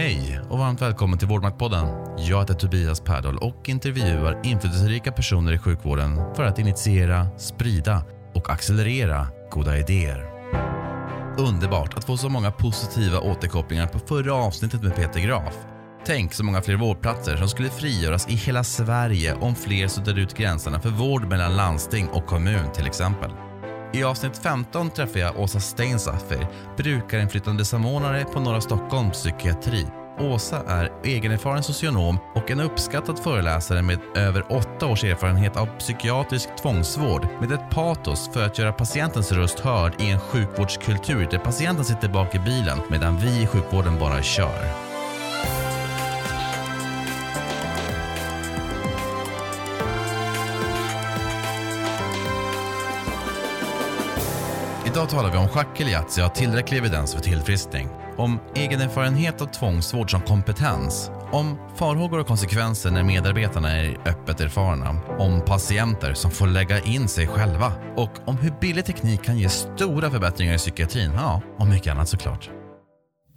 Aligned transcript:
Hej 0.00 0.40
och 0.50 0.58
varmt 0.58 0.82
välkommen 0.82 1.18
till 1.18 1.28
Vårdmaktpodden. 1.28 1.86
Jag 2.18 2.40
heter 2.40 2.54
Tobias 2.54 3.00
Pärdal 3.00 3.38
och 3.38 3.68
intervjuar 3.68 4.40
inflytelserika 4.44 5.12
personer 5.12 5.52
i 5.52 5.58
sjukvården 5.58 6.34
för 6.34 6.44
att 6.44 6.58
initiera, 6.58 7.26
sprida 7.38 8.02
och 8.34 8.50
accelerera 8.50 9.26
goda 9.50 9.78
idéer. 9.78 10.30
Underbart 11.38 11.94
att 11.94 12.04
få 12.04 12.16
så 12.16 12.28
många 12.28 12.50
positiva 12.50 13.20
återkopplingar 13.20 13.86
på 13.86 13.98
förra 13.98 14.34
avsnittet 14.34 14.82
med 14.82 14.96
Peter 14.96 15.20
Graf. 15.20 15.54
Tänk 16.06 16.32
så 16.32 16.44
många 16.44 16.62
fler 16.62 16.76
vårdplatser 16.76 17.36
som 17.36 17.48
skulle 17.48 17.68
frigöras 17.68 18.28
i 18.28 18.34
hela 18.34 18.64
Sverige 18.64 19.34
om 19.34 19.54
fler 19.54 19.88
suddade 19.88 20.20
ut 20.20 20.34
gränserna 20.34 20.80
för 20.80 20.90
vård 20.90 21.24
mellan 21.24 21.56
landsting 21.56 22.08
och 22.08 22.26
kommun 22.26 22.72
till 22.74 22.86
exempel. 22.86 23.30
I 23.92 24.04
avsnitt 24.04 24.38
15 24.38 24.90
träffar 24.90 25.20
jag 25.20 25.40
Åsa 25.40 25.60
Steinsaffer, 25.60 26.46
brukarinflytande 26.76 27.64
samordnare 27.64 28.24
på 28.24 28.40
Norra 28.40 28.60
Stockholms 28.60 29.12
psykiatri. 29.12 29.86
Åsa 30.18 30.62
är 30.66 30.92
egenerfaren 31.04 31.62
socionom 31.62 32.18
och 32.34 32.50
en 32.50 32.60
uppskattad 32.60 33.18
föreläsare 33.18 33.82
med 33.82 33.98
över 34.14 34.52
åtta 34.52 34.86
års 34.86 35.04
erfarenhet 35.04 35.56
av 35.56 35.66
psykiatrisk 35.66 36.48
tvångsvård 36.62 37.26
med 37.40 37.52
ett 37.52 37.70
patos 37.70 38.30
för 38.32 38.46
att 38.46 38.58
göra 38.58 38.72
patientens 38.72 39.32
röst 39.32 39.60
hörd 39.60 39.92
i 39.98 40.10
en 40.10 40.20
sjukvårdskultur 40.20 41.28
där 41.30 41.38
patienten 41.38 41.84
sitter 41.84 42.08
bak 42.08 42.34
i 42.34 42.38
bilen 42.38 42.78
medan 42.90 43.18
vi 43.18 43.42
i 43.42 43.46
sjukvården 43.46 43.98
bara 43.98 44.22
kör. 44.22 44.89
Idag 55.00 55.10
talar 55.10 55.32
vi 55.32 55.38
om 55.38 55.48
schack 55.48 55.80
eller 55.80 55.90
Yatzy 55.90 56.22
har 56.22 56.28
tillräcklig 56.28 56.78
evidens 56.78 57.14
för 57.14 57.20
tillfriskning. 57.20 57.88
Om 58.16 58.38
egenerfarenhet 58.54 59.40
av 59.40 59.46
tvångsvård 59.46 60.10
som 60.10 60.20
kompetens. 60.20 61.10
Om 61.32 61.56
farhågor 61.76 62.18
och 62.18 62.26
konsekvenser 62.26 62.90
när 62.90 63.02
medarbetarna 63.02 63.70
är 63.70 63.98
öppet 64.06 64.40
erfarna. 64.40 64.90
Om 65.18 65.42
patienter 65.46 66.14
som 66.14 66.30
får 66.30 66.46
lägga 66.46 66.80
in 66.80 67.08
sig 67.08 67.26
själva. 67.26 67.72
Och 67.96 68.28
om 68.28 68.36
hur 68.36 68.52
billig 68.60 68.84
teknik 68.84 69.22
kan 69.22 69.38
ge 69.38 69.48
stora 69.48 70.10
förbättringar 70.10 70.54
i 70.54 70.58
psykiatrin. 70.58 71.10
Ja, 71.14 71.42
och 71.58 71.66
mycket 71.66 71.92
annat 71.92 72.08
såklart. 72.08 72.50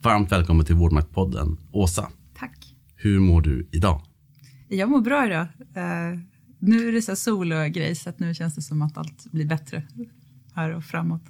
Varmt 0.02 0.32
välkommen 0.32 0.66
till 0.66 0.76
Vårdmaktpodden. 0.76 1.58
Åsa, 1.72 2.10
Tack. 2.40 2.76
hur 2.96 3.20
mår 3.20 3.42
du 3.42 3.70
idag? 3.72 4.02
Jag 4.68 4.90
mår 4.90 5.02
bra 5.02 5.26
idag. 5.26 5.48
Uh, 5.78 6.20
nu 6.60 6.88
är 6.88 6.92
det 6.92 7.02
så 7.02 7.16
sol 7.16 7.54
och 7.54 7.70
grej 7.70 7.96
så 7.96 8.10
att 8.10 8.20
nu 8.20 8.34
känns 8.34 8.56
det 8.56 8.62
som 8.62 8.82
att 8.82 8.98
allt 8.98 9.32
blir 9.32 9.46
bättre 9.46 9.88
här 10.56 10.76
och 10.76 10.84
framåt. 10.84 11.24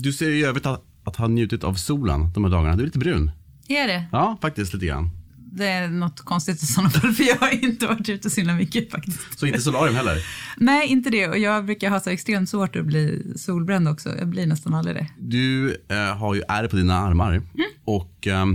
Du 0.00 0.12
ser 0.12 0.30
i 0.30 0.44
övrigt 0.44 0.66
att, 0.66 0.84
att 1.04 1.16
ha 1.16 1.28
njutit 1.28 1.64
av 1.64 1.74
solen 1.74 2.32
de 2.34 2.44
här 2.44 2.50
dagarna. 2.50 2.76
Du 2.76 2.82
är 2.82 2.86
lite 2.86 2.98
brun. 2.98 3.30
Är 3.68 3.86
det? 3.86 4.04
Ja, 4.12 4.38
faktiskt 4.40 4.74
lite 4.74 4.86
grann. 4.86 5.10
Det 5.52 5.66
är 5.66 5.88
något 5.88 6.20
konstigt 6.20 6.62
i 6.62 6.66
sådana 6.66 6.90
fall 6.90 7.12
för 7.12 7.24
jag 7.24 7.36
har 7.36 7.64
inte 7.64 7.86
varit 7.86 8.08
ute 8.08 8.30
så 8.30 8.40
himla 8.40 8.54
mycket 8.54 8.90
faktiskt. 8.90 9.38
Så 9.38 9.46
inte 9.46 9.60
solarium 9.60 9.96
heller? 9.96 10.16
Nej, 10.56 10.88
inte 10.88 11.10
det. 11.10 11.28
Och 11.28 11.38
jag 11.38 11.64
brukar 11.64 11.90
ha 11.90 12.00
så 12.00 12.10
extremt 12.10 12.48
svårt 12.48 12.76
att 12.76 12.84
bli 12.84 13.32
solbränd 13.36 13.88
också. 13.88 14.18
Jag 14.18 14.28
blir 14.28 14.46
nästan 14.46 14.74
aldrig 14.74 14.96
det. 14.96 15.06
Du 15.18 15.76
eh, 15.88 16.16
har 16.16 16.34
ju 16.34 16.42
ärr 16.48 16.68
på 16.68 16.76
dina 16.76 16.98
armar 16.98 17.32
mm. 17.32 17.44
och 17.84 18.26
eh, 18.26 18.46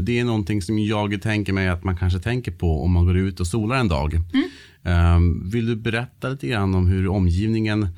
det 0.00 0.18
är 0.18 0.24
någonting 0.24 0.62
som 0.62 0.78
jag 0.78 1.22
tänker 1.22 1.52
mig 1.52 1.68
att 1.68 1.84
man 1.84 1.96
kanske 1.96 2.18
tänker 2.18 2.52
på 2.52 2.84
om 2.84 2.92
man 2.92 3.06
går 3.06 3.16
ut 3.16 3.40
och 3.40 3.46
solar 3.46 3.76
en 3.76 3.88
dag. 3.88 4.14
Mm. 4.14 4.48
Eh, 4.82 5.50
vill 5.50 5.66
du 5.66 5.76
berätta 5.76 6.28
lite 6.28 6.46
grann 6.46 6.74
om 6.74 6.86
hur 6.86 7.08
omgivningen 7.08 7.88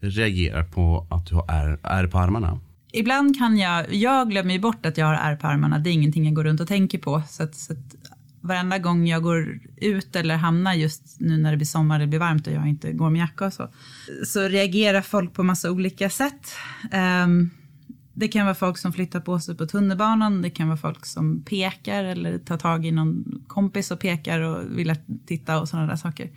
reagerar 0.00 0.64
på 0.64 1.06
att 1.10 1.26
du 1.26 1.34
har 1.34 1.78
ärr, 1.82 2.06
på 2.06 2.18
armarna? 2.18 2.60
Ibland 2.92 3.38
kan 3.38 3.58
jag, 3.58 3.94
jag 3.94 4.30
glömmer 4.30 4.54
ju 4.54 4.60
bort 4.60 4.86
att 4.86 4.98
jag 4.98 5.06
har 5.06 5.14
ärr 5.14 5.36
på 5.36 5.46
armarna. 5.46 5.78
Det 5.78 5.90
är 5.90 5.92
ingenting 5.92 6.24
jag 6.24 6.34
går 6.34 6.44
runt 6.44 6.60
och 6.60 6.68
tänker 6.68 6.98
på. 6.98 7.22
Så 7.28 7.42
att, 7.42 7.54
så 7.54 7.72
att 7.72 7.96
varenda 8.40 8.78
gång 8.78 9.06
jag 9.06 9.22
går 9.22 9.60
ut 9.76 10.16
eller 10.16 10.36
hamnar 10.36 10.74
just 10.74 11.20
nu 11.20 11.38
när 11.38 11.50
det 11.50 11.56
blir 11.56 11.66
sommar, 11.66 11.98
det 11.98 12.06
blir 12.06 12.18
varmt 12.18 12.46
och 12.46 12.52
jag 12.52 12.68
inte 12.68 12.92
går 12.92 13.10
med 13.10 13.18
jacka 13.20 13.46
och 13.46 13.52
så, 13.52 13.68
så 14.26 14.48
reagerar 14.48 15.02
folk 15.02 15.34
på 15.34 15.42
massa 15.42 15.70
olika 15.70 16.10
sätt. 16.10 16.54
Um, 17.24 17.50
det 18.14 18.28
kan 18.28 18.44
vara 18.46 18.54
folk 18.54 18.78
som 18.78 18.92
flyttar 18.92 19.20
på 19.20 19.40
sig 19.40 19.56
på 19.56 19.66
tunnelbanan, 19.66 20.42
det 20.42 20.50
kan 20.50 20.68
vara 20.68 20.76
folk 20.76 21.06
som 21.06 21.42
pekar 21.42 22.04
eller 22.04 22.38
tar 22.38 22.58
tag 22.58 22.86
i 22.86 22.90
någon 22.90 23.24
kompis 23.46 23.90
och 23.90 24.00
pekar 24.00 24.40
och 24.40 24.78
vill 24.78 24.94
titta 25.26 25.60
och 25.60 25.68
sådana 25.68 25.86
där 25.86 25.96
saker. 25.96 26.30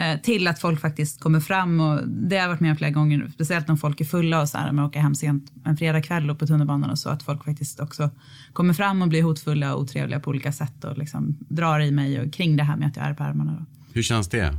Eh, 0.00 0.20
till 0.20 0.46
att 0.46 0.60
folk 0.60 0.80
faktiskt 0.80 1.20
kommer 1.20 1.40
fram 1.40 1.80
och 1.80 2.08
det 2.08 2.36
har 2.36 2.42
jag 2.42 2.48
varit 2.48 2.60
med 2.60 2.70
om 2.70 2.76
flera 2.76 2.90
gånger, 2.90 3.30
speciellt 3.34 3.70
om 3.70 3.78
folk 3.78 4.00
är 4.00 4.04
fulla 4.04 4.40
och 4.40 4.48
så 4.48 4.58
här, 4.58 4.72
man 4.72 4.84
åker 4.84 5.00
hem 5.00 5.14
sent 5.14 5.52
en 5.64 5.76
fredagkväll 5.76 6.30
och 6.30 6.38
på 6.38 6.46
tunnelbanan 6.46 6.90
och 6.90 6.98
så, 6.98 7.08
att 7.08 7.22
folk 7.22 7.44
faktiskt 7.44 7.80
också 7.80 8.10
kommer 8.52 8.74
fram 8.74 9.02
och 9.02 9.08
blir 9.08 9.22
hotfulla 9.22 9.74
och 9.74 9.80
otrevliga 9.80 10.20
på 10.20 10.30
olika 10.30 10.52
sätt 10.52 10.84
och 10.84 10.98
liksom 10.98 11.38
drar 11.48 11.80
i 11.80 11.90
mig 11.90 12.20
och 12.20 12.32
kring 12.32 12.56
det 12.56 12.62
här 12.62 12.76
med 12.76 12.88
att 12.88 12.96
jag 12.96 13.06
är 13.06 13.14
på 13.14 13.22
armarna. 13.24 13.66
Hur 13.92 14.02
känns 14.02 14.28
det? 14.28 14.56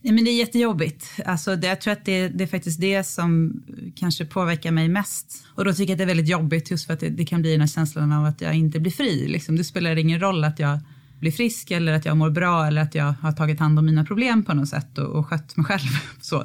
Nej, 0.00 0.14
men 0.14 0.24
det 0.24 0.30
är 0.30 0.38
jättejobbigt. 0.38 1.06
Alltså, 1.26 1.56
det, 1.56 1.66
jag 1.66 1.80
tror 1.80 1.92
att 1.92 2.04
det, 2.04 2.28
det, 2.28 2.44
är 2.44 2.48
faktiskt 2.48 2.80
det 2.80 3.04
som 3.04 3.62
kanske 3.96 4.24
påverkar 4.24 4.70
mig 4.70 4.88
mest. 4.88 5.44
Och 5.54 5.64
då 5.64 5.72
tycker 5.72 5.90
jag 5.90 5.94
att 5.94 5.98
det 5.98 6.04
är 6.04 6.14
väldigt 6.16 6.28
jobbigt 6.28 6.70
just 6.70 6.86
för 6.86 6.94
att 6.94 7.00
det, 7.00 7.08
det 7.08 7.24
kan 7.24 7.42
bli 7.42 7.52
den 7.52 7.60
här 7.60 7.68
känslan 7.68 8.12
av 8.12 8.24
att 8.24 8.40
jag 8.40 8.54
inte 8.54 8.80
blir 8.80 8.92
fri. 8.92 9.28
Liksom. 9.28 9.56
Det 9.56 9.64
spelar 9.64 9.96
ingen 9.96 10.20
roll 10.20 10.44
att 10.44 10.58
jag 10.58 10.78
blir 11.20 11.30
frisk 11.30 11.70
eller 11.70 11.92
att 11.92 12.04
jag 12.04 12.16
mår 12.16 12.30
bra 12.30 12.66
eller 12.66 12.82
att 12.82 12.94
jag 12.94 13.14
har 13.20 13.32
tagit 13.32 13.60
hand 13.60 13.78
om 13.78 13.86
mina 13.86 14.04
problem 14.04 14.44
på 14.44 14.54
något 14.54 14.68
sätt 14.68 14.98
och, 14.98 15.06
och 15.06 15.26
skött 15.26 15.56
mig 15.56 15.66
själv. 15.66 15.88
Så, 16.20 16.44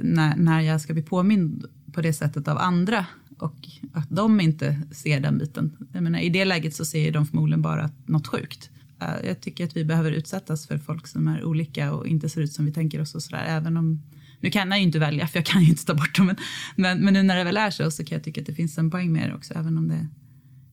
när, 0.00 0.36
när 0.36 0.60
jag 0.60 0.80
ska 0.80 0.92
bli 0.92 1.02
påmind 1.02 1.64
på 1.92 2.00
det 2.00 2.12
sättet 2.12 2.48
av 2.48 2.58
andra 2.58 3.06
och 3.38 3.68
att 3.92 4.10
de 4.10 4.40
inte 4.40 4.80
ser 4.92 5.20
den 5.20 5.38
biten. 5.38 5.76
Jag 5.92 6.02
menar, 6.02 6.18
I 6.18 6.28
det 6.28 6.44
läget 6.44 6.74
så 6.74 6.84
ser 6.84 7.12
de 7.12 7.26
förmodligen 7.26 7.62
bara 7.62 7.90
något 8.06 8.26
sjukt. 8.26 8.70
Eh, 9.00 9.26
jag 9.26 9.40
tycker 9.40 9.64
att 9.64 9.76
vi 9.76 9.84
behöver 9.84 10.12
utsättas 10.12 10.66
för 10.66 10.78
folk 10.78 11.06
som 11.06 11.28
är 11.28 11.44
olika 11.44 11.92
och 11.92 12.06
inte 12.06 12.28
ser 12.28 12.40
ut 12.40 12.52
som 12.52 12.64
vi 12.64 12.72
tänker 12.72 13.00
oss 13.00 13.14
och 13.14 13.22
sådär. 13.22 13.44
Även 13.48 13.76
om, 13.76 14.02
nu 14.40 14.50
kan 14.50 14.68
jag 14.68 14.78
ju 14.78 14.84
inte 14.84 14.98
välja 14.98 15.26
för 15.26 15.38
jag 15.38 15.46
kan 15.46 15.62
ju 15.62 15.68
inte 15.68 15.84
ta 15.84 15.94
bort 15.94 16.16
dem. 16.16 16.26
Men, 16.26 16.36
men, 16.76 17.04
men 17.04 17.14
nu 17.14 17.22
när 17.22 17.36
det 17.36 17.44
väl 17.44 17.56
är 17.56 17.70
så 17.70 17.90
så 17.90 18.04
kan 18.04 18.16
jag 18.16 18.24
tycka 18.24 18.40
att 18.40 18.46
det 18.46 18.54
finns 18.54 18.78
en 18.78 18.90
poäng 18.90 19.12
med 19.12 19.30
det 19.30 19.34
också. 19.34 19.54
Även 19.54 19.78
om 19.78 19.88
det 19.88 20.08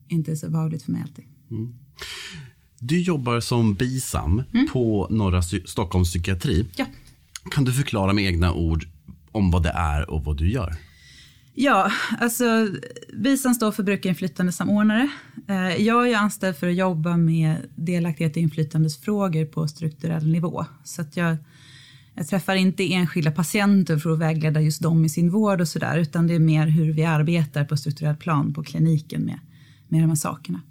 inte 0.07 0.31
är 0.31 0.35
så 0.35 0.49
behagligt 0.49 0.83
för 0.83 0.91
mig 0.91 1.01
alltid. 1.01 1.25
Mm. 1.51 1.75
Du 2.80 3.02
jobbar 3.02 3.40
som 3.40 3.74
BISAM 3.74 4.44
mm. 4.53 4.68
på 4.74 5.08
Norra 5.09 5.41
Stockholms 5.41 6.09
psykiatri. 6.09 6.66
Ja. 6.75 6.86
Kan 7.52 7.63
du 7.66 7.74
förklara 7.74 8.13
med 8.13 8.25
egna 8.25 8.53
ord 8.53 8.88
om 9.31 9.52
vad 9.52 9.63
det 9.63 9.69
är 9.75 10.09
och 10.09 10.24
vad 10.24 10.38
du 10.38 10.52
gör? 10.52 10.75
Ja, 11.53 11.91
alltså 12.19 12.68
BISAM 13.13 13.53
står 13.53 13.72
för 13.72 13.84
brukarinflytande 13.84 14.52
samordnare. 14.52 15.09
Eh, 15.47 15.81
jag 15.81 16.09
är 16.09 16.18
anställd 16.18 16.58
för 16.58 16.68
att 16.68 16.75
jobba 16.75 17.18
med 17.18 17.58
delaktighet 17.75 18.31
och 18.31 18.41
inflytandesfrågor 18.41 19.46
på 19.46 19.68
strukturell 19.68 20.28
nivå. 20.28 20.66
Så 20.84 21.02
att 21.02 21.18
jag, 21.18 21.38
jag 22.13 22.28
träffar 22.28 22.56
inte 22.56 22.94
enskilda 22.94 23.31
patienter 23.31 23.97
för 23.97 24.09
att 24.09 24.19
vägleda 24.19 24.62
just 24.62 24.81
dem 24.81 25.06
i 25.06 25.09
sin 25.09 25.30
vård 25.30 25.62
och 25.62 25.68
sådär, 25.68 25.97
utan 25.97 26.28
det 26.28 26.36
är 26.36 26.40
mer 26.40 26.68
hur 26.68 26.94
vi 26.94 27.06
arbetar 27.06 27.66
på 27.66 27.78
strukturell 27.78 28.16
plan 28.16 28.53
på 28.53 28.63
kliniken 28.63 29.22
med, 29.22 29.40
med 29.88 30.02
de 30.02 30.09
här 30.09 30.16
sakerna. 30.16 30.62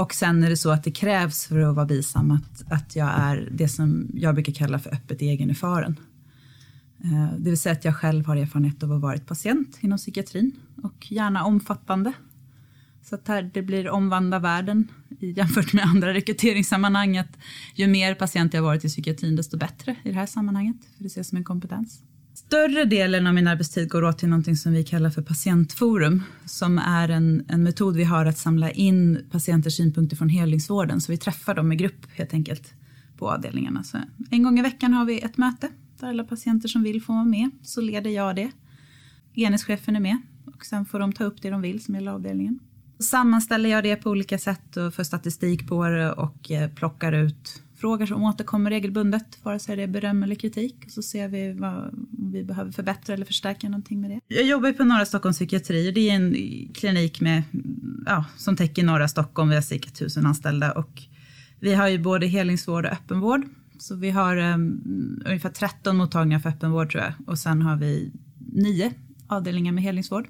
Och 0.00 0.14
sen 0.14 0.44
är 0.44 0.50
det 0.50 0.56
så 0.56 0.70
att 0.70 0.84
det 0.84 0.90
krävs 0.90 1.46
för 1.46 1.60
att 1.60 1.76
vara 1.76 1.86
bisam 1.86 2.30
att, 2.30 2.72
att 2.72 2.96
jag 2.96 3.10
är 3.14 3.48
det 3.52 3.68
som 3.68 4.10
jag 4.14 4.34
brukar 4.34 4.52
kalla 4.52 4.78
för 4.78 4.94
öppet 4.94 5.22
egenerfaren. 5.22 6.00
Eh, 7.04 7.32
det 7.38 7.50
vill 7.50 7.58
säga 7.58 7.72
att 7.72 7.84
jag 7.84 7.96
själv 7.96 8.26
har 8.26 8.36
erfarenhet 8.36 8.82
av 8.82 8.92
att 8.92 8.94
ha 8.94 9.08
varit 9.08 9.26
patient 9.26 9.78
inom 9.80 9.98
psykiatrin 9.98 10.52
och 10.82 11.12
gärna 11.12 11.44
omfattande. 11.44 12.12
Så 13.02 13.14
att 13.14 13.28
här, 13.28 13.50
det 13.54 13.62
blir 13.62 13.90
omvandla 13.90 14.38
världen 14.38 14.88
jämfört 15.20 15.72
med 15.72 15.84
andra 15.84 16.14
rekryteringssammanhang. 16.14 17.18
Att 17.18 17.38
ju 17.74 17.86
mer 17.86 18.14
patient 18.14 18.54
jag 18.54 18.62
varit 18.62 18.84
i 18.84 18.88
psykiatrin 18.88 19.36
desto 19.36 19.58
bättre 19.58 19.96
i 20.02 20.08
det 20.08 20.18
här 20.18 20.26
sammanhanget. 20.26 20.76
För 20.96 21.02
det 21.02 21.06
ses 21.06 21.28
som 21.28 21.38
en 21.38 21.44
kompetens. 21.44 22.02
Större 22.46 22.84
delen 22.84 23.26
av 23.26 23.34
min 23.34 23.46
arbetstid 23.46 23.90
går 23.90 24.04
åt 24.04 24.18
till 24.18 24.28
någonting 24.28 24.56
som 24.56 24.72
vi 24.72 24.84
kallar 24.84 25.10
för 25.10 25.22
patientforum, 25.22 26.22
som 26.44 26.78
är 26.78 27.08
en, 27.08 27.44
en 27.48 27.62
metod 27.62 27.96
vi 27.96 28.04
har 28.04 28.26
att 28.26 28.38
samla 28.38 28.70
in 28.70 29.26
patienters 29.30 29.76
synpunkter 29.76 30.16
från 30.16 30.28
helningsvården, 30.28 31.00
så 31.00 31.12
vi 31.12 31.18
träffar 31.18 31.54
dem 31.54 31.72
i 31.72 31.76
grupp 31.76 32.06
helt 32.12 32.34
enkelt 32.34 32.74
på 33.18 33.30
avdelningarna. 33.30 33.84
Så 33.84 33.98
en 34.30 34.42
gång 34.42 34.58
i 34.58 34.62
veckan 34.62 34.92
har 34.92 35.04
vi 35.04 35.20
ett 35.20 35.36
möte 35.36 35.68
där 36.00 36.08
alla 36.08 36.24
patienter 36.24 36.68
som 36.68 36.82
vill 36.82 37.02
får 37.02 37.12
vara 37.14 37.24
med, 37.24 37.50
så 37.62 37.80
leder 37.80 38.10
jag 38.10 38.36
det. 38.36 38.50
Enhetschefen 39.34 39.96
är 39.96 40.00
med 40.00 40.18
och 40.44 40.66
sen 40.66 40.84
får 40.84 40.98
de 40.98 41.12
ta 41.12 41.24
upp 41.24 41.42
det 41.42 41.50
de 41.50 41.62
vill 41.62 41.84
som 41.84 41.94
gäller 41.94 42.12
avdelningen. 42.12 42.58
Sammanställer 42.98 43.70
jag 43.70 43.84
det 43.84 43.96
på 43.96 44.10
olika 44.10 44.38
sätt 44.38 44.76
och 44.76 44.94
för 44.94 45.04
statistik 45.04 45.68
på 45.68 45.88
det 45.88 46.12
och 46.12 46.50
eh, 46.50 46.70
plockar 46.70 47.12
ut 47.12 47.62
frågor 47.80 48.06
som 48.06 48.22
återkommer 48.22 48.70
regelbundet, 48.70 49.38
vare 49.42 49.58
sig 49.58 49.76
det 49.76 49.82
är 49.82 49.86
beröm 49.86 50.22
eller 50.22 50.34
kritik. 50.34 50.76
Och 50.86 50.90
så 50.90 51.02
ser 51.02 51.28
vi 51.28 51.52
vad 51.52 52.06
vi 52.32 52.44
behöver 52.44 52.72
förbättra 52.72 53.14
eller 53.14 53.24
förstärka 53.24 53.68
någonting 53.68 54.00
med 54.00 54.10
det. 54.10 54.20
Jag 54.28 54.46
jobbar 54.46 54.72
på 54.72 54.84
Norra 54.84 55.04
Stockholms 55.04 55.36
psykiatri. 55.36 55.90
Det 55.90 56.10
är 56.10 56.14
en 56.14 56.34
klinik 56.74 57.20
med, 57.20 57.42
ja, 58.06 58.24
som 58.36 58.56
täcker 58.56 58.84
norra 58.84 59.08
Stockholm. 59.08 59.48
Vi 59.48 59.54
har 59.54 59.62
cirka 59.62 59.90
tusen 59.90 60.26
anställda 60.26 60.72
och 60.72 61.02
vi 61.60 61.74
har 61.74 61.88
ju 61.88 61.98
både 61.98 62.26
helningsvård 62.26 62.84
och 62.86 62.92
öppenvård. 62.92 63.44
Så 63.78 63.94
vi 63.94 64.10
har 64.10 64.36
um, 64.36 65.22
ungefär 65.26 65.50
13 65.50 65.96
mottagningar 65.96 66.38
för 66.38 66.48
öppenvård 66.48 66.90
tror 66.90 67.02
jag 67.02 67.12
och 67.26 67.38
sen 67.38 67.62
har 67.62 67.76
vi 67.76 68.12
nio 68.52 68.92
avdelningar 69.26 69.72
med 69.72 69.84
helningsvård. 69.84 70.28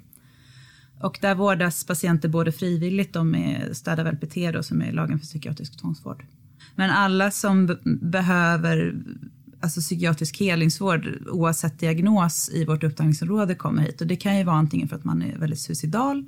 Och 1.01 1.17
där 1.21 1.35
vårdas 1.35 1.83
patienter 1.83 2.29
både 2.29 2.51
frivilligt, 2.51 3.13
de 3.13 3.35
är 3.35 3.73
stöd 3.73 3.99
av 3.99 4.13
LPT 4.13 4.35
då, 4.53 4.63
som 4.63 4.81
är 4.81 4.91
lagen 4.91 5.19
för 5.19 5.25
psykiatrisk 5.25 5.81
tvångsvård. 5.81 6.25
Men 6.75 6.89
alla 6.89 7.31
som 7.31 7.77
behöver 7.83 8.95
alltså 9.59 9.81
psykiatrisk 9.81 10.37
helingsvård 10.37 11.07
oavsett 11.31 11.79
diagnos 11.79 12.49
i 12.53 12.65
vårt 12.65 12.83
upptagningsområde 12.83 13.55
kommer 13.55 13.81
hit. 13.81 14.01
Och 14.01 14.07
det 14.07 14.15
kan 14.15 14.37
ju 14.37 14.43
vara 14.43 14.55
antingen 14.55 14.87
för 14.87 14.95
att 14.95 15.03
man 15.03 15.21
är 15.21 15.37
väldigt 15.37 15.59
suicidal, 15.59 16.27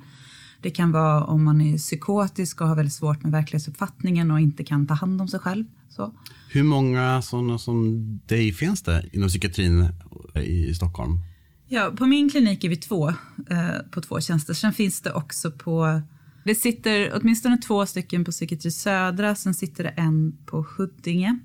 det 0.60 0.70
kan 0.70 0.92
vara 0.92 1.24
om 1.24 1.44
man 1.44 1.60
är 1.60 1.78
psykotisk 1.78 2.60
och 2.60 2.68
har 2.68 2.76
väldigt 2.76 2.94
svårt 2.94 3.22
med 3.22 3.32
verklighetsuppfattningen 3.32 4.30
och 4.30 4.40
inte 4.40 4.64
kan 4.64 4.86
ta 4.86 4.94
hand 4.94 5.20
om 5.20 5.28
sig 5.28 5.40
själv. 5.40 5.64
Så. 5.88 6.14
Hur 6.50 6.62
många 6.62 7.22
sådana 7.22 7.58
som 7.58 8.04
dig 8.26 8.52
finns 8.52 8.82
det 8.82 9.04
inom 9.12 9.28
psykiatrin 9.28 9.88
i 10.34 10.74
Stockholm? 10.74 11.18
Ja, 11.68 11.92
på 11.96 12.06
min 12.06 12.30
klinik 12.30 12.64
är 12.64 12.68
vi 12.68 12.76
två 12.76 13.08
eh, 13.08 13.14
på 13.90 14.00
två 14.00 14.20
tjänster. 14.20 14.54
Sen 14.54 14.72
finns 14.72 15.00
det 15.00 15.12
också 15.12 15.50
på 15.50 16.02
det 16.44 16.54
sitter 16.54 17.12
åtminstone 17.14 17.58
två 17.58 17.86
stycken 17.86 18.24
på 18.24 18.30
psykiatri 18.30 18.70
södra, 18.70 19.34
sen 19.34 19.54
sitter 19.54 19.84
det 19.84 19.90
en 19.90 20.36
på 20.46 20.66
Huddinge. 20.76 21.38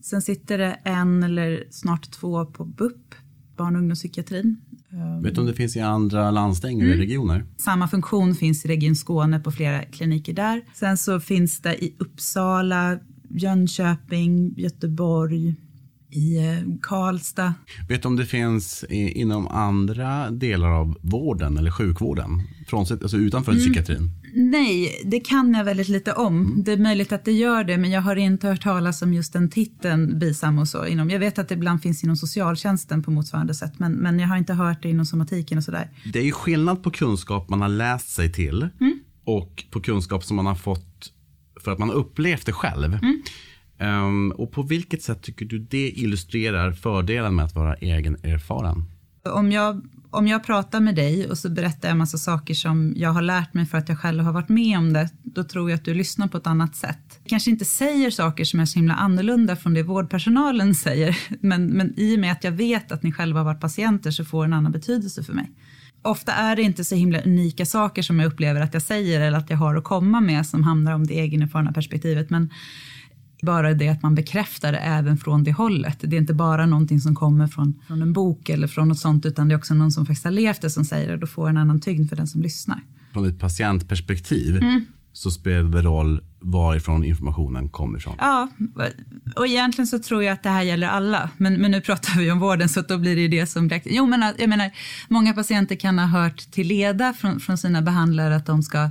Sen 0.00 0.22
sitter 0.22 0.58
det 0.58 0.78
en 0.84 1.22
eller 1.22 1.64
snart 1.70 2.10
två 2.10 2.46
på 2.46 2.64
BUP, 2.64 3.14
barn 3.56 3.74
och 3.74 3.80
ungdomspsykiatrin. 3.80 4.56
Vet 5.22 5.34
du 5.34 5.40
om 5.40 5.46
det 5.46 5.54
finns 5.54 5.76
i 5.76 5.80
andra 5.80 6.30
landsting 6.30 6.80
eller 6.80 6.92
mm. 6.92 7.00
regioner? 7.00 7.46
Samma 7.56 7.88
funktion 7.88 8.34
finns 8.34 8.64
i 8.64 8.68
Region 8.68 8.96
Skåne 8.96 9.40
på 9.40 9.52
flera 9.52 9.82
kliniker 9.82 10.32
där. 10.32 10.62
Sen 10.74 10.96
så 10.96 11.20
finns 11.20 11.60
det 11.60 11.84
i 11.84 11.94
Uppsala, 11.98 12.98
Jönköping, 13.30 14.54
Göteborg, 14.56 15.54
i 16.10 16.36
eh, 16.36 16.80
Karlstad. 16.82 17.54
Vet 17.88 18.02
du 18.02 18.08
om 18.08 18.16
det 18.16 18.26
finns 18.26 18.84
inom 18.88 19.48
andra 19.48 20.30
delar 20.30 20.70
av 20.70 20.98
vården 21.02 21.56
eller 21.56 21.70
sjukvården? 21.70 22.42
Frånsett, 22.66 23.02
alltså 23.02 23.16
utanför 23.16 23.52
mm. 23.52 23.64
psykiatrin? 23.64 24.10
Nej, 24.34 25.02
det 25.04 25.20
kan 25.20 25.54
jag 25.54 25.64
väldigt 25.64 25.88
lite 25.88 26.12
om. 26.12 26.40
Mm. 26.40 26.64
Det 26.64 26.72
är 26.72 26.76
möjligt 26.76 27.12
att 27.12 27.24
det 27.24 27.32
gör 27.32 27.64
det, 27.64 27.78
men 27.78 27.90
jag 27.90 28.02
har 28.02 28.16
inte 28.16 28.48
hört 28.48 28.62
talas 28.62 29.02
om 29.02 29.14
just 29.14 29.32
den 29.32 29.50
titeln 29.50 30.18
BISAM 30.18 30.58
och 30.58 30.68
så. 30.68 30.86
Inom, 30.86 31.10
jag 31.10 31.18
vet 31.18 31.38
att 31.38 31.48
det 31.48 31.54
ibland 31.54 31.82
finns 31.82 32.04
inom 32.04 32.16
socialtjänsten 32.16 33.02
på 33.02 33.10
motsvarande 33.10 33.54
sätt, 33.54 33.78
men, 33.78 33.92
men 33.92 34.18
jag 34.18 34.28
har 34.28 34.36
inte 34.36 34.54
hört 34.54 34.82
det 34.82 34.90
inom 34.90 35.06
somatiken 35.06 35.58
och 35.58 35.64
sådär. 35.64 35.90
Det 36.12 36.18
är 36.18 36.24
ju 36.24 36.32
skillnad 36.32 36.82
på 36.82 36.90
kunskap 36.90 37.48
man 37.48 37.60
har 37.60 37.68
läst 37.68 38.08
sig 38.08 38.32
till 38.32 38.68
mm. 38.80 39.00
och 39.24 39.64
på 39.70 39.80
kunskap 39.80 40.24
som 40.24 40.36
man 40.36 40.46
har 40.46 40.54
fått 40.54 41.12
för 41.64 41.72
att 41.72 41.78
man 41.78 41.88
har 41.88 41.96
upplevt 41.96 42.46
det 42.46 42.52
själv. 42.52 42.94
Mm. 42.94 43.22
Um, 43.80 44.30
och 44.30 44.52
på 44.52 44.62
vilket 44.62 45.02
sätt 45.02 45.22
tycker 45.22 45.44
du 45.44 45.58
det 45.58 45.90
illustrerar 45.90 46.72
fördelen 46.72 47.34
med 47.34 47.44
att 47.44 47.54
vara 47.54 47.74
egen 47.74 48.16
erfaren? 48.22 48.84
Om 49.24 49.52
jag, 49.52 49.82
om 50.10 50.28
jag 50.28 50.44
pratar 50.44 50.80
med 50.80 50.94
dig 50.94 51.28
och 51.28 51.38
så 51.38 51.50
berättar 51.50 51.88
jag 51.88 51.92
en 51.92 51.98
massa 51.98 52.18
saker 52.18 52.54
som 52.54 52.94
jag 52.96 53.10
har 53.10 53.22
lärt 53.22 53.54
mig 53.54 53.66
för 53.66 53.78
att 53.78 53.88
jag 53.88 53.98
själv 53.98 54.24
har 54.24 54.32
varit 54.32 54.48
med 54.48 54.78
om 54.78 54.92
det, 54.92 55.08
då 55.22 55.44
tror 55.44 55.70
jag 55.70 55.76
att 55.76 55.84
du 55.84 55.94
lyssnar 55.94 56.28
på 56.28 56.36
ett 56.36 56.46
annat 56.46 56.76
sätt. 56.76 57.20
Kanske 57.24 57.50
inte 57.50 57.64
säger 57.64 58.10
saker 58.10 58.44
som 58.44 58.60
är 58.60 58.64
så 58.64 58.78
himla 58.78 58.94
annorlunda 58.94 59.56
från 59.56 59.74
det 59.74 59.82
vårdpersonalen 59.82 60.74
säger, 60.84 61.18
men, 61.40 61.66
men 61.66 61.94
i 61.96 62.16
och 62.16 62.20
med 62.20 62.32
att 62.32 62.44
jag 62.44 62.52
vet 62.52 62.92
att 62.92 63.02
ni 63.02 63.12
själva 63.12 63.40
har 63.40 63.44
varit 63.44 63.60
patienter 63.60 64.10
så 64.10 64.24
får 64.24 64.42
det 64.42 64.46
en 64.46 64.52
annan 64.52 64.72
betydelse 64.72 65.22
för 65.22 65.32
mig. 65.32 65.50
Ofta 66.02 66.32
är 66.32 66.56
det 66.56 66.62
inte 66.62 66.84
så 66.84 66.94
himla 66.94 67.20
unika 67.20 67.66
saker 67.66 68.02
som 68.02 68.20
jag 68.20 68.32
upplever 68.32 68.60
att 68.60 68.74
jag 68.74 68.82
säger 68.82 69.20
eller 69.20 69.38
att 69.38 69.50
jag 69.50 69.56
har 69.56 69.76
att 69.76 69.84
komma 69.84 70.20
med 70.20 70.46
som 70.46 70.62
handlar 70.62 70.92
om 70.92 71.06
det 71.06 71.20
egenerfarna 71.20 71.72
perspektivet, 71.72 72.30
men 72.30 72.50
bara 73.42 73.74
det 73.74 73.88
att 73.88 74.02
man 74.02 74.14
bekräftar 74.14 74.72
det 74.72 74.78
även 74.78 75.16
från 75.16 75.44
det 75.44 75.52
hållet. 75.52 75.98
Det 76.00 76.16
är 76.16 76.20
inte 76.20 76.34
bara 76.34 76.66
någonting 76.66 77.00
som 77.00 77.14
kommer 77.14 77.46
från, 77.46 77.80
från 77.86 78.02
en 78.02 78.12
bok 78.12 78.48
eller 78.48 78.66
från 78.66 78.88
något 78.88 78.98
sånt, 78.98 79.26
utan 79.26 79.48
det 79.48 79.54
är 79.54 79.58
också 79.58 79.74
någon 79.74 79.92
som 79.92 80.06
faktiskt 80.06 80.24
har 80.24 80.30
levt 80.30 80.60
det 80.60 80.70
som 80.70 80.84
säger 80.84 81.08
det. 81.08 81.16
Då 81.16 81.26
får 81.26 81.48
en 81.48 81.56
annan 81.56 81.80
tyngd 81.80 82.08
för 82.08 82.16
den 82.16 82.26
som 82.26 82.42
lyssnar. 82.42 82.80
Från 83.12 83.28
ett 83.28 83.38
patientperspektiv 83.38 84.56
mm. 84.56 84.84
så 85.12 85.30
spelar 85.30 85.70
det 85.70 85.82
roll 85.82 86.20
varifrån 86.40 87.04
informationen 87.04 87.68
kommer 87.68 87.98
ifrån. 87.98 88.14
Ja, 88.18 88.48
och 89.36 89.46
egentligen 89.46 89.86
så 89.86 89.98
tror 89.98 90.24
jag 90.24 90.32
att 90.32 90.42
det 90.42 90.48
här 90.48 90.62
gäller 90.62 90.88
alla. 90.88 91.30
Men, 91.36 91.54
men 91.54 91.70
nu 91.70 91.80
pratar 91.80 92.18
vi 92.18 92.30
om 92.30 92.38
vården 92.38 92.68
så 92.68 92.82
då 92.82 92.98
blir 92.98 93.16
det 93.16 93.28
det 93.28 93.46
som 93.46 93.68
direkt... 93.68 93.86
Jo, 93.90 94.06
men 94.06 94.34
jag 94.38 94.48
menar, 94.48 94.70
många 95.08 95.32
patienter 95.32 95.76
kan 95.76 95.98
ha 95.98 96.06
hört 96.06 96.38
till 96.50 96.66
leda 96.66 97.12
från, 97.12 97.40
från 97.40 97.58
sina 97.58 97.82
behandlare 97.82 98.36
att 98.36 98.46
de 98.46 98.62
ska 98.62 98.90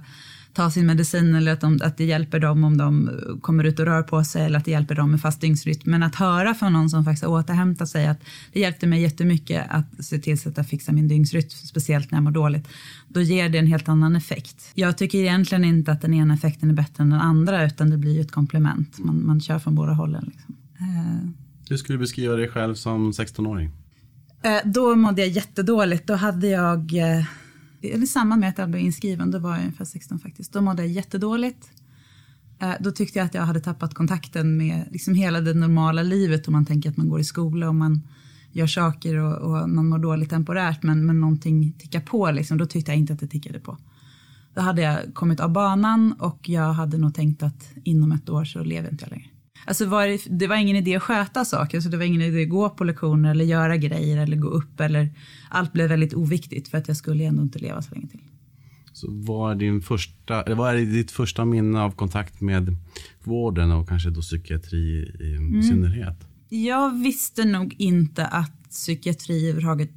ta 0.58 0.72
sin 0.72 0.86
medicin 0.86 1.36
eller 1.36 1.54
att, 1.54 1.62
de, 1.62 1.80
att 1.84 1.98
det 1.98 2.06
hjälper 2.06 2.40
dem 2.40 2.64
om 2.64 2.78
de 2.78 3.10
kommer 3.42 3.64
ut 3.64 3.80
och 3.80 3.86
rör 3.86 4.04
på 4.04 4.24
sig 4.24 4.46
eller 4.46 4.60
att 4.60 4.66
det 4.66 4.72
hjälper 4.72 4.96
dem 4.96 5.12
med 5.12 5.22
fast 5.22 5.42
dygnsrytm. 5.42 5.82
Men 5.86 6.04
att 6.04 6.16
höra 6.16 6.54
från 6.54 6.74
någon 6.74 6.90
som 6.90 7.06
faktiskt 7.06 7.24
har 7.24 7.32
återhämtat 7.32 7.90
sig 7.90 8.08
att 8.08 8.20
det 8.54 8.60
hjälpte 8.60 8.88
mig 8.88 9.02
jättemycket 9.02 9.66
att 9.70 10.06
se 10.06 10.20
till 10.20 10.40
så 10.40 10.50
att 10.50 10.58
jag 10.58 10.68
fixar 10.68 10.94
min 10.94 11.08
dygnsrytm, 11.08 11.50
speciellt 11.50 12.12
när 12.12 12.18
jag 12.18 12.24
mår 12.24 12.32
dåligt. 12.32 12.68
Då 13.08 13.22
ger 13.22 13.50
det 13.50 13.58
en 13.58 13.68
helt 13.68 13.90
annan 13.90 14.16
effekt. 14.16 14.72
Jag 14.74 14.98
tycker 14.98 15.18
egentligen 15.18 15.64
inte 15.64 15.92
att 15.92 16.02
den 16.02 16.14
ena 16.14 16.34
effekten 16.34 16.70
är 16.70 16.74
bättre 16.74 17.04
än 17.04 17.10
den 17.10 17.22
andra 17.22 17.66
utan 17.66 17.90
det 17.90 17.98
blir 17.98 18.22
ett 18.22 18.32
komplement. 18.32 19.00
Man, 19.00 19.26
man 19.26 19.42
kör 19.42 19.60
från 19.60 19.76
båda 19.76 19.94
hållen. 19.94 20.32
Liksom. 20.34 20.56
Uh. 20.82 21.30
Hur 21.70 21.78
skulle 21.78 21.98
du 21.98 22.00
beskriva 22.00 22.36
dig 22.36 22.50
själv 22.50 22.76
som 22.76 23.12
16-åring? 23.12 23.68
Uh, 24.46 24.72
då 24.72 24.96
mådde 24.96 25.22
jag 25.22 25.30
jättedåligt. 25.30 26.08
Då 26.08 26.14
hade 26.16 26.48
jag 26.48 26.94
uh, 26.94 27.26
eller 27.82 28.04
i 28.04 28.08
samband 28.08 28.40
med 28.40 28.50
att 28.50 28.58
jag 28.58 28.70
blev 28.70 28.82
inskriven, 28.82 29.32
då 29.32 29.40
var 29.40 29.52
jag 29.52 29.60
ungefär 29.60 29.86
16 29.86 30.20
faktiskt, 30.20 30.54
då 30.54 30.62
mådde 30.62 30.84
jag 30.84 30.92
jättedåligt. 30.92 31.70
Eh, 32.60 32.74
då 32.80 32.92
tyckte 32.92 33.20
jag 33.20 33.26
att 33.26 33.34
jag 33.34 33.42
hade 33.42 33.60
tappat 33.60 33.94
kontakten 33.94 34.58
med 34.58 34.88
liksom 34.92 35.14
hela 35.14 35.42
det 35.42 35.54
normala 35.54 36.04
livet 36.04 36.48
om 36.48 36.54
man 36.54 36.66
tänker 36.66 36.90
att 36.90 36.98
man 36.98 37.10
går 37.10 37.20
i 37.20 37.24
skola 37.24 37.68
och 37.68 37.76
man 37.76 38.02
gör 38.52 38.68
saker 38.68 39.16
och, 39.16 39.38
och 39.38 39.70
man 39.70 39.88
mår 39.88 39.98
dåligt 40.00 40.30
temporärt 40.30 40.84
men, 40.84 41.06
men 41.06 41.22
någonting 41.22 41.74
tickar 41.80 42.02
på, 42.02 42.32
liksom, 42.32 42.58
då 42.58 42.66
tyckte 42.66 42.92
jag 42.92 43.00
inte 43.00 43.14
att 43.14 43.20
det 43.20 43.28
tickade 43.28 43.60
på. 43.60 43.78
Då 44.54 44.62
hade 44.62 44.82
jag 44.82 45.14
kommit 45.14 45.40
av 45.40 45.52
banan 45.52 46.14
och 46.20 46.50
jag 46.50 46.74
hade 46.74 46.98
nog 46.98 47.14
tänkt 47.14 47.44
att 47.44 47.70
inom 47.84 48.12
ett 48.12 48.30
år 48.30 48.46
så 48.46 48.64
lever 48.64 48.92
inte 48.92 49.06
jag 49.06 49.12
längre. 49.12 49.30
Alltså 49.66 49.86
var 49.86 50.08
det, 50.08 50.22
det, 50.30 50.48
var 50.48 50.56
ingen 50.56 50.76
idé 50.76 50.96
att 50.96 51.04
sköta 51.04 51.46
saker, 51.46 51.80
så 51.82 51.90
det 51.90 51.98
var 51.98 52.04
ingen 52.04 52.22
idé 52.22 52.44
att 52.44 52.50
gå 52.50 52.70
på 52.70 52.84
lektioner 52.84 53.32
eller 53.32 53.46
göra 53.46 53.78
grejer 53.78 54.18
eller 54.18 54.38
gå 54.38 54.48
upp 54.48 54.80
eller 54.80 55.10
allt 55.50 55.74
blev 55.74 55.90
väldigt 55.90 56.14
oviktigt 56.14 56.68
för 56.68 56.78
att 56.78 56.88
jag 56.88 56.98
skulle 56.98 57.24
ändå 57.24 57.42
inte 57.42 57.60
leva 57.60 57.82
så 57.82 57.96
länge 57.96 58.08
till. 58.08 58.20
Så 58.94 59.08
vad 59.12 59.52
är, 59.52 59.56
din 59.56 59.82
första, 59.82 60.56
vad 60.56 60.76
är 60.76 60.78
ditt 60.78 61.12
första 61.12 61.46
minne 61.46 61.82
av 61.82 61.92
kontakt 61.92 62.42
med 62.42 62.78
vården 63.24 63.72
och 63.72 63.90
kanske 63.90 64.10
då 64.10 64.22
psykiatri 64.22 65.14
i 65.20 65.36
mm. 65.36 65.64
synnerhet? 65.64 66.28
Jag 66.50 67.00
visste 67.00 67.46
nog 67.46 67.76
inte 67.78 68.26
att 68.26 68.70
psykiatri 68.70 69.50
överhuvudtaget 69.50 69.92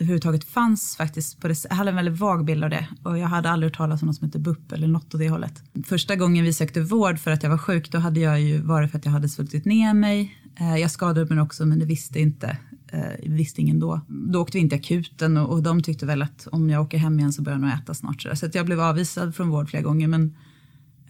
överhuvudtaget 0.00 0.44
fanns 0.44 0.96
faktiskt. 0.96 1.40
På 1.40 1.48
det, 1.48 1.64
jag 1.70 1.76
hade 1.76 1.90
en 1.90 1.96
väldigt 1.96 2.20
vag 2.20 2.44
bild 2.44 2.64
av 2.64 2.70
det 2.70 2.88
och 3.02 3.18
jag 3.18 3.26
hade 3.26 3.50
aldrig 3.50 3.70
hört 3.70 3.76
talas 3.76 4.02
om 4.02 4.06
något 4.06 4.16
som 4.16 4.26
heter 4.26 4.38
BUP 4.38 4.72
eller 4.72 4.88
något 4.88 5.14
åt 5.14 5.20
det 5.20 5.28
hållet. 5.28 5.62
Första 5.86 6.16
gången 6.16 6.44
vi 6.44 6.52
sökte 6.52 6.80
vård 6.80 7.18
för 7.18 7.30
att 7.30 7.42
jag 7.42 7.50
var 7.50 7.58
sjuk 7.58 7.92
då 7.92 7.98
hade 7.98 8.20
jag 8.20 8.40
ju 8.40 8.60
varit 8.60 8.90
för 8.90 8.98
att 8.98 9.04
jag 9.04 9.12
hade 9.12 9.28
svultit 9.28 9.64
ner 9.64 9.94
mig. 9.94 10.36
Eh, 10.60 10.76
jag 10.76 10.90
skadade 10.90 11.34
mig 11.34 11.42
också 11.42 11.66
men 11.66 11.78
det 11.78 11.84
visste 11.84 12.20
inte 12.20 12.58
eh, 12.92 13.30
visste 13.30 13.60
ingen 13.60 13.80
då. 13.80 14.00
Då 14.08 14.40
åkte 14.40 14.58
vi 14.58 14.62
inte 14.62 14.76
akuten 14.76 15.36
och, 15.36 15.52
och 15.52 15.62
de 15.62 15.82
tyckte 15.82 16.06
väl 16.06 16.22
att 16.22 16.48
om 16.52 16.70
jag 16.70 16.82
åker 16.82 16.98
hem 16.98 17.18
igen 17.18 17.32
så 17.32 17.42
börjar 17.42 17.58
jag 17.58 17.62
nog 17.62 17.70
äta 17.70 17.94
snart. 17.94 18.26
Så 18.34 18.46
att 18.46 18.54
jag 18.54 18.66
blev 18.66 18.80
avvisad 18.80 19.34
från 19.34 19.48
vård 19.48 19.70
flera 19.70 19.82
gånger 19.82 20.08
men 20.08 20.36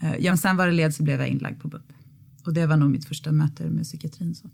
eh, 0.01 0.15
ja, 0.19 0.37
sen 0.37 0.57
var 0.57 0.67
det 0.67 0.73
led 0.73 0.95
så 0.95 1.03
blev 1.03 1.19
jag 1.19 1.29
inlagd 1.29 1.61
på 1.61 1.67
BUP. 1.67 1.93
Och 2.45 2.53
det 2.53 2.65
var 2.65 2.77
nog 2.77 2.89
mitt 2.89 3.05
första 3.05 3.31
möte 3.31 3.63
med 3.63 3.83
psykiatrin. 3.83 4.35
Så. 4.35 4.49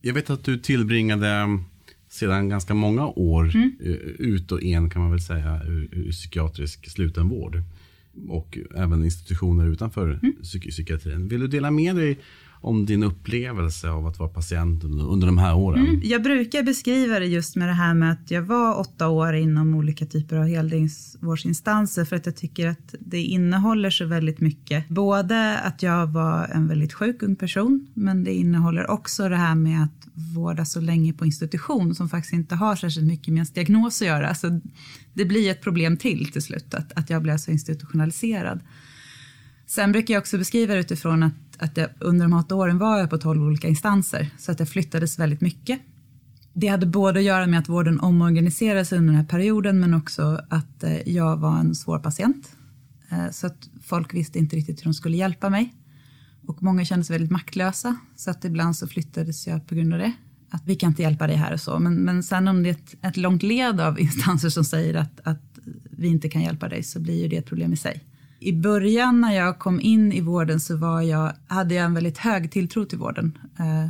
Jag 0.00 0.14
vet 0.14 0.30
att 0.30 0.44
du 0.44 0.58
tillbringade 0.58 1.28
sedan 2.14 2.48
ganska 2.48 2.74
många 2.74 3.06
år 3.06 3.50
mm. 3.54 3.72
Eh, 3.80 3.92
ut 4.18 4.52
och 4.52 4.60
in 4.60 4.90
kan 4.90 5.02
man 5.02 5.10
väl 5.10 5.20
säga 5.20 5.62
ur, 5.66 5.88
ur 5.92 6.10
psykiatrisk 6.10 6.90
slutenvård. 6.90 7.62
Och 8.28 8.58
även 8.76 9.04
institutioner 9.04 9.66
utanför 9.66 10.20
mm. 10.22 10.34
psykiatrin. 10.70 11.28
Vill 11.28 11.40
du 11.40 11.46
dela 11.46 11.70
med 11.70 11.96
dig 11.96 12.18
om 12.64 12.86
din 12.86 13.02
upplevelse 13.02 13.90
av 13.90 14.06
att 14.06 14.18
vara 14.18 14.28
patient 14.28 14.84
under 14.84 15.26
de 15.26 15.38
här 15.38 15.56
åren? 15.56 15.86
Mm. 15.86 16.00
Jag 16.04 16.22
brukar 16.22 16.62
beskriva 16.62 17.18
det 17.18 17.26
just 17.26 17.56
med 17.56 17.68
det 17.68 17.72
här 17.72 17.94
med 17.94 18.12
att 18.12 18.30
jag 18.30 18.42
var 18.42 18.78
åtta 18.78 19.08
år 19.08 19.34
inom 19.34 19.74
olika 19.74 20.06
typer 20.06 20.36
av 20.36 20.46
heldygnsvårdsinstanser 20.46 22.04
för 22.04 22.16
att 22.16 22.26
jag 22.26 22.36
tycker 22.36 22.68
att 22.68 22.94
det 23.00 23.22
innehåller 23.22 23.90
så 23.90 24.06
väldigt 24.06 24.40
mycket. 24.40 24.88
Både 24.88 25.58
att 25.58 25.82
jag 25.82 26.06
var 26.06 26.48
en 26.52 26.68
väldigt 26.68 26.92
sjuk 26.92 27.22
ung 27.22 27.36
person 27.36 27.86
men 27.94 28.24
det 28.24 28.32
innehåller 28.32 28.90
också 28.90 29.28
det 29.28 29.36
här 29.36 29.54
med 29.54 29.82
att 29.82 30.08
vårda 30.14 30.64
så 30.64 30.80
länge 30.80 31.12
på 31.12 31.24
institution 31.24 31.94
som 31.94 32.08
faktiskt 32.08 32.34
inte 32.34 32.54
har 32.54 32.76
särskilt 32.76 33.06
mycket 33.06 33.28
med 33.28 33.36
ens 33.36 33.52
diagnos 33.52 34.02
att 34.02 34.08
göra. 34.08 34.34
Så 34.34 34.60
det 35.14 35.24
blir 35.24 35.50
ett 35.50 35.62
problem 35.62 35.96
till 35.96 36.32
till 36.32 36.42
slut 36.42 36.74
att, 36.74 36.92
att 36.92 37.10
jag 37.10 37.22
blev 37.22 37.36
så 37.36 37.50
institutionaliserad. 37.50 38.60
Sen 39.74 39.92
brukar 39.92 40.14
jag 40.14 40.20
också 40.20 40.38
beskriva 40.38 40.74
det 40.74 40.80
utifrån 40.80 41.22
att, 41.22 41.32
att 41.58 41.76
jag, 41.76 41.88
under 42.00 42.24
de 42.24 42.32
här 42.32 42.40
åtta 42.40 42.54
åren 42.54 42.78
var 42.78 42.98
jag 42.98 43.10
på 43.10 43.18
tolv 43.18 43.42
olika 43.42 43.68
instanser 43.68 44.30
så 44.38 44.52
att 44.52 44.58
det 44.58 44.66
flyttades 44.66 45.18
väldigt 45.18 45.40
mycket. 45.40 45.80
Det 46.52 46.66
hade 46.66 46.86
både 46.86 47.18
att 47.18 47.24
göra 47.24 47.46
med 47.46 47.58
att 47.58 47.68
vården 47.68 48.00
omorganiserades 48.00 48.92
under 48.92 49.06
den 49.06 49.20
här 49.20 49.28
perioden 49.28 49.80
men 49.80 49.94
också 49.94 50.40
att 50.50 50.84
eh, 50.84 51.08
jag 51.08 51.36
var 51.36 51.58
en 51.58 51.74
svår 51.74 51.98
patient. 51.98 52.56
Eh, 53.08 53.30
så 53.30 53.46
att 53.46 53.68
folk 53.82 54.14
visste 54.14 54.38
inte 54.38 54.56
riktigt 54.56 54.80
hur 54.80 54.84
de 54.84 54.94
skulle 54.94 55.16
hjälpa 55.16 55.50
mig. 55.50 55.74
Och 56.46 56.62
många 56.62 56.84
kände 56.84 57.04
sig 57.04 57.14
väldigt 57.14 57.30
maktlösa 57.30 57.96
så 58.16 58.30
att 58.30 58.44
ibland 58.44 58.76
så 58.76 58.86
flyttades 58.86 59.46
jag 59.46 59.66
på 59.66 59.74
grund 59.74 59.92
av 59.92 59.98
det. 59.98 60.12
att 60.50 60.62
vi 60.66 60.74
kan 60.74 60.90
inte 60.90 61.02
hjälpa 61.02 61.26
dig 61.26 61.36
här 61.36 61.52
och 61.52 61.60
så. 61.60 61.78
Men, 61.78 61.94
men 61.94 62.22
sen 62.22 62.48
om 62.48 62.62
det 62.62 62.68
är 62.68 62.72
ett, 62.72 62.94
ett 63.02 63.16
långt 63.16 63.42
led 63.42 63.80
av 63.80 64.00
instanser 64.06 64.48
som 64.48 64.64
säger 64.64 64.94
att, 64.94 65.20
att 65.24 65.58
vi 65.90 66.08
inte 66.08 66.28
kan 66.28 66.42
hjälpa 66.42 66.68
dig 66.68 66.82
så 66.82 67.00
blir 67.00 67.22
ju 67.22 67.28
det 67.28 67.36
ett 67.36 67.46
problem 67.46 67.72
i 67.72 67.76
sig. 67.76 68.04
I 68.44 68.52
början 68.52 69.20
när 69.20 69.34
jag 69.34 69.58
kom 69.58 69.80
in 69.80 70.12
i 70.12 70.20
vården 70.20 70.60
så 70.60 70.76
var 70.76 71.02
jag, 71.02 71.32
hade 71.46 71.74
jag 71.74 71.84
en 71.84 71.94
väldigt 71.94 72.18
hög 72.18 72.50
tilltro 72.50 72.84
till 72.84 72.98
vården. 72.98 73.38
Eh, 73.58 73.88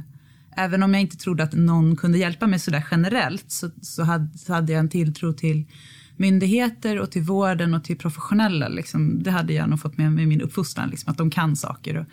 även 0.57 0.83
om 0.83 0.95
jag 0.95 1.01
inte 1.01 1.17
trodde 1.17 1.43
att 1.43 1.53
någon 1.53 1.97
kunde 1.97 2.19
hjälpa 2.19 2.47
mig 2.47 2.59
sådär 2.59 2.85
generellt 2.91 3.45
så, 3.51 3.71
så, 3.83 4.03
hade, 4.03 4.39
så 4.39 4.53
hade 4.53 4.73
jag 4.73 4.81
en 4.81 4.89
tilltro 4.89 5.33
till 5.33 5.65
myndigheter 6.17 7.01
och 7.01 7.11
till 7.11 7.23
vården 7.23 7.75
och 7.75 7.85
till 7.85 7.97
professionella. 7.97 8.69
Liksom. 8.69 9.23
Det 9.23 9.31
hade 9.31 9.53
jag 9.53 9.69
nog 9.69 9.81
fått 9.81 9.99
med 9.99 10.13
mig 10.13 10.25
i 10.25 10.27
min 10.27 10.41
uppfostran, 10.41 10.89
liksom, 10.89 11.11
att 11.11 11.19
de 11.19 11.31
kan 11.31 11.57
saker. 11.57 11.97
Och, 11.97 12.07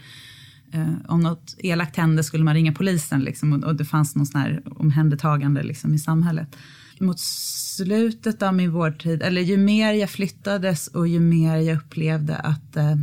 eh, 0.76 0.94
om 1.08 1.20
något 1.20 1.56
elakt 1.58 1.96
hände 1.96 2.24
skulle 2.24 2.44
man 2.44 2.54
ringa 2.54 2.74
polisen 2.74 3.20
liksom, 3.20 3.54
och, 3.54 3.64
och, 3.64 3.76
det 3.76 3.86
fanns 3.86 4.16
någon 4.16 4.26
sån 4.26 4.42
här 4.42 4.62
omhändertagande 4.66 5.64
liksom, 5.64 5.94
i 5.94 6.00
samhället. 6.00 6.58
Mot 7.02 7.20
slutet 7.20 8.42
av 8.42 8.54
min 8.54 8.72
vårdtid, 8.72 9.22
eller 9.22 9.42
ju 9.42 9.58
mer 9.58 9.94
jag 9.94 10.10
flyttades 10.10 10.88
och 10.88 11.08
ju 11.08 11.20
mer 11.20 11.56
jag 11.56 11.78
upplevde 11.78 12.36
att 12.36 12.76
eh, 12.76 12.96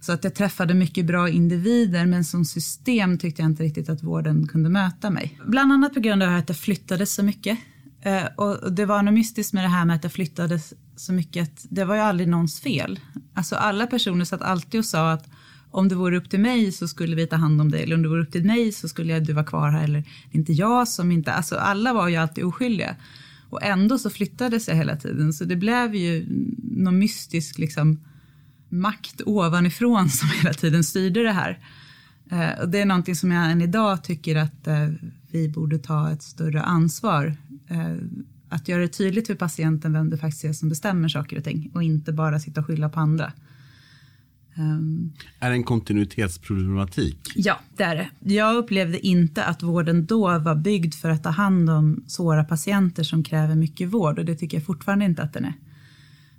så 0.00 0.12
att 0.12 0.24
jag 0.24 0.34
träffade 0.34 0.74
mycket 0.74 1.06
bra 1.06 1.28
individer 1.28 2.06
men 2.06 2.24
som 2.24 2.44
system 2.44 3.18
tyckte 3.18 3.42
jag 3.42 3.50
inte 3.50 3.62
riktigt 3.62 3.88
att 3.88 4.02
vården 4.02 4.48
kunde 4.48 4.68
möta 4.68 5.10
mig. 5.10 5.40
Bland 5.46 5.72
annat 5.72 5.94
på 5.94 6.00
grund 6.00 6.22
av 6.22 6.36
att 6.36 6.48
jag 6.48 6.58
flyttade 6.58 7.06
så 7.06 7.22
mycket. 7.22 7.58
Eh, 8.02 8.24
och 8.36 8.72
det 8.72 8.86
var 8.86 9.02
något 9.02 9.14
mystiskt 9.14 9.52
med 9.52 9.64
det 9.64 9.68
här 9.68 9.84
med 9.84 9.96
att 9.96 10.04
jag 10.04 10.12
flyttade 10.12 10.60
så 10.96 11.12
mycket 11.12 11.42
att 11.42 11.66
det 11.68 11.84
var 11.84 11.94
ju 11.94 12.00
aldrig 12.00 12.28
någons 12.28 12.60
fel. 12.60 13.00
Alltså 13.34 13.56
alla 13.56 13.86
personer 13.86 14.24
satt 14.24 14.42
alltid 14.42 14.80
och 14.80 14.84
sa 14.84 15.12
att 15.12 15.28
om 15.70 15.88
det 15.88 15.94
vore 15.94 16.16
upp 16.16 16.30
till 16.30 16.40
mig 16.40 16.72
så 16.72 16.88
skulle 16.88 17.16
vi 17.16 17.26
ta 17.26 17.36
hand 17.36 17.60
om 17.60 17.70
dig 17.70 17.82
eller 17.82 17.96
om 17.96 18.02
det 18.02 18.08
vore 18.08 18.22
upp 18.22 18.32
till 18.32 18.44
mig 18.44 18.72
så 18.72 18.88
skulle 18.88 19.12
jag, 19.12 19.26
du 19.26 19.32
vara 19.32 19.44
kvar 19.44 19.70
här 19.70 19.84
eller 19.84 20.00
det 20.00 20.36
är 20.36 20.38
inte 20.38 20.52
jag 20.52 20.88
som 20.88 21.12
inte, 21.12 21.32
alltså 21.32 21.56
alla 21.56 21.92
var 21.92 22.08
ju 22.08 22.16
alltid 22.16 22.44
oskyldiga. 22.44 22.96
Och 23.50 23.62
ändå 23.62 23.98
så 23.98 24.10
flyttades 24.10 24.68
jag 24.68 24.74
hela 24.74 24.96
tiden 24.96 25.32
så 25.32 25.44
det 25.44 25.56
blev 25.56 25.94
ju 25.94 26.26
någon 26.62 26.98
mystisk 26.98 27.58
liksom 27.58 28.04
makt 28.68 29.20
ovanifrån 29.26 30.08
som 30.10 30.28
hela 30.28 30.54
tiden 30.54 30.84
styrde 30.84 31.22
det 31.22 31.32
här. 31.32 31.58
Eh, 32.30 32.60
och 32.60 32.68
det 32.68 32.80
är 32.80 32.86
någonting 32.86 33.16
som 33.16 33.32
jag 33.32 33.50
än 33.50 33.62
idag 33.62 34.04
tycker 34.04 34.36
att 34.36 34.66
eh, 34.66 34.88
vi 35.30 35.48
borde 35.48 35.78
ta 35.78 36.10
ett 36.10 36.22
större 36.22 36.62
ansvar. 36.62 37.36
Eh, 37.68 37.94
att 38.48 38.68
göra 38.68 38.80
det 38.80 38.88
tydligt 38.88 39.26
för 39.26 39.34
patienten 39.34 39.92
vem 39.92 40.10
det 40.10 40.18
faktiskt 40.18 40.44
är 40.44 40.52
som 40.52 40.68
bestämmer 40.68 41.08
saker 41.08 41.38
och 41.38 41.44
ting 41.44 41.70
och 41.74 41.82
inte 41.82 42.12
bara 42.12 42.40
sitta 42.40 42.60
och 42.60 42.66
skylla 42.66 42.88
på 42.88 43.00
andra. 43.00 43.32
Um, 44.54 45.12
är 45.38 45.50
det 45.50 45.56
en 45.56 45.64
kontinuitetsproblematik? 45.64 47.18
Ja, 47.34 47.60
det 47.76 47.82
är 47.82 47.96
det. 47.96 48.34
Jag 48.34 48.56
upplevde 48.56 49.06
inte 49.06 49.44
att 49.44 49.62
vården 49.62 50.06
då 50.06 50.38
var 50.38 50.54
byggd 50.54 50.94
för 50.94 51.10
att 51.10 51.22
ta 51.22 51.30
hand 51.30 51.70
om 51.70 52.04
svåra 52.06 52.44
patienter 52.44 53.02
som 53.02 53.24
kräver 53.24 53.54
mycket 53.54 53.88
vård 53.88 54.18
och 54.18 54.24
det 54.24 54.36
tycker 54.36 54.56
jag 54.56 54.66
fortfarande 54.66 55.04
inte 55.04 55.22
att 55.22 55.32
den 55.32 55.44
är. 55.44 55.54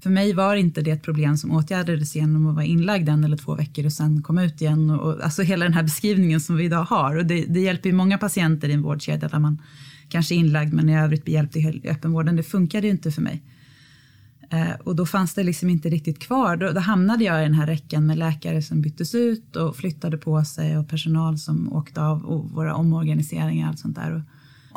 För 0.03 0.09
mig 0.09 0.33
var 0.33 0.55
inte 0.55 0.81
det 0.81 0.91
ett 0.91 1.03
problem 1.03 1.37
som 1.37 1.51
åtgärdades 1.51 2.15
genom 2.15 2.47
att 2.47 2.55
vara 2.55 2.65
inlagd 2.65 3.09
en 3.09 3.23
eller 3.23 3.37
två 3.37 3.55
veckor 3.55 3.85
och 3.85 3.93
sen 3.93 4.21
komma 4.21 4.43
ut 4.43 4.61
igen. 4.61 4.89
Och, 4.89 5.13
och, 5.13 5.23
alltså 5.23 5.41
hela 5.41 5.65
den 5.65 5.73
här 5.73 5.83
beskrivningen 5.83 6.39
som 6.39 6.55
vi 6.55 6.63
idag 6.63 6.83
har. 6.83 7.15
Och 7.15 7.25
det, 7.25 7.45
det 7.45 7.59
hjälper 7.59 7.89
ju 7.89 7.95
många 7.95 8.17
patienter 8.17 8.69
i 8.69 8.73
en 8.73 8.81
vårdkedja 8.81 9.29
där 9.29 9.39
man 9.39 9.61
kanske 10.09 10.35
är 10.35 10.37
inlagd 10.37 10.73
men 10.73 10.89
i 10.89 10.97
övrigt 10.97 11.25
blir 11.25 11.33
hjälpt 11.33 11.55
i 11.55 11.89
öppenvården. 11.89 12.35
Det 12.35 12.43
funkade 12.43 12.87
ju 12.87 12.91
inte 12.91 13.11
för 13.11 13.21
mig. 13.21 13.41
Eh, 14.51 14.71
och 14.83 14.95
då 14.95 15.05
fanns 15.05 15.33
det 15.33 15.43
liksom 15.43 15.69
inte 15.69 15.89
riktigt 15.89 16.19
kvar. 16.19 16.55
Då, 16.55 16.71
då, 16.71 16.79
hamnade 16.79 17.23
jag 17.23 17.41
i 17.41 17.43
den 17.43 17.53
här 17.53 17.67
räcken 17.67 18.05
med 18.05 18.17
läkare 18.17 18.61
som 18.61 18.81
byttes 18.81 19.15
ut 19.15 19.55
och 19.55 19.75
flyttade 19.75 20.17
på 20.17 20.45
sig 20.45 20.77
och 20.77 20.89
personal 20.89 21.37
som 21.37 21.73
åkte 21.73 22.01
av 22.01 22.25
och 22.25 22.51
våra 22.51 22.75
omorganiseringar 22.75 23.65
och 23.65 23.69
allt 23.69 23.79
sånt 23.79 23.95
där. 23.95 24.13
Och 24.13 24.21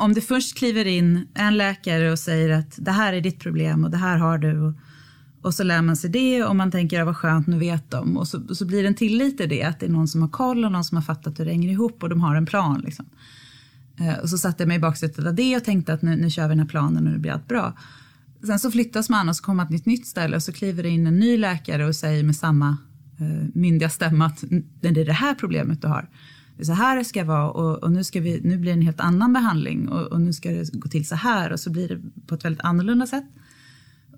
om 0.03 0.13
det 0.13 0.21
först 0.21 0.57
kliver 0.57 0.85
in 0.85 1.27
en 1.33 1.57
läkare 1.57 2.11
och 2.11 2.19
säger 2.19 2.49
att 2.49 2.75
det 2.77 2.91
här 2.91 3.13
är 3.13 3.21
ditt 3.21 3.39
problem 3.39 3.83
och 3.83 3.91
det 3.91 3.97
här 3.97 4.17
har 4.17 4.37
du 4.37 4.61
och 4.61 4.73
och 5.45 5.53
så 5.53 5.63
lär 5.63 5.81
man 5.81 5.95
sig 5.95 6.09
det 6.09 6.43
och 6.43 6.55
man 6.55 6.71
tänker 6.71 6.99
att 6.99 7.05
vad 7.05 7.17
skönt, 7.17 7.47
nu 7.47 7.57
vet 7.57 7.91
de. 7.91 8.17
Och 8.17 8.27
så, 8.27 8.55
så 8.55 8.65
blir 8.65 8.81
det 8.81 8.87
en 8.87 8.95
tillit 8.95 9.41
i 9.41 9.45
det, 9.45 9.63
att 9.63 9.79
det 9.79 9.85
är 9.85 9.89
någon 9.89 10.07
som 10.07 10.21
har 10.21 10.29
koll 10.29 10.65
och 10.65 10.71
någon 10.71 10.83
som 10.83 10.97
har 10.97 11.03
fattat 11.03 11.39
hur 11.39 11.45
det 11.45 11.51
hänger 11.51 11.69
ihop 11.69 12.03
och 12.03 12.09
de 12.09 12.21
har 12.21 12.35
en 12.35 12.45
plan. 12.45 12.81
Liksom. 12.85 13.05
Eh, 13.99 14.13
och 14.13 14.29
så 14.29 14.37
satte 14.37 14.63
jag 14.63 14.67
mig 14.67 14.77
i 14.77 14.79
baksätet 14.79 15.25
av 15.25 15.35
det 15.35 15.57
och 15.57 15.63
tänkte 15.63 15.93
att 15.93 16.01
nu, 16.01 16.15
nu 16.15 16.29
kör 16.29 16.43
vi 16.43 16.49
den 16.49 16.59
här 16.59 16.67
planen 16.67 17.07
och 17.07 17.13
det 17.13 17.19
blir 17.19 17.31
allt 17.31 17.47
bra. 17.47 17.73
Sen 18.43 18.59
så 18.59 18.71
flyttas 18.71 19.09
man 19.09 19.29
och 19.29 19.35
så 19.35 19.43
kommer 19.43 19.57
man 19.57 19.67
till 19.67 19.75
ett 19.75 19.85
nytt 19.85 20.07
ställe 20.07 20.35
och 20.35 20.43
så 20.43 20.51
kliver 20.51 20.83
det 20.83 20.89
in 20.89 21.07
en 21.07 21.19
ny 21.19 21.37
läkare 21.37 21.85
och 21.85 21.95
säger 21.95 22.23
med 22.23 22.35
samma 22.35 22.77
eh, 23.19 23.47
myndiga 23.53 23.89
stämma 23.89 24.25
att 24.25 24.43
det 24.81 24.87
är 24.87 25.05
det 25.05 25.13
här 25.13 25.35
problemet 25.35 25.81
du 25.81 25.87
har. 25.87 26.09
Det 26.57 26.63
är 26.63 26.65
så 26.65 26.73
här 26.73 26.97
det 26.97 27.05
ska 27.05 27.23
vara 27.23 27.51
och, 27.51 27.83
och 27.83 27.91
nu, 27.91 28.03
ska 28.03 28.21
vi, 28.21 28.41
nu 28.43 28.57
blir 28.57 28.71
det 28.71 28.77
en 28.77 28.85
helt 28.85 28.99
annan 28.99 29.33
behandling 29.33 29.89
och, 29.89 30.07
och 30.07 30.21
nu 30.21 30.33
ska 30.33 30.51
det 30.51 30.73
gå 30.73 30.89
till 30.89 31.07
så 31.07 31.15
här 31.15 31.51
och 31.51 31.59
så 31.59 31.69
blir 31.69 31.87
det 31.87 32.01
på 32.27 32.35
ett 32.35 32.45
väldigt 32.45 32.63
annorlunda 32.63 33.07
sätt. 33.07 33.25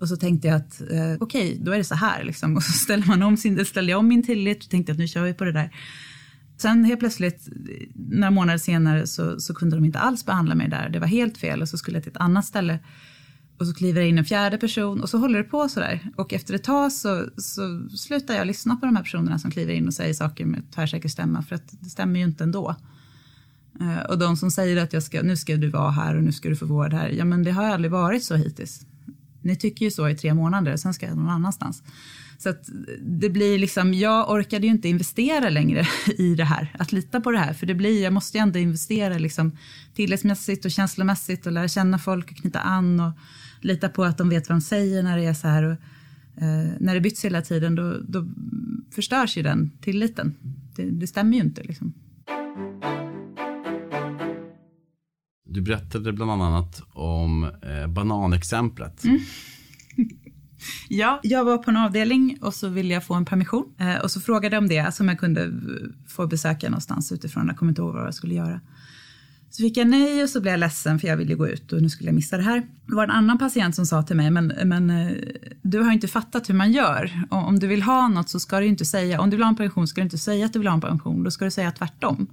Och 0.00 0.08
så 0.08 0.16
tänkte 0.16 0.48
jag 0.48 0.56
att 0.56 0.80
eh, 0.80 0.86
okej, 0.86 1.18
okay, 1.20 1.58
då 1.60 1.72
är 1.72 1.78
det 1.78 1.84
så 1.84 1.94
här. 1.94 2.24
Liksom. 2.24 2.56
Och 2.56 2.62
så 2.62 2.72
ställer 2.72 3.06
man 3.06 3.22
om 3.22 3.36
sin, 3.36 3.64
ställde 3.64 3.90
jag 3.90 3.98
om 3.98 4.08
min 4.08 4.22
tillit 4.22 4.64
och 4.64 4.70
tänkte 4.70 4.92
att 4.92 4.98
nu 4.98 5.08
kör 5.08 5.24
vi 5.24 5.34
på 5.34 5.44
det 5.44 5.52
där. 5.52 5.70
Sen 6.56 6.84
helt 6.84 7.00
plötsligt, 7.00 7.48
några 7.94 8.30
månader 8.30 8.58
senare, 8.58 9.06
så, 9.06 9.40
så 9.40 9.54
kunde 9.54 9.76
de 9.76 9.84
inte 9.84 9.98
alls 9.98 10.26
behandla 10.26 10.54
mig 10.54 10.68
där. 10.68 10.88
Det 10.88 10.98
var 10.98 11.06
helt 11.06 11.38
fel 11.38 11.62
och 11.62 11.68
så 11.68 11.78
skulle 11.78 11.96
jag 11.96 12.04
till 12.04 12.12
ett 12.12 12.20
annat 12.20 12.44
ställe. 12.44 12.78
Och 13.58 13.66
så 13.66 13.74
kliver 13.74 14.00
det 14.00 14.08
in 14.08 14.18
en 14.18 14.24
fjärde 14.24 14.58
person 14.58 15.00
och 15.00 15.08
så 15.08 15.18
håller 15.18 15.38
det 15.38 15.44
på 15.44 15.68
sådär. 15.68 16.10
Och 16.16 16.32
efter 16.32 16.54
ett 16.54 16.64
tag 16.64 16.92
så, 16.92 17.28
så 17.36 17.88
slutar 17.88 18.34
jag 18.34 18.46
lyssna 18.46 18.76
på 18.76 18.86
de 18.86 18.96
här 18.96 19.02
personerna 19.02 19.38
som 19.38 19.50
kliver 19.50 19.72
in 19.74 19.86
och 19.86 19.94
säger 19.94 20.14
saker 20.14 20.44
med 20.44 20.62
tvärsäker 20.74 21.08
stämma 21.08 21.42
för 21.42 21.54
att 21.54 21.74
det 21.80 21.90
stämmer 21.90 22.18
ju 22.18 22.24
inte 22.24 22.44
ändå. 22.44 22.74
Eh, 23.80 23.98
och 23.98 24.18
de 24.18 24.36
som 24.36 24.50
säger 24.50 24.82
att 24.82 24.92
jag 24.92 25.02
ska, 25.02 25.22
nu 25.22 25.36
ska 25.36 25.56
du 25.56 25.68
vara 25.68 25.90
här 25.90 26.16
och 26.16 26.22
nu 26.22 26.32
ska 26.32 26.48
du 26.48 26.56
få 26.56 26.66
vård 26.66 26.92
här. 26.92 27.08
Ja 27.08 27.24
men 27.24 27.42
det 27.42 27.50
har 27.50 27.64
aldrig 27.64 27.90
varit 27.90 28.24
så 28.24 28.34
hittills. 28.34 28.86
Ni 29.42 29.56
tycker 29.56 29.84
ju 29.84 29.90
så 29.90 30.08
i 30.08 30.16
tre 30.16 30.34
månader, 30.34 30.76
sen 30.76 30.94
ska 30.94 31.06
jag 31.06 31.16
någon 31.16 31.28
annanstans. 31.28 31.82
Så 32.38 32.48
att 32.48 32.68
det 33.00 33.30
blir 33.30 33.58
liksom, 33.58 33.94
jag 33.94 34.30
orkade 34.30 34.66
ju 34.66 34.72
inte 34.72 34.88
investera 34.88 35.48
längre 35.48 35.86
i 36.18 36.34
det 36.34 36.44
här, 36.44 36.74
att 36.78 36.92
lita 36.92 37.20
på 37.20 37.30
det 37.30 37.38
här. 37.38 37.52
För 37.52 37.66
det 37.66 37.74
blir, 37.74 38.02
jag 38.02 38.12
måste 38.12 38.38
ju 38.38 38.42
ändå 38.42 38.58
investera 38.58 39.18
liksom 39.18 39.56
tillitsmässigt 39.94 40.64
och 40.64 40.70
känslomässigt 40.70 41.46
och 41.46 41.52
lära 41.52 41.68
känna 41.68 41.98
folk 41.98 42.30
och 42.30 42.36
knyta 42.36 42.60
an 42.60 43.00
och 43.00 43.12
lita 43.60 43.88
på 43.88 44.04
att 44.04 44.18
de 44.18 44.28
vet 44.28 44.48
vad 44.48 44.56
de 44.56 44.60
säger 44.60 45.02
när 45.02 45.16
det 45.16 45.24
är 45.24 45.34
så 45.34 45.48
här. 45.48 45.62
Och, 45.62 45.72
eh, 46.42 46.70
när 46.80 46.94
det 46.94 47.00
byts 47.00 47.24
hela 47.24 47.42
tiden 47.42 47.74
då, 47.74 47.96
då 48.08 48.26
förstörs 48.94 49.36
ju 49.36 49.42
den 49.42 49.70
tilliten. 49.80 50.34
Det, 50.76 50.90
det 50.90 51.06
stämmer 51.06 51.36
ju 51.36 51.42
inte 51.42 51.62
liksom. 51.62 51.94
Du 55.44 55.60
berättade 55.60 56.12
bland 56.12 56.30
annat 56.30 56.82
om 56.92 57.44
eh, 57.44 57.86
bananexemplet. 57.86 59.04
Mm. 59.04 59.20
ja, 60.88 61.20
jag 61.22 61.44
var 61.44 61.58
på 61.58 61.70
en 61.70 61.76
avdelning 61.76 62.38
och 62.40 62.54
så 62.54 62.68
ville 62.68 62.94
jag 62.94 63.04
få 63.04 63.14
en 63.14 63.24
permission. 63.24 63.64
Eh, 63.78 63.96
och 63.96 64.10
så 64.10 64.20
frågade 64.20 64.56
jag 64.56 64.62
om 64.62 64.68
det, 64.68 64.78
alltså 64.78 65.02
om 65.02 65.08
jag 65.08 65.18
kunde 65.18 65.52
få 66.08 66.26
besöka 66.26 66.68
någonstans 66.68 67.12
utifrån. 67.12 67.46
Jag 67.46 67.56
kommer 67.56 67.70
inte 67.70 67.82
ihåg 67.82 67.94
vad 67.94 68.06
jag 68.06 68.14
skulle 68.14 68.34
göra. 68.34 68.60
Så 69.50 69.62
fick 69.62 69.76
jag 69.76 69.86
nej 69.86 70.22
och 70.22 70.30
så 70.30 70.40
blev 70.40 70.52
jag 70.52 70.60
ledsen 70.60 70.98
för 70.98 71.08
jag 71.08 71.16
ville 71.16 71.34
gå 71.34 71.48
ut 71.48 71.72
och 71.72 71.82
nu 71.82 71.90
skulle 71.90 72.08
jag 72.08 72.14
missa 72.14 72.36
det 72.36 72.42
här. 72.42 72.66
Det 72.86 72.94
var 72.94 73.04
en 73.04 73.10
annan 73.10 73.38
patient 73.38 73.74
som 73.74 73.86
sa 73.86 74.02
till 74.02 74.16
mig, 74.16 74.30
men, 74.30 74.52
men 74.64 74.90
eh, 74.90 75.12
du 75.62 75.80
har 75.80 75.92
inte 75.92 76.08
fattat 76.08 76.48
hur 76.48 76.54
man 76.54 76.72
gör. 76.72 77.22
Om 77.30 77.58
du 77.58 77.66
vill 77.66 77.82
ha 77.82 78.08
något 78.08 78.28
så 78.28 78.40
ska 78.40 78.60
du 78.60 78.66
inte 78.66 78.84
säga, 78.84 79.20
om 79.20 79.30
du 79.30 79.36
vill 79.36 79.44
ha 79.44 79.50
en 79.50 79.56
pension 79.56 79.88
ska 79.88 80.00
du 80.00 80.04
inte 80.04 80.18
säga 80.18 80.46
att 80.46 80.52
du 80.52 80.58
vill 80.58 80.68
ha 80.68 80.74
en 80.74 80.80
pension, 80.80 81.24
då 81.24 81.30
ska 81.30 81.44
du 81.44 81.50
säga 81.50 81.70
tvärtom. 81.70 82.26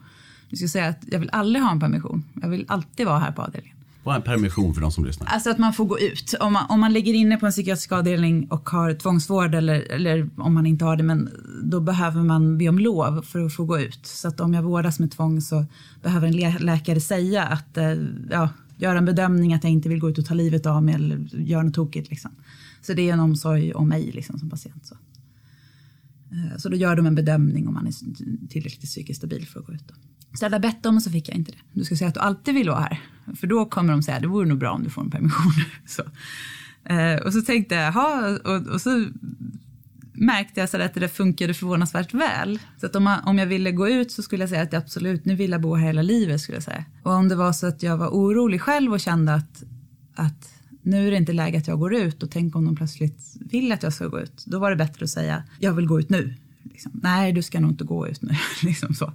Du 0.49 0.57
ska 0.57 0.67
säga 0.67 0.87
att 0.87 1.03
jag 1.11 1.19
vill 1.19 1.29
aldrig 1.29 1.63
ha 1.63 1.71
en 1.71 1.79
permission. 1.79 2.23
Jag 2.41 2.49
vill 2.49 2.65
alltid 2.67 3.05
vara 3.05 3.19
här 3.19 3.31
på 3.31 3.41
avdelningen. 3.41 3.77
Vad 4.05 4.15
är 4.15 4.19
en 4.19 4.23
permission 4.23 4.73
för 4.73 4.81
de 4.81 4.91
som 4.91 5.05
lyssnar? 5.05 5.27
Alltså 5.27 5.49
att 5.49 5.57
man 5.57 5.73
får 5.73 5.85
gå 5.85 5.99
ut. 5.99 6.35
Om 6.39 6.53
man, 6.53 6.65
om 6.69 6.79
man 6.79 6.93
ligger 6.93 7.13
inne 7.13 7.37
på 7.37 7.45
en 7.45 7.51
psykiatrisk 7.51 7.91
avdelning 7.91 8.47
och 8.51 8.69
har 8.69 8.93
tvångsvård 8.93 9.55
eller, 9.55 9.91
eller 9.91 10.29
om 10.37 10.53
man 10.53 10.65
inte 10.65 10.85
har 10.85 10.97
det, 10.97 11.03
men 11.03 11.29
då 11.63 11.79
behöver 11.79 12.23
man 12.23 12.57
be 12.57 12.69
om 12.69 12.79
lov 12.79 13.21
för 13.21 13.45
att 13.45 13.53
få 13.53 13.65
gå 13.65 13.79
ut. 13.79 14.05
Så 14.05 14.27
att 14.27 14.39
om 14.39 14.53
jag 14.53 14.63
vårdas 14.63 14.99
med 14.99 15.11
tvång 15.11 15.41
så 15.41 15.65
behöver 16.03 16.27
en 16.27 16.65
läkare 16.65 17.01
säga 17.01 17.43
att, 17.43 17.77
eh, 17.77 17.93
ja, 18.29 18.49
göra 18.77 18.97
en 18.97 19.05
bedömning 19.05 19.53
att 19.53 19.63
jag 19.63 19.73
inte 19.73 19.89
vill 19.89 19.99
gå 19.99 20.09
ut 20.09 20.17
och 20.17 20.25
ta 20.25 20.33
livet 20.33 20.65
av 20.65 20.83
mig 20.83 20.95
eller 20.95 21.17
göra 21.31 21.63
något 21.63 21.73
tokigt. 21.73 22.09
Liksom. 22.09 22.31
Så 22.81 22.93
det 22.93 23.09
är 23.09 23.13
en 23.13 23.19
omsorg 23.19 23.73
om 23.73 23.89
mig 23.89 24.11
liksom, 24.11 24.39
som 24.39 24.49
patient. 24.49 24.85
Så. 24.85 24.95
Eh, 26.31 26.57
så 26.57 26.69
då 26.69 26.75
gör 26.75 26.95
de 26.95 27.05
en 27.05 27.15
bedömning 27.15 27.67
om 27.67 27.73
man 27.73 27.87
är 27.87 27.93
tillräckligt 28.47 28.89
psykiskt 28.89 29.17
stabil 29.17 29.47
för 29.47 29.59
att 29.59 29.65
gå 29.65 29.73
ut. 29.73 29.87
Då. 29.87 29.93
Så 30.35 30.45
jag 30.45 30.49
hade 30.49 30.67
bett 30.67 30.83
dem 30.83 30.95
och 30.95 31.03
så 31.03 31.11
fick 31.11 31.29
jag 31.29 31.37
inte 31.37 31.51
det. 31.51 31.57
Du 31.73 31.83
ska 31.83 31.95
säga 31.95 32.07
att 32.07 32.13
du 32.13 32.19
alltid 32.19 32.53
vill 32.53 32.69
vara 32.69 32.79
här. 32.79 33.01
För 33.35 33.47
då 33.47 33.65
kommer 33.65 33.93
de 33.93 34.03
säga, 34.03 34.19
det 34.19 34.27
vore 34.27 34.47
nog 34.47 34.57
bra 34.57 34.71
om 34.71 34.83
du 34.83 34.89
får 34.89 35.01
en 35.01 35.11
permission. 35.11 35.53
så. 35.85 36.03
Eh, 36.93 37.15
och 37.15 37.33
så 37.33 37.41
tänkte 37.41 37.75
jag, 37.75 37.83
jaha, 37.83 38.39
och, 38.43 38.67
och, 38.67 38.81
så 38.81 39.07
märkte 40.13 40.59
jag 40.59 40.69
så 40.69 40.81
att 40.81 40.93
det 40.93 41.09
funkade 41.09 41.53
förvånansvärt 41.53 42.13
väl. 42.13 42.59
Så 42.79 42.85
att 42.85 42.95
om, 42.95 43.03
man, 43.03 43.23
om 43.23 43.37
jag 43.37 43.45
ville 43.45 43.71
gå 43.71 43.89
ut 43.89 44.11
så 44.11 44.23
skulle 44.23 44.43
jag 44.43 44.49
säga 44.49 44.61
att 44.61 44.73
jag 44.73 44.81
absolut, 44.81 45.25
nu 45.25 45.35
vill 45.35 45.51
jag 45.51 45.61
bo 45.61 45.75
här 45.75 45.87
hela 45.87 46.01
livet 46.01 46.41
skulle 46.41 46.55
jag 46.55 46.63
säga. 46.63 46.85
Och 47.03 47.11
om 47.11 47.27
det 47.29 47.35
var 47.35 47.53
så 47.53 47.67
att 47.67 47.83
jag 47.83 47.97
var 47.97 48.07
orolig 48.07 48.61
själv 48.61 48.93
och 48.93 48.99
kände 48.99 49.33
att, 49.33 49.63
att 50.15 50.55
nu 50.81 51.07
är 51.07 51.11
det 51.11 51.17
inte 51.17 51.33
läge 51.33 51.57
att 51.57 51.67
jag 51.67 51.79
går 51.79 51.93
ut 51.93 52.23
och 52.23 52.31
tänk 52.31 52.55
om 52.55 52.65
de 52.65 52.75
plötsligt 52.75 53.35
vill 53.39 53.71
att 53.71 53.83
jag 53.83 53.93
ska 53.93 54.07
gå 54.07 54.19
ut. 54.19 54.43
Då 54.45 54.59
var 54.59 54.69
det 54.69 54.75
bättre 54.75 55.03
att 55.03 55.09
säga, 55.09 55.43
jag 55.59 55.73
vill 55.73 55.87
gå 55.87 55.99
ut 55.99 56.09
nu. 56.09 56.33
Liksom. 56.71 56.91
Nej, 57.03 57.33
du 57.33 57.43
ska 57.43 57.59
nog 57.59 57.71
inte 57.71 57.83
gå 57.83 58.07
ut 58.07 58.21
nu. 58.21 58.35
liksom 58.63 58.93
så. 58.93 59.13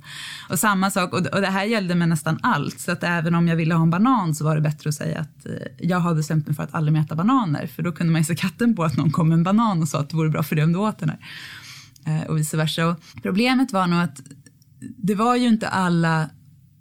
Och 0.49 0.59
samma 0.59 0.91
sak, 0.91 1.13
och, 1.13 1.27
och 1.27 1.41
det 1.41 1.47
här 1.47 1.65
gällde 1.65 1.95
med 1.95 2.09
nästan 2.09 2.39
allt. 2.43 2.81
Så 2.81 2.93
att 2.93 3.05
även 3.05 3.35
om 3.35 3.49
jag 3.49 3.57
ville 3.57 3.75
ha 3.75 3.83
en 3.83 3.91
banan 3.91 4.35
så 4.35 4.45
var 4.45 4.55
det 4.55 4.61
bättre 4.61 4.89
att 4.89 4.95
säga 4.95 5.21
att 5.21 5.47
eh, 5.47 5.53
jag 5.79 5.99
har 5.99 6.15
bestämt 6.15 6.47
mig 6.47 6.57
för 6.57 6.63
att 6.63 6.75
aldrig 6.75 6.93
mer 6.93 7.01
äta 7.01 7.15
bananer. 7.15 7.67
För 7.67 7.83
då 7.83 7.93
kunde 7.93 8.13
man 8.13 8.21
ju 8.21 8.25
se 8.25 8.35
katten 8.35 8.77
på 8.77 8.85
att 8.85 8.97
någon 8.97 9.11
kom 9.11 9.29
med 9.29 9.37
en 9.37 9.43
banan 9.43 9.83
och 9.83 9.89
sa 9.89 10.01
att 10.01 10.11
det 10.11 10.17
vore 10.17 10.31
bra 10.31 10.43
för 10.43 10.57
dig 10.57 10.65
om 10.65 10.73
du 10.73 10.79
åt 10.79 10.99
den 10.99 11.09
här. 11.09 11.19
Eh, 12.05 12.27
och 12.27 12.39
vice 12.39 12.57
versa. 12.57 12.87
Och 12.87 12.97
problemet 13.23 13.73
var 13.73 13.87
nog 13.87 14.01
att 14.01 14.21
det 14.81 15.15
var 15.15 15.37
ju 15.37 15.49
inte 15.49 15.69
alla 15.69 16.31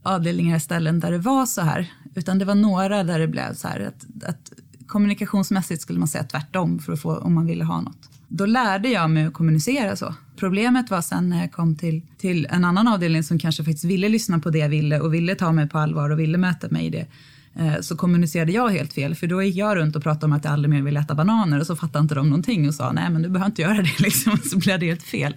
avdelningar 0.04 0.56
och 0.56 0.62
ställen 0.62 1.00
där 1.00 1.12
det 1.12 1.18
var 1.18 1.46
så 1.46 1.62
här. 1.62 1.92
Utan 2.16 2.40
det 2.40 2.46
var 2.46 2.56
några 2.56 3.04
där 3.04 3.20
det 3.20 3.28
blev 3.28 3.54
så 3.54 3.68
här 3.68 3.80
att, 3.80 4.24
att 4.30 4.52
kommunikationsmässigt 4.88 5.82
skulle 5.82 6.00
man 6.00 6.08
säga 6.08 6.24
tvärtom 6.24 6.80
för 6.80 6.94
att 6.94 7.02
få 7.02 7.18
om 7.18 7.34
man 7.34 7.46
ville 7.46 7.64
ha 7.64 7.82
något. 7.82 8.10
Då 8.30 8.46
lärde 8.46 8.90
jag 8.90 9.10
mig 9.10 9.26
att 9.26 9.34
kommunicera 9.34 9.96
så. 9.96 10.16
Problemet 10.36 10.90
var 10.90 11.02
sen 11.02 11.30
när 11.30 11.42
jag 11.42 11.52
kom 11.52 11.76
till, 11.76 12.02
till 12.18 12.48
en 12.50 12.66
annan 12.66 12.88
avdelning 12.88 13.24
som 13.24 13.40
kanske 13.40 13.64
faktiskt 13.64 13.86
ville 13.86 14.10
lyssna 14.10 14.40
på 14.40 14.50
det 14.50 14.60
jag 14.60 14.70
ville 14.70 15.00
och 15.00 15.14
ville 15.14 15.36
ta 15.36 15.52
mig 15.52 15.70
på 15.70 15.78
allvar 15.78 16.10
och 16.10 16.20
ville 16.20 16.38
möta 16.38 16.70
mig 16.70 16.86
i 16.86 16.90
det. 16.90 17.08
Eh, 17.56 17.82
så 17.82 17.96
kommunicerade 17.96 18.52
jag 18.52 18.70
helt 18.70 18.94
fel, 18.94 19.16
för 19.16 19.28
då 19.28 19.44
gick 19.44 19.56
jag 19.56 19.78
runt 19.78 19.96
och 19.96 20.04
pratade 20.04 20.26
om 20.26 20.34
att 20.34 20.44
jag 20.44 20.54
aldrig 20.54 20.70
mer 20.70 20.82
ville 20.82 21.00
äta 21.00 21.16
bananer 21.16 21.60
och 21.60 21.68
så 21.68 21.76
fattade 21.76 22.02
inte 22.02 22.16
de 22.16 22.30
någonting 22.30 22.68
och 22.68 22.76
sa 22.76 22.92
nej 22.92 23.10
men 23.10 23.22
du 23.22 23.30
behöver 23.30 23.50
inte 23.50 23.62
göra 23.62 23.82
det 23.82 24.00
liksom, 24.00 24.38
så 24.38 24.58
blev 24.58 24.80
det 24.80 24.86
helt 24.86 25.04
fel. 25.04 25.36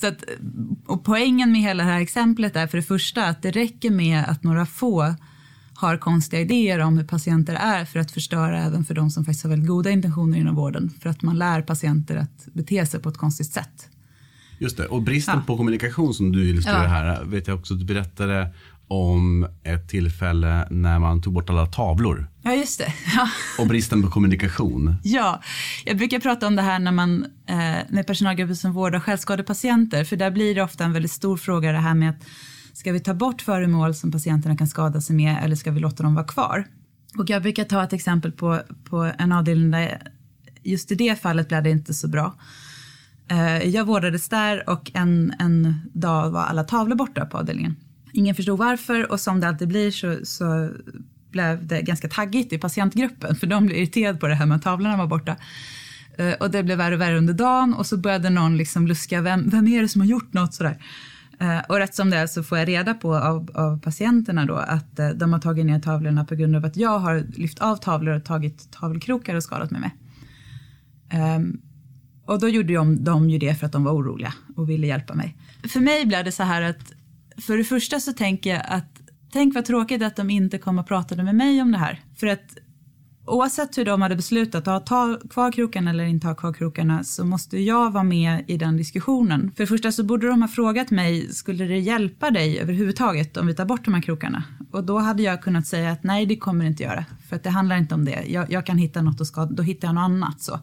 Så 0.00 0.06
att, 0.06 0.24
och 0.86 1.04
poängen 1.04 1.52
med 1.52 1.60
hela 1.60 1.84
det 1.84 1.90
här 1.90 2.00
exemplet 2.00 2.56
är 2.56 2.66
för 2.66 2.76
det 2.76 2.82
första 2.82 3.24
att 3.24 3.42
det 3.42 3.50
räcker 3.50 3.90
med 3.90 4.24
att 4.28 4.42
några 4.44 4.66
få 4.66 5.14
har 5.82 5.96
konstiga 5.96 6.42
idéer 6.42 6.78
om 6.78 6.98
hur 6.98 7.04
patienter 7.04 7.54
är 7.54 7.84
för 7.84 8.00
att 8.00 8.10
förstöra 8.10 8.58
även 8.58 8.84
för 8.84 8.94
de 8.94 9.10
som 9.10 9.24
faktiskt 9.24 9.44
har 9.44 9.50
väldigt 9.50 9.68
goda 9.68 9.90
intentioner 9.90 10.38
inom 10.38 10.54
vården. 10.54 10.90
För 11.00 11.10
att 11.10 11.22
man 11.22 11.38
lär 11.38 11.62
patienter 11.62 12.16
att 12.16 12.46
bete 12.52 12.86
sig 12.86 13.00
på 13.00 13.08
ett 13.08 13.16
konstigt 13.16 13.52
sätt. 13.52 13.88
Just 14.58 14.76
det, 14.76 14.86
och 14.86 15.02
bristen 15.02 15.34
ja. 15.36 15.42
på 15.46 15.56
kommunikation 15.56 16.14
som 16.14 16.32
du 16.32 16.48
illustrerar 16.48 16.82
ja. 16.82 16.88
här 16.88 17.24
vet 17.24 17.46
jag 17.46 17.58
också 17.58 17.74
att 17.74 17.80
du 17.80 17.86
berättade 17.86 18.54
om 18.88 19.46
ett 19.64 19.88
tillfälle 19.88 20.66
när 20.70 20.98
man 20.98 21.22
tog 21.22 21.32
bort 21.32 21.50
alla 21.50 21.66
tavlor. 21.66 22.26
Ja, 22.42 22.54
just 22.54 22.78
det. 22.78 22.92
Ja. 23.16 23.28
Och 23.58 23.66
bristen 23.66 24.02
på 24.02 24.10
kommunikation. 24.10 24.94
Ja, 25.02 25.42
jag 25.84 25.96
brukar 25.96 26.20
prata 26.20 26.46
om 26.46 26.56
det 26.56 26.62
här 26.62 26.78
när 26.78 26.92
man 26.92 27.26
eh, 27.46 27.56
med 27.88 28.06
personalgrupper 28.06 28.54
som 28.54 28.72
vårdar 28.72 29.00
självskadepatienter, 29.00 30.04
för 30.04 30.16
där 30.16 30.30
blir 30.30 30.54
det 30.54 30.62
ofta 30.62 30.84
en 30.84 30.92
väldigt 30.92 31.12
stor 31.12 31.36
fråga 31.36 31.72
det 31.72 31.78
här 31.78 31.94
med 31.94 32.10
att 32.10 32.24
Ska 32.72 32.92
vi 32.92 33.00
ta 33.00 33.14
bort 33.14 33.42
föremål 33.42 33.94
som 33.94 34.12
patienterna 34.12 34.56
kan 34.56 34.68
skada 34.68 35.00
sig 35.00 35.16
med 35.16 35.44
eller 35.44 35.56
ska 35.56 35.70
vi 35.70 35.80
låta 35.80 36.02
dem 36.02 36.14
vara 36.14 36.26
kvar? 36.26 36.64
Och 37.18 37.30
jag 37.30 37.42
brukar 37.42 37.64
ta 37.64 37.84
ett 37.84 37.92
exempel 37.92 38.32
på, 38.32 38.60
på 38.84 39.12
en 39.18 39.32
avdelning 39.32 39.70
där 39.70 40.12
just 40.62 40.92
i 40.92 40.94
det 40.94 41.20
fallet 41.20 41.48
blev 41.48 41.62
det 41.62 41.70
inte 41.70 41.94
så 41.94 42.08
bra. 42.08 42.34
Eh, 43.28 43.68
jag 43.68 43.84
vårdades 43.84 44.28
där 44.28 44.70
och 44.70 44.90
en, 44.94 45.34
en 45.38 45.74
dag 45.92 46.30
var 46.30 46.42
alla 46.42 46.64
tavlor 46.64 46.96
borta 46.96 47.26
på 47.26 47.38
avdelningen. 47.38 47.76
Ingen 48.12 48.34
förstod 48.34 48.58
varför 48.58 49.12
och 49.12 49.20
som 49.20 49.40
det 49.40 49.48
alltid 49.48 49.68
blir 49.68 49.90
så, 49.90 50.18
så 50.22 50.70
blev 51.30 51.66
det 51.66 51.82
ganska 51.82 52.08
taggigt 52.08 52.52
i 52.52 52.58
patientgruppen 52.58 53.36
för 53.36 53.46
de 53.46 53.66
blev 53.66 53.78
irriterade 53.78 54.18
på 54.18 54.28
det 54.28 54.34
här 54.34 54.46
med 54.46 54.56
att 54.56 54.62
tavlorna 54.62 54.96
var 54.96 55.06
borta. 55.06 55.36
Eh, 56.18 56.32
och 56.32 56.50
det 56.50 56.62
blev 56.62 56.78
värre 56.78 56.94
och 56.94 57.00
värre 57.00 57.18
under 57.18 57.34
dagen 57.34 57.74
och 57.74 57.86
så 57.86 57.96
började 57.96 58.30
någon 58.30 58.56
liksom 58.56 58.86
luska, 58.86 59.20
vem, 59.20 59.48
vem 59.48 59.68
är 59.68 59.82
det 59.82 59.88
som 59.88 60.00
har 60.00 60.08
gjort 60.08 60.32
något 60.32 60.54
sådär? 60.54 60.78
Eh, 61.42 61.60
och 61.68 61.76
rätt 61.76 61.94
som 61.94 62.10
det 62.10 62.16
är 62.16 62.26
så 62.26 62.42
får 62.42 62.58
jag 62.58 62.68
reda 62.68 62.94
på 62.94 63.16
av, 63.16 63.50
av 63.54 63.80
patienterna 63.80 64.46
då 64.46 64.54
att 64.54 64.98
eh, 64.98 65.08
de 65.08 65.32
har 65.32 65.40
tagit 65.40 65.66
ner 65.66 65.80
tavlorna 65.80 66.24
på 66.24 66.34
grund 66.34 66.56
av 66.56 66.64
att 66.64 66.76
jag 66.76 66.98
har 66.98 67.24
lyft 67.36 67.58
av 67.58 67.76
tavlor 67.76 68.14
och 68.14 68.24
tagit 68.24 68.72
tavelkrokar 68.72 69.34
och 69.34 69.42
skadat 69.42 69.70
mig 69.70 69.80
med. 69.80 69.90
Um, 71.36 71.60
och 72.26 72.40
då 72.40 72.48
gjorde 72.48 72.74
de, 72.74 73.04
de 73.04 73.30
ju 73.30 73.38
det 73.38 73.54
för 73.54 73.66
att 73.66 73.72
de 73.72 73.84
var 73.84 73.92
oroliga 73.92 74.34
och 74.56 74.70
ville 74.70 74.86
hjälpa 74.86 75.14
mig. 75.14 75.36
För 75.68 75.80
mig 75.80 76.06
blev 76.06 76.24
det 76.24 76.32
så 76.32 76.42
här 76.42 76.62
att 76.62 76.92
för 77.36 77.56
det 77.56 77.64
första 77.64 78.00
så 78.00 78.12
tänker 78.12 78.50
jag 78.50 78.62
att 78.68 79.00
tänk 79.32 79.54
vad 79.54 79.64
tråkigt 79.64 80.02
att 80.02 80.16
de 80.16 80.30
inte 80.30 80.58
kom 80.58 80.78
och 80.78 80.86
pratade 80.86 81.22
med 81.22 81.34
mig 81.34 81.62
om 81.62 81.72
det 81.72 81.78
här. 81.78 82.00
För 82.16 82.26
att 82.26 82.56
oavsett 83.24 83.78
hur 83.78 83.84
de 83.84 84.02
hade 84.02 84.16
beslutat 84.16 84.68
att 84.68 84.86
ta 84.86 85.18
kvar 85.30 85.52
krokarna 85.52 85.90
eller 85.90 86.04
inte 86.04 86.26
ha 86.26 86.34
kvar 86.34 86.52
krokarna 86.52 87.04
så 87.04 87.24
måste 87.24 87.58
jag 87.58 87.90
vara 87.90 88.04
med 88.04 88.44
i 88.46 88.56
den 88.56 88.76
diskussionen. 88.76 89.52
För 89.56 89.62
det 89.62 89.66
första 89.66 89.92
så 89.92 90.04
borde 90.04 90.26
de 90.26 90.42
ha 90.42 90.48
frågat 90.48 90.90
mig, 90.90 91.32
skulle 91.32 91.64
det 91.64 91.78
hjälpa 91.78 92.30
dig 92.30 92.58
överhuvudtaget 92.58 93.36
om 93.36 93.46
vi 93.46 93.54
tar 93.54 93.64
bort 93.64 93.84
de 93.84 93.94
här 93.94 94.02
krokarna? 94.02 94.44
Och 94.70 94.84
då 94.84 94.98
hade 94.98 95.22
jag 95.22 95.42
kunnat 95.42 95.66
säga 95.66 95.90
att 95.90 96.04
nej, 96.04 96.26
det 96.26 96.36
kommer 96.36 96.64
det 96.64 96.68
inte 96.68 96.82
göra. 96.82 97.04
För 97.28 97.36
att 97.36 97.42
det 97.42 97.50
handlar 97.50 97.76
inte 97.76 97.94
om 97.94 98.04
det. 98.04 98.24
Jag, 98.26 98.52
jag 98.52 98.66
kan 98.66 98.78
hitta 98.78 99.02
något 99.02 99.20
och 99.20 99.26
ska, 99.26 99.44
då 99.44 99.62
hittar 99.62 99.88
jag 99.88 99.94
något 99.94 100.02
annat. 100.02 100.40
Så. 100.40 100.60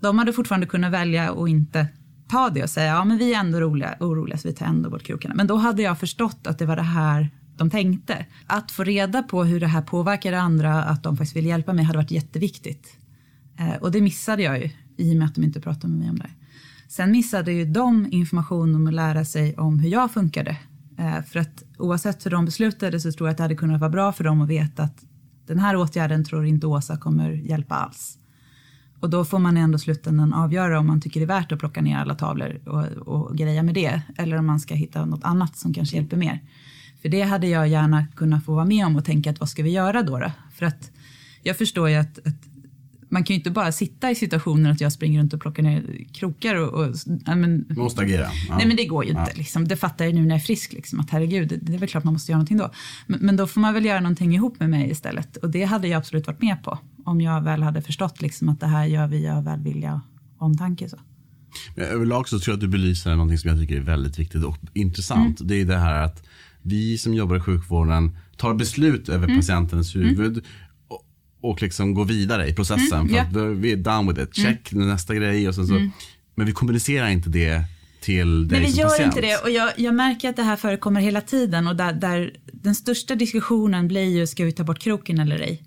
De 0.00 0.18
hade 0.18 0.32
fortfarande 0.32 0.66
kunnat 0.66 0.92
välja 0.92 1.32
att 1.32 1.48
inte 1.48 1.86
ta 2.28 2.50
det 2.50 2.62
och 2.62 2.70
säga 2.70 2.86
ja 2.86 3.04
men 3.04 3.18
vi 3.18 3.34
är 3.34 3.38
ändå 3.38 3.58
oroliga, 3.58 3.94
oroliga 4.00 4.38
så 4.38 4.48
vi 4.48 4.54
tar 4.54 4.66
ändå 4.66 4.90
bort 4.90 5.02
krokarna. 5.02 5.34
Men 5.34 5.46
då 5.46 5.56
hade 5.56 5.82
jag 5.82 5.98
förstått 5.98 6.46
att 6.46 6.58
det 6.58 6.66
var 6.66 6.76
det 6.76 6.82
här 6.82 7.30
de 7.58 7.70
tänkte. 7.70 8.26
Att 8.46 8.70
få 8.70 8.84
reda 8.84 9.22
på 9.22 9.44
hur 9.44 9.60
det 9.60 9.66
här 9.66 9.82
påverkade 9.82 10.40
andra, 10.40 10.82
att 10.82 11.02
de 11.02 11.16
faktiskt 11.16 11.36
vill 11.36 11.46
hjälpa 11.46 11.72
mig, 11.72 11.84
hade 11.84 11.98
varit 11.98 12.10
jätteviktigt. 12.10 12.96
Eh, 13.58 13.74
och 13.74 13.92
det 13.92 14.00
missade 14.00 14.42
jag 14.42 14.58
ju 14.58 14.70
i 14.96 15.12
och 15.12 15.16
med 15.16 15.26
att 15.26 15.34
de 15.34 15.44
inte 15.44 15.60
pratade 15.60 15.88
med 15.88 15.98
mig 15.98 16.10
om 16.10 16.18
det. 16.18 16.30
Sen 16.88 17.10
missade 17.10 17.52
ju 17.52 17.64
de 17.64 18.06
information 18.10 18.74
om 18.74 18.86
att 18.86 18.94
lära 18.94 19.24
sig 19.24 19.56
om 19.56 19.78
hur 19.78 19.88
jag 19.88 20.10
funkade. 20.10 20.56
Eh, 20.98 21.22
för 21.22 21.40
att 21.40 21.64
oavsett 21.78 22.26
hur 22.26 22.30
de 22.30 22.44
beslutade 22.44 23.00
så 23.00 23.12
tror 23.12 23.28
jag 23.28 23.32
att 23.32 23.36
det 23.36 23.44
hade 23.44 23.56
kunnat 23.56 23.80
vara 23.80 23.90
bra 23.90 24.12
för 24.12 24.24
dem 24.24 24.40
att 24.40 24.48
veta 24.48 24.82
att 24.82 25.04
den 25.46 25.58
här 25.58 25.76
åtgärden 25.76 26.24
tror 26.24 26.46
inte 26.46 26.66
Åsa 26.66 26.96
kommer 26.96 27.30
hjälpa 27.30 27.74
alls. 27.74 28.18
Och 29.00 29.10
då 29.10 29.24
får 29.24 29.38
man 29.38 29.56
ändå 29.56 29.78
slutändan 29.78 30.34
avgöra 30.34 30.78
om 30.78 30.86
man 30.86 31.00
tycker 31.00 31.20
det 31.20 31.24
är 31.24 31.40
värt 31.40 31.52
att 31.52 31.58
plocka 31.58 31.80
ner 31.80 31.96
alla 31.98 32.14
tavlor 32.14 32.60
och, 32.68 32.84
och 32.84 33.36
greja 33.36 33.62
med 33.62 33.74
det. 33.74 34.02
Eller 34.16 34.36
om 34.36 34.46
man 34.46 34.60
ska 34.60 34.74
hitta 34.74 35.04
något 35.04 35.24
annat 35.24 35.56
som 35.56 35.74
kanske 35.74 35.96
hjälper 35.96 36.16
mer. 36.16 36.40
För 37.02 37.08
det 37.08 37.22
hade 37.22 37.46
jag 37.46 37.68
gärna 37.68 38.06
kunnat 38.06 38.44
få 38.44 38.54
vara 38.54 38.64
med 38.64 38.86
om 38.86 38.96
och 38.96 39.04
tänka 39.04 39.30
att 39.30 39.40
vad 39.40 39.48
ska 39.48 39.62
vi 39.62 39.70
göra 39.70 40.02
då? 40.02 40.18
då? 40.18 40.32
För 40.52 40.66
att 40.66 40.90
jag 41.42 41.56
förstår 41.56 41.88
ju 41.88 41.96
att, 41.96 42.18
att 42.26 42.48
man 43.08 43.24
kan 43.24 43.34
ju 43.34 43.38
inte 43.38 43.50
bara 43.50 43.72
sitta 43.72 44.10
i 44.10 44.14
situationen 44.14 44.72
att 44.72 44.80
jag 44.80 44.92
springer 44.92 45.20
runt 45.20 45.32
och 45.32 45.40
plockar 45.40 45.62
ner 45.62 46.04
krokar 46.12 46.54
och... 46.54 46.84
och 46.84 46.96
men, 47.26 47.66
måste 47.68 48.02
agera. 48.02 48.28
Ja. 48.48 48.56
Nej 48.56 48.66
men 48.66 48.76
det 48.76 48.84
går 48.84 49.04
ju 49.04 49.10
inte. 49.10 49.22
Ja. 49.26 49.32
Liksom. 49.34 49.68
Det 49.68 49.76
fattar 49.76 50.04
jag 50.04 50.14
nu 50.14 50.20
när 50.20 50.28
jag 50.28 50.36
är 50.36 50.40
frisk. 50.40 50.72
Liksom, 50.72 51.00
att 51.00 51.10
herregud, 51.10 51.48
det, 51.48 51.56
det 51.56 51.74
är 51.74 51.78
väl 51.78 51.88
klart 51.88 52.04
man 52.04 52.12
måste 52.12 52.32
göra 52.32 52.38
någonting 52.38 52.56
då. 52.56 52.70
Men, 53.06 53.20
men, 53.20 53.36
då 53.36 53.46
får 53.46 53.60
man 53.60 53.74
väl 53.74 53.84
göra 53.84 54.00
någonting 54.00 54.34
ihop 54.34 54.60
med 54.60 54.70
mig 54.70 54.90
istället. 54.90 55.36
Och 55.36 55.50
det 55.50 55.64
hade 55.64 55.88
jag 55.88 55.98
absolut 55.98 56.26
varit 56.26 56.42
med 56.42 56.62
på. 56.62 56.78
Om 57.04 57.20
jag 57.20 57.40
väl 57.40 57.62
hade 57.62 57.82
förstått 57.82 58.22
liksom, 58.22 58.48
att 58.48 58.60
det 58.60 58.66
här 58.66 58.84
gör 58.84 59.06
vi 59.06 59.28
av 59.28 59.44
välvilja 59.44 60.00
och 60.38 60.46
omtanke. 60.46 60.88
Så. 60.88 60.96
Men 61.76 61.84
överlag 61.84 62.28
så 62.28 62.38
tror 62.38 62.52
jag 62.52 62.56
att 62.56 62.60
du 62.60 62.68
belyser 62.68 63.10
någonting 63.10 63.38
som 63.38 63.50
jag 63.50 63.58
tycker 63.60 63.76
är 63.76 63.80
väldigt 63.80 64.18
viktigt 64.18 64.44
och 64.44 64.58
intressant. 64.74 65.40
Mm. 65.40 65.48
Det 65.48 65.54
är 65.54 65.64
det 65.64 65.78
här 65.78 66.02
att 66.02 66.24
vi 66.68 66.98
som 66.98 67.14
jobbar 67.14 67.36
i 67.36 67.40
sjukvården 67.40 68.16
tar 68.36 68.54
beslut 68.54 69.08
över 69.08 69.24
mm. 69.24 69.36
patientens 69.36 69.94
mm. 69.94 70.08
huvud 70.08 70.44
och, 70.88 71.04
och 71.40 71.62
liksom 71.62 71.94
går 71.94 72.04
vidare 72.04 72.48
i 72.48 72.54
processen. 72.54 73.00
Mm. 73.00 73.08
För 73.08 73.14
yeah. 73.14 73.52
att 73.52 73.56
vi 73.56 73.72
är 73.72 73.76
done 73.76 74.12
with 74.12 74.22
it, 74.22 74.38
mm. 74.38 74.52
check 74.52 74.72
nästa 74.72 75.14
grej. 75.14 75.48
Och 75.48 75.54
så, 75.54 75.66
så. 75.66 75.90
Men 76.34 76.46
vi 76.46 76.52
kommunicerar 76.52 77.08
inte 77.08 77.28
det 77.28 77.64
till 78.00 78.48
dig 78.48 78.60
Nej, 78.60 78.66
vi 78.68 78.72
som 78.72 78.80
gör 78.80 78.88
patient. 78.88 79.16
inte 79.16 79.26
det 79.26 79.36
och 79.36 79.50
jag, 79.50 79.72
jag, 79.76 79.94
märker 79.94 80.28
att 80.28 80.36
det 80.36 80.42
här 80.42 80.56
förekommer 80.56 81.00
hela 81.00 81.20
tiden 81.20 81.66
och 81.66 81.76
där, 81.76 81.92
där 81.92 82.32
den 82.52 82.74
största 82.74 83.14
diskussionen 83.14 83.88
blir 83.88 84.18
ju 84.18 84.26
ska 84.26 84.44
vi 84.44 84.52
ta 84.52 84.64
bort 84.64 84.78
kroken 84.78 85.18
eller 85.18 85.40
ej? 85.40 85.62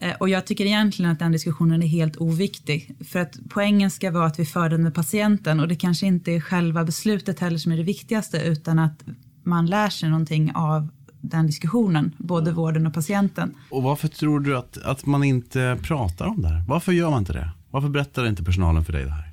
Eh, 0.00 0.14
och 0.20 0.28
jag 0.28 0.46
tycker 0.46 0.64
egentligen 0.64 1.10
att 1.10 1.18
den 1.18 1.32
diskussionen 1.32 1.82
är 1.82 1.86
helt 1.86 2.16
oviktig. 2.16 2.96
För 3.04 3.20
att 3.20 3.38
poängen 3.48 3.90
ska 3.90 4.10
vara 4.10 4.26
att 4.26 4.38
vi 4.38 4.44
för 4.44 4.68
den 4.68 4.82
med 4.82 4.94
patienten 4.94 5.60
och 5.60 5.68
det 5.68 5.76
kanske 5.76 6.06
inte 6.06 6.32
är 6.32 6.40
själva 6.40 6.84
beslutet 6.84 7.40
heller 7.40 7.58
som 7.58 7.72
är 7.72 7.76
det 7.76 7.82
viktigaste 7.82 8.38
utan 8.38 8.78
att 8.78 9.04
man 9.44 9.66
lär 9.66 9.90
sig 9.90 10.08
någonting 10.08 10.52
av 10.54 10.88
den 11.20 11.46
diskussionen, 11.46 12.14
både 12.18 12.52
vården 12.52 12.86
och 12.86 12.94
patienten. 12.94 13.54
Och 13.70 13.82
varför 13.82 14.08
tror 14.08 14.40
du 14.40 14.56
att, 14.56 14.78
att 14.78 15.06
man 15.06 15.24
inte 15.24 15.78
pratar 15.82 16.26
om 16.26 16.42
det 16.42 16.48
här? 16.48 16.64
Varför 16.68 16.92
gör 16.92 17.10
man 17.10 17.18
inte 17.18 17.32
det? 17.32 17.50
Varför 17.70 17.88
berättar 17.88 18.26
inte 18.26 18.44
personalen 18.44 18.84
för 18.84 18.92
dig 18.92 19.04
det 19.04 19.10
här? 19.10 19.30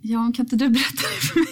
Ja, 0.00 0.32
kan 0.36 0.46
inte 0.46 0.56
du 0.56 0.68
berätta 0.68 1.02
det 1.14 1.26
för 1.26 1.38
mig? 1.38 1.46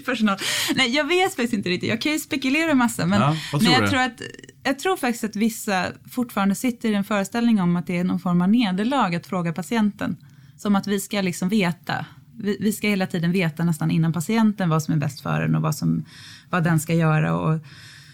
personal. 0.04 0.38
Nej, 0.74 0.90
jag 0.90 1.04
vet 1.04 1.34
faktiskt 1.34 1.52
inte 1.52 1.68
riktigt. 1.68 1.88
Jag 1.88 2.00
kan 2.00 2.12
ju 2.12 2.18
spekulera 2.18 2.70
en 2.70 2.78
massa, 2.78 3.06
men, 3.06 3.20
ja, 3.20 3.36
men 3.52 3.72
jag, 3.72 3.90
tror 3.90 4.00
att, 4.00 4.20
jag 4.62 4.78
tror 4.78 4.96
faktiskt 4.96 5.24
att 5.24 5.36
vissa 5.36 5.86
fortfarande 6.10 6.54
sitter 6.54 6.90
i 6.90 6.94
en 6.94 7.04
föreställning 7.04 7.60
om 7.60 7.76
att 7.76 7.86
det 7.86 7.98
är 7.98 8.04
någon 8.04 8.20
form 8.20 8.42
av 8.42 8.48
nederlag 8.48 9.14
att 9.14 9.26
fråga 9.26 9.52
patienten. 9.52 10.16
Som 10.56 10.76
att 10.76 10.86
vi 10.86 11.00
ska 11.00 11.20
liksom 11.20 11.48
veta 11.48 12.06
vi, 12.38 12.56
vi, 12.60 12.72
ska 12.72 12.88
hela 12.88 13.06
tiden 13.06 13.32
veta 13.32 13.64
nästan 13.64 13.90
innan 13.90 14.12
patienten 14.12 14.68
vad 14.68 14.82
som 14.82 14.94
är 14.94 14.98
bäst 14.98 15.20
för 15.20 15.42
en 15.42 15.54
och 15.54 15.62
vad, 15.62 15.74
som, 15.74 16.04
vad 16.50 16.64
den 16.64 16.80
ska 16.80 16.94
göra. 16.94 17.36
Och... 17.36 17.58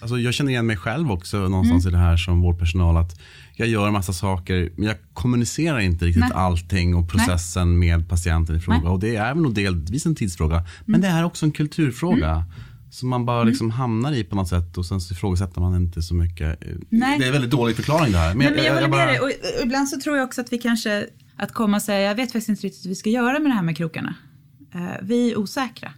Alltså 0.01 0.19
jag 0.19 0.35
känner 0.35 0.51
igen 0.51 0.67
mig 0.67 0.77
själv 0.77 1.13
också 1.13 1.37
någonstans 1.37 1.85
mm. 1.85 1.95
i 1.95 1.99
det 1.99 2.05
här 2.05 2.17
som 2.17 2.41
vårdpersonal. 2.41 2.97
Att 2.97 3.21
jag 3.57 3.69
gör 3.69 3.87
en 3.87 3.93
massa 3.93 4.13
saker 4.13 4.73
men 4.77 4.87
jag 4.87 4.97
kommunicerar 5.13 5.81
inte 5.81 6.05
riktigt 6.05 6.21
Nej. 6.21 6.33
allting 6.35 6.95
och 6.95 7.09
processen 7.09 7.79
Nej. 7.79 7.89
med 7.89 8.09
patienten 8.09 8.57
i 8.57 8.61
fråga. 8.61 8.79
Nej. 8.79 8.89
Och 8.89 9.01
det 9.01 9.17
är 9.17 9.35
nog 9.35 9.55
delvis 9.55 10.07
en 10.07 10.15
tidsfråga. 10.15 10.57
Mm. 10.57 10.67
Men 10.85 11.01
det 11.01 11.09
är 11.09 11.25
också 11.25 11.47
en 11.47 11.53
kulturfråga. 11.53 12.31
Mm. 12.31 12.43
Som 12.91 13.09
man 13.09 13.27
bara 13.27 13.41
mm. 13.41 13.49
liksom 13.49 13.71
hamnar 13.71 14.13
i 14.13 14.25
på 14.25 14.37
något 14.37 14.49
sätt 14.49 14.79
och 14.79 14.87
sen 14.87 15.01
så 15.01 15.15
ifrågasätter 15.15 15.61
man 15.61 15.77
inte 15.77 16.03
så 16.03 16.15
mycket. 16.15 16.63
Nej. 16.89 17.19
Det 17.19 17.25
är 17.25 17.27
en 17.27 17.33
väldigt 17.33 17.51
dålig 17.51 17.77
förklaring 17.77 18.13
det 18.13 18.19
här. 18.19 18.35
Men, 18.35 18.39
Nej, 18.39 18.57
men 18.57 18.65
jag, 18.65 18.77
jag, 18.77 18.83
jag, 18.83 18.91
bara... 18.91 19.07
dig. 19.07 19.21
Och 19.21 19.31
ibland 19.63 19.89
så 19.89 20.01
tror 20.01 20.17
jag 20.17 20.25
också 20.25 20.41
att 20.41 20.53
vi 20.53 20.59
kanske 20.59 21.07
att 21.37 21.53
komma 21.53 21.77
och 21.77 21.83
säga, 21.83 22.01
jag 22.01 22.15
vet 22.15 22.33
faktiskt 22.33 22.49
inte 22.49 22.67
riktigt 22.67 22.85
vad 22.85 22.89
vi 22.89 22.95
ska 22.95 23.11
göra 23.11 23.39
med 23.39 23.51
det 23.51 23.55
här 23.55 23.63
med 23.63 23.77
krokarna. 23.77 24.15
Eh, 24.75 24.81
vi 25.03 25.31
är 25.31 25.39
osäkra. 25.39 25.93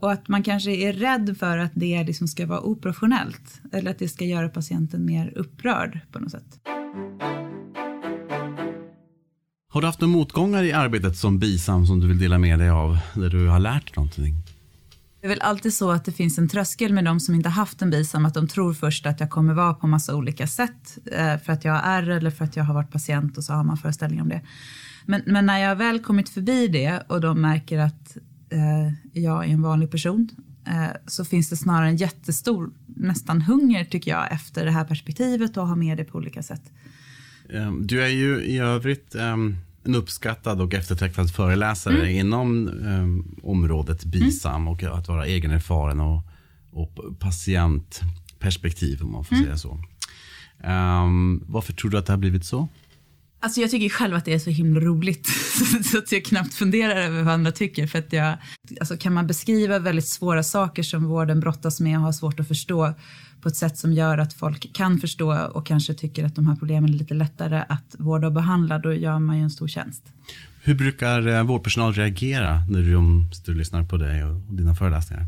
Och 0.00 0.12
att 0.12 0.28
man 0.28 0.42
kanske 0.42 0.70
är 0.70 0.92
rädd 0.92 1.36
för 1.38 1.58
att 1.58 1.72
det 1.74 2.04
liksom 2.04 2.28
ska 2.28 2.46
vara 2.46 2.60
oprofessionellt 2.60 3.60
eller 3.72 3.90
att 3.90 3.98
det 3.98 4.08
ska 4.08 4.24
göra 4.24 4.48
patienten 4.48 5.04
mer 5.04 5.32
upprörd 5.36 6.00
på 6.12 6.18
något 6.18 6.30
sätt. 6.30 6.60
Har 9.70 9.80
du 9.80 9.86
haft 9.86 10.00
några 10.00 10.12
motgångar 10.12 10.62
i 10.62 10.72
arbetet 10.72 11.16
som 11.16 11.38
bisam 11.38 11.86
som 11.86 12.00
du 12.00 12.08
vill 12.08 12.18
dela 12.18 12.38
med 12.38 12.58
dig 12.58 12.70
av, 12.70 12.98
där 13.14 13.30
du 13.30 13.48
har 13.48 13.58
lärt 13.58 13.84
dig 13.84 13.92
någonting? 13.96 14.34
Det 15.20 15.26
är 15.26 15.28
väl 15.28 15.40
alltid 15.40 15.74
så 15.74 15.90
att 15.90 16.04
det 16.04 16.12
finns 16.12 16.38
en 16.38 16.48
tröskel 16.48 16.92
med 16.92 17.04
de 17.04 17.20
som 17.20 17.34
inte 17.34 17.48
haft 17.48 17.82
en 17.82 17.90
bisam, 17.90 18.26
att 18.26 18.34
de 18.34 18.48
tror 18.48 18.74
först 18.74 19.06
att 19.06 19.20
jag 19.20 19.30
kommer 19.30 19.54
vara 19.54 19.74
på 19.74 19.86
massa 19.86 20.16
olika 20.16 20.46
sätt 20.46 20.98
eh, 21.12 21.38
för 21.38 21.52
att 21.52 21.64
jag 21.64 21.72
har 21.72 22.02
R 22.02 22.10
eller 22.10 22.30
för 22.30 22.44
att 22.44 22.56
jag 22.56 22.64
har 22.64 22.74
varit 22.74 22.90
patient 22.90 23.38
och 23.38 23.44
så 23.44 23.52
har 23.52 23.64
man 23.64 23.76
föreställning 23.76 24.20
om 24.20 24.28
det. 24.28 24.40
Men, 25.06 25.22
men 25.26 25.46
när 25.46 25.58
jag 25.58 25.76
väl 25.76 25.98
kommit 25.98 26.28
förbi 26.28 26.68
det 26.68 27.02
och 27.08 27.20
de 27.20 27.40
märker 27.40 27.78
att 27.78 28.16
eh, 28.50 28.92
jag 29.12 29.44
är 29.44 29.48
en 29.48 29.62
vanlig 29.62 29.90
person 29.90 30.28
eh, 30.66 30.96
så 31.06 31.24
finns 31.24 31.50
det 31.50 31.56
snarare 31.56 31.88
en 31.88 31.96
jättestor, 31.96 32.70
nästan 32.86 33.42
hunger 33.42 33.84
tycker 33.84 34.10
jag, 34.10 34.32
efter 34.32 34.64
det 34.64 34.70
här 34.70 34.84
perspektivet 34.84 35.56
och 35.56 35.68
ha 35.68 35.76
med 35.76 35.96
det 35.96 36.04
på 36.04 36.18
olika 36.18 36.42
sätt. 36.42 36.62
Ehm, 37.50 37.86
du 37.86 38.02
är 38.02 38.08
ju 38.08 38.42
i 38.42 38.58
övrigt 38.58 39.14
um, 39.14 39.56
en 39.84 39.94
uppskattad 39.94 40.60
och 40.60 40.74
eftertraktad 40.74 41.30
föreläsare 41.30 41.96
mm. 41.96 42.16
inom 42.16 42.68
um, 42.68 43.36
området 43.42 44.04
BISAM 44.04 44.54
mm. 44.54 44.68
och 44.68 44.82
att 44.82 45.08
vara 45.08 45.26
egenerfaren 45.26 46.00
och, 46.00 46.22
och 46.72 47.18
patientperspektiv 47.18 49.02
om 49.02 49.12
man 49.12 49.24
får 49.24 49.34
mm. 49.34 49.46
säga 49.46 49.56
så. 49.56 49.80
Um, 50.64 51.44
varför 51.46 51.72
tror 51.72 51.90
du 51.90 51.98
att 51.98 52.06
det 52.06 52.12
har 52.12 52.18
blivit 52.18 52.44
så? 52.44 52.68
Alltså 53.40 53.60
jag 53.60 53.70
tycker 53.70 53.88
själv 53.88 54.16
att 54.16 54.24
det 54.24 54.34
är 54.34 54.38
så 54.38 54.50
himla 54.50 54.80
roligt 54.80 55.26
så 55.84 55.98
att 55.98 56.12
jag 56.12 56.24
knappt 56.24 56.54
funderar 56.54 56.96
över 56.96 57.22
vad 57.22 57.34
andra 57.34 57.52
tycker. 57.52 57.86
För 57.86 57.98
att 57.98 58.12
jag, 58.12 58.36
alltså 58.80 58.96
kan 58.96 59.12
man 59.12 59.26
beskriva 59.26 59.78
väldigt 59.78 60.08
svåra 60.08 60.42
saker 60.42 60.82
som 60.82 61.04
vården 61.04 61.40
brottas 61.40 61.80
med 61.80 61.98
och 61.98 62.04
har 62.04 62.12
svårt 62.12 62.40
att 62.40 62.48
förstå 62.48 62.94
på 63.40 63.48
ett 63.48 63.56
sätt 63.56 63.78
som 63.78 63.92
gör 63.92 64.18
att 64.18 64.32
folk 64.32 64.72
kan 64.72 64.98
förstå 64.98 65.48
och 65.54 65.66
kanske 65.66 65.94
tycker 65.94 66.24
att 66.24 66.34
de 66.34 66.46
här 66.46 66.56
problemen 66.56 66.94
är 66.94 66.98
lite 66.98 67.14
lättare 67.14 67.64
att 67.68 67.94
vårda 67.98 68.26
och 68.26 68.32
behandla, 68.32 68.78
då 68.78 68.92
gör 68.92 69.18
man 69.18 69.36
ju 69.36 69.42
en 69.42 69.50
stor 69.50 69.68
tjänst. 69.68 70.02
Hur 70.62 70.74
brukar 70.74 71.26
eh, 71.26 71.42
vårdpersonal 71.42 71.92
reagera 71.92 72.62
när 72.70 72.80
du, 72.80 73.24
du 73.46 73.58
lyssnar 73.58 73.84
på 73.84 73.96
dig 73.96 74.24
och 74.24 74.34
dina 74.34 74.74
föreläsningar? 74.74 75.26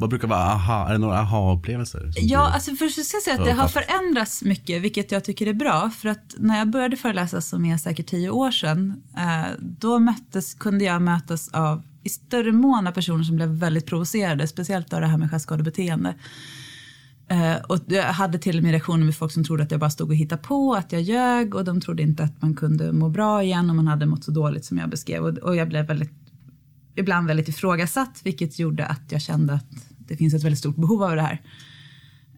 Vad 0.00 0.10
brukar 0.10 0.28
vara 0.28 0.40
aha? 0.40 0.88
Är 0.88 0.92
det 0.92 0.98
några 0.98 1.18
aha-upplevelser? 1.18 2.12
Ja, 2.16 2.50
alltså 2.54 2.74
först 2.74 3.06
ska 3.06 3.16
jag 3.16 3.22
säga 3.22 3.36
att 3.36 3.44
det 3.44 3.52
har 3.52 3.68
förändrats 3.68 4.42
mycket, 4.42 4.82
vilket 4.82 5.12
jag 5.12 5.24
tycker 5.24 5.46
är 5.46 5.52
bra. 5.52 5.90
För 5.90 6.08
att 6.08 6.34
när 6.38 6.58
jag 6.58 6.70
började 6.70 6.96
föreläsa, 6.96 7.40
som 7.40 7.64
är 7.64 7.76
säkert 7.76 8.06
tio 8.06 8.30
år 8.30 8.50
sedan, 8.50 9.02
eh, 9.16 9.50
då 9.60 9.98
möttes, 9.98 10.54
kunde 10.54 10.84
jag 10.84 11.02
mötas 11.02 11.48
av 11.48 11.82
i 12.02 12.08
större 12.08 12.52
mån 12.52 12.86
av 12.86 12.92
personer 12.92 13.24
som 13.24 13.36
blev 13.36 13.48
väldigt 13.48 13.86
provocerade, 13.86 14.48
speciellt 14.48 14.92
av 14.92 15.00
det 15.00 15.06
här 15.06 15.18
med 15.18 15.30
självskadebeteende. 15.30 16.14
Uh, 17.32 17.56
och 17.68 17.78
jag 17.86 18.04
hade 18.04 18.38
till 18.38 18.56
och 18.56 18.62
med 18.62 18.70
reaktioner 18.70 19.04
med 19.04 19.16
folk 19.16 19.32
som 19.32 19.44
trodde 19.44 19.62
att 19.62 19.70
jag 19.70 19.80
bara 19.80 19.90
stod 19.90 20.08
och 20.08 20.14
hittade 20.14 20.42
på, 20.42 20.74
att 20.74 20.92
jag 20.92 21.02
ljög 21.02 21.54
och 21.54 21.64
de 21.64 21.80
trodde 21.80 22.02
inte 22.02 22.22
att 22.22 22.42
man 22.42 22.54
kunde 22.54 22.92
må 22.92 23.08
bra 23.08 23.42
igen 23.42 23.70
om 23.70 23.76
man 23.76 23.86
hade 23.86 24.06
mått 24.06 24.24
så 24.24 24.30
dåligt 24.30 24.64
som 24.64 24.78
jag 24.78 24.90
beskrev. 24.90 25.24
Och, 25.24 25.38
och 25.38 25.56
jag 25.56 25.68
blev 25.68 25.86
väldigt, 25.86 26.12
ibland 26.94 27.26
väldigt 27.26 27.48
ifrågasatt, 27.48 28.20
vilket 28.24 28.58
gjorde 28.58 28.86
att 28.86 29.12
jag 29.12 29.22
kände 29.22 29.52
att 29.52 29.66
det 29.98 30.16
finns 30.16 30.34
ett 30.34 30.44
väldigt 30.44 30.58
stort 30.58 30.76
behov 30.76 31.02
av 31.02 31.16
det 31.16 31.22
här. 31.22 31.42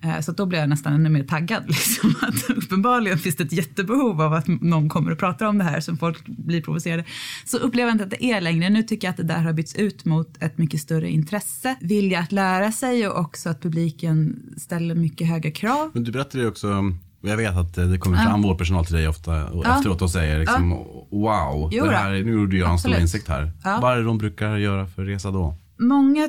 Eh, 0.03 0.21
så 0.21 0.33
då 0.33 0.47
blev 0.47 0.61
jag 0.61 0.69
nästan 0.69 0.93
ännu 0.93 1.09
mer 1.09 1.25
taggad. 1.25 1.65
Liksom. 1.69 2.15
Att 2.23 2.51
uppenbarligen 2.51 3.19
finns 3.19 3.37
det 3.37 3.45
ett 3.45 3.53
jättebehov 3.53 4.23
av 4.23 4.33
att 4.33 4.47
någon 4.47 4.89
kommer 4.89 5.13
och 5.13 5.19
pratar 5.19 5.47
om 5.47 5.59
det 5.59 5.65
här 5.65 5.81
som 5.81 5.99
folk 5.99 6.27
blir 6.27 6.63
provocerade. 6.63 7.05
Så 7.45 7.59
upplever 7.59 7.89
jag 7.89 7.95
inte 7.95 8.05
att 8.05 8.11
det 8.11 8.25
är 8.25 8.41
längre. 8.41 8.71
Nu 8.71 8.83
tycker 8.83 9.07
jag 9.07 9.11
att 9.11 9.17
det 9.17 9.23
där 9.23 9.43
har 9.43 9.53
bytts 9.53 9.75
ut 9.75 10.05
mot 10.05 10.43
ett 10.43 10.59
mycket 10.59 10.81
större 10.81 11.11
intresse, 11.11 11.77
vilja 11.81 12.19
att 12.19 12.33
lära 12.33 12.73
sig 12.73 13.09
och 13.09 13.21
också 13.21 13.49
att 13.49 13.63
publiken 13.63 14.43
ställer 14.57 14.95
mycket 14.95 15.29
högre 15.29 15.51
krav. 15.51 15.91
Men 15.95 16.05
du 16.05 16.13
berättade 16.13 16.43
ju 16.45 16.49
också 16.49 16.93
jag 17.23 17.37
vet 17.37 17.57
att 17.57 17.75
det 17.75 17.99
kommer 17.99 18.17
fram 18.17 18.41
ja. 18.41 18.49
vårdpersonal 18.49 18.87
till 18.87 18.95
dig 18.95 19.09
ofta 19.09 19.47
och 19.49 19.67
ja. 19.67 19.77
efteråt 19.77 20.03
och 20.03 20.11
säger 20.11 20.39
liksom, 20.39 20.71
ja. 20.71 21.07
wow, 21.11 21.71
det 21.71 21.97
här, 21.97 22.11
nu 22.11 22.33
gjorde 22.33 22.57
jag 22.57 22.71
en 22.71 22.79
stor 22.79 22.97
insikt 22.97 23.29
här. 23.29 23.53
Ja. 23.65 23.79
Vad 23.83 23.93
är 23.93 23.97
det 23.97 24.05
de 24.05 24.19
brukar 24.19 24.57
göra 24.57 24.87
för 24.87 25.05
resa 25.05 25.31
då? 25.31 25.55
Många 25.79 26.29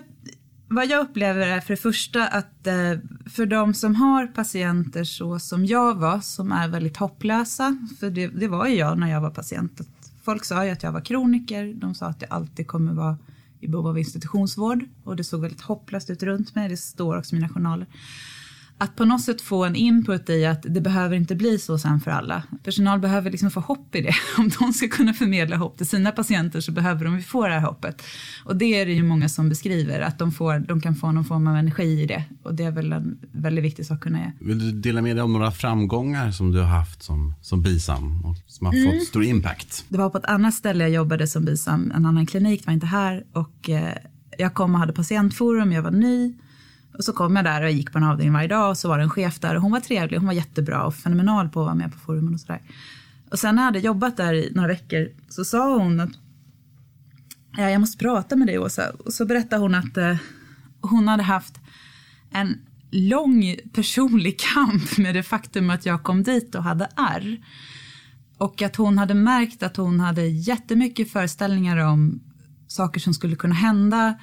vad 0.71 0.87
jag 0.87 1.01
upplever 1.01 1.47
är 1.47 1.59
för 1.59 1.73
det 1.73 1.81
första 1.81 2.27
att 2.27 2.67
eh, 2.67 2.99
för 3.25 3.45
de 3.45 3.73
som 3.73 3.95
har 3.95 4.27
patienter 4.27 5.03
så 5.03 5.39
som 5.39 5.65
jag 5.65 5.95
var, 5.95 6.19
som 6.19 6.51
är 6.51 6.67
väldigt 6.67 6.97
hopplösa, 6.97 7.77
för 7.99 8.09
det, 8.09 8.27
det 8.27 8.47
var 8.47 8.67
ju 8.67 8.75
jag 8.75 8.97
när 8.97 9.11
jag 9.11 9.21
var 9.21 9.29
patient. 9.29 9.81
Folk 10.23 10.45
sa 10.45 10.65
ju 10.65 10.71
att 10.71 10.83
jag 10.83 10.91
var 10.91 11.01
kroniker, 11.01 11.73
de 11.73 11.95
sa 11.95 12.05
att 12.05 12.21
jag 12.21 12.31
alltid 12.31 12.67
kommer 12.67 12.93
vara 12.93 13.17
i 13.59 13.67
behov 13.67 13.87
av 13.87 13.99
institutionsvård 13.99 14.85
och 15.03 15.15
det 15.15 15.23
såg 15.23 15.41
väldigt 15.41 15.61
hopplöst 15.61 16.09
ut 16.09 16.23
runt 16.23 16.55
mig, 16.55 16.69
det 16.69 16.77
står 16.77 17.17
också 17.17 17.35
i 17.35 17.39
mina 17.39 17.49
journaler 17.49 17.87
att 18.81 18.95
på 18.95 19.05
något 19.05 19.21
sätt 19.21 19.41
få 19.41 19.65
en 19.65 19.75
input 19.75 20.29
i 20.29 20.45
att 20.45 20.65
det 20.69 20.81
behöver 20.81 21.15
inte 21.15 21.35
bli 21.35 21.59
så 21.59 21.77
sen 21.77 21.99
för 21.99 22.11
alla. 22.11 22.43
Personal 22.63 22.99
behöver 22.99 23.31
liksom 23.31 23.51
få 23.51 23.59
hopp 23.59 23.95
i 23.95 24.01
det. 24.01 24.13
Om 24.37 24.51
de 24.59 24.73
ska 24.73 24.87
kunna 24.87 25.13
förmedla 25.13 25.57
hopp 25.57 25.77
till 25.77 25.87
sina 25.87 26.11
patienter 26.11 26.61
så 26.61 26.71
behöver 26.71 27.05
de 27.05 27.21
få 27.21 27.47
det 27.47 27.53
här 27.53 27.61
hoppet. 27.61 28.01
Och 28.45 28.55
det 28.55 28.65
är 28.65 28.85
det 28.85 28.91
ju 28.91 29.03
många 29.03 29.29
som 29.29 29.49
beskriver, 29.49 29.99
att 29.99 30.19
de, 30.19 30.31
får, 30.31 30.59
de 30.59 30.81
kan 30.81 30.95
få 30.95 31.11
någon 31.11 31.25
form 31.25 31.47
av 31.47 31.55
energi 31.55 32.01
i 32.01 32.05
det. 32.05 32.23
Och 32.43 32.55
det 32.55 32.63
är 32.63 32.71
väl 32.71 32.93
en 32.93 33.19
väldigt 33.31 33.63
viktig 33.63 33.85
sak 33.85 33.95
att 33.95 34.01
kunna 34.01 34.19
ge. 34.19 34.31
Vill 34.39 34.59
du 34.59 34.71
dela 34.71 35.01
med 35.01 35.15
dig 35.15 35.23
om 35.23 35.33
några 35.33 35.51
framgångar 35.51 36.31
som 36.31 36.51
du 36.51 36.59
har 36.59 36.67
haft 36.67 37.03
som, 37.03 37.33
som 37.41 37.61
BISAM 37.61 38.25
och 38.25 38.35
som 38.47 38.67
har 38.67 38.73
mm. 38.73 38.91
fått 38.91 39.07
stor 39.07 39.23
impact? 39.23 39.85
Det 39.89 39.97
var 39.97 40.09
på 40.09 40.17
ett 40.17 40.25
annat 40.25 40.53
ställe 40.53 40.83
jag 40.83 40.91
jobbade 40.91 41.27
som 41.27 41.45
BISAM, 41.45 41.91
en 41.95 42.05
annan 42.05 42.25
klinik, 42.25 42.65
var 42.65 42.73
inte 42.73 42.85
här. 42.85 43.23
Och 43.33 43.69
eh, 43.69 43.95
jag 44.37 44.53
kom 44.53 44.73
och 44.73 44.79
hade 44.79 44.93
patientforum, 44.93 45.71
jag 45.71 45.81
var 45.81 45.91
ny. 45.91 46.33
Och 46.93 47.03
så 47.03 47.13
kom 47.13 47.35
jag 47.35 47.45
där 47.45 47.61
och 47.61 47.71
gick 47.71 47.91
på 47.91 47.97
en 47.97 48.03
avdelning 48.03 48.33
varje 48.33 48.47
dag 48.47 48.69
och 48.69 48.77
så 48.77 48.87
var 48.87 48.97
det 48.97 49.03
en 49.03 49.09
chef 49.09 49.39
där 49.39 49.55
och 49.55 49.61
hon 49.61 49.71
var 49.71 49.79
trevlig, 49.79 50.17
hon 50.17 50.25
var 50.25 50.33
jättebra 50.33 50.83
och 50.83 50.95
fenomenal 50.95 51.49
på 51.49 51.59
att 51.59 51.65
vara 51.65 51.75
med 51.75 51.91
på 51.91 51.99
forumen 51.99 52.33
och 52.33 52.39
sådär. 52.39 52.61
Och 53.31 53.39
sen 53.39 53.55
när 53.55 53.61
jag 53.61 53.65
hade 53.65 53.79
jobbat 53.79 54.17
där 54.17 54.33
i 54.33 54.51
några 54.55 54.67
veckor 54.67 55.09
så 55.29 55.45
sa 55.45 55.77
hon 55.77 55.99
att 55.99 56.09
ja, 57.57 57.69
jag 57.69 57.79
måste 57.79 57.97
prata 57.97 58.35
med 58.35 58.47
dig 58.47 58.59
Åsa. 58.59 58.89
Och 58.89 59.13
så 59.13 59.25
berättade 59.25 59.61
hon 59.61 59.75
att 59.75 59.97
eh, 59.97 60.15
hon 60.81 61.07
hade 61.07 61.23
haft 61.23 61.59
en 62.31 62.57
lång 62.91 63.55
personlig 63.73 64.39
kamp 64.53 64.97
med 64.97 65.15
det 65.15 65.23
faktum 65.23 65.69
att 65.69 65.85
jag 65.85 66.03
kom 66.03 66.23
dit 66.23 66.55
och 66.55 66.63
hade 66.63 66.89
R. 66.95 67.45
Och 68.37 68.61
att 68.61 68.75
hon 68.75 68.97
hade 68.97 69.13
märkt 69.13 69.63
att 69.63 69.77
hon 69.77 69.99
hade 69.99 70.27
jättemycket 70.27 71.11
föreställningar 71.11 71.77
om 71.77 72.19
saker 72.67 72.99
som 72.99 73.13
skulle 73.13 73.35
kunna 73.35 73.55
hända 73.55 74.15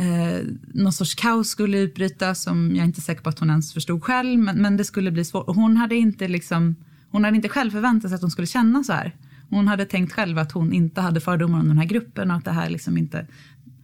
eh, 0.00 0.46
någon 0.74 0.92
sorts 0.92 1.14
kaos 1.14 1.48
skulle 1.48 1.78
utbryta 1.78 2.34
som 2.34 2.76
jag 2.76 2.84
inte 2.84 2.98
är 2.98 3.02
säker 3.02 3.22
på 3.22 3.28
att 3.28 3.38
hon 3.38 3.50
ens 3.50 3.72
förstod 3.72 4.04
själv. 4.04 4.40
Men, 4.40 4.62
men 4.62 4.76
det 4.76 4.84
skulle 4.84 5.10
bli 5.10 5.24
svårt. 5.24 5.46
hon 5.46 5.76
hade 5.76 5.94
inte 5.94 6.28
liksom, 6.28 6.76
hon 7.10 7.24
hade 7.24 7.36
inte 7.36 7.48
själv 7.48 7.70
förväntat 7.70 8.10
sig 8.10 8.14
att 8.14 8.22
hon 8.22 8.30
skulle 8.30 8.46
känna 8.46 8.84
så 8.84 8.92
här. 8.92 9.16
Hon 9.50 9.68
hade 9.68 9.84
tänkt 9.84 10.12
själv 10.12 10.38
att 10.38 10.52
hon 10.52 10.72
inte 10.72 11.00
hade 11.00 11.20
fördomar 11.20 11.60
om 11.60 11.68
den 11.68 11.78
här 11.78 11.84
gruppen 11.84 12.30
och 12.30 12.36
att 12.36 12.44
det 12.44 12.50
här 12.50 12.70
liksom 12.70 12.98
inte 12.98 13.26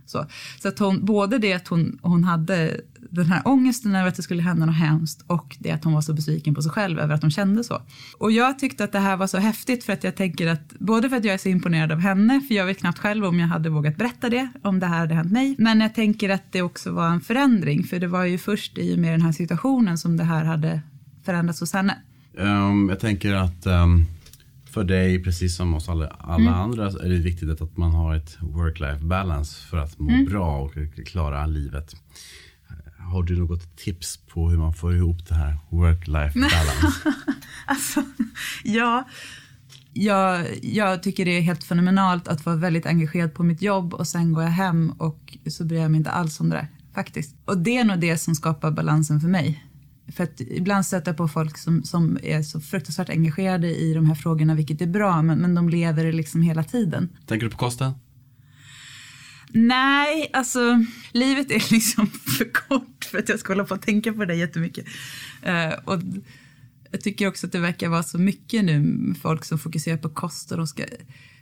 så, 0.06 0.26
så 0.62 0.68
att 0.68 0.78
hon, 0.78 1.04
både 1.04 1.38
det 1.38 1.52
att 1.52 1.68
hon, 1.68 1.98
hon 2.02 2.24
hade 2.24 2.80
den 3.10 3.26
här 3.26 3.42
ångesten 3.44 3.96
över 3.96 4.08
att 4.08 4.14
det 4.14 4.22
skulle 4.22 4.42
hända 4.42 4.66
något 4.66 4.76
hemskt 4.76 5.24
och 5.26 5.56
det 5.58 5.70
att 5.70 5.84
hon 5.84 5.92
var 5.92 6.00
så 6.00 6.12
besviken 6.12 6.54
på 6.54 6.62
sig 6.62 6.72
själv 6.72 6.98
över 6.98 7.14
att 7.14 7.22
hon 7.22 7.30
kände 7.30 7.64
så. 7.64 7.82
Och 8.18 8.32
jag 8.32 8.58
tyckte 8.58 8.84
att 8.84 8.92
det 8.92 8.98
här 8.98 9.16
var 9.16 9.26
så 9.26 9.38
häftigt 9.38 9.84
för 9.84 9.92
att 9.92 10.04
jag 10.04 10.16
tänker 10.16 10.46
att 10.46 10.72
både 10.78 11.08
för 11.08 11.16
att 11.16 11.24
jag 11.24 11.34
är 11.34 11.38
så 11.38 11.48
imponerad 11.48 11.92
av 11.92 11.98
henne, 11.98 12.40
för 12.48 12.54
jag 12.54 12.66
vet 12.66 12.78
knappt 12.78 12.98
själv 12.98 13.24
om 13.24 13.40
jag 13.40 13.48
hade 13.48 13.68
vågat 13.68 13.96
berätta 13.96 14.28
det, 14.28 14.48
om 14.62 14.80
det 14.80 14.86
här 14.86 14.98
hade 14.98 15.14
hänt 15.14 15.32
mig. 15.32 15.54
Men 15.58 15.80
jag 15.80 15.94
tänker 15.94 16.28
att 16.28 16.52
det 16.52 16.62
också 16.62 16.90
var 16.90 17.08
en 17.08 17.20
förändring, 17.20 17.84
för 17.84 17.98
det 17.98 18.06
var 18.06 18.24
ju 18.24 18.38
först 18.38 18.78
i 18.78 18.94
och 18.94 18.98
med 18.98 19.12
den 19.12 19.22
här 19.22 19.32
situationen 19.32 19.98
som 19.98 20.16
det 20.16 20.24
här 20.24 20.44
hade 20.44 20.80
förändrats 21.24 21.60
hos 21.60 21.72
henne. 21.72 21.98
Um, 22.38 22.88
jag 22.88 23.00
tänker 23.00 23.34
att 23.34 23.66
um 23.66 24.06
för 24.76 24.84
dig, 24.84 25.22
precis 25.22 25.56
som 25.56 25.74
oss 25.74 25.88
alla, 25.88 26.06
alla 26.06 26.50
mm. 26.50 26.54
andra, 26.54 26.86
är 26.86 27.08
det 27.08 27.16
viktigt 27.16 27.60
att 27.60 27.76
man 27.76 27.92
har 27.92 28.14
ett 28.14 28.38
work-life 28.40 29.04
balance 29.04 29.66
för 29.70 29.76
att 29.76 29.98
må 29.98 30.10
mm. 30.10 30.24
bra 30.24 30.58
och 30.58 30.72
klara 31.06 31.46
livet. 31.46 31.94
Har 32.98 33.22
du 33.22 33.38
något 33.38 33.76
tips 33.76 34.16
på 34.16 34.50
hur 34.50 34.58
man 34.58 34.74
får 34.74 34.96
ihop 34.96 35.28
det 35.28 35.34
här 35.34 35.58
work-life 35.70 36.34
balance? 36.34 37.14
alltså, 37.66 38.02
ja, 38.64 39.08
jag, 39.92 40.46
jag 40.62 41.02
tycker 41.02 41.24
det 41.24 41.38
är 41.38 41.40
helt 41.40 41.64
fenomenalt 41.64 42.28
att 42.28 42.46
vara 42.46 42.56
väldigt 42.56 42.86
engagerad 42.86 43.34
på 43.34 43.42
mitt 43.42 43.62
jobb 43.62 43.94
och 43.94 44.06
sen 44.06 44.32
går 44.32 44.42
jag 44.42 44.50
hem 44.50 44.90
och 44.90 45.38
så 45.46 45.64
bryr 45.64 45.80
jag 45.80 45.90
mig 45.90 45.98
inte 45.98 46.10
alls 46.10 46.40
om 46.40 46.50
det 46.50 46.56
där. 46.56 46.68
Faktiskt. 46.94 47.36
Och 47.44 47.58
det 47.58 47.76
är 47.76 47.84
nog 47.84 48.00
det 48.00 48.18
som 48.18 48.34
skapar 48.34 48.70
balansen 48.70 49.20
för 49.20 49.28
mig. 49.28 49.65
För 50.08 50.24
att 50.24 50.40
ibland 50.40 50.86
stöter 50.86 51.10
jag 51.10 51.16
på 51.16 51.28
folk 51.28 51.58
som, 51.58 51.84
som 51.84 52.18
är 52.22 52.42
så 52.42 52.60
fruktansvärt 52.60 53.08
engagerade 53.10 53.68
i 53.76 53.94
de 53.94 54.06
här 54.06 54.14
frågorna, 54.14 54.54
vilket 54.54 54.80
är 54.80 54.86
bra, 54.86 55.22
men, 55.22 55.38
men 55.38 55.54
de 55.54 55.68
lever 55.68 56.04
det 56.04 56.12
liksom 56.12 56.42
hela 56.42 56.64
tiden. 56.64 57.08
Tänker 57.26 57.46
du 57.46 57.50
på 57.50 57.58
kosten? 57.58 57.92
Nej, 59.48 60.30
alltså 60.32 60.84
livet 61.12 61.50
är 61.50 61.72
liksom 61.72 62.06
för 62.06 62.52
kort 62.52 63.04
för 63.04 63.18
att 63.18 63.28
jag 63.28 63.38
ska 63.38 63.52
hålla 63.52 63.64
på 63.64 63.74
att 63.74 63.82
tänka 63.82 64.12
på 64.12 64.24
det 64.24 64.34
jättemycket. 64.34 64.86
Uh, 65.46 65.78
och 65.84 66.00
Jag 66.96 67.02
tycker 67.02 67.28
också 67.28 67.46
att 67.46 67.52
det 67.52 67.58
verkar 67.58 67.88
vara 67.88 68.02
så 68.02 68.18
mycket 68.18 68.64
nu 68.64 68.78
med 68.78 69.18
folk 69.18 69.44
som 69.44 69.58
fokuserar 69.58 69.96
på 69.96 70.08
kost 70.08 70.50
och 70.50 70.56
de 70.56 70.66
ska 70.66 70.84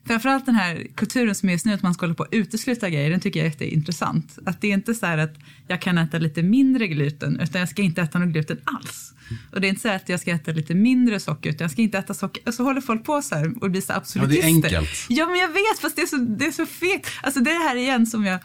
Framförallt 0.07 0.47
den 0.47 0.55
här 0.55 0.87
kulturen 0.95 1.35
som 1.35 1.49
är 1.49 1.53
just 1.53 1.67
nu, 1.67 1.73
att 1.73 1.83
man 1.83 1.95
ska 1.95 2.07
hålla 2.07 2.14
på 2.14 2.23
att 2.23 2.33
utesluta 2.33 2.90
grejer, 2.90 3.11
den 3.11 3.21
tycker 3.21 3.40
jag 3.40 3.47
är 3.47 3.51
jätteintressant. 3.51 4.38
Att 4.47 4.61
det 4.61 4.69
är 4.69 4.73
inte 4.73 4.95
så 4.95 5.07
här 5.07 5.19
att 5.19 5.35
jag 5.67 5.83
kan 5.83 5.99
äta 5.99 6.19
lite 6.19 6.43
mindre 6.43 6.87
gluten, 6.87 7.40
utan 7.40 7.61
jag 7.61 7.69
ska 7.69 7.83
inte 7.83 8.03
äta 8.03 8.19
någon 8.19 8.33
gluten 8.33 8.61
alls. 8.64 9.12
Och 9.53 9.61
det 9.61 9.67
är 9.67 9.69
inte 9.69 9.81
så 9.81 9.88
att 9.88 10.09
jag 10.09 10.21
ska 10.21 10.31
äta 10.31 10.53
lite 10.53 10.75
mindre 10.75 11.21
socker, 11.21 11.51
utan 11.51 11.64
jag 11.64 11.71
ska 11.71 11.83
inte 11.83 11.99
äta 11.99 12.14
socker. 12.14 12.43
Och 12.47 12.55
så 12.55 12.62
håller 12.62 12.81
folk 12.81 13.05
på 13.05 13.23
så 13.23 13.35
här 13.35 13.55
och 13.61 13.71
blir 13.71 13.81
så 13.81 13.93
absolutister. 13.93 14.37
Ja, 14.37 14.61
det 14.61 14.75
är 14.75 14.79
enkelt. 14.79 15.07
Ja, 15.09 15.27
men 15.27 15.38
jag 15.38 15.49
vet, 15.49 15.79
fast 15.81 15.97
det 15.97 16.03
är 16.03 16.07
så, 16.07 16.17
det 16.17 16.47
är 16.47 16.53
så 16.53 16.67
fegt. 16.67 17.09
Alltså 17.23 17.40
det 17.40 17.51
är 17.51 17.59
det 17.59 17.69
här 17.69 17.77
igen 17.77 18.07
som 18.07 18.25
jag 18.25 18.40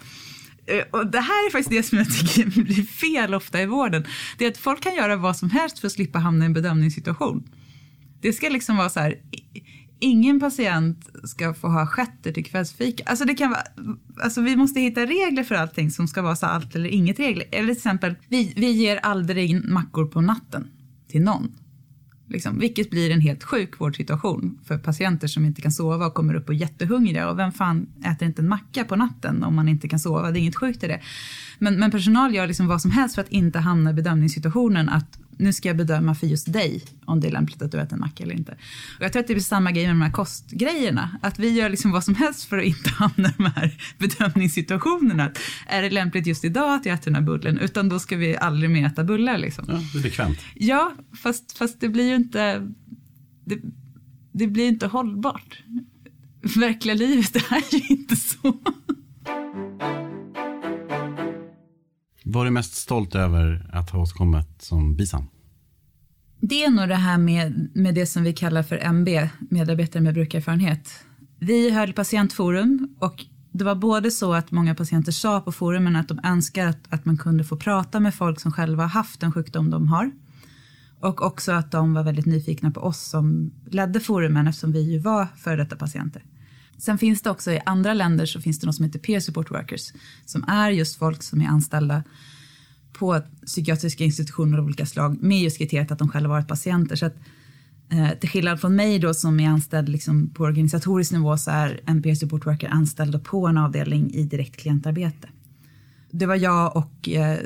Eh, 0.70 0.84
och 0.92 1.08
det 1.08 1.20
här 1.20 1.48
är 1.48 1.52
faktiskt 1.52 1.70
det 1.70 1.84
som 1.84 1.98
jag 1.98 2.08
tycker 2.14 2.62
blir 2.64 2.84
fel 2.84 3.34
ofta 3.34 3.62
i 3.62 3.66
vården. 3.66 4.06
Det 4.38 4.46
är 4.46 4.52
att 4.52 4.58
folk 4.58 4.82
kan 4.84 4.96
göra 4.96 5.16
vad 5.16 5.38
som 5.38 5.50
helst 5.50 5.80
för 5.80 5.88
att 5.88 5.94
slippa 5.94 6.20
hamna 6.20 6.46
i 6.46 6.48
en 6.48 6.54
bedömningssituation. 6.54 7.44
Det 8.22 8.34
ska 8.34 8.50
liksom 8.50 8.78
vara 8.78 8.90
så 8.90 9.00
här, 9.00 9.16
ingen 10.00 10.40
patient 10.40 11.10
ska 11.24 11.54
få 11.54 11.68
ha 11.68 11.88
skötter 11.88 12.32
till 12.32 12.46
kvällsfika. 12.46 13.04
Alltså 13.06 13.26
det 13.26 13.34
kan 13.34 13.50
vara, 13.50 13.64
alltså 14.24 14.42
vi 14.42 14.56
måste 14.56 14.80
hitta 14.80 15.06
regler 15.06 15.44
för 15.44 15.56
allting 15.56 15.92
som 15.92 16.08
ska 16.08 16.22
vara 16.22 16.36
så 16.36 16.46
allt 16.46 16.76
eller 16.76 16.90
inget 16.90 17.20
regler. 17.20 17.46
Eller 17.52 17.68
till 17.68 17.78
exempel, 17.78 18.16
vi, 18.28 18.54
vi 18.56 18.72
ger 18.72 18.98
aldrig 18.98 19.70
mackor 19.70 20.06
på 20.06 20.22
natten 20.22 20.68
till 21.08 21.22
någon. 21.22 21.56
Liksom, 22.30 22.60
vilket 22.60 22.90
blir 22.90 23.12
en 23.12 23.22
helt 23.22 23.44
sjuk 23.44 23.80
vårdsituation 23.80 24.60
för 24.66 24.78
patienter 24.78 25.28
som 25.28 25.46
inte 25.46 25.62
kan 25.62 25.72
sova 25.72 26.06
och 26.08 26.14
kommer 26.14 26.34
upp 26.34 26.50
och 26.50 26.56
är 26.56 26.60
jättehungriga. 26.60 27.30
Och 27.30 27.40
vem 27.40 27.52
fan 27.52 27.88
äter 28.06 28.28
inte 28.28 28.42
en 28.42 28.50
macka 28.50 28.84
på 28.84 28.96
natten 28.96 29.44
om 29.44 29.56
man 29.56 29.70
inte 29.70 29.88
kan 29.88 30.00
sova? 30.00 30.32
Det 30.32 30.40
är 30.40 30.42
inget 30.42 30.56
sjukt 30.56 30.84
i 30.84 30.88
det. 30.88 31.02
Men, 31.60 31.80
men 31.80 31.92
personal 31.92 32.36
gör 32.36 32.48
liksom 32.48 32.68
vad 32.68 32.82
som 32.82 32.92
helst 32.92 33.16
för 33.16 33.22
att 33.22 33.30
inte 33.30 33.60
hamna 33.60 33.90
i 33.90 33.94
bedömningssituationen 33.94 34.90
att 34.90 35.20
nu 35.40 35.54
ska 35.54 35.70
jag 35.70 35.78
bedöma 35.78 36.16
för 36.16 36.28
just 36.28 36.54
dig 36.54 36.84
om 37.06 37.20
det 37.20 37.28
är 37.28 37.32
lämpligt 37.32 37.62
att 37.62 37.72
du 37.72 37.80
äter 37.80 37.94
en 37.94 38.00
macka 38.00 38.24
eller 38.24 38.36
inte. 38.36 38.52
Och 38.98 39.04
jag 39.04 39.14
tror 39.14 39.20
att 39.20 39.28
det 39.28 39.34
blir 39.34 39.44
samma 39.44 39.72
grej 39.72 39.86
med 39.86 39.96
de 39.96 40.02
här 40.02 40.12
kostgrejerna. 40.12 41.20
Att 41.22 41.40
vi 41.40 41.50
gör 41.50 41.70
liksom 41.70 41.92
vad 41.92 42.04
som 42.04 42.16
helst 42.16 42.44
för 42.44 42.58
att 42.58 42.66
inte 42.66 42.90
hamna 42.98 43.30
i 43.30 43.34
de 43.38 43.46
här 43.46 43.82
bedömningssituationerna. 43.98 45.32
Är 45.68 45.82
det 45.82 45.90
lämpligt 45.90 46.28
just 46.28 46.46
idag 46.46 46.76
att 46.76 46.86
jag 46.86 46.94
äter 46.94 47.06
den 47.06 47.16
här 47.16 47.22
bullen? 47.22 47.60
Utan 47.60 47.90
då 47.90 48.00
ska 48.00 48.18
vi 48.18 48.38
aldrig 48.38 48.70
mer 48.70 48.86
äta 48.86 49.04
bullar. 49.04 49.38
Liksom. 49.38 49.66
Ja, 49.68 49.82
det 49.94 50.00
är 50.00 50.04
bekvämt. 50.04 50.40
Ja, 50.56 50.94
fast, 51.24 51.58
fast 51.58 51.80
det 51.80 51.90
blir 51.90 52.08
ju 52.08 52.16
inte, 52.16 52.68
det, 53.46 53.60
det 54.32 54.48
blir 54.48 54.68
inte 54.68 54.88
hållbart. 54.88 55.64
Verkliga 56.56 56.96
livet 56.96 57.36
är 57.36 57.76
ju 57.76 57.88
inte 57.88 58.16
så. 58.16 58.60
Vad 62.24 62.42
är 62.42 62.46
du 62.46 62.52
mest 62.52 62.76
stolt 62.76 63.16
över 63.16 63.70
att 63.74 63.90
ha 63.90 64.00
åstadkommit 64.00 64.62
som 64.62 64.96
BISAM? 64.96 65.28
Det 66.42 66.64
är 66.64 66.70
nog 66.70 66.88
det 66.88 66.96
här 66.96 67.18
med, 67.18 67.70
med 67.74 67.96
det 67.96 68.06
som 68.06 68.24
vi 68.24 68.34
kallar 68.34 68.64
för 68.64 68.78
MB, 68.78 69.10
medarbetare 69.40 70.04
med 70.04 70.14
brukarerfarenhet. 70.14 70.90
Vi 71.40 71.72
höll 71.72 71.94
patientforum 71.94 72.96
och 73.00 73.26
det 73.52 73.64
var 73.64 73.76
både 73.76 74.12
så 74.12 74.34
att 74.34 74.52
många 74.52 74.76
patienter 74.76 75.12
sa 75.12 75.42
på 75.42 75.52
forumen 75.52 75.96
att 75.96 76.08
de 76.08 76.20
önskar 76.24 76.68
att, 76.68 76.80
att 76.90 77.06
man 77.06 77.18
kunde 77.18 77.44
få 77.44 77.58
prata 77.58 78.00
med 78.00 78.16
folk 78.16 78.40
som 78.40 78.52
själva 78.52 78.86
haft 78.86 79.24
en 79.24 79.32
sjukdom 79.32 79.70
de 79.70 79.88
har. 79.88 80.12
Och 81.00 81.22
också 81.22 81.52
att 81.52 81.72
de 81.72 81.94
var 81.94 82.04
väldigt 82.04 82.26
nyfikna 82.26 82.72
på 82.72 82.82
oss 82.82 83.00
som 83.00 83.52
ledde 83.70 84.00
forumen 84.00 84.48
eftersom 84.48 84.72
vi 84.72 84.92
ju 84.94 85.00
var 85.00 85.28
före 85.38 85.56
detta 85.56 85.76
patienter. 85.76 86.24
Sen 86.80 86.98
finns 86.98 87.22
det 87.22 87.30
också 87.30 87.52
i 87.52 87.62
andra 87.66 87.94
länder 87.94 88.26
så 88.26 88.42
finns 88.42 88.60
det 88.60 88.66
något 88.66 88.76
som 88.76 88.86
heter 88.86 89.00
peer 89.00 89.20
support 89.20 89.52
workers 89.52 89.94
som 90.26 90.44
är 90.48 90.72
just 90.72 90.96
folk 90.96 91.24
som 91.24 91.42
är 91.42 91.48
anställda 91.48 92.04
på 92.94 93.22
psykiatriska 93.46 94.04
institutioner 94.04 94.58
av 94.58 94.66
olika 94.66 94.86
slag 94.86 95.24
med 95.24 95.42
just 95.42 95.58
kriteriet 95.58 95.92
att 95.92 96.00
de 96.00 96.10
själva 96.10 96.30
varit 96.30 96.48
patienter. 96.48 96.96
Så 96.96 97.06
att, 97.06 97.16
eh, 97.92 98.10
till 98.20 98.30
skillnad 98.30 98.62
från 98.62 98.76
mig 98.76 99.00
då 99.00 99.14
som 99.14 99.40
är 99.40 99.50
anställd 99.50 99.90
liksom 99.90 100.30
på 100.30 100.44
organisatorisk 100.44 101.12
nivå 101.12 101.38
så 101.38 101.52
är 101.52 101.80
en 101.86 102.02
peer 102.02 102.16
support 102.16 102.46
worker 102.46 102.70
anställd 102.70 103.24
på 103.24 103.48
en 103.48 103.58
avdelning 103.58 104.14
i 104.14 104.24
direkt 104.24 104.56
klientarbete. 104.56 105.28
Det 106.12 106.26
var 106.26 106.36
jag 106.36 106.76
och 106.76 107.10
eh, 107.10 107.40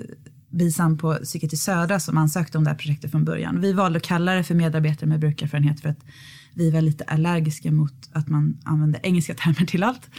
Bisan 0.49 0.97
på 0.97 1.15
Psykiatri 1.23 1.57
Södra 1.57 1.99
som 1.99 2.17
ansökte 2.17 2.57
om 2.57 2.63
det 2.63 2.69
här 2.69 2.77
projektet 2.77 3.11
från 3.11 3.25
början. 3.25 3.61
Vi 3.61 3.73
valde 3.73 3.97
att 3.97 4.03
kalla 4.03 4.33
det 4.33 4.43
för 4.43 4.55
medarbetare 4.55 5.09
med 5.09 5.19
brukarerfarenhet 5.19 5.79
för 5.79 5.89
att 5.89 5.99
vi 6.53 6.71
var 6.71 6.81
lite 6.81 7.03
allergiska 7.03 7.71
mot 7.71 8.09
att 8.11 8.27
man 8.27 8.57
använde 8.63 8.99
engelska 9.03 9.33
termer 9.33 9.65
till 9.65 9.83
allt. 9.83 10.09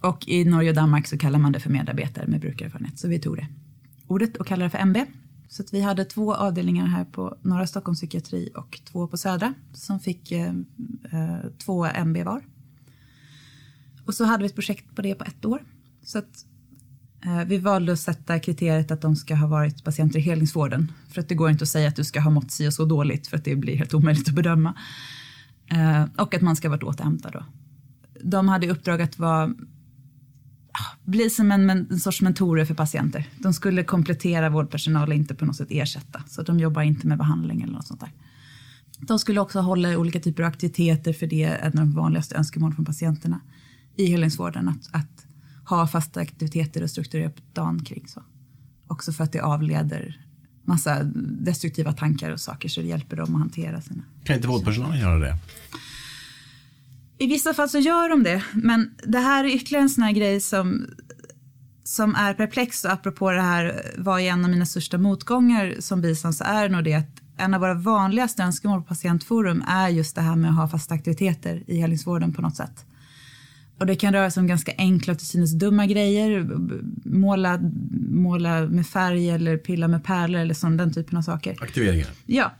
Och 0.00 0.28
i 0.28 0.44
Norge 0.44 0.70
och 0.70 0.76
Danmark 0.76 1.06
så 1.06 1.18
kallar 1.18 1.38
man 1.38 1.52
det 1.52 1.60
för 1.60 1.70
medarbetare 1.70 2.26
med 2.26 2.40
brukarerfarenhet. 2.40 2.98
Så 2.98 3.08
vi 3.08 3.18
tog 3.18 3.36
det 3.36 3.46
ordet 4.06 4.36
och 4.36 4.46
kallade 4.46 4.66
det 4.66 4.70
för 4.70 4.78
MB. 4.78 4.96
Så 5.48 5.62
att 5.62 5.74
vi 5.74 5.80
hade 5.80 6.04
två 6.04 6.34
avdelningar 6.34 6.86
här 6.86 7.04
på 7.04 7.36
norra 7.42 7.66
Stockholms 7.66 8.00
psykiatri 8.00 8.48
och 8.54 8.80
två 8.84 9.06
på 9.06 9.16
södra 9.16 9.54
som 9.72 10.00
fick 10.00 10.32
eh, 10.32 10.54
eh 11.12 11.38
två 11.58 11.86
MB 11.86 12.16
var. 12.24 12.42
Och 14.04 14.14
så 14.14 14.24
hade 14.24 14.42
vi 14.42 14.46
ett 14.46 14.54
projekt 14.54 14.96
på 14.96 15.02
det 15.02 15.14
på 15.14 15.24
ett 15.24 15.44
år. 15.44 15.62
Så 16.04 16.18
att 16.18 16.46
eh, 17.24 17.44
vi 17.44 17.58
valde 17.58 17.92
att 17.92 18.00
sätta 18.00 18.38
kriteriet 18.38 18.90
att 18.90 19.00
de 19.00 19.16
ska 19.16 19.34
ha 19.34 19.46
varit 19.46 19.84
patienter 19.84 20.18
i 20.18 20.22
helingsvården. 20.22 20.92
För 21.08 21.20
att 21.20 21.28
det 21.28 21.34
går 21.34 21.50
inte 21.50 21.62
att 21.62 21.68
säga 21.68 21.88
att 21.88 21.96
du 21.96 22.04
ska 22.04 22.20
ha 22.20 22.30
mått 22.30 22.50
si 22.50 22.68
och 22.68 22.74
så 22.74 22.84
dåligt 22.84 23.26
för 23.26 23.36
att 23.36 23.44
det 23.44 23.56
blir 23.56 23.76
helt 23.76 23.94
omöjligt 23.94 24.28
att 24.28 24.34
bedöma. 24.34 24.74
Eh, 25.70 26.04
och 26.18 26.34
att 26.34 26.42
man 26.42 26.56
ska 26.56 26.68
vara 26.68 26.86
återhämtad 26.86 27.32
då. 27.32 27.44
De 28.22 28.48
hade 28.48 28.66
i 28.66 28.70
uppdrag 28.70 29.02
att 29.02 29.18
vara 29.18 29.54
bli 31.04 31.30
som 31.30 31.52
en, 31.52 31.70
en 31.70 32.00
sorts 32.00 32.22
mentorer 32.22 32.64
för 32.64 32.74
patienter. 32.74 33.28
De 33.38 33.52
skulle 33.52 33.84
komplettera 33.84 34.50
vårdpersonal 34.50 35.08
och 35.08 35.14
inte 35.14 35.34
på 35.34 35.44
något 35.44 35.56
sätt 35.56 35.68
ersätta. 35.70 36.22
Så 36.26 36.42
de 36.42 36.60
jobbar 36.60 36.82
inte 36.82 37.06
med 37.06 37.18
behandling 37.18 37.62
eller 37.62 37.72
något 37.72 37.86
sånt 37.86 38.00
där. 38.00 38.12
De 38.98 39.18
skulle 39.18 39.40
också 39.40 39.60
hålla 39.60 39.98
olika 39.98 40.20
typer 40.20 40.42
av 40.42 40.48
aktiviteter 40.48 41.12
för 41.12 41.26
det 41.26 41.44
är 41.44 41.58
en 41.58 41.78
av 41.78 41.86
de 41.86 41.92
vanligaste 41.92 42.36
önskemålen 42.36 42.76
från 42.76 42.84
patienterna 42.84 43.40
i 43.96 44.06
helhetsvården. 44.06 44.68
Att, 44.68 44.88
att 44.92 45.26
ha 45.68 45.86
fasta 45.86 46.20
aktiviteter 46.20 46.82
och 46.82 46.90
strukturera 46.90 47.28
upp 47.28 47.54
dagen 47.54 47.84
kring 47.84 48.08
så. 48.08 48.22
Också 48.86 49.12
för 49.12 49.24
att 49.24 49.32
det 49.32 49.40
avleder 49.40 50.26
massa 50.64 51.02
destruktiva 51.24 51.92
tankar 51.92 52.30
och 52.30 52.40
saker 52.40 52.68
så 52.68 52.80
det 52.80 52.86
hjälper 52.86 53.16
dem 53.16 53.34
att 53.34 53.40
hantera 53.40 53.80
sina. 53.80 54.02
Kan 54.24 54.36
inte 54.36 54.48
vårdpersonalen 54.48 55.00
göra 55.00 55.18
det? 55.18 55.36
I 57.18 57.26
vissa 57.26 57.54
fall 57.54 57.68
så 57.68 57.78
gör 57.78 58.08
de 58.08 58.22
det, 58.22 58.42
men 58.52 58.90
det 59.06 59.18
här 59.18 59.44
är 59.44 59.48
ytterligare 59.48 59.82
en 59.82 59.90
sån 59.90 60.04
här 60.04 60.12
grej 60.12 60.40
som, 60.40 60.86
som 61.84 62.14
är 62.14 62.34
perplex 62.34 62.84
och 62.84 62.92
apropå 62.92 63.30
det 63.30 63.42
här 63.42 63.82
var 63.98 64.18
en 64.18 64.44
av 64.44 64.50
mina 64.50 64.66
största 64.66 64.98
motgångar 64.98 65.74
som 65.78 66.00
bistånd 66.00 66.34
så 66.34 66.44
är 66.44 66.68
nog 66.68 66.84
det 66.84 66.94
att 66.94 67.20
en 67.36 67.54
av 67.54 67.60
våra 67.60 67.74
vanligaste 67.74 68.42
önskemål 68.42 68.80
på 68.80 68.86
patientforum 68.86 69.64
är 69.68 69.88
just 69.88 70.14
det 70.14 70.20
här 70.20 70.36
med 70.36 70.50
att 70.50 70.56
ha 70.56 70.68
fasta 70.68 70.94
aktiviteter 70.94 71.62
i 71.66 71.80
helhetsvården 71.80 72.34
på 72.34 72.42
något 72.42 72.56
sätt. 72.56 72.86
Och 73.80 73.86
det 73.86 73.96
kan 73.96 74.12
röra 74.12 74.30
sig 74.30 74.40
om 74.40 74.46
ganska 74.46 74.72
enkla 74.78 75.12
och 75.12 75.18
till 75.18 75.28
synes 75.28 75.52
dumma 75.52 75.86
grejer. 75.86 76.48
Måla, 77.04 77.60
måla 78.10 78.66
med 78.66 78.86
färg 78.86 79.30
eller 79.30 79.56
pilla 79.56 79.88
med 79.88 80.04
pärlor 80.04 80.40
eller 80.40 80.54
sån, 80.54 80.76
den 80.76 80.92
typen 80.92 81.18
av 81.18 81.22
saker. 81.22 81.56
Aktiveringar. 81.60 82.08
Ja. 82.26 82.52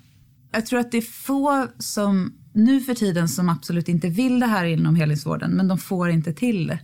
Jag 0.52 0.66
tror 0.66 0.80
att 0.80 0.92
det 0.92 0.98
är 0.98 1.02
få 1.02 1.66
som 1.78 2.32
nu 2.52 2.80
för 2.80 2.94
tiden 2.94 3.28
som 3.28 3.48
absolut 3.48 3.88
inte 3.88 4.08
vill 4.08 4.40
det 4.40 4.46
här 4.46 4.64
inom 4.64 4.96
helhetsvården, 4.96 5.50
men 5.50 5.68
de 5.68 5.78
får 5.78 6.10
inte 6.10 6.32
till 6.32 6.66
det. 6.66 6.78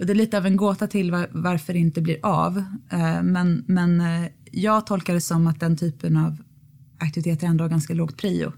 Och 0.00 0.06
det 0.06 0.12
är 0.12 0.14
lite 0.14 0.38
av 0.38 0.46
en 0.46 0.56
gåta 0.56 0.86
till 0.86 1.10
var, 1.10 1.28
varför 1.30 1.72
det 1.72 1.78
inte 1.78 2.00
blir 2.00 2.16
av. 2.22 2.58
Eh, 2.90 3.22
men, 3.22 3.64
men 3.66 4.00
eh, 4.00 4.30
jag 4.50 4.86
tolkar 4.86 5.14
det 5.14 5.20
som 5.20 5.46
att 5.46 5.60
den 5.60 5.76
typen 5.76 6.16
av 6.16 6.36
aktiviteter 6.98 7.46
ändå 7.46 7.64
har 7.64 7.68
ganska 7.68 7.94
lågt 7.94 8.16
prio. 8.16 8.52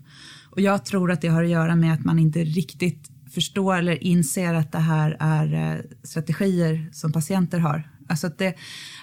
Och 0.50 0.61
jag 0.61 0.85
tror 0.85 1.11
att 1.12 1.20
det 1.20 1.29
har 1.29 1.44
att 1.44 1.50
göra 1.50 1.77
med 1.77 1.94
att 1.94 2.05
man 2.05 2.18
inte 2.18 2.44
riktigt 2.44 3.13
förstår 3.34 3.76
eller 3.76 4.04
inser 4.04 4.54
att 4.54 4.72
det 4.72 4.78
här 4.78 5.16
är 5.20 5.74
eh, 5.74 5.80
strategier 6.02 6.88
som 6.92 7.12
patienter 7.12 7.58
har. 7.58 7.88
Alltså 8.08 8.26
att 8.26 8.38
det, 8.38 8.54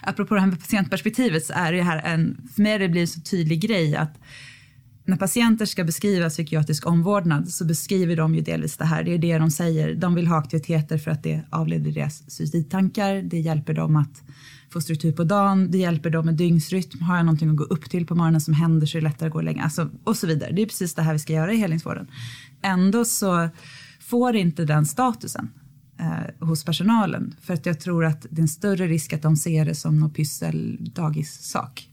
apropå 0.02 0.34
det 0.34 0.40
här 0.40 0.48
med 0.48 0.60
patientperspektivet 0.60 1.44
så 1.44 1.52
är 1.52 1.72
det 1.72 1.82
här 1.82 2.02
en, 2.04 2.48
för 2.54 2.62
mig 2.62 2.78
det 2.78 2.88
blir 2.88 3.00
en 3.00 3.08
så 3.08 3.20
tydlig 3.20 3.60
grej 3.60 3.96
att 3.96 4.18
när 5.04 5.16
patienter 5.16 5.66
ska 5.66 5.84
beskriva 5.84 6.28
psykiatrisk 6.28 6.86
omvårdnad 6.86 7.48
så 7.48 7.64
beskriver 7.64 8.16
de 8.16 8.34
ju 8.34 8.40
delvis 8.40 8.76
det 8.76 8.84
här. 8.84 9.02
Det 9.02 9.14
är 9.14 9.18
det 9.18 9.38
de 9.38 9.50
säger. 9.50 9.94
De 9.94 10.14
vill 10.14 10.26
ha 10.26 10.38
aktiviteter 10.38 10.98
för 10.98 11.10
att 11.10 11.22
det 11.22 11.42
avleder 11.50 11.90
deras 11.90 12.30
suicidtankar. 12.30 13.22
Det 13.22 13.38
hjälper 13.38 13.74
dem 13.74 13.96
att 13.96 14.22
få 14.72 14.80
struktur 14.80 15.12
på 15.12 15.24
dagen. 15.24 15.70
Det 15.70 15.78
hjälper 15.78 16.10
dem 16.10 16.26
med 16.26 16.34
dygnsrytm. 16.34 17.00
Har 17.00 17.16
jag 17.16 17.24
någonting 17.24 17.50
att 17.50 17.56
gå 17.56 17.64
upp 17.64 17.90
till 17.90 18.06
på 18.06 18.14
morgonen 18.14 18.40
som 18.40 18.54
händer 18.54 18.86
så 18.86 18.98
är 18.98 19.02
det 19.02 19.08
lättare 19.08 19.26
att 19.26 19.32
gå 19.32 19.40
länge. 19.40 19.62
Alltså, 19.62 19.90
och 20.04 20.16
så 20.16 20.26
vidare. 20.26 20.52
Det 20.52 20.62
är 20.62 20.66
precis 20.66 20.94
det 20.94 21.02
här 21.02 21.12
vi 21.12 21.18
ska 21.18 21.32
göra 21.32 21.52
i 21.52 21.56
helningsvården. 21.56 22.06
Ändå 22.62 23.04
så 23.04 23.48
får 24.12 24.36
inte 24.36 24.64
den 24.64 24.86
statusen 24.86 25.50
eh, 26.00 26.46
hos 26.46 26.64
personalen. 26.64 27.34
För 27.40 27.54
att 27.54 27.66
jag 27.66 27.80
tror 27.80 28.04
att 28.04 28.26
det 28.30 28.40
är 28.40 28.42
en 28.42 28.48
större 28.48 28.86
risk 28.86 29.12
att 29.12 29.22
de 29.22 29.36
ser 29.36 29.64
det 29.64 29.74
som 29.74 30.00
någon 30.00 30.10
pyssel 30.10 30.78
dagissak. 30.80 31.88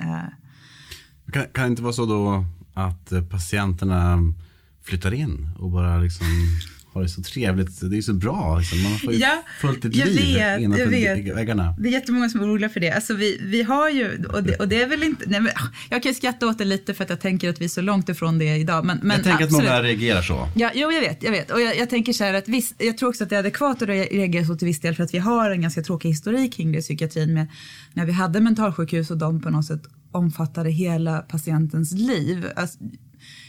Eh, 0.00 1.32
kan, 1.32 1.44
kan 1.52 1.64
det 1.64 1.70
inte 1.70 1.82
vara 1.82 1.92
så 1.92 2.06
då 2.06 2.44
att 2.74 3.12
patienterna 3.30 4.18
flyttar 4.82 5.14
in 5.14 5.50
och 5.58 5.70
bara 5.70 5.98
liksom 5.98 6.26
har 6.94 7.02
det 7.02 7.08
så 7.08 7.22
trevligt. 7.22 7.90
Det 7.90 7.96
är 7.96 8.02
så 8.02 8.14
bra. 8.14 8.58
Liksom. 8.58 8.82
Man 8.82 8.98
får 8.98 9.12
ju 9.12 9.18
Ja, 9.18 9.42
fullt 9.60 9.84
ett 9.84 9.96
jag 9.96 10.08
liv 10.08 10.34
vet, 10.36 10.60
innanför 10.60 10.86
vet. 10.86 11.36
väggarna. 11.36 11.74
Det 11.78 11.88
är 11.88 11.92
jättemånga 11.92 12.28
som 12.28 12.40
är 12.40 12.46
oroliga 12.46 12.68
för 12.68 12.80
det. 12.80 12.90
Alltså 12.90 13.14
vi, 13.14 13.40
vi 13.42 13.62
har 13.62 13.90
ju, 13.90 14.24
och 14.24 14.42
det, 14.42 14.54
och 14.56 14.68
det 14.68 14.82
är 14.82 14.86
väl 14.88 15.02
inte, 15.02 15.24
nej 15.28 15.40
men, 15.40 15.52
ah, 15.54 15.68
jag 15.90 16.02
kan 16.02 16.10
ju 16.12 16.14
skratta 16.16 16.46
åt 16.46 16.58
det 16.58 16.64
lite 16.64 16.94
för 16.94 17.04
att 17.04 17.10
jag 17.10 17.20
tänker 17.20 17.48
att 17.50 17.60
vi 17.60 17.64
är 17.64 17.68
så 17.68 17.80
långt 17.80 18.08
ifrån 18.08 18.38
det 18.38 18.56
idag. 18.56 18.84
Men, 18.84 18.98
men 19.02 19.10
jag 19.16 19.24
tänker 19.24 19.44
absolut. 19.44 19.66
att 19.70 19.72
många 19.76 19.82
reagerar 19.82 20.22
så. 20.22 20.48
Ja, 20.54 20.70
jo, 20.74 20.92
jag 20.92 21.00
vet, 21.00 21.22
jag 21.22 21.30
vet. 21.30 21.50
Och 21.50 21.60
jag, 21.60 21.76
jag 21.78 21.90
tänker 21.90 22.12
så 22.12 22.24
här 22.24 22.34
att 22.34 22.48
visst, 22.48 22.74
jag 22.78 22.98
tror 22.98 23.08
också 23.08 23.24
att 23.24 23.30
det 23.30 23.36
är 23.36 23.40
adekvat 23.40 23.82
att 23.82 23.88
re- 23.88 24.08
reagera 24.12 24.44
så 24.44 24.56
till 24.56 24.66
viss 24.66 24.80
del 24.80 24.94
för 24.94 25.02
att 25.04 25.14
vi 25.14 25.18
har 25.18 25.50
en 25.50 25.60
ganska 25.62 25.82
tråkig 25.82 26.08
historik 26.08 26.54
kring 26.54 26.72
det 26.72 26.78
i 26.78 26.82
psykiatrin 26.82 27.34
med 27.34 27.46
när 27.92 28.06
vi 28.06 28.12
hade 28.12 28.40
mentalsjukhus 28.40 29.10
och 29.10 29.18
de 29.18 29.40
på 29.42 29.50
något 29.50 29.66
sätt 29.66 29.82
omfattade 30.12 30.70
hela 30.70 31.18
patientens 31.18 31.92
liv. 31.92 32.46
Alltså, 32.56 32.78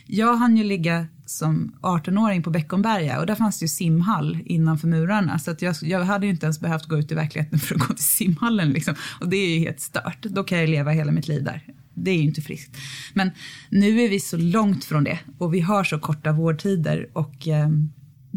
jag 0.05 0.35
hann 0.35 0.57
ju 0.57 0.63
ligga 0.63 1.07
som 1.25 1.75
18-åring 1.81 2.43
på 2.43 2.49
Beckomberga 2.49 3.19
och 3.19 3.25
där 3.25 3.35
fanns 3.35 3.59
det 3.59 3.63
ju 3.63 3.67
simhall 3.67 4.39
innanför 4.45 4.87
murarna 4.87 5.39
så 5.39 5.51
att 5.51 5.61
jag, 5.61 5.75
jag 5.81 6.03
hade 6.03 6.25
ju 6.25 6.31
inte 6.31 6.45
ens 6.45 6.59
behövt 6.59 6.85
gå 6.85 6.97
ut 6.97 7.11
i 7.11 7.15
verkligheten 7.15 7.59
för 7.59 7.75
att 7.75 7.81
gå 7.81 7.93
till 7.93 8.03
simhallen 8.03 8.69
liksom. 8.69 8.95
Och 9.19 9.29
det 9.29 9.37
är 9.37 9.49
ju 9.49 9.59
helt 9.59 9.79
stört. 9.79 10.21
Då 10.21 10.43
kan 10.43 10.59
jag 10.59 10.69
leva 10.69 10.91
hela 10.91 11.11
mitt 11.11 11.27
liv 11.27 11.43
där. 11.43 11.63
Det 11.93 12.11
är 12.11 12.15
ju 12.15 12.23
inte 12.23 12.41
friskt. 12.41 12.77
Men 13.13 13.31
nu 13.69 14.01
är 14.01 14.09
vi 14.09 14.19
så 14.19 14.37
långt 14.37 14.85
från 14.85 15.03
det 15.03 15.19
och 15.37 15.53
vi 15.53 15.59
har 15.59 15.83
så 15.83 15.99
korta 15.99 16.31
vårdtider 16.31 17.09
och 17.13 17.47
eh, 17.47 17.69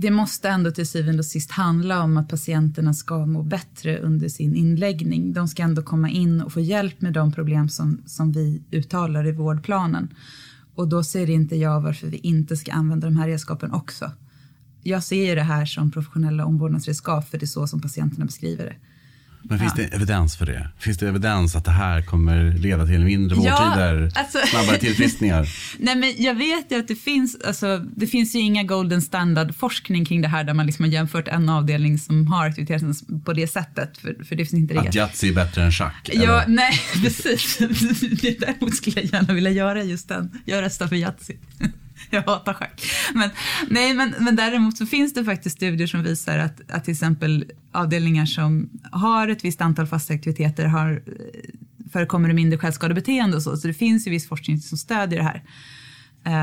det 0.00 0.10
måste 0.10 0.48
ändå 0.48 0.70
till 0.70 0.86
syvende 0.86 1.18
och 1.18 1.26
sist 1.26 1.50
handla 1.50 2.02
om 2.02 2.16
att 2.16 2.28
patienterna 2.28 2.94
ska 2.94 3.26
må 3.26 3.42
bättre 3.42 3.98
under 3.98 4.28
sin 4.28 4.56
inläggning. 4.56 5.32
De 5.32 5.48
ska 5.48 5.62
ändå 5.62 5.82
komma 5.82 6.10
in 6.10 6.40
och 6.40 6.52
få 6.52 6.60
hjälp 6.60 7.00
med 7.00 7.12
de 7.12 7.32
problem 7.32 7.68
som, 7.68 8.02
som 8.06 8.32
vi 8.32 8.62
uttalar 8.70 9.26
i 9.26 9.32
vårdplanen. 9.32 10.08
Och 10.78 10.88
då 10.88 11.02
ser 11.02 11.30
inte 11.30 11.56
jag 11.56 11.80
varför 11.80 12.06
vi 12.06 12.16
inte 12.16 12.56
ska 12.56 12.72
använda 12.72 13.06
de 13.06 13.16
här 13.16 13.28
redskapen 13.28 13.72
också. 13.72 14.10
Jag 14.82 15.02
ser 15.02 15.26
ju 15.26 15.34
det 15.34 15.42
här 15.42 15.66
som 15.66 15.90
professionella 15.90 16.44
omvårdnadsredskap 16.44 17.28
för 17.28 17.38
det 17.38 17.44
är 17.44 17.46
så 17.46 17.66
som 17.66 17.80
patienterna 17.80 18.24
beskriver 18.24 18.64
det. 18.64 18.76
Men 19.42 19.58
finns 19.58 19.74
det 19.74 19.84
evidens 19.84 20.36
för 20.36 20.46
det? 20.46 20.68
Finns 20.78 20.98
det 20.98 21.08
evidens 21.08 21.56
att 21.56 21.64
det 21.64 21.70
här 21.70 22.02
kommer 22.02 22.52
leda 22.52 22.86
till 22.86 23.00
mindre 23.00 23.36
Ja, 23.36 23.42
vårdtider, 23.42 24.12
alltså- 24.14 24.38
snabbare 24.46 24.78
tillfriskningar? 24.78 25.48
Nej, 25.78 25.96
men 25.96 26.14
jag 26.18 26.34
vet 26.34 26.72
ju 26.72 26.78
att 26.78 26.88
det 26.88 26.94
finns, 26.94 27.36
alltså, 27.46 27.78
det 27.96 28.06
finns 28.06 28.34
ju 28.34 28.38
inga 28.38 28.62
golden 28.62 29.02
standard 29.02 29.54
forskning 29.54 30.04
kring 30.04 30.22
det 30.22 30.28
här 30.28 30.44
där 30.44 30.54
man 30.54 30.66
liksom 30.66 30.84
har 30.84 30.92
jämfört 30.92 31.28
en 31.28 31.48
avdelning 31.48 31.98
som 31.98 32.26
har 32.26 32.46
aktiviteten 32.46 32.94
på 33.24 33.32
det 33.32 33.46
sättet. 33.46 33.98
För, 33.98 34.24
för 34.24 34.36
det 34.36 34.46
finns 34.46 34.54
inte 34.62 34.74
det. 34.74 34.80
Att 34.80 34.94
Yatzy 34.94 35.28
är 35.28 35.34
bättre 35.34 35.62
än 35.62 35.72
schack? 35.72 36.10
Ja, 36.12 36.22
eller? 36.22 36.44
nej, 36.46 36.72
precis. 37.02 37.58
Däremot 38.40 38.76
skulle 38.76 39.00
jag 39.00 39.12
gärna 39.12 39.34
vilja 39.34 39.50
göra 39.50 39.84
just 39.84 40.08
den. 40.08 40.30
Jag 40.44 40.62
röstar 40.62 40.86
för 40.88 40.96
Yatzy. 40.96 41.34
Jag 42.10 42.22
hatar 42.22 42.54
schack. 42.54 42.82
Men, 43.14 43.30
nej, 43.70 43.94
men, 43.94 44.14
men 44.20 44.36
däremot 44.36 44.76
så 44.78 44.86
finns 44.86 45.14
det 45.14 45.24
faktiskt 45.24 45.56
studier 45.56 45.86
som 45.86 46.02
visar 46.02 46.38
att, 46.38 46.70
att 46.70 46.84
till 46.84 46.92
exempel 46.92 47.44
avdelningar 47.72 48.26
som 48.26 48.70
har 48.92 49.28
ett 49.28 49.44
visst 49.44 49.60
antal 49.60 49.86
fasta 49.86 50.14
aktiviteter 50.14 50.64
har, 50.66 51.02
eh, 51.06 51.90
förekommer 51.92 52.28
det 52.28 52.34
mindre 52.34 52.58
självskadebeteende 52.58 53.36
och 53.36 53.42
så. 53.42 53.56
Så 53.56 53.66
det 53.68 53.74
finns 53.74 54.06
ju 54.06 54.10
viss 54.10 54.28
forskning 54.28 54.58
som 54.60 54.78
stödjer 54.78 55.18
det 55.18 55.24
här. 55.24 55.42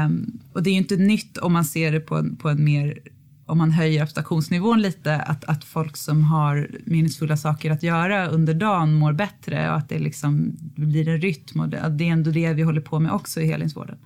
Um, 0.05 0.39
och 0.53 0.63
det 0.63 0.69
är 0.69 0.71
ju 0.71 0.77
inte 0.77 0.95
nytt 0.95 1.37
om 1.37 1.53
man 1.53 1.65
ser 1.65 1.91
det 1.91 1.99
på, 1.99 2.15
en- 2.15 2.35
på 2.35 2.49
en 2.49 2.63
mer 2.63 2.97
om 3.45 3.57
man 3.57 3.71
höjer 3.71 4.03
abstraktionsnivån 4.03 4.81
lite, 4.81 5.15
att, 5.15 5.43
att 5.43 5.63
folk 5.63 5.97
som 5.97 6.23
har 6.23 6.69
meningsfulla 6.85 7.37
saker 7.37 7.71
att 7.71 7.83
göra 7.83 8.27
under 8.27 8.53
dagen 8.53 8.93
mår 8.93 9.13
bättre 9.13 9.69
och 9.71 9.77
att 9.77 9.89
det 9.89 9.99
liksom 9.99 10.55
blir 10.75 11.07
en 11.07 11.21
rytm 11.21 11.59
och 11.59 11.69
det, 11.69 11.81
att 11.81 11.97
det 11.97 12.03
är 12.03 12.11
ändå 12.11 12.31
det 12.31 12.53
vi 12.53 12.61
håller 12.61 12.81
på 12.81 12.99
med 12.99 13.11
också 13.11 13.41
i 13.41 13.45
helhetsvården. 13.47 13.97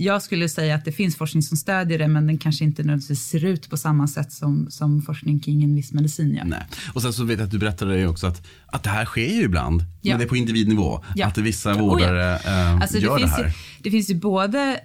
Jag 0.00 0.22
skulle 0.22 0.48
säga 0.48 0.74
att 0.74 0.84
det 0.84 0.92
finns 0.92 1.16
forskning 1.16 1.42
som 1.42 1.56
stödjer 1.56 1.98
det 1.98 2.08
men 2.08 2.26
den 2.26 2.38
kanske 2.38 2.64
inte 2.64 2.82
nödvändigtvis 2.82 3.22
ser 3.22 3.44
ut 3.44 3.70
på 3.70 3.76
samma 3.76 4.08
sätt 4.08 4.32
som, 4.32 4.66
som 4.70 5.02
forskning 5.02 5.40
kring 5.40 5.64
en 5.64 5.74
viss 5.74 5.92
medicin 5.92 6.34
gör. 6.34 6.44
Nej. 6.44 6.62
Och 6.94 7.02
sen 7.02 7.12
så 7.12 7.24
vet 7.24 7.38
jag 7.38 7.46
att 7.46 7.50
du 7.50 7.58
berättade 7.58 7.98
ju 7.98 8.06
också 8.06 8.26
att, 8.26 8.46
att 8.66 8.82
det 8.82 8.90
här 8.90 9.04
sker 9.04 9.34
ju 9.34 9.42
ibland, 9.42 9.80
Ja. 9.80 10.12
men 10.12 10.18
det 10.18 10.24
är 10.24 10.28
på 10.28 10.36
individnivå. 10.36 11.04
Ja. 11.14 11.26
Att 11.26 11.38
vissa 11.38 11.68
Ja, 11.68 11.74
oh 11.74 11.80
ja. 11.80 11.84
vårdare 11.84 12.34
eh, 12.36 12.74
Alltså, 12.80 12.98
gör 12.98 13.14
det, 13.14 13.20
finns 13.20 13.32
här. 13.32 13.44
Ju, 13.46 13.52
det 13.82 13.90
finns 13.90 14.10
ju 14.10 14.14
både 14.14 14.80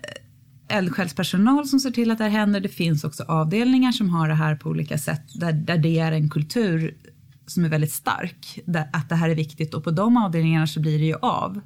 eldsjälspersonal 0.70 1.68
som 1.68 1.80
ser 1.80 1.92
till 1.92 2.12
att 2.12 2.18
det 2.18 2.24
här 2.24 2.32
händer. 2.32 2.60
Det 2.60 2.70
finns 2.70 3.04
också 3.04 3.24
avdelningar 3.24 3.92
som 3.92 4.10
har 4.10 4.28
det 4.28 4.36
här 4.36 4.56
på 4.56 4.70
olika 4.70 4.98
sätt 4.98 5.22
där, 5.36 5.54
där 5.54 5.78
det 5.78 6.00
är 6.00 6.12
en 6.12 6.30
kultur 6.30 6.98
som 7.48 7.66
är 7.66 7.70
väldigt 7.70 7.92
stark. 7.92 8.60
Där, 8.66 8.90
att 8.94 9.10
det 9.10 9.16
här 9.16 9.30
är 9.30 9.36
viktigt 9.36 9.74
och 9.74 9.84
på 9.84 9.92
de 9.92 10.18
avdelningarna 10.18 10.68
så 10.68 10.80
blir 10.80 11.00
det 11.00 11.06
ju 11.06 11.16
av. 11.22 11.62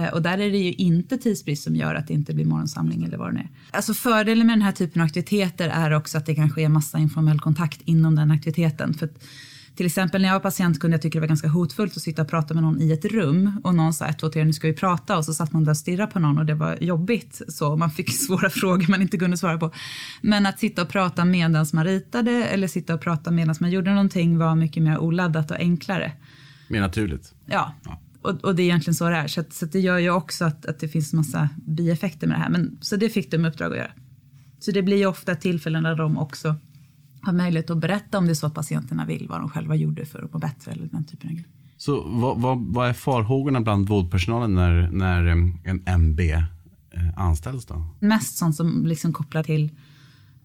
Eh, 0.00 0.12
Och 0.12 0.22
där 0.22 0.38
är 0.38 0.50
det 0.50 0.58
ju 0.58 0.72
inte 0.72 1.18
tidsbrist 1.18 1.62
som 1.64 1.76
gör 1.76 1.94
att 1.94 2.06
det 2.06 2.14
inte 2.14 2.34
blir 2.34 2.44
morgonsamling 2.44 3.04
eller 3.04 3.18
vad 3.18 3.28
det 3.28 3.32
nu 3.32 3.40
är. 3.40 3.48
Alltså 3.70 3.94
fördelen 3.94 4.46
med 4.46 4.56
den 4.56 4.62
här 4.62 4.72
typen 4.72 5.02
av 5.02 5.06
aktiviteter 5.06 5.68
är 5.68 5.90
också 5.90 6.18
att 6.18 6.26
det 6.26 6.34
kan 6.34 6.50
ske 6.50 6.68
massa 6.68 6.98
informell 6.98 7.40
kontakt 7.40 7.80
inom 7.84 8.14
den 8.16 8.30
aktiviteten. 8.30 8.94
För 8.94 9.06
att, 9.06 9.22
till 9.76 9.86
exempel 9.86 10.22
när 10.22 10.28
jag 10.28 10.34
var 10.34 10.40
patient 10.40 10.80
kunde 10.80 10.94
jag 10.94 11.02
tycka 11.02 11.16
det 11.18 11.20
var 11.20 11.28
ganska 11.28 11.48
hotfullt 11.48 11.96
att 11.96 12.02
sitta 12.02 12.22
och 12.22 12.28
prata 12.28 12.54
med 12.54 12.62
någon 12.62 12.82
i 12.82 12.92
ett 12.92 13.04
rum 13.04 13.60
och 13.64 13.74
någon 13.74 13.94
sa 13.94 14.06
ett, 14.06 14.18
två, 14.18 14.28
tre, 14.28 14.44
nu 14.44 14.52
ska 14.52 14.66
vi 14.66 14.72
prata 14.74 15.16
och 15.18 15.24
så 15.24 15.34
satt 15.34 15.52
man 15.52 15.64
där 15.64 15.70
och 15.70 15.76
stirrade 15.76 16.12
på 16.12 16.18
någon 16.18 16.38
och 16.38 16.46
det 16.46 16.54
var 16.54 16.78
jobbigt 16.80 17.42
så 17.48 17.76
man 17.76 17.90
fick 17.90 18.10
svåra 18.26 18.50
frågor 18.50 18.86
man 18.90 19.02
inte 19.02 19.18
kunde 19.18 19.36
svara 19.36 19.58
på. 19.58 19.70
Men 20.20 20.46
att 20.46 20.58
sitta 20.58 20.82
och 20.82 20.88
prata 20.88 21.24
medan 21.24 21.66
man 21.72 21.84
ritade 21.84 22.44
eller 22.44 22.68
sitta 22.68 22.94
och 22.94 23.00
prata 23.00 23.30
medan 23.30 23.54
man 23.60 23.70
gjorde 23.70 23.90
någonting 23.90 24.38
var 24.38 24.54
mycket 24.54 24.82
mer 24.82 24.98
oladdat 24.98 25.50
och 25.50 25.56
enklare. 25.56 26.12
Mer 26.68 26.80
naturligt. 26.80 27.34
Ja, 27.46 27.74
och, 28.22 28.44
och 28.44 28.54
det 28.54 28.62
är 28.62 28.64
egentligen 28.64 28.94
så 28.94 29.08
det 29.08 29.16
är. 29.16 29.28
Så, 29.28 29.40
att, 29.40 29.52
så 29.52 29.64
att 29.64 29.72
det 29.72 29.80
gör 29.80 29.98
ju 29.98 30.10
också 30.10 30.44
att, 30.44 30.66
att 30.66 30.78
det 30.78 30.88
finns 30.88 31.12
massa 31.12 31.48
bieffekter 31.66 32.26
med 32.26 32.36
det 32.36 32.42
här. 32.42 32.50
Men, 32.50 32.78
så 32.80 32.96
det 32.96 33.08
fick 33.08 33.30
de 33.30 33.44
uppdrag 33.44 33.72
att 33.72 33.78
göra. 33.78 33.92
Så 34.58 34.70
det 34.70 34.82
blir 34.82 34.96
ju 34.96 35.06
ofta 35.06 35.34
tillfällen 35.34 35.82
där 35.82 35.96
de 35.96 36.18
också 36.18 36.54
har 37.22 37.32
möjlighet 37.32 37.70
att 37.70 37.78
berätta 37.78 38.18
om 38.18 38.26
det 38.26 38.32
är 38.32 38.34
så 38.34 38.46
att 38.46 38.54
patienterna 38.54 39.04
vill, 39.04 39.28
vad 39.28 39.40
de 39.40 39.48
själva 39.48 39.74
gjorde 39.74 40.06
för 40.06 40.22
att 40.22 40.32
må 40.32 40.38
bättre 40.38 40.72
eller 40.72 40.86
den 40.86 41.04
typen 41.04 41.28
av 41.28 41.34
grejer. 41.34 41.48
Så 41.76 42.02
vad, 42.08 42.40
vad, 42.40 42.58
vad 42.58 42.88
är 42.88 42.92
farhågorna 42.92 43.60
bland 43.60 43.88
vårdpersonalen 43.88 44.54
när, 44.54 44.90
när 44.90 45.26
eh, 45.26 45.32
en 45.64 45.82
MB 45.86 46.20
eh, 46.20 46.40
anställs 47.16 47.66
då? 47.66 47.86
Mest 48.00 48.36
sånt 48.36 48.56
som 48.56 48.86
liksom 48.86 49.12
kopplar 49.12 49.42
till 49.42 49.70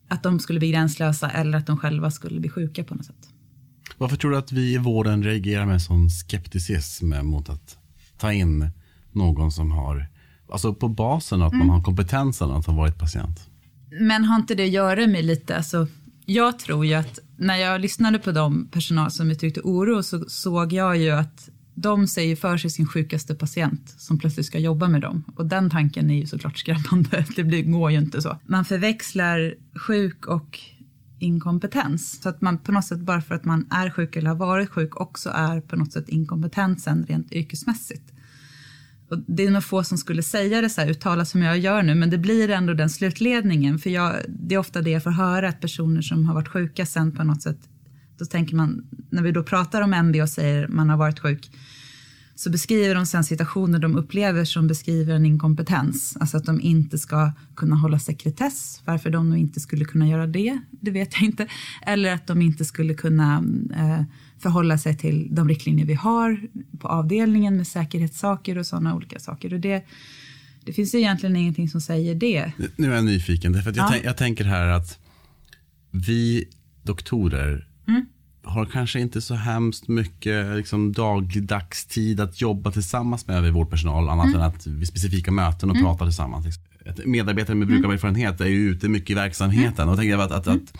att 0.07 0.23
de 0.23 0.39
skulle 0.39 0.59
bli 0.59 0.71
gränslösa 0.71 1.29
eller 1.29 1.57
att 1.57 1.67
de 1.67 1.77
själva 1.77 2.11
skulle 2.11 2.39
bli 2.39 2.49
sjuka 2.49 2.83
på 2.83 2.95
något 2.95 3.05
sätt. 3.05 3.29
Varför 3.97 4.15
tror 4.15 4.31
du 4.31 4.37
att 4.37 4.51
vi 4.51 4.73
i 4.73 4.77
vården 4.77 5.23
reagerar 5.23 5.65
med 5.65 5.81
sån 5.81 6.09
skepticism 6.09 7.13
mot 7.23 7.49
att 7.49 7.77
ta 8.17 8.33
in 8.33 8.69
någon 9.11 9.51
som 9.51 9.71
har, 9.71 10.07
alltså 10.51 10.73
på 10.73 10.87
basen 10.87 11.41
att 11.41 11.53
Mm. 11.53 11.67
man 11.67 11.75
har 11.77 11.83
kompetensen 11.83 12.51
att 12.51 12.65
ha 12.65 12.73
varit 12.73 12.97
patient? 12.97 13.49
Men 14.01 14.25
har 14.25 14.35
inte 14.35 14.55
det 14.55 14.63
att 14.63 14.69
göra 14.69 15.07
med 15.07 15.25
lite, 15.25 15.57
alltså, 15.57 15.87
jag 16.25 16.59
tror 16.59 16.85
ju 16.85 16.93
att 16.93 17.19
när 17.37 17.55
jag 17.55 17.81
lyssnade 17.81 18.19
på 18.19 18.31
de 18.31 18.67
personal 18.67 19.11
som 19.11 19.31
uttryckte 19.31 19.61
oro 19.63 20.03
så 20.03 20.25
såg 20.27 20.73
jag 20.73 20.97
ju 20.97 21.09
att 21.11 21.49
de 21.77 22.07
säger 22.07 22.35
för 22.35 22.57
sig 22.57 22.69
sin 22.69 22.87
sjukaste 22.87 23.35
patient 23.35 23.95
som 23.97 24.19
plötsligt 24.19 24.45
ska 24.45 24.59
jobba 24.59 24.87
med 24.87 25.01
dem. 25.01 25.23
Och 25.35 25.45
den 25.45 25.69
tanken 25.69 26.09
är 26.09 26.15
ju 26.15 26.25
såklart 26.27 26.57
skrämmande, 26.57 27.25
det 27.35 27.43
blir, 27.43 27.63
går 27.63 27.91
ju 27.91 27.97
inte 27.97 28.21
så. 28.21 28.37
Man 28.45 28.65
förväxlar 28.65 29.55
sjuk 29.87 30.25
och 30.25 30.59
inkompetens. 31.25 32.21
Så 32.21 32.29
att 32.29 32.41
man 32.41 32.57
på 32.57 32.71
något 32.71 32.85
sätt 32.85 32.99
bara 32.99 33.21
för 33.21 33.35
att 33.35 33.45
man 33.45 33.67
är 33.71 33.89
sjuk 33.89 34.15
eller 34.15 34.29
har 34.29 34.37
varit 34.37 34.69
sjuk 34.69 35.01
också 35.01 35.29
är 35.29 35.61
på 35.61 35.75
något 35.75 35.93
sätt 35.93 36.09
inkompetent 36.09 36.81
sen 36.81 37.05
rent 37.05 37.31
yrkesmässigt. 37.31 38.11
Och 39.09 39.17
det 39.27 39.45
är 39.45 39.51
nog 39.51 39.63
få 39.63 39.83
som 39.83 39.97
skulle 39.97 40.23
säga 40.23 40.61
det 40.61 40.69
så 40.69 40.81
här, 40.81 40.89
uttala 40.89 41.25
som 41.25 41.41
jag 41.41 41.57
gör 41.57 41.83
nu, 41.83 41.95
men 41.95 42.09
det 42.09 42.17
blir 42.17 42.49
ändå 42.49 42.73
den 42.73 42.89
slutledningen. 42.89 43.79
För 43.79 43.89
jag, 43.89 44.13
det 44.27 44.55
är 44.55 44.59
ofta 44.59 44.81
det 44.81 44.89
jag 44.89 45.03
får 45.03 45.11
höra, 45.11 45.49
att 45.49 45.61
personer 45.61 46.01
som 46.01 46.25
har 46.25 46.33
varit 46.33 46.47
sjuka 46.47 46.85
sen 46.85 47.11
på 47.11 47.23
något 47.23 47.41
sätt, 47.41 47.59
då 48.17 48.25
tänker 48.25 48.55
man, 48.55 48.87
när 49.09 49.23
vi 49.23 49.31
då 49.31 49.43
pratar 49.43 49.81
om 49.81 49.93
MB 49.93 50.15
och 50.21 50.29
säger 50.29 50.67
man 50.67 50.89
har 50.89 50.97
varit 50.97 51.19
sjuk, 51.19 51.51
så 52.35 52.49
beskriver 52.49 52.95
de 52.95 53.05
sen 53.05 53.23
situationer 53.23 53.79
de 53.79 53.95
upplever 53.95 54.45
som 54.45 54.67
beskriver 54.67 55.15
en 55.15 55.25
inkompetens. 55.25 56.17
Alltså 56.19 56.37
att 56.37 56.45
de 56.45 56.61
inte 56.61 56.97
ska 56.97 57.31
kunna 57.55 57.75
hålla 57.75 57.99
sekretess. 57.99 58.81
Varför 58.85 59.09
de 59.09 59.29
nog 59.29 59.39
inte 59.39 59.59
skulle 59.59 59.85
kunna 59.85 60.07
göra 60.07 60.27
det, 60.27 60.59
det 60.71 60.91
vet 60.91 61.13
jag 61.13 61.21
inte. 61.23 61.47
Eller 61.85 62.13
att 62.13 62.27
de 62.27 62.41
inte 62.41 62.65
skulle 62.65 62.93
kunna 62.93 63.43
eh, 63.75 64.03
förhålla 64.39 64.77
sig 64.77 64.97
till 64.97 65.27
de 65.31 65.47
riktlinjer 65.49 65.85
vi 65.85 65.93
har 65.93 66.41
på 66.79 66.87
avdelningen 66.87 67.57
med 67.57 67.67
säkerhetssaker 67.67 68.57
och 68.57 68.65
sådana 68.65 68.95
olika 68.95 69.19
saker. 69.19 69.53
Och 69.53 69.59
det, 69.59 69.85
det 70.63 70.73
finns 70.73 70.95
ju 70.95 70.99
egentligen 70.99 71.35
ingenting 71.35 71.69
som 71.69 71.81
säger 71.81 72.15
det. 72.15 72.51
Nu 72.75 72.91
är 72.91 72.95
jag 72.95 73.05
nyfiken, 73.05 73.55
att 73.55 73.65
jag, 73.65 73.77
Ja. 73.77 73.87
tänk, 73.91 74.05
jag 74.05 74.17
tänker 74.17 74.43
här 74.45 74.67
att 74.67 74.99
vi 75.91 76.45
doktorer 76.83 77.67
Mm. 77.87 78.05
Har 78.45 78.65
kanske 78.65 78.99
inte 78.99 79.21
så 79.21 79.35
hemskt 79.35 79.87
mycket 79.87 80.57
liksom, 80.57 80.93
dagligdags 80.93 81.85
tid 81.85 82.19
att 82.19 82.41
jobba 82.41 82.71
tillsammans 82.71 83.27
med 83.27 83.53
vårdpersonal 83.53 84.09
annat 84.09 84.25
Mm. 84.25 84.39
än 84.41 84.47
att 84.47 84.67
vid 84.67 84.87
specifika 84.87 85.31
möten 85.31 85.69
och 85.71 85.77
prata 85.79 86.05
tillsammans. 86.05 86.45
Liksom. 86.45 86.63
Ett 86.85 87.05
medarbetare 87.05 87.55
med 87.55 87.67
brukarerfarenhet 87.67 88.41
är 88.41 88.45
ju 88.45 88.69
ute 88.69 88.89
mycket 88.89 89.09
i 89.09 89.13
verksamheten 89.13 89.89
och 89.89 89.97
tänker 89.97 90.17
att, 90.17 90.31
att, 90.31 90.47
att, 90.47 90.73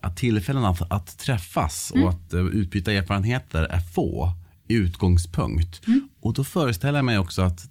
att 0.00 0.16
tillfällen 0.16 0.64
att, 0.64 0.92
att 0.92 1.18
träffas 1.18 1.92
och 1.94 2.08
att 2.10 2.32
eh, 2.32 2.40
utbyta 2.40 2.92
erfarenheter 2.92 3.62
är 3.62 3.80
få 3.80 4.32
i 4.68 4.74
utgångspunkt. 4.74 5.80
Och 6.20 6.34
då 6.34 6.44
föreställer 6.44 6.98
jag 6.98 7.04
mig 7.04 7.18
också 7.18 7.42
att 7.42 7.70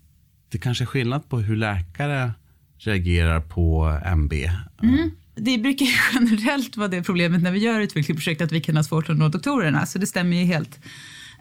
det 0.49 0.57
kanske 0.57 0.83
är 0.83 0.85
skillnad 0.85 1.29
på 1.29 1.39
hur 1.39 1.55
läkare 1.55 2.33
reagerar 2.77 3.39
på 3.41 3.99
MB. 4.05 4.33
Det 5.35 5.57
brukar 5.57 5.85
ju 5.85 5.91
generellt 6.13 6.77
vara 6.77 6.87
det 6.87 7.03
problemet 7.03 7.41
när 7.41 7.51
vi 7.51 7.59
gör 7.59 7.79
utvecklingsprojekt 7.79 8.41
att 8.41 8.51
vi 8.51 8.61
kan 8.61 8.75
ha 8.75 8.83
svårt 8.83 9.09
att 9.09 9.17
nå 9.17 9.29
doktorerna, 9.29 9.85
så 9.85 9.99
det 9.99 10.07
stämmer 10.07 10.37
ju 10.37 10.43
helt. 10.43 10.79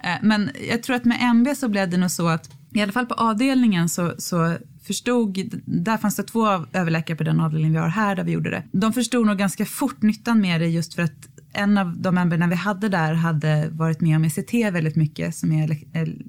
Eh, 0.05 0.17
men 0.23 0.51
jag 0.71 0.83
tror 0.83 0.97
att 0.97 1.05
med 1.05 1.19
MB 1.23 1.49
så 1.57 1.69
blev 1.69 1.91
det 1.91 1.97
nog 1.97 2.11
så 2.11 2.29
att 2.29 2.51
i 2.75 2.83
alla 2.83 2.93
fall 2.93 3.07
på 3.07 3.15
avdelningen 3.15 3.89
så, 3.89 4.15
så 4.19 4.57
förstod, 4.83 5.39
där 5.65 5.99
fanns 5.99 6.17
det 6.17 6.23
två 6.23 6.67
överläkare 6.73 7.17
på 7.17 7.25
den 7.25 7.41
avdelning 7.41 7.73
vi 7.73 7.79
har 7.79 7.89
här 7.89 8.17
där 8.17 8.25
vi 8.25 8.33
gjorde 8.33 8.51
det. 8.51 8.63
De 8.73 8.93
förstod 8.93 9.27
nog 9.27 9.39
ganska 9.39 9.65
fort 9.65 10.03
nyttan 10.03 10.41
med 10.41 10.61
det 10.61 10.67
just 10.67 10.95
för 10.95 11.03
att 11.03 11.29
en 11.53 11.79
av 11.79 11.99
de 11.99 12.19
ämnena 12.19 12.47
vi 12.47 12.55
hade 12.55 12.89
där 12.89 13.15
hade 13.15 13.69
varit 13.73 14.01
med 14.01 14.17
om 14.17 14.25
ECT 14.25 14.55
väldigt 14.55 14.97
mycket 14.97 15.37
som 15.37 15.53
är 15.53 15.79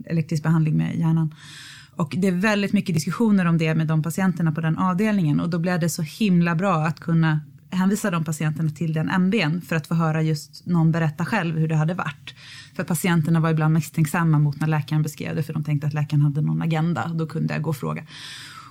elektrisk 0.05 0.43
behandling 0.43 0.78
med 0.78 0.95
hjärnan. 0.95 1.36
Och 1.95 2.13
det 2.18 2.28
är 2.28 2.32
väldigt 2.32 2.74
mycket 2.74 2.95
diskussioner 2.95 3.45
om 3.45 3.57
det 3.57 3.76
med 3.76 3.88
de 3.88 4.03
patienterna 4.03 4.51
på 4.51 4.61
den 4.61 4.78
avdelningen 4.78 5.39
och 5.39 5.49
då 5.49 5.59
blev 5.59 5.80
det 5.80 5.89
så 5.89 6.01
himla 6.01 6.55
bra 6.55 6.86
att 6.86 6.99
kunna 6.99 7.39
hänvisa 7.76 8.11
de 8.11 8.23
patienterna 8.23 8.69
till 8.69 8.93
den 8.93 9.09
MBn 9.09 9.61
för 9.61 9.76
att 9.76 9.88
få 9.88 9.95
höra 9.95 10.21
just 10.21 10.65
någon 10.65 10.91
berätta 10.91 11.26
själv 11.26 11.57
hur 11.57 11.67
det 11.67 11.76
hade 11.76 11.93
varit. 11.93 12.36
För 12.76 12.84
patienterna 12.84 13.39
var 13.39 13.49
ibland 13.49 13.73
misstänksamma 13.73 14.39
mot 14.39 14.59
när 14.59 14.67
läkaren 14.67 15.01
beskrev 15.01 15.36
det 15.36 15.43
för 15.43 15.53
de 15.53 15.63
tänkte 15.63 15.88
att 15.88 15.93
läkaren 15.93 16.21
hade 16.21 16.41
någon 16.41 16.61
agenda. 16.61 17.07
Då 17.07 17.28
kunde 17.28 17.53
jag 17.53 17.63
gå 17.63 17.69
och 17.69 17.78
fråga. 17.78 18.03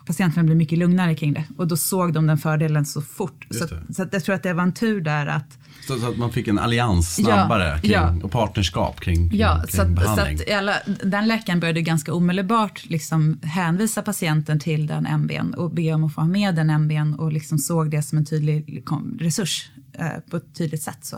Patienterna 0.07 0.44
blev 0.44 0.57
mycket 0.57 0.78
lugnare 0.78 1.14
kring 1.14 1.32
det 1.32 1.44
och 1.57 1.68
då 1.68 1.76
såg 1.76 2.12
de 2.12 2.26
den 2.26 2.38
fördelen 2.38 2.86
så 2.86 3.02
fort. 3.02 3.46
Så, 3.50 3.68
så 3.94 4.07
jag 4.12 4.24
tror 4.24 4.34
att 4.34 4.42
det 4.42 4.52
var 4.52 4.62
en 4.62 4.72
tur 4.72 5.00
där 5.00 5.26
att 5.26 5.59
så, 5.87 5.99
så, 5.99 6.09
att 6.09 6.16
man 6.16 6.32
fick 6.32 6.49
en 6.49 6.59
allians 6.59 7.14
snabbare 7.14 7.68
ja, 7.68 7.78
kring, 7.78 7.93
ja. 7.93 8.24
och 8.24 8.30
partnerskap 8.30 9.01
kring, 9.01 9.30
kring, 9.30 9.41
ja, 9.41 9.62
kring 9.62 9.76
så 9.76 9.82
att, 9.82 9.89
behandling. 9.89 10.39
Så 10.39 10.45
att 10.45 10.59
alla, 10.59 10.74
den 11.05 11.28
läkaren 11.28 11.61
började 11.61 11.82
ganska 11.82 12.14
omedelbart 12.14 12.85
liksom 12.85 13.41
hänvisa 13.43 14.03
patienten 14.03 14.61
till 14.61 14.87
den 14.87 15.07
MBn 15.07 15.55
och 15.55 15.70
be 15.70 15.93
om 15.93 16.05
att 16.05 16.14
få 16.14 16.20
ha 16.20 16.28
med 16.28 16.55
den 16.55 16.70
MBn 16.70 17.14
och 17.14 17.32
liksom 17.32 17.59
såg 17.59 17.91
det 17.91 18.03
som 18.03 18.18
en 18.18 18.24
tydlig 18.24 18.82
resurs 19.20 19.70
eh, 19.93 20.07
på 20.30 20.37
ett 20.37 20.55
tydligt 20.55 20.82
sätt. 20.82 21.05
Så. 21.05 21.16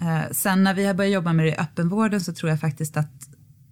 Eh, 0.00 0.30
sen 0.30 0.64
när 0.64 0.74
vi 0.74 0.86
har 0.86 0.94
börjat 0.94 1.12
jobba 1.12 1.32
med 1.32 1.46
det 1.46 1.50
i 1.50 1.56
öppenvården 1.56 2.20
så 2.20 2.32
tror 2.32 2.50
jag 2.50 2.60
faktiskt 2.60 2.96
att 2.96 3.28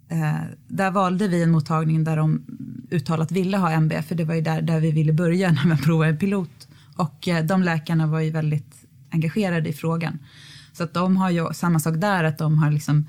eh, 0.08 0.40
där 0.68 0.90
valde 0.90 1.28
vi 1.28 1.42
en 1.42 1.50
mottagning 1.50 2.04
där 2.04 2.16
de 2.16 2.42
uttalat 2.90 3.32
ville 3.32 3.56
ha 3.56 3.70
MB 3.70 3.92
för 4.08 4.14
det 4.14 4.24
var 4.24 4.34
ju 4.34 4.40
där, 4.40 4.62
där 4.62 4.80
vi 4.80 4.90
ville 4.90 5.12
börja 5.12 5.52
när 5.52 5.66
man 5.66 5.78
provade 5.78 6.10
en 6.10 6.18
pilot. 6.18 6.68
Och 6.96 7.28
eh, 7.28 7.44
de 7.44 7.62
läkarna 7.62 8.06
var 8.06 8.20
ju 8.20 8.30
väldigt 8.30 8.87
engagerade 9.10 9.68
i 9.68 9.72
frågan. 9.72 10.18
Så 10.72 10.84
att 10.84 10.94
de 10.94 11.16
har 11.16 11.30
ju 11.30 11.52
samma 11.52 11.78
sak 11.78 11.94
där, 11.96 12.24
att 12.24 12.38
de 12.38 12.58
har 12.58 12.70
liksom 12.70 13.06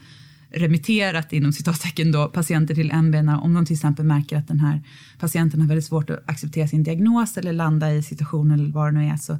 remitterat 0.51 1.33
inom 1.33 1.53
citattecken 1.53 2.11
då 2.11 2.27
patienter 2.27 2.75
till 2.75 2.91
MB 2.91 3.15
om 3.15 3.53
de 3.53 3.65
till 3.65 3.73
exempel 3.73 4.05
märker 4.05 4.37
att 4.37 4.47
den 4.47 4.59
här 4.59 4.81
patienten 5.19 5.61
har 5.61 5.67
väldigt 5.67 5.85
svårt 5.85 6.09
att 6.09 6.29
acceptera 6.29 6.67
sin 6.67 6.83
diagnos 6.83 7.37
eller 7.37 7.53
landa 7.53 7.93
i 7.93 8.03
situationen 8.03 8.59
eller 8.59 8.71
vad 8.71 8.93
det 8.93 8.99
nu 8.99 9.07
är 9.07 9.17
så 9.17 9.33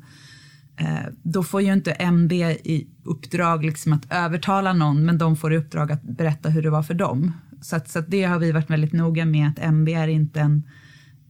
eh, 0.78 1.07
då 1.24 1.43
får 1.43 1.62
ju 1.62 1.74
inte 1.74 1.91
MB 1.91 2.32
i 2.32 2.88
uppdrag 3.03 3.66
liksom 3.66 3.93
att 3.93 4.12
övertala 4.12 4.74
någon 4.74 5.05
men 5.05 5.18
de 5.18 5.38
får 5.38 5.53
i 5.53 5.57
uppdrag 5.57 5.91
att 5.91 6.03
berätta 6.03 6.49
hur 6.49 6.62
det 6.62 6.70
var 6.70 6.84
för 6.84 6.93
dem. 6.93 7.34
Så, 7.62 7.76
att, 7.76 7.89
så 7.89 7.99
att 7.99 8.12
det 8.12 8.24
har 8.24 8.39
vi 8.39 8.51
varit 8.51 8.70
väldigt 8.70 8.93
noga 8.93 9.26
med 9.26 9.47
att 9.47 9.60
MB 9.60 9.89
är 9.89 10.07
inte 10.07 10.39
en 10.39 10.64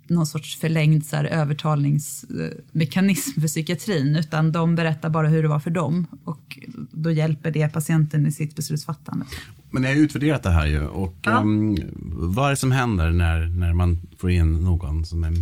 någon 0.10 0.26
sorts 0.26 0.60
förlängd 0.60 1.06
så 1.06 1.16
här, 1.16 1.26
övertalningsmekanism 1.26 3.42
för 3.42 3.48
psykiatrin 3.48 4.16
utan 4.16 4.52
de 4.52 4.76
berättar 4.76 5.10
bara 5.10 5.28
hur 5.28 5.44
det 5.44 5.50
var 5.50 5.60
för 5.60 5.72
dem 5.72 6.08
och 6.24 6.60
då 6.92 7.12
hjälper 7.12 7.52
det 7.52 7.74
patienten 7.74 8.28
i 8.28 8.32
sitt 8.32 8.56
beslutsfattande. 8.56 9.26
Men 9.72 9.82
ni 9.82 9.88
har 9.88 9.96
utvärderat 9.96 10.44
det 10.44 10.50
här 10.50 10.66
ju 10.66 10.88
och 10.88 11.18
ja. 11.22 11.32
um, 11.32 11.78
vad 12.12 12.46
är 12.46 12.50
det 12.50 12.58
som 12.58 12.72
händer 12.72 13.12
när, 13.12 13.46
när 13.46 13.74
man 13.74 14.02
får 14.18 14.32
in 14.32 14.64
någon 14.64 15.06
som 15.06 15.24
är 15.24 15.34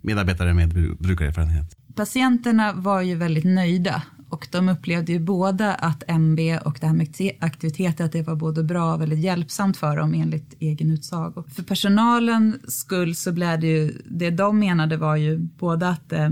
medarbetare 0.00 0.54
med 0.54 0.96
brukarerfarenhet? 0.98 1.76
Patienterna 1.94 2.72
var 2.72 3.00
ju 3.00 3.14
väldigt 3.14 3.44
nöjda 3.44 4.02
och 4.32 4.48
de 4.50 4.68
upplevde 4.68 5.12
ju 5.12 5.18
både 5.18 5.74
att 5.74 6.02
MB 6.08 6.40
och 6.64 6.78
det 6.80 6.86
här 6.86 6.94
med 6.94 7.08
aktiviteter 7.40 8.04
att 8.04 8.12
det 8.12 8.22
var 8.22 8.34
både 8.34 8.62
bra 8.62 8.94
och 8.94 9.00
väldigt 9.00 9.18
hjälpsamt 9.18 9.76
för 9.76 9.96
dem 9.96 10.14
enligt 10.14 10.54
egen 10.58 10.90
utsago. 10.90 11.44
För 11.54 11.62
personalen 11.62 12.60
skull 12.68 13.14
så 13.14 13.32
blev 13.32 13.60
det 13.60 13.66
ju, 13.66 14.02
det 14.04 14.30
de 14.30 14.58
menade 14.58 14.96
var 14.96 15.16
ju 15.16 15.38
både 15.38 15.88
att 15.88 16.12
eh, 16.12 16.28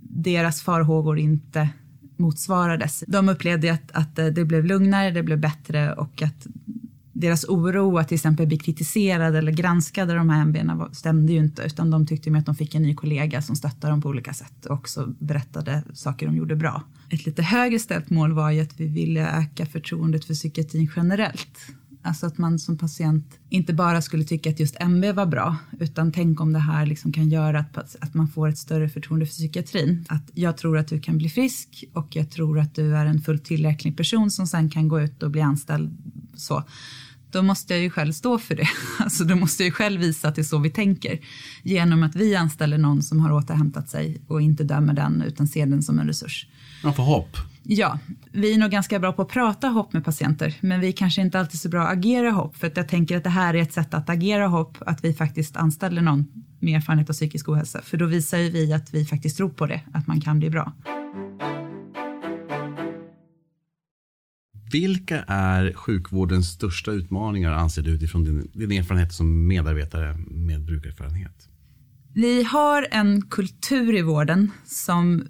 deras 0.00 0.62
farhågor 0.62 1.18
inte 1.18 1.68
motsvarades. 2.16 3.04
De 3.06 3.28
upplevde 3.28 3.72
att, 3.72 3.92
att 3.92 4.18
eh, 4.18 4.26
det 4.26 4.44
blev 4.44 4.64
lugnare, 4.64 5.10
det 5.10 5.22
blev 5.22 5.40
bättre 5.40 5.94
och 5.94 6.22
att 6.22 6.46
deras 7.12 7.44
oro 7.44 7.98
att 7.98 8.08
till 8.08 8.14
exempel 8.14 8.46
bli 8.46 8.58
kritiserade 8.58 9.38
eller 9.38 9.52
granskade 9.52 10.14
de 10.14 10.30
här 10.30 10.44
MBna 10.44 10.88
stämde 10.92 11.32
ju 11.32 11.38
inte 11.38 11.62
utan 11.62 11.90
de 11.90 12.06
tyckte 12.06 12.30
med 12.30 12.38
att 12.38 12.46
de 12.46 12.54
fick 12.54 12.74
en 12.74 12.82
ny 12.82 12.94
kollega 12.94 13.42
som 13.42 13.56
stöttade 13.56 13.92
dem 13.92 14.02
på 14.02 14.08
olika 14.08 14.32
sätt 14.32 14.66
och 14.66 14.74
också 14.74 15.14
berättade 15.18 15.82
saker 15.94 16.26
de 16.26 16.36
gjorde 16.36 16.56
bra. 16.56 16.82
Ett 17.10 17.26
lite 17.26 17.42
högre 17.42 17.78
ställt 17.78 18.10
mål 18.10 18.32
var 18.32 18.50
ju 18.50 18.60
att 18.60 18.80
vi 18.80 18.88
ville 18.88 19.30
öka 19.38 19.66
förtroendet 19.66 20.24
för 20.24 20.34
psykiatrin 20.34 20.90
generellt. 20.96 21.58
Alltså 22.04 22.26
att 22.26 22.38
man 22.38 22.58
som 22.58 22.78
patient 22.78 23.38
inte 23.48 23.72
bara 23.72 24.02
skulle 24.02 24.24
tycka 24.24 24.50
att 24.50 24.60
just 24.60 24.76
MB 24.80 25.04
var 25.12 25.26
bra, 25.26 25.56
utan 25.80 26.12
tänk 26.12 26.40
om 26.40 26.52
det 26.52 26.58
här 26.58 26.86
liksom 26.86 27.12
kan 27.12 27.28
göra 27.28 27.58
att, 27.58 27.96
att 28.00 28.14
man 28.14 28.28
får 28.28 28.48
ett 28.48 28.58
större 28.58 28.88
förtroende 28.88 29.26
för 29.26 29.32
psykiatrin. 29.32 30.04
Att 30.08 30.30
jag 30.34 30.56
tror 30.56 30.78
att 30.78 30.88
du 30.88 31.00
kan 31.00 31.18
bli 31.18 31.28
frisk 31.28 31.84
och 31.92 32.16
jag 32.16 32.30
tror 32.30 32.58
att 32.58 32.74
du 32.74 32.96
är 32.96 33.06
en 33.06 33.20
fullt 33.20 33.44
tillräcklig 33.44 33.96
person 33.96 34.30
som 34.30 34.46
sen 34.46 34.70
kan 34.70 34.88
gå 34.88 35.00
ut 35.00 35.22
och 35.22 35.30
bli 35.30 35.40
anställd 35.40 35.98
så 36.42 36.64
då 37.32 37.42
måste 37.42 37.74
jag 37.74 37.82
ju 37.82 37.90
själv 37.90 38.12
stå 38.12 38.38
för 38.38 38.54
det. 38.54 38.68
Alltså 38.98 39.24
då 39.24 39.36
måste 39.36 39.62
jag 39.62 39.66
ju 39.66 39.72
själv 39.72 40.00
visa 40.00 40.28
att 40.28 40.34
det 40.34 40.40
är 40.40 40.44
så 40.44 40.58
vi 40.58 40.70
tänker. 40.70 41.18
Genom 41.62 42.02
att 42.02 42.16
vi 42.16 42.36
anställer 42.36 42.78
någon 42.78 43.02
som 43.02 43.20
har 43.20 43.32
återhämtat 43.32 43.88
sig 43.88 44.22
och 44.28 44.42
inte 44.42 44.64
dömer 44.64 44.94
den 44.94 45.22
utan 45.22 45.46
ser 45.48 45.66
den 45.66 45.82
som 45.82 45.98
en 45.98 46.06
resurs. 46.06 46.46
Man 46.84 46.94
får 46.94 47.02
hopp. 47.02 47.36
Ja, 47.62 47.98
vi 48.32 48.54
är 48.54 48.58
nog 48.58 48.70
ganska 48.70 48.98
bra 48.98 49.12
på 49.12 49.22
att 49.22 49.28
prata 49.28 49.68
hopp 49.68 49.92
med 49.92 50.04
patienter, 50.04 50.54
men 50.60 50.80
vi 50.80 50.92
kanske 50.92 51.22
inte 51.22 51.40
alltid 51.40 51.60
så 51.60 51.68
bra 51.68 51.82
att 51.82 51.92
agera 51.92 52.30
hopp, 52.30 52.56
för 52.56 52.66
att 52.66 52.76
jag 52.76 52.88
tänker 52.88 53.16
att 53.16 53.24
det 53.24 53.30
här 53.30 53.54
är 53.54 53.62
ett 53.62 53.72
sätt 53.72 53.94
att 53.94 54.10
agera 54.10 54.46
hopp, 54.46 54.78
att 54.80 55.04
vi 55.04 55.14
faktiskt 55.14 55.56
anställer 55.56 56.02
någon 56.02 56.26
med 56.60 56.76
erfarenhet 56.76 57.10
av 57.10 57.14
psykisk 57.14 57.48
ohälsa, 57.48 57.80
för 57.82 57.96
då 57.96 58.06
visar 58.06 58.38
ju 58.38 58.50
vi 58.50 58.72
att 58.72 58.94
vi 58.94 59.04
faktiskt 59.04 59.36
tror 59.36 59.48
på 59.48 59.66
det, 59.66 59.80
att 59.92 60.06
man 60.06 60.20
kan 60.20 60.38
bli 60.38 60.50
bra. 60.50 60.72
Vilka 64.72 65.22
är 65.26 65.72
sjukvårdens 65.72 66.48
största 66.48 66.90
utmaningar 66.90 67.52
anser 67.52 67.82
du 67.82 67.90
utifrån 67.90 68.24
din, 68.24 68.50
din 68.54 68.72
erfarenhet 68.72 69.12
som 69.12 69.46
medarbetare 69.46 70.16
med 70.30 70.64
brukarerfarenhet? 70.64 71.48
Vi 72.14 72.42
har 72.42 72.86
en 72.90 73.22
kultur 73.22 73.96
i 73.96 74.02
vården 74.02 74.50
som 74.64 75.24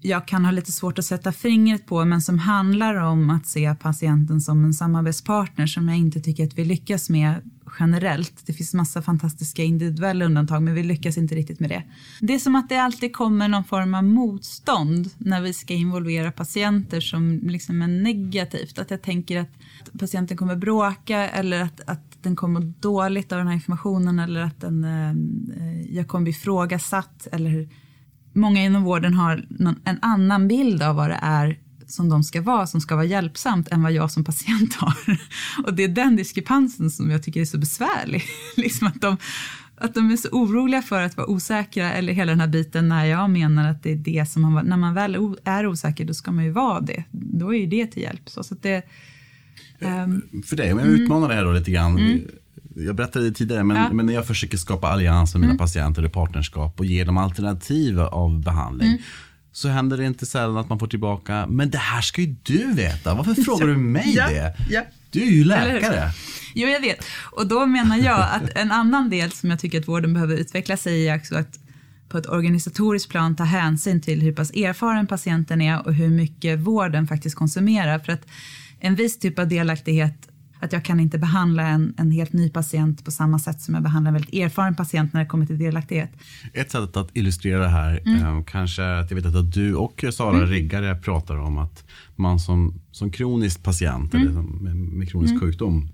jag 0.00 0.28
kan 0.28 0.44
ha 0.44 0.52
lite 0.52 0.72
svårt 0.72 0.98
att 0.98 1.04
sätta 1.04 1.32
fingret 1.32 1.86
på 1.86 2.04
men 2.04 2.20
som 2.20 2.38
handlar 2.38 2.94
om 2.94 3.30
att 3.30 3.46
se 3.46 3.74
patienten 3.74 4.40
som 4.40 4.64
en 4.64 4.74
samarbetspartner 4.74 5.66
som 5.66 5.88
jag 5.88 5.98
inte 5.98 6.20
tycker 6.20 6.46
att 6.46 6.58
vi 6.58 6.64
lyckas 6.64 7.10
med 7.10 7.34
generellt. 7.78 8.46
Det 8.46 8.52
finns 8.52 8.74
massa 8.74 9.02
fantastiska 9.02 9.62
individuella 9.62 10.24
undantag 10.24 10.62
men 10.62 10.74
vi 10.74 10.82
lyckas 10.82 11.18
inte 11.18 11.34
riktigt 11.34 11.60
med 11.60 11.70
det. 11.70 11.82
Det 12.20 12.34
är 12.34 12.38
som 12.38 12.54
att 12.54 12.68
det 12.68 12.76
alltid 12.76 13.16
kommer 13.16 13.48
någon 13.48 13.64
form 13.64 13.94
av 13.94 14.04
motstånd 14.04 15.10
när 15.18 15.40
vi 15.40 15.52
ska 15.52 15.74
involvera 15.74 16.32
patienter 16.32 17.00
som 17.00 17.40
liksom 17.42 17.82
är 17.82 17.88
negativt. 17.88 18.78
Att 18.78 18.90
jag 18.90 19.02
tänker 19.02 19.40
att 19.40 19.50
patienten 19.98 20.36
kommer 20.36 20.56
bråka 20.56 21.28
eller 21.28 21.62
att, 21.62 21.80
att 21.86 22.22
den 22.22 22.36
kommer 22.36 22.60
dåligt 22.60 23.32
av 23.32 23.38
den 23.38 23.46
här 23.46 23.54
informationen 23.54 24.18
eller 24.18 24.40
att 24.40 24.60
den, 24.60 24.84
eh, 24.84 25.96
jag 25.96 26.08
kommer 26.08 26.22
bli 26.22 26.30
ifrågasatt 26.30 27.28
eller 27.32 27.68
många 28.32 28.64
inom 28.64 28.82
vården 28.82 29.14
har 29.14 29.46
någon, 29.48 29.80
en 29.84 29.98
annan 30.02 30.48
bild 30.48 30.82
av 30.82 30.96
vad 30.96 31.10
det 31.10 31.18
är 31.22 31.58
som 31.90 32.08
de 32.08 32.24
ska 32.24 32.42
vara, 32.42 32.66
som 32.66 32.80
ska 32.80 32.96
vara 32.96 33.04
hjälpsamt, 33.04 33.68
än 33.68 33.82
vad 33.82 33.92
jag 33.92 34.10
som 34.10 34.24
patient 34.24 34.74
har. 34.74 34.94
Och 35.64 35.74
det 35.74 35.84
är 35.84 35.88
den 35.88 36.16
diskrepansen 36.16 36.90
som 36.90 37.10
jag 37.10 37.22
tycker 37.22 37.40
är 37.40 37.44
så 37.44 37.58
besvärlig. 37.58 38.22
liksom 38.56 38.86
att, 38.86 39.00
de, 39.00 39.16
att 39.76 39.94
de 39.94 40.10
är 40.10 40.16
så 40.16 40.28
oroliga 40.28 40.82
för 40.82 41.02
att 41.02 41.16
vara 41.16 41.26
osäkra, 41.26 41.92
eller 41.92 42.12
hela 42.12 42.32
den 42.32 42.40
här 42.40 42.48
biten 42.48 42.88
när 42.88 43.04
jag 43.04 43.30
menar 43.30 43.70
att 43.70 43.82
det 43.82 43.92
är 43.92 43.96
det 43.96 44.30
som 44.30 44.42
man, 44.42 44.66
när 44.66 44.76
man 44.76 44.94
väl 44.94 45.36
är 45.44 45.66
osäker, 45.66 46.04
då 46.04 46.14
ska 46.14 46.32
man 46.32 46.44
ju 46.44 46.50
vara 46.50 46.80
det. 46.80 47.04
Då 47.10 47.54
är 47.54 47.58
ju 47.58 47.66
det 47.66 47.86
till 47.86 48.02
hjälp. 48.02 48.30
Så, 48.30 48.42
så 48.42 48.54
att 48.54 48.62
det, 48.62 48.82
um, 49.78 50.22
för 50.46 50.56
dig, 50.56 50.72
om 50.72 50.78
jag 50.78 50.88
utmanar 50.88 51.28
det 51.28 51.34
här 51.34 51.44
då 51.44 51.52
lite 51.52 51.70
grann. 51.70 51.98
Mm 51.98 52.20
jag 52.74 52.94
berättade 52.94 53.24
det 53.24 53.34
tidigare, 53.34 53.64
men, 53.64 53.76
ja. 53.76 53.92
men 53.92 54.06
när 54.06 54.14
jag 54.14 54.26
försöker 54.26 54.56
skapa 54.56 54.88
allians 54.88 55.34
med 55.34 55.40
mina 55.40 55.50
mm. 55.50 55.58
patienter 55.58 56.04
och 56.04 56.12
partnerskap 56.12 56.80
och 56.80 56.86
ge 56.86 57.04
dem 57.04 57.18
alternativ 57.18 58.00
av 58.00 58.40
behandling. 58.40 58.88
Mm. 58.88 59.02
Så 59.52 59.68
händer 59.68 59.96
det 59.96 60.04
inte 60.04 60.26
sällan 60.26 60.56
att 60.56 60.68
man 60.68 60.78
får 60.78 60.86
tillbaka, 60.86 61.46
men 61.46 61.70
det 61.70 61.78
här 61.78 62.00
ska 62.00 62.20
ju 62.20 62.36
du 62.42 62.72
veta. 62.72 63.14
Varför 63.14 63.34
frågar 63.44 63.66
du 63.66 63.76
mig 63.76 64.14
ja. 64.16 64.28
det? 64.28 64.54
Ja. 64.70 64.82
Du 65.10 65.22
är 65.22 65.30
ju 65.30 65.44
läkare. 65.44 66.10
Jo, 66.54 66.68
jag 66.68 66.80
vet. 66.80 67.04
Och 67.32 67.46
då 67.46 67.66
menar 67.66 67.96
jag 67.96 68.28
att 68.32 68.56
en 68.56 68.72
annan 68.72 69.10
del 69.10 69.32
som 69.32 69.50
jag 69.50 69.58
tycker 69.58 69.80
att 69.80 69.88
vården 69.88 70.14
behöver 70.14 70.36
utveckla 70.36 70.76
sig 70.76 71.08
är 71.08 71.16
också 71.16 71.36
att 71.36 71.58
på 72.08 72.18
ett 72.18 72.26
organisatoriskt 72.26 73.10
plan 73.10 73.36
ta 73.36 73.44
hänsyn 73.44 74.00
till 74.00 74.22
hur 74.22 74.32
pass 74.32 74.50
erfaren 74.50 75.06
patienten 75.06 75.60
är 75.60 75.86
och 75.86 75.94
hur 75.94 76.08
mycket 76.08 76.58
vården 76.58 77.06
faktiskt 77.06 77.36
konsumerar. 77.36 77.98
För 77.98 78.12
att 78.12 78.26
en 78.80 78.94
viss 78.94 79.18
typ 79.18 79.38
av 79.38 79.48
delaktighet 79.48 80.29
Att 80.60 80.72
jag 80.72 80.84
kan 80.84 81.00
inte 81.00 81.18
behandla 81.18 81.66
en, 81.66 81.94
en 81.96 82.10
helt 82.10 82.32
ny 82.32 82.50
patient 82.50 83.04
på 83.04 83.10
samma 83.10 83.38
sätt 83.38 83.60
som 83.60 83.74
jag 83.74 83.82
behandlar 83.82 84.08
en 84.08 84.14
väldigt 84.14 84.34
erfaren 84.34 84.74
patient 84.74 85.12
när 85.12 85.20
det 85.20 85.26
kommer 85.26 85.46
till 85.46 85.58
delaktighet. 85.58 86.12
Ett 86.52 86.70
sätt 86.70 86.96
att 86.96 87.16
illustrera 87.16 87.62
det 87.62 87.68
här, 87.68 88.00
mm. 88.06 88.38
eh, 88.38 88.44
kanske 88.44 88.98
att 88.98 89.10
jag 89.10 89.16
vet 89.16 89.34
att 89.34 89.52
du 89.52 89.74
och 89.74 90.04
Sara 90.12 90.36
mm. 90.36 90.46
Riggare 90.46 90.94
pratar 90.94 91.36
om 91.36 91.58
att 91.58 91.84
man 92.16 92.40
som, 92.40 92.80
som 92.90 93.10
kronisk 93.10 93.62
patient 93.62 94.14
mm. 94.14 94.28
eller 94.28 94.42
med, 94.42 94.76
med 94.76 95.10
kronisk 95.10 95.32
mm. 95.32 95.40
sjukdom 95.40 95.88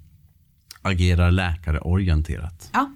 agerar 0.82 1.30
läkareorienterat. 1.30 2.70
Ja, 2.72 2.90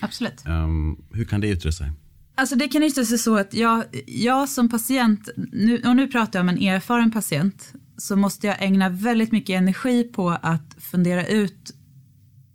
absolut. 0.00 0.44
Um, 0.46 1.02
hur 1.12 1.24
kan 1.24 1.40
det 1.40 1.48
yttra 1.48 1.72
sig? 1.72 1.92
Alltså 2.38 2.56
det 2.56 2.68
kan 2.68 2.82
yttra 2.82 3.04
sig 3.04 3.18
så 3.18 3.36
att 3.36 3.54
jag, 3.54 3.84
jag 4.06 4.48
som 4.48 4.68
patient, 4.68 5.28
nu, 5.36 5.82
och 5.82 5.96
nu 5.96 6.06
pratar 6.06 6.38
jag 6.38 6.44
om 6.44 6.48
en 6.48 6.62
erfaren 6.62 7.10
patient, 7.10 7.72
så 7.96 8.16
måste 8.16 8.46
jag 8.46 8.62
ägna 8.62 8.88
väldigt 8.88 9.32
mycket 9.32 9.56
energi 9.56 10.04
på 10.04 10.30
att 10.42 10.76
fundera 10.78 11.26
ut 11.26 11.74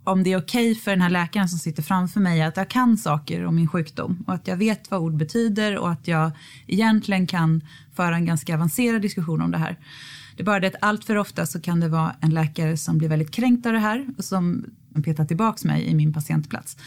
om 0.03 0.23
det 0.23 0.33
är 0.33 0.37
okej 0.37 0.71
okay 0.71 0.81
för 0.81 0.91
den 0.91 1.01
här 1.01 1.09
läkaren 1.09 1.49
som 1.49 1.59
sitter 1.59 1.83
framför 1.83 2.19
mig 2.19 2.41
att 2.41 2.57
jag 2.57 2.69
kan 2.69 2.97
saker 2.97 3.45
om 3.45 3.55
min 3.55 3.67
sjukdom 3.67 4.23
och 4.27 4.33
att 4.33 4.47
jag 4.47 4.57
vet 4.57 4.91
vad 4.91 5.01
ord 5.01 5.17
betyder 5.17 5.77
och 5.77 5.91
att 5.91 6.07
jag 6.07 6.31
egentligen 6.67 7.27
kan 7.27 7.61
föra 7.95 8.15
en 8.15 8.25
ganska 8.25 8.55
avancerad 8.55 9.01
diskussion 9.01 9.41
om 9.41 9.51
det 9.51 9.57
här. 9.57 9.77
Det 10.35 10.43
är 10.43 10.45
bara 10.45 10.59
det 10.59 10.67
att 10.67 10.75
allt 10.81 11.05
för 11.05 11.15
ofta 11.15 11.45
så 11.45 11.61
kan 11.61 11.79
det 11.79 11.87
vara 11.87 12.15
en 12.21 12.33
läkare 12.33 12.77
som 12.77 12.97
blir 12.97 13.09
väldigt 13.09 13.31
kränkt 13.31 13.65
av 13.65 13.73
det 13.73 13.79
här 13.79 14.07
och 14.17 14.25
som 14.25 14.65
petar 15.05 15.25
tillbaks 15.25 15.63
mig 15.63 15.83
i 15.83 15.95
min 15.95 16.13
patientplats. 16.13 16.77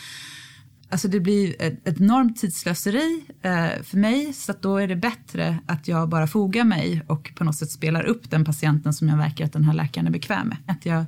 Alltså 0.90 1.08
det 1.08 1.20
blir 1.20 1.62
ett, 1.62 1.88
ett 1.88 2.00
enormt 2.00 2.36
tidslöseri 2.36 3.24
eh, 3.42 3.82
för 3.82 3.96
mig 3.96 4.32
så 4.32 4.52
att 4.52 4.62
då 4.62 4.76
är 4.76 4.88
det 4.88 4.96
bättre 4.96 5.58
att 5.66 5.88
jag 5.88 6.08
bara 6.08 6.26
fogar 6.26 6.64
mig 6.64 7.02
och 7.06 7.32
på 7.34 7.44
något 7.44 7.56
sätt 7.56 7.70
spelar 7.70 8.04
upp 8.04 8.30
den 8.30 8.44
patienten 8.44 8.92
som 8.92 9.08
jag 9.08 9.16
verkar 9.16 9.44
att 9.44 9.52
den 9.52 9.64
här 9.64 9.74
läkaren 9.74 10.06
är 10.06 10.10
bekväm 10.10 10.48
med. 10.48 10.58
Att 10.66 10.86
jag 10.86 11.04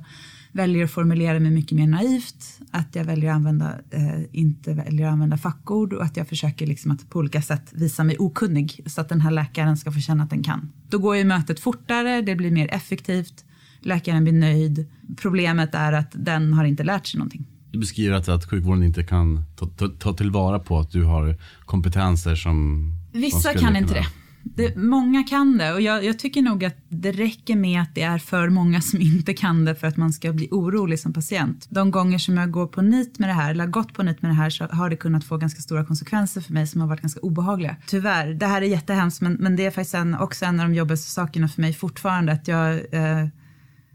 väljer 0.51 0.83
att 0.83 0.91
formulera 0.91 1.39
mig 1.39 1.51
mycket 1.51 1.77
mer 1.77 1.87
naivt, 1.87 2.59
att 2.71 2.95
jag 2.95 3.03
väljer 3.03 3.29
att 3.29 3.35
använda, 3.35 3.79
eh, 3.89 4.21
inte 4.31 4.73
väljer 4.73 5.07
att 5.07 5.13
använda 5.13 5.37
fackord 5.37 5.93
och 5.93 6.03
att 6.03 6.17
jag 6.17 6.27
försöker 6.27 6.67
liksom 6.67 6.91
att 6.91 7.09
på 7.09 7.19
olika 7.19 7.41
sätt 7.41 7.73
visa 7.73 8.03
mig 8.03 8.15
okunnig 8.19 8.83
så 8.85 9.01
att 9.01 9.09
den 9.09 9.21
här 9.21 9.31
läkaren 9.31 9.77
ska 9.77 9.91
få 9.91 9.99
känna 9.99 10.23
att 10.23 10.29
den 10.29 10.43
kan. 10.43 10.71
Då 10.89 10.97
går 10.97 11.15
ju 11.15 11.23
mötet 11.23 11.59
fortare, 11.59 12.21
det 12.21 12.35
blir 12.35 12.51
mer 12.51 12.73
effektivt, 12.73 13.45
läkaren 13.79 14.23
blir 14.23 14.33
nöjd. 14.33 14.87
Problemet 15.17 15.75
är 15.75 15.93
att 15.93 16.11
den 16.13 16.53
har 16.53 16.65
inte 16.65 16.83
lärt 16.83 17.07
sig 17.07 17.17
någonting. 17.17 17.45
Du 17.71 17.79
beskriver 17.79 18.15
att, 18.15 18.29
att 18.29 18.49
sjukvården 18.49 18.83
inte 18.83 19.03
kan 19.03 19.43
ta, 19.55 19.65
ta, 19.65 19.87
ta 19.87 20.13
tillvara 20.13 20.59
på 20.59 20.79
att 20.79 20.91
du 20.91 21.03
har 21.03 21.35
kompetenser 21.65 22.35
som... 22.35 22.91
Vissa 23.11 23.53
kan 23.53 23.75
inte 23.75 23.93
det. 23.93 24.05
det. 24.43 24.75
Många 24.75 25.23
kan 25.23 25.57
det 25.57 25.73
och 25.73 25.81
jag, 25.81 26.05
jag, 26.05 26.19
tycker 26.19 26.41
nog 26.41 26.65
att 26.65 26.75
det 26.89 27.11
räcker 27.11 27.55
med 27.55 27.81
att 27.81 27.95
det 27.95 28.01
är 28.01 28.17
för 28.17 28.49
många 28.49 28.81
som 28.81 29.01
inte 29.01 29.33
kan 29.33 29.65
det 29.65 29.75
för 29.75 29.87
att 29.87 29.97
man 29.97 30.13
ska 30.13 30.33
bli 30.33 30.47
orolig 30.51 30.99
som 30.99 31.13
patient. 31.13 31.67
De 31.69 31.91
gånger 31.91 32.17
som 32.17 32.37
jag 32.37 32.51
går 32.51 32.67
på 32.67 32.81
nit 32.81 33.19
med 33.19 33.29
det 33.29 33.33
här, 33.33 33.51
eller 33.51 33.63
har 33.63 33.71
gått 33.71 33.93
på 33.93 34.03
nit 34.03 34.21
med 34.21 34.31
det 34.31 34.35
här 34.35 34.49
så 34.49 34.65
har 34.65 34.89
det 34.89 34.95
kunnat 34.95 35.23
få 35.23 35.37
ganska 35.37 35.61
stora 35.61 35.85
konsekvenser 35.85 36.41
för 36.41 36.53
mig 36.53 36.67
som 36.67 36.81
har 36.81 36.87
varit 36.87 37.01
ganska 37.01 37.19
obehagliga. 37.19 37.75
Tyvärr, 37.87 38.33
det 38.33 38.45
här 38.45 38.61
är 38.61 38.65
jättehemskt 38.65 39.21
men, 39.21 39.33
men 39.33 39.55
det 39.55 39.65
är 39.65 39.71
faktiskt 39.71 39.95
en, 39.95 40.15
också 40.15 40.45
en 40.45 40.59
av 40.59 40.69
de 40.69 40.75
jobbigaste 40.75 41.11
sakerna 41.11 41.47
för 41.47 41.61
mig 41.61 41.73
fortfarande 41.73 42.31
att 42.31 42.47
jag 42.47 42.73
eh, 42.93 43.27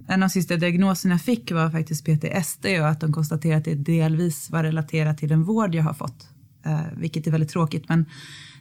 en 0.06 0.22
av 0.22 0.28
de 0.28 0.30
sista 0.30 0.56
diagnoserna 0.56 1.14
jag 1.14 1.22
fick 1.22 1.52
var 1.52 1.70
faktiskt 1.70 2.04
PTSD 2.04 2.66
och 2.80 2.88
att 2.88 3.00
de 3.00 3.12
konstaterade 3.12 3.58
att 3.58 3.64
det 3.64 3.74
delvis 3.74 4.50
var 4.50 4.62
relaterat 4.62 5.18
till 5.18 5.28
den 5.28 5.44
vård 5.44 5.74
jag 5.74 5.82
har 5.82 5.94
fått. 5.94 6.28
Eh, 6.66 6.80
vilket 6.96 7.26
är 7.26 7.30
väldigt 7.30 7.50
tråkigt 7.50 7.88
men 7.88 8.06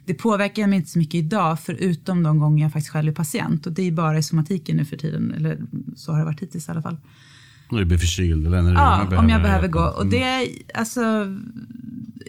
det 0.04 0.14
påverkar 0.14 0.66
mig 0.66 0.76
inte 0.76 0.90
så 0.90 0.98
mycket 0.98 1.14
idag 1.14 1.60
förutom 1.60 2.22
de 2.22 2.38
gånger 2.38 2.64
jag 2.64 2.72
faktiskt 2.72 2.92
själv 2.92 3.08
är 3.08 3.14
patient 3.14 3.66
och 3.66 3.72
det 3.72 3.82
är 3.82 3.92
bara 3.92 4.18
i 4.18 4.22
somatiken 4.22 4.76
nu 4.76 4.84
för 4.84 4.96
tiden 4.96 5.34
eller 5.36 5.58
så 5.96 6.12
har 6.12 6.18
det 6.18 6.24
varit 6.24 6.40
hittills 6.40 6.68
i 6.68 6.70
alla 6.70 6.82
fall. 6.82 6.96
När 7.70 7.78
du 7.78 7.84
blir 7.84 7.98
förkyld 7.98 8.46
eller 8.46 8.62
när 8.62 8.70
du 8.70 8.76
Ja, 8.76 8.96
behöver 8.96 9.16
om 9.16 9.28
jag 9.28 9.42
behöver 9.42 9.68
gå. 9.68 9.84
Och 9.84 10.06
det 10.06 10.22
är, 10.22 10.48
alltså, 10.74 11.00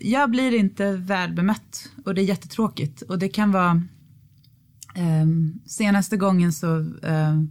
jag 0.01 0.31
blir 0.31 0.53
inte 0.53 0.91
väl 0.91 1.33
bemött 1.33 1.89
och 2.05 2.15
det 2.15 2.21
är 2.21 2.25
jättetråkigt 2.25 3.01
och 3.01 3.19
det 3.19 3.27
kan 3.29 3.51
vara 3.51 3.83
eh, 4.95 5.25
senaste 5.65 6.17
gången 6.17 6.53
så 6.53 6.79
eh, 7.03 7.41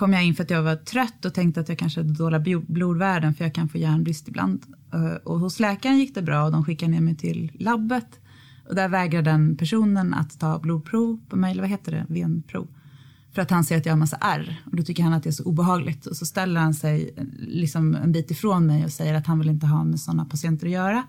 kom 0.00 0.12
jag 0.12 0.24
in 0.24 0.34
för 0.34 0.42
att 0.42 0.50
jag 0.50 0.62
var 0.62 0.76
trött 0.76 1.24
och 1.24 1.34
tänkte 1.34 1.60
att 1.60 1.68
jag 1.68 1.78
kanske 1.78 2.00
hade 2.00 2.12
dåliga 2.12 2.60
blodvärden 2.68 3.34
för 3.34 3.44
jag 3.44 3.54
kan 3.54 3.68
få 3.68 3.78
järnbrist 3.78 4.28
ibland. 4.28 4.62
Eh, 4.92 5.14
och 5.14 5.40
hos 5.40 5.60
läkaren 5.60 5.98
gick 5.98 6.14
det 6.14 6.22
bra 6.22 6.44
och 6.44 6.52
de 6.52 6.64
skickade 6.64 6.92
ner 6.92 7.00
mig 7.00 7.16
till 7.16 7.52
labbet. 7.54 8.20
Och 8.68 8.74
där 8.74 8.88
vägrade 8.88 9.30
den 9.30 9.56
personen 9.56 10.14
att 10.14 10.40
ta 10.40 10.58
blodprov 10.58 11.20
på 11.28 11.36
mig, 11.36 11.50
eller 11.50 11.62
vad 11.62 11.70
heter 11.70 11.92
det, 11.92 12.06
venprov. 12.08 12.68
För 13.32 13.42
att 13.42 13.50
han 13.50 13.64
ser 13.64 13.76
att 13.76 13.86
jag 13.86 13.92
har 13.92 13.98
massa 13.98 14.16
R 14.20 14.62
och 14.64 14.76
då 14.76 14.82
tycker 14.82 15.02
han 15.02 15.12
att 15.12 15.22
det 15.22 15.30
är 15.30 15.32
så 15.32 15.44
obehagligt. 15.44 16.06
Och 16.06 16.16
så 16.16 16.26
ställer 16.26 16.60
han 16.60 16.74
sig 16.74 17.14
eh, 17.16 17.24
liksom 17.38 17.94
en 17.94 18.12
bit 18.12 18.30
ifrån 18.30 18.66
mig 18.66 18.84
och 18.84 18.92
säger 18.92 19.14
att 19.14 19.26
han 19.26 19.38
vill 19.38 19.48
inte 19.48 19.66
ha 19.66 19.84
med 19.84 20.00
sådana 20.00 20.24
patienter 20.24 20.66
att 20.66 20.72
göra. 20.72 21.04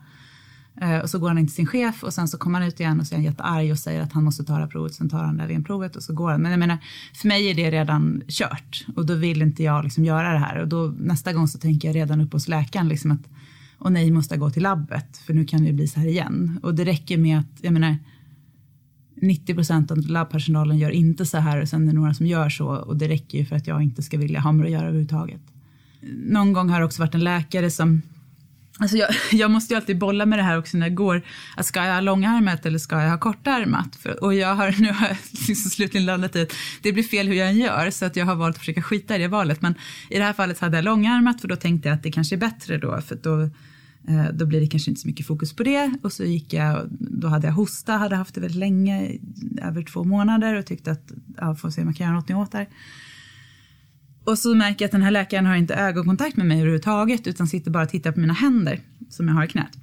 Eh, 0.81 0.97
och 0.97 1.09
så 1.09 1.19
går 1.19 1.27
han 1.27 1.37
in 1.37 1.47
till 1.47 1.55
sin 1.55 1.67
chef 1.67 2.03
och 2.03 2.13
sen 2.13 2.27
så 2.27 2.37
kommer 2.37 2.59
han 2.59 2.67
ut 2.67 2.79
igen 2.79 2.99
och 2.99 3.07
så 3.07 3.13
är 3.13 3.17
han 3.17 3.23
jättearg 3.23 3.71
och 3.71 3.79
säger 3.79 4.01
att 4.01 4.13
han 4.13 4.23
måste 4.23 4.43
ta 4.43 4.53
det 4.53 4.59
här 4.59 4.67
provet. 4.67 4.93
Sen 4.93 5.09
tar 5.09 5.23
han 5.23 5.35
det 5.35 5.41
här 5.41 5.49
venprovet 5.49 5.95
och 5.95 6.03
så 6.03 6.13
går 6.13 6.31
han. 6.31 6.41
Men 6.41 6.51
jag 6.51 6.59
menar, 6.59 6.77
för 7.13 7.27
mig 7.27 7.49
är 7.49 7.55
det 7.55 7.71
redan 7.71 8.21
kört 8.27 8.85
och 8.95 9.05
då 9.05 9.15
vill 9.15 9.41
inte 9.41 9.63
jag 9.63 9.83
liksom 9.83 10.05
göra 10.05 10.33
det 10.33 10.39
här. 10.39 10.59
Och 10.61 10.67
då 10.67 10.93
nästa 10.99 11.33
gång 11.33 11.47
så 11.47 11.57
tänker 11.57 11.87
jag 11.87 11.95
redan 11.95 12.21
upp 12.21 12.33
hos 12.33 12.47
läkaren 12.47 12.87
liksom 12.87 13.11
att 13.11 13.27
och 13.81 13.91
nej, 13.91 14.11
måste 14.11 14.33
jag 14.33 14.39
gå 14.39 14.49
till 14.49 14.63
labbet 14.63 15.17
för 15.17 15.33
nu 15.33 15.45
kan 15.45 15.63
det 15.63 15.73
bli 15.73 15.87
så 15.87 15.99
här 15.99 16.07
igen. 16.07 16.59
Och 16.63 16.75
det 16.75 16.85
räcker 16.85 17.17
med 17.17 17.39
att, 17.39 17.59
jag 17.61 17.73
menar, 17.73 17.97
90 19.21 19.55
procent 19.55 19.91
av 19.91 19.97
labbpersonalen 19.97 20.77
gör 20.77 20.89
inte 20.89 21.25
så 21.25 21.37
här 21.37 21.61
och 21.61 21.69
sen 21.69 21.83
är 21.83 21.87
det 21.87 21.99
några 21.99 22.13
som 22.13 22.25
gör 22.25 22.49
så 22.49 22.67
och 22.67 22.97
det 22.97 23.07
räcker 23.07 23.37
ju 23.37 23.45
för 23.45 23.55
att 23.55 23.67
jag 23.67 23.83
inte 23.83 24.01
ska 24.01 24.17
vilja 24.17 24.39
ha 24.39 24.51
med 24.51 24.65
att 24.65 24.71
göra 24.71 24.83
överhuvudtaget. 24.83 25.41
Någon 26.25 26.53
gång 26.53 26.69
har 26.69 26.79
det 26.79 26.85
också 26.85 27.01
varit 27.01 27.15
en 27.15 27.23
läkare 27.23 27.71
som 27.71 28.01
Alltså 28.81 28.97
jag, 28.97 29.09
jag, 29.31 29.51
måste 29.51 29.73
ju 29.73 29.79
alltid 29.79 29.97
bolla 29.97 30.25
med 30.25 30.39
det 30.39 30.43
här 30.43 30.57
också 30.57 30.77
när 30.77 30.87
jag 30.87 30.95
går. 30.95 31.21
Att 31.55 31.65
ska 31.65 31.83
jag 31.83 31.93
ha 31.93 32.01
långärmat 32.01 32.65
eller 32.65 32.79
ska 32.79 33.01
jag 33.01 33.09
ha 33.09 33.17
kortärmat? 33.17 33.95
För, 33.95 34.23
och 34.23 34.33
jag 34.33 34.55
har, 34.55 34.71
nu 34.81 34.91
har 34.91 35.07
jag 35.07 35.17
liksom 35.47 35.71
slutligen 35.71 36.05
landat 36.05 36.35
i 36.35 36.41
att 36.41 36.53
det 36.81 36.91
blir 36.91 37.03
fel 37.03 37.27
hur 37.27 37.35
jag 37.35 37.49
än 37.49 37.57
gör 37.57 37.89
så 37.91 38.05
att 38.05 38.15
jag 38.15 38.25
har 38.25 38.35
valt 38.35 38.55
att 38.55 38.59
försöka 38.59 38.81
skita 38.81 39.15
i 39.15 39.19
det 39.19 39.27
valet. 39.27 39.61
Men 39.61 39.75
i 40.09 40.17
det 40.17 40.23
här 40.23 40.33
fallet 40.33 40.59
hade 40.59 40.77
jag 40.77 40.83
långärmat 40.83 41.41
för 41.41 41.47
då 41.47 41.55
tänkte 41.55 41.89
jag 41.89 41.95
att 41.95 42.03
det 42.03 42.11
kanske 42.11 42.35
är 42.35 42.37
bättre 42.37 42.77
då 42.77 43.01
för 43.01 43.15
då, 43.15 43.41
eh, 44.07 44.33
då 44.33 44.45
blir 44.45 44.59
det 44.59 44.67
kanske 44.67 44.91
inte 44.91 45.01
så 45.01 45.07
mycket 45.07 45.27
fokus 45.27 45.53
på 45.55 45.63
det. 45.63 45.93
Och 46.03 46.13
så 46.13 46.23
gick 46.23 46.53
jag, 46.53 46.87
då 46.99 47.27
hade 47.27 47.47
jag 47.47 47.53
hosta, 47.53 47.93
hade 47.93 48.15
haft 48.15 48.35
det 48.35 48.41
väldigt 48.41 48.59
länge, 48.59 49.17
över 49.61 49.83
två 49.83 50.03
månader 50.03 50.55
och 50.55 50.65
tyckte 50.65 50.91
att, 50.91 51.11
ja, 51.37 51.55
får 51.55 51.69
se 51.69 51.81
om 51.81 51.87
jag 51.87 51.97
kan 51.97 52.07
göra 52.07 52.15
något 52.15 52.31
åt 52.31 52.51
det 52.51 52.57
här. 52.57 52.67
Och 54.23 54.37
så 54.37 54.55
märker 54.55 54.85
jag 54.85 54.87
att 54.87 54.91
den 54.91 55.01
här 55.01 55.11
läkaren 55.11 55.45
har 55.45 55.55
inte 55.55 55.75
ögonkontakt 55.75 56.37
med 56.37 56.45
mig 56.45 56.57
överhuvudtaget 56.57 57.27
utan 57.27 57.47
sitter 57.47 57.71
bara 57.71 57.83
och 57.83 57.89
tittar 57.89 58.11
på 58.11 58.19
mina 58.19 58.33
händer 58.33 58.79
som 59.09 59.27
jag 59.27 59.35
har 59.35 59.43
i 59.43 59.47
knät. 59.47 59.77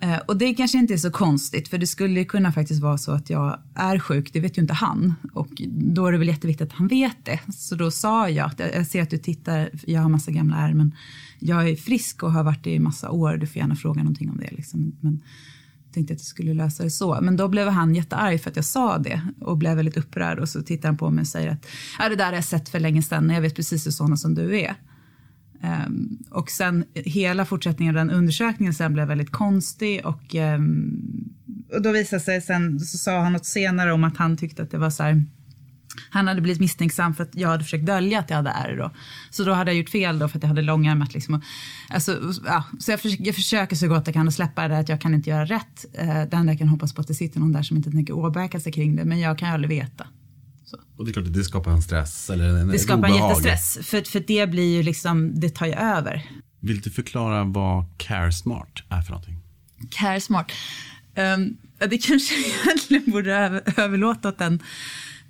Eh, 0.00 0.18
och 0.18 0.36
det 0.36 0.54
kanske 0.54 0.78
inte 0.78 0.94
är 0.94 0.98
så 0.98 1.10
konstigt 1.10 1.68
för 1.68 1.78
det 1.78 1.86
skulle 1.86 2.24
kunna 2.24 2.52
faktiskt 2.52 2.82
vara 2.82 2.98
så 2.98 3.12
att 3.12 3.30
jag 3.30 3.58
är 3.74 3.98
sjuk, 3.98 4.32
det 4.32 4.40
vet 4.40 4.58
ju 4.58 4.62
inte 4.62 4.74
han. 4.74 5.14
Och 5.32 5.62
då 5.68 6.06
är 6.06 6.12
det 6.12 6.18
väl 6.18 6.28
jätteviktigt 6.28 6.68
att 6.68 6.78
han 6.78 6.88
vet 6.88 7.24
det. 7.24 7.40
Så 7.52 7.74
då 7.74 7.90
sa 7.90 8.28
jag 8.28 8.46
att 8.46 8.58
jag 8.58 8.86
ser 8.86 9.02
att 9.02 9.10
du 9.10 9.18
tittar, 9.18 9.70
jag 9.86 10.00
har 10.00 10.08
massa 10.08 10.30
gamla 10.30 10.56
ärr 10.56 10.74
men 10.74 10.94
jag 11.38 11.68
är 11.68 11.76
frisk 11.76 12.22
och 12.22 12.32
har 12.32 12.44
varit 12.44 12.64
det 12.64 12.74
i 12.74 12.78
massa 12.78 13.10
år, 13.10 13.36
du 13.36 13.46
får 13.46 13.56
gärna 13.56 13.76
fråga 13.76 14.02
någonting 14.02 14.30
om 14.30 14.36
det. 14.36 14.50
Liksom. 14.50 14.96
Men 15.00 15.22
tänkte 15.96 16.14
att 16.14 16.20
jag 16.20 16.26
skulle 16.26 16.54
lösa 16.54 16.82
det 16.82 16.90
så. 16.90 17.18
Men 17.22 17.36
då 17.36 17.48
blev 17.48 17.68
han 17.68 17.94
jättearg 17.94 18.40
för 18.40 18.50
att 18.50 18.56
jag 18.56 18.64
sa 18.64 18.98
det 18.98 19.20
och 19.40 19.56
blev 19.56 19.76
väldigt 19.76 19.96
upprörd 19.96 20.38
och 20.38 20.48
så 20.48 20.62
tittar 20.62 20.88
han 20.88 20.96
på 20.96 21.10
mig 21.10 21.22
och 21.22 21.28
säger 21.28 21.50
att 21.50 21.66
det 22.10 22.16
där 22.16 22.26
har 22.26 22.32
jag 22.32 22.44
sett 22.44 22.68
för 22.68 22.80
länge 22.80 23.02
sedan, 23.02 23.30
jag 23.30 23.40
vet 23.40 23.56
precis 23.56 23.86
hur 23.86 23.90
sådana 23.90 24.16
som 24.16 24.34
du 24.34 24.60
är. 24.60 24.74
Um, 25.62 26.18
och 26.30 26.50
sen 26.50 26.84
hela 26.94 27.44
fortsättningen 27.44 27.96
av 27.96 28.06
den 28.06 28.16
undersökningen 28.16 28.74
sen 28.74 28.92
blev 28.92 29.08
väldigt 29.08 29.30
konstig 29.30 30.06
och, 30.06 30.34
um, 30.34 31.34
och 31.72 31.82
då 31.82 31.92
visade 31.92 32.20
sig 32.20 32.40
sen, 32.40 32.80
så 32.80 32.98
sa 32.98 33.20
han 33.20 33.32
något 33.32 33.46
senare 33.46 33.92
om 33.92 34.04
att 34.04 34.16
han 34.16 34.36
tyckte 34.36 34.62
att 34.62 34.70
det 34.70 34.78
var 34.78 34.90
så 34.90 35.02
här 35.02 35.24
han 36.10 36.28
hade 36.28 36.40
blivit 36.40 36.60
misstänksam 36.60 37.14
för 37.14 37.22
att 37.22 37.34
jag 37.34 37.48
hade 37.48 37.64
försökt 37.64 37.86
dölja 37.86 38.18
att 38.18 38.30
jag 38.30 38.36
hade 38.36 38.50
ärr. 38.50 38.76
Då. 38.76 38.90
Så 39.30 39.44
då 39.44 39.52
hade 39.52 39.70
jag 39.70 39.78
gjort 39.78 39.88
fel 39.88 40.18
då 40.18 40.28
för 40.28 40.38
att 40.38 40.42
jag 40.42 40.48
hade 40.48 40.62
långärmat. 40.62 41.14
Liksom. 41.14 41.42
Alltså, 41.90 42.20
ja, 42.46 42.64
så 42.78 42.90
jag, 42.90 43.00
försöker, 43.00 43.26
jag 43.26 43.34
försöker 43.34 43.76
så 43.76 43.88
gott 43.88 44.06
jag 44.06 44.14
kan 44.14 44.28
att 44.28 44.34
släppa 44.34 44.62
det 44.62 44.68
där 44.68 44.80
att 44.80 44.88
jag 44.88 45.00
kan 45.00 45.14
inte 45.14 45.30
göra 45.30 45.44
rätt. 45.44 45.84
Eh, 45.92 46.06
det 46.06 46.36
enda 46.36 46.52
jag 46.52 46.58
kan 46.58 46.68
hoppas 46.68 46.94
på 46.94 47.00
att 47.00 47.08
det 47.08 47.14
sitter 47.14 47.40
någon 47.40 47.52
där 47.52 47.62
som 47.62 47.76
inte 47.76 47.90
tänker 47.90 48.12
åbäka 48.12 48.60
sig 48.60 48.72
kring 48.72 48.96
det. 48.96 49.04
Men 49.04 49.20
jag 49.20 49.38
kan 49.38 49.48
ju 49.48 49.54
aldrig 49.54 49.68
veta. 49.68 50.06
Så. 50.64 50.76
Och 50.96 51.04
det 51.04 51.10
är 51.10 51.12
klart 51.12 51.26
att 51.26 51.34
det 51.34 51.44
skapar 51.44 51.70
en 51.70 51.82
stress 51.82 52.30
eller 52.30 52.48
en 52.48 52.68
Det 52.68 52.78
skapar 52.78 53.08
obehag. 53.08 53.20
en 53.20 53.28
jättestress. 53.28 53.78
För, 53.86 54.02
för 54.02 54.24
det 54.26 54.50
blir 54.50 54.76
ju 54.76 54.82
liksom, 54.82 55.40
det 55.40 55.48
tar 55.50 55.66
ju 55.66 55.72
över. 55.72 56.30
Vill 56.60 56.80
du 56.80 56.90
förklara 56.90 57.44
vad 57.44 57.84
Care 57.98 58.32
Smart 58.32 58.82
är 58.88 59.02
för 59.02 59.10
någonting? 59.10 59.36
Care 59.90 60.20
Smart? 60.20 60.52
Um, 61.16 61.56
det 61.90 61.98
kanske 61.98 62.34
egentligen 62.64 63.12
borde 63.12 63.62
överlåta 63.76 64.28
åt 64.28 64.38
den 64.38 64.54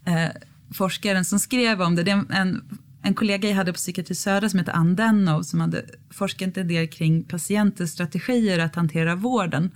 uh, 0.08 0.28
forskaren 0.74 1.24
som 1.24 1.38
skrev 1.38 1.82
om 1.82 1.94
det. 1.94 2.02
Det 2.02 2.10
är 2.10 2.24
en, 2.30 2.62
en 3.02 3.14
kollega 3.14 3.48
jag 3.48 3.56
hade 3.56 3.72
på 3.72 3.76
Psykiatri 3.76 4.14
Södra 4.14 4.48
som 4.48 4.58
heter 4.58 4.72
Ann 4.72 4.96
Dennow 4.96 5.42
som 5.42 5.60
hade 5.60 5.84
forskat 6.10 6.56
en 6.56 6.68
del 6.68 6.88
kring 6.88 7.24
patienters 7.24 7.90
strategier 7.90 8.58
att 8.58 8.74
hantera 8.74 9.14
vården. 9.14 9.70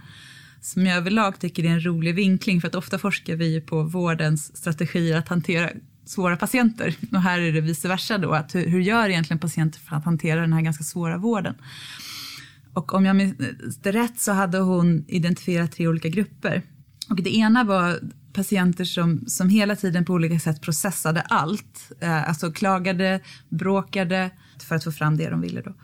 Som 0.61 0.86
jag 0.86 0.97
överlag 0.97 1.38
tycker 1.38 1.64
är 1.64 1.68
en 1.68 1.86
rolig 1.86 2.14
vinkling 2.14 2.61
för 2.61 2.68
att 2.68 2.74
ofta 2.74 2.99
forskar 2.99 3.36
vi 3.36 3.61
på 3.61 3.82
vårdens 3.82 4.57
strategier 4.57 5.18
att 5.18 5.28
hantera 5.28 5.70
svåra 6.05 6.36
patienter. 6.36 6.95
Och 7.12 7.22
här 7.22 7.41
är 7.41 7.53
det 7.53 7.61
vice 7.61 7.88
versa 7.88 8.18
då, 8.18 8.32
att 8.32 8.55
hur, 8.55 8.66
hur 8.66 8.80
gör 8.80 9.09
egentligen 9.09 9.38
patienter 9.38 9.80
för 9.80 9.97
att 9.97 10.05
hantera 10.05 10.41
den 10.41 10.53
här 10.53 10.61
ganska 10.61 10.84
svåra 10.84 11.16
vården? 11.16 11.55
Och 12.72 12.95
om 12.95 13.05
jag 13.05 13.16
minns 13.16 13.36
rätt 13.82 14.20
så 14.20 14.32
hade 14.32 14.59
hon 14.59 15.05
identifierat 15.09 15.72
tre 15.72 15.88
olika 15.88 16.09
grupper. 16.09 16.62
Och 17.09 17.22
det 17.22 17.36
ena 17.36 17.64
var 17.64 18.01
patienter 18.33 18.85
som, 18.85 19.24
som 19.26 19.49
hela 19.49 19.76
tiden 19.76 20.05
på 20.05 20.12
olika 20.12 20.39
sätt 20.39 20.61
processade 20.61 21.20
allt. 21.20 21.93
Eh, 22.01 22.28
alltså 22.28 22.53
klagade, 22.53 23.20
bråkade 23.49 24.31
för 24.68 24.76
att 24.76 24.85
få 24.85 24.93
fram 24.93 25.16
det 25.16 25.31
de 25.31 25.41
ville. 25.41 25.62
Då. 25.62 25.74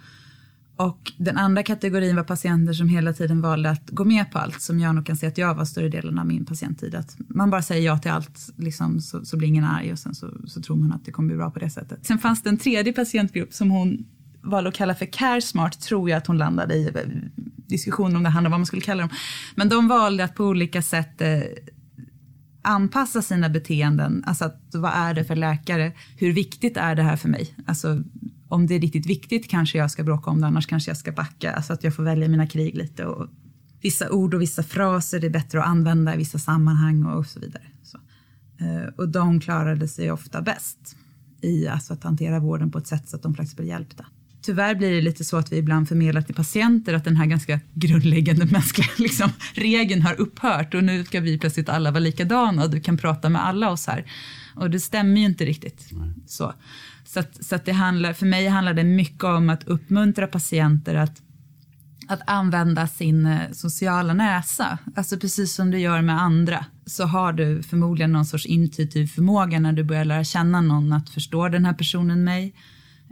Och 0.77 1.13
den 1.17 1.37
andra 1.37 1.63
kategorin 1.63 2.17
var 2.17 2.25
patienter 2.25 2.73
som 2.73 2.89
hela 2.89 3.13
tiden 3.13 3.41
valde 3.41 3.71
att 3.71 3.91
gå 3.91 4.05
med 4.05 4.31
på 4.31 4.39
allt, 4.39 4.63
som 4.63 4.81
jag 4.81 4.95
nog 4.95 5.07
kan 5.07 5.17
se 5.17 5.27
att 5.27 5.39
jag 5.39 5.55
var 5.55 5.65
större 5.65 5.89
delen 5.89 6.19
av 6.19 6.27
min 6.27 6.45
patienttid. 6.45 6.95
Att 6.95 7.17
man 7.19 7.51
bara 7.51 7.63
säger 7.63 7.87
ja 7.87 7.99
till 7.99 8.11
allt, 8.11 8.53
liksom, 8.57 9.01
så, 9.01 9.25
så 9.25 9.37
blir 9.37 9.49
ingen 9.49 9.65
arg 9.65 9.93
och 9.93 9.99
sen 9.99 10.15
så, 10.15 10.31
så 10.47 10.63
tror 10.63 10.77
man 10.77 10.93
att 10.93 11.05
det 11.05 11.13
kommer 11.13 11.27
bli 11.27 11.37
bra 11.37 11.51
på 11.51 11.59
det 11.59 11.71
sättet. 11.71 12.07
Sen 12.07 12.19
fanns 12.19 12.43
det 12.43 12.49
en 12.49 12.59
tredje 12.59 12.93
patientgrupp 12.93 13.53
som 13.53 13.71
hon 13.71 14.05
valde 14.43 14.69
att 14.69 14.75
kalla 14.75 14.95
för 14.95 15.07
care 15.07 15.43
smart, 15.43 15.81
tror 15.81 16.11
jag 16.11 16.17
att 16.17 16.27
hon 16.27 16.39
landade 16.39 16.75
i 16.75 16.87
eh, 16.87 16.93
diskussionen 17.67 18.17
om 18.17 18.23
det 18.23 18.29
handlar 18.29 18.49
om 18.49 18.53
vad 18.53 18.61
man 18.61 18.67
skulle 18.67 18.83
kalla 18.83 19.03
dem. 19.03 19.11
Men 19.55 19.69
de 19.69 19.89
valde 19.89 20.25
att 20.25 20.35
på 20.35 20.45
olika 20.45 20.83
sätt 20.83 21.21
eh, 21.21 21.41
anpassa 22.67 23.23
sina 23.23 23.49
beteenden. 23.49 24.25
Alltså 24.27 24.45
att, 24.45 24.61
vad 24.73 24.93
är 24.95 25.15
det 25.15 25.25
för 25.25 25.37
läkare? 25.37 25.93
Hur 26.17 26.33
viktigt 26.33 26.77
är 26.77 26.95
det 26.95 27.03
här 27.03 27.17
för 27.17 27.29
mig? 27.29 27.55
Alltså, 27.67 28.03
om 28.49 28.67
det 28.67 28.75
är 28.75 28.81
riktigt 28.81 29.07
viktigt 29.07 29.51
kanske 29.51 29.79
jag 29.79 29.91
ska 29.91 30.05
bråka 30.05 30.31
om 30.31 30.41
det, 30.41 30.47
annars 30.47 30.67
kanske 30.67 30.91
jag 30.91 30.97
ska 30.97 31.13
backa. 31.13 31.53
Alltså 31.53 31.73
att 31.73 31.85
jag 31.85 31.97
får 31.97 32.03
välja 32.03 32.29
mina 32.29 32.47
krig 32.47 32.77
lite. 32.77 33.05
Och 33.05 33.29
vissa 33.81 34.11
ord 34.11 34.35
och 34.35 34.43
vissa 34.43 34.63
fraser 34.63 35.25
är 35.25 35.31
bättre 35.31 35.61
att 35.61 35.67
använda 35.67 36.15
i 36.15 36.19
vissa 36.19 36.39
sammanhang 36.39 37.05
och 37.05 37.27
så 37.27 37.41
vidare. 37.41 37.63
Så. 37.83 37.99
Eh, 38.65 38.89
och 38.97 39.09
de 39.09 39.41
klarade 39.41 39.89
sig 39.89 40.13
ofta 40.13 40.43
bäst 40.43 40.97
i 41.41 41.69
alltså 41.69 41.93
att 41.93 42.05
hantera 42.05 42.39
vården 42.39 42.71
på 42.71 42.79
ett 42.79 42.87
sätt 42.87 43.09
så 43.09 43.17
att 43.17 43.23
de 43.23 43.35
faktiskt 43.35 43.57
blir 43.57 43.67
hjälpta. 43.67 44.07
Tyvärr 44.47 44.75
blir 44.75 44.91
det 44.91 45.01
lite 45.01 45.25
så 45.25 45.37
att 45.37 45.53
vi 45.53 45.57
ibland 45.57 45.89
förmedlar 45.89 46.23
till 46.23 46.35
patienter 46.35 46.95
att 46.95 47.05
den 47.05 47.17
här 47.17 47.27
ganska 47.27 47.61
grundläggande 47.75 48.47
mänskliga 48.51 48.89
liksom, 48.97 49.31
regeln 49.55 50.03
har 50.03 50.21
upphört 50.21 50.75
och 50.75 50.85
nu 50.85 51.05
ska 51.05 51.21
vi 51.21 51.39
plötsligt 51.39 51.69
alla 51.69 51.91
vara 51.91 52.01
likadana 52.01 52.65
och 52.65 52.71
du 52.71 52.81
kan 52.81 52.97
prata 52.97 53.29
med 53.29 53.47
alla 53.47 53.71
oss 53.71 53.87
här. 53.87 54.05
Och 54.55 54.71
det 54.71 54.81
stämmer 54.81 55.21
ju 55.21 55.27
inte 55.27 55.45
riktigt. 55.45 55.89
Nej. 55.91 56.09
Så, 56.27 56.55
så, 57.05 57.21
att, 57.21 57.45
så 57.45 57.55
att 57.55 57.65
det 57.65 57.73
handlar, 57.73 58.13
för 58.13 58.27
mig 58.27 58.49
handlar 58.49 58.75
det 58.75 58.85
mycket 58.85 59.25
om 59.25 59.51
att 59.51 59.69
uppmuntra 59.69 60.27
patienter 60.27 60.95
att 60.95 61.23
att 62.09 62.21
använda 62.27 62.87
sin 62.87 63.27
eh, 63.27 63.41
sociala 63.53 64.15
näsa. 64.15 64.79
Alltså 64.97 65.19
precis 65.19 65.55
som 65.55 65.71
du 65.71 65.79
gör 65.79 66.03
med 66.03 66.23
andra 66.23 66.65
så 66.87 67.05
har 67.05 67.33
du 67.33 67.63
förmodligen 67.63 68.13
någon 68.13 68.25
sorts 68.25 68.47
intuitiv 68.47 69.07
förmåga 69.07 69.61
när 69.61 69.73
du 69.73 69.85
börjar 69.85 70.05
lära 70.05 70.25
känna 70.25 70.61
någon 70.61 70.93
att 70.93 71.11
förstå 71.11 71.49
den 71.49 71.65
här 71.65 71.75
personen 71.75 72.25
mig? 72.25 72.55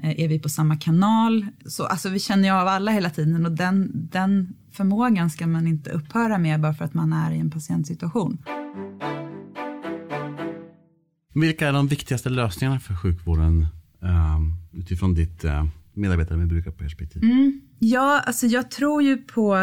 Eh, 0.03 0.21
är 0.21 0.29
vi 0.29 0.39
på 0.39 0.49
samma 0.49 0.77
kanal? 0.77 1.47
Så, 1.67 1.87
alltså, 1.87 2.09
vi 2.09 2.19
känner 2.19 2.49
ju 2.49 2.55
av 2.55 2.69
alla 2.69 2.91
hela 2.91 3.11
tiden 3.11 3.47
och 3.47 3.53
den, 3.53 3.91
den 3.95 4.55
förmågan 4.73 5.31
ska 5.31 5.47
man 5.47 5.67
inte 5.67 5.91
upphöra 5.91 6.39
med 6.39 6.61
bara 6.61 6.75
för 6.75 6.85
att 6.85 6.95
man 6.95 7.13
är 7.13 7.33
i 7.33 7.39
en 7.39 7.51
patientsituation. 7.51 8.39
Vilka 11.35 11.69
är 11.69 11.73
de 11.73 11.89
viktigaste 11.89 12.31
lösningarna 12.31 12.81
för 12.81 12.97
sjukvården 12.97 13.67
um, 14.01 14.55
utifrån 14.73 15.15
ditt 15.15 15.45
uh, 15.45 15.65
medarbetare 15.93 16.39
med 16.39 16.49
brukarperspektiv? 16.49 17.25
Mm. 17.25 17.61
Ja, 17.79 18.21
alltså 18.27 18.47
jag 18.47 18.71
tror 18.71 19.03
ju 19.03 19.17
på 19.17 19.55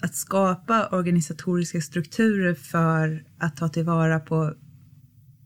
att 0.00 0.14
skapa 0.14 0.88
organisatoriska 0.88 1.80
strukturer 1.80 2.54
för 2.54 3.24
att 3.38 3.56
ta 3.56 3.68
tillvara 3.68 4.20
på 4.20 4.54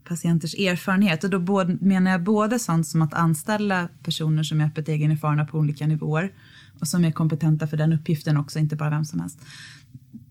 patienters 0.09 0.55
erfarenhet. 0.55 1.25
Och 1.25 1.31
då 1.31 1.39
både, 1.39 1.77
menar 1.81 2.11
jag 2.11 2.23
både 2.23 2.59
sånt 2.59 2.87
som 2.87 3.03
att 3.03 3.15
anställa 3.15 3.89
personer 4.03 4.43
som 4.43 4.61
är 4.61 4.67
öppet 4.67 4.89
egenerfarna 4.89 5.45
på 5.45 5.59
olika 5.59 5.87
nivåer 5.87 6.33
och 6.81 6.89
som 6.89 7.05
är 7.05 7.11
kompetenta 7.11 7.67
för 7.67 7.77
den 7.77 7.93
uppgiften 7.93 8.37
också, 8.37 8.59
inte 8.59 8.77
bara 8.77 8.91
vem 8.91 9.05
som 9.05 9.21
helst. 9.21 9.39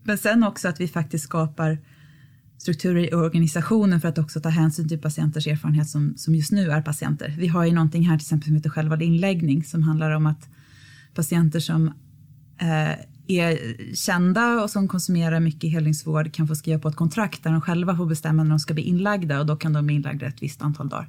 Men 0.02 0.18
sen 0.18 0.44
också 0.44 0.68
att 0.68 0.80
vi 0.80 0.88
faktiskt 0.88 1.24
skapar 1.24 1.78
strukturer 2.58 3.12
i 3.12 3.14
organisationen 3.14 4.00
för 4.00 4.08
att 4.08 4.18
också 4.18 4.40
ta 4.40 4.48
hänsyn 4.48 4.88
till 4.88 4.98
patienters 4.98 5.46
erfarenhet 5.46 5.88
som, 5.88 6.14
som 6.16 6.34
just 6.34 6.52
nu 6.52 6.70
är 6.70 6.82
patienter. 6.82 7.34
Vi 7.38 7.46
har 7.48 7.64
ju 7.64 7.72
någonting 7.72 8.08
här 8.08 8.18
till 8.18 8.24
exempel 8.24 8.46
som 8.46 8.56
heter 8.56 8.70
självvald 8.70 9.02
inläggning 9.02 9.64
som 9.64 9.82
handlar 9.82 10.10
om 10.10 10.26
att 10.26 10.48
patienter 11.14 11.60
som 11.60 11.86
eh, 12.58 13.04
är 13.28 13.76
kända 13.94 14.62
och 14.62 14.70
som 14.70 14.88
konsumerar 14.88 15.40
mycket 15.40 15.70
helningsvård 15.70 16.32
kan 16.32 16.48
få 16.48 16.54
skriva 16.54 16.78
på 16.78 16.88
ett 16.88 16.96
kontrakt 16.96 17.42
där 17.42 17.50
de 17.50 17.60
själva 17.60 17.96
får 17.96 18.06
bestämma 18.06 18.42
när 18.42 18.50
de 18.50 18.58
ska 18.58 18.74
bli 18.74 18.82
inlagda 18.82 19.40
och 19.40 19.46
då 19.46 19.56
kan 19.56 19.72
de 19.72 19.86
bli 19.86 19.94
inlagda 19.94 20.26
ett 20.26 20.42
visst 20.42 20.62
antal 20.62 20.88
dagar. 20.88 21.08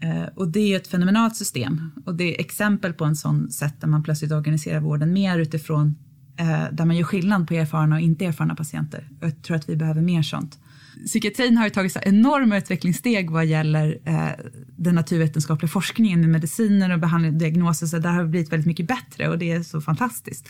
Eh, 0.00 0.24
och 0.34 0.48
det 0.48 0.60
är 0.60 0.76
ett 0.76 0.88
fenomenalt 0.88 1.36
system 1.36 1.90
och 2.06 2.14
det 2.14 2.36
är 2.36 2.40
exempel 2.40 2.92
på 2.92 3.04
en 3.04 3.16
sån 3.16 3.50
sätt 3.50 3.80
där 3.80 3.88
man 3.88 4.02
plötsligt 4.02 4.32
organiserar 4.32 4.80
vården 4.80 5.12
mer 5.12 5.38
utifrån 5.38 5.96
eh, 6.36 6.64
där 6.72 6.84
man 6.84 6.96
gör 6.96 7.04
skillnad 7.04 7.48
på 7.48 7.54
erfarna 7.54 7.96
och 7.96 8.00
inte 8.00 8.24
erfarna 8.24 8.54
patienter. 8.54 9.08
Jag 9.20 9.42
tror 9.42 9.56
att 9.56 9.68
vi 9.68 9.76
behöver 9.76 10.02
mer 10.02 10.22
sånt. 10.22 10.58
Psykiatrin 11.06 11.56
har 11.56 11.64
ju 11.64 11.70
tagit 11.70 11.92
så 11.92 11.98
enorma 12.02 12.58
utvecklingssteg 12.58 13.30
vad 13.30 13.46
gäller 13.46 13.98
eh, 14.04 14.28
den 14.76 14.94
naturvetenskapliga 14.94 15.68
forskningen 15.68 16.20
med 16.20 16.30
mediciner 16.30 16.92
och 16.92 16.98
behandling 16.98 17.32
och 17.32 17.38
diagnoser, 17.38 17.86
så 17.86 17.98
där 17.98 18.10
har 18.10 18.22
det 18.22 18.28
blivit 18.28 18.52
väldigt 18.52 18.66
mycket 18.66 18.86
bättre 18.86 19.28
och 19.28 19.38
det 19.38 19.52
är 19.52 19.62
så 19.62 19.80
fantastiskt. 19.80 20.48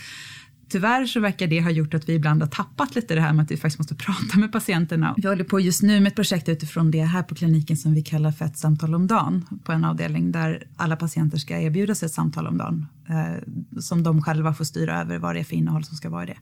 Tyvärr 0.73 1.07
så 1.07 1.21
verkar 1.21 1.47
det 1.47 1.61
ha 1.61 1.71
gjort 1.71 1.95
att 1.95 2.09
vi 2.09 2.15
ibland 2.15 2.43
har 2.43 2.49
tappat 2.49 2.95
lite 2.95 3.15
det 3.15 3.21
här 3.21 3.33
med 3.33 3.43
att 3.43 3.51
vi 3.51 3.57
faktiskt 3.57 3.79
måste 3.79 3.95
prata 3.95 4.39
med 4.39 4.53
patienterna. 4.53 5.15
Vi 5.17 5.29
håller 5.29 5.45
på 5.45 5.61
just 5.61 5.83
nu 5.83 6.01
med 6.01 6.11
ett 6.11 6.15
projekt 6.15 6.49
utifrån 6.49 6.91
det 6.91 7.03
här 7.03 7.23
på 7.23 7.35
kliniken 7.35 7.77
som 7.77 7.95
vi 7.95 8.03
kallar 8.03 8.33
för 8.33 8.45
ett 8.45 8.59
samtal 8.59 8.95
om 8.95 9.07
dagen 9.07 9.45
på 9.65 9.73
en 9.73 9.85
avdelning 9.85 10.33
där 10.33 10.67
alla 10.77 10.97
patienter 10.97 11.39
ska 11.39 11.61
erbjudas 11.61 12.03
ett 12.03 12.13
samtal 12.13 12.47
om 12.47 12.59
dagen 12.59 12.87
eh, 13.09 13.81
som 13.81 14.03
de 14.03 14.23
själva 14.23 14.55
får 14.55 14.65
styra 14.65 15.01
över 15.01 15.19
vad 15.19 15.35
det 15.35 15.41
är 15.41 15.45
för 15.45 15.57
innehåll 15.57 15.85
som 15.85 15.97
ska 15.97 16.11
vara 16.11 16.23
i 16.23 16.27
det 16.27 16.39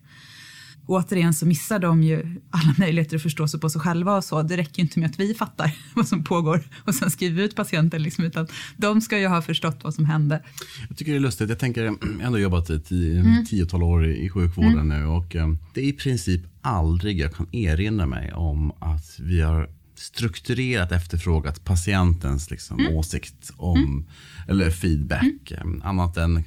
återigen 0.90 1.34
så 1.34 1.46
missar 1.46 1.78
de 1.78 2.02
ju 2.02 2.40
alla 2.50 2.74
möjligheter 2.78 3.16
att 3.16 3.22
förstå 3.22 3.48
sig 3.48 3.60
på 3.60 3.70
sig 3.70 3.80
själva 3.80 4.16
och 4.16 4.24
så. 4.24 4.42
Det 4.42 4.56
räcker 4.56 4.82
inte 4.82 4.98
med 5.00 5.10
att 5.10 5.20
vi 5.20 5.34
fattar 5.34 5.72
vad 5.94 6.08
som 6.08 6.24
pågår 6.24 6.60
och 6.84 6.94
sen 6.94 7.10
skriver 7.10 7.42
ut 7.42 7.56
patienten, 7.56 8.02
liksom, 8.02 8.24
utan 8.24 8.46
de 8.76 9.00
ska 9.00 9.18
ju 9.18 9.26
ha 9.26 9.42
förstått 9.42 9.78
vad 9.82 9.94
som 9.94 10.04
hände. 10.04 10.42
Jag 10.88 10.96
tycker 10.96 11.12
det 11.12 11.18
är 11.18 11.20
lustigt. 11.20 11.48
Jag 11.48 11.58
tänker, 11.58 11.84
jag 11.84 11.90
har 11.90 12.22
ändå 12.22 12.38
jobbat 12.38 12.70
i 12.70 12.80
tio, 12.80 13.20
mm. 13.20 13.46
tiotal 13.46 13.82
år 13.82 14.06
i 14.06 14.28
sjukvården 14.28 14.72
mm. 14.72 14.88
nu 14.88 15.06
och 15.06 15.34
um, 15.34 15.58
det 15.74 15.80
är 15.80 15.84
i 15.84 15.92
princip 15.92 16.42
aldrig 16.62 17.20
jag 17.20 17.34
kan 17.34 17.54
erinra 17.54 18.06
mig 18.06 18.32
om 18.32 18.72
att 18.78 19.20
vi 19.20 19.40
har 19.40 19.70
strukturerat 19.94 20.92
efterfrågat 20.92 21.64
patientens 21.64 22.50
liksom, 22.50 22.80
mm. 22.80 22.96
åsikt 22.96 23.50
om, 23.56 23.78
mm. 23.78 24.04
eller 24.48 24.70
feedback. 24.70 25.52
Mm. 25.60 25.82
Annat 25.84 26.16
än 26.16 26.44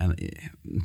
en, 0.00 0.16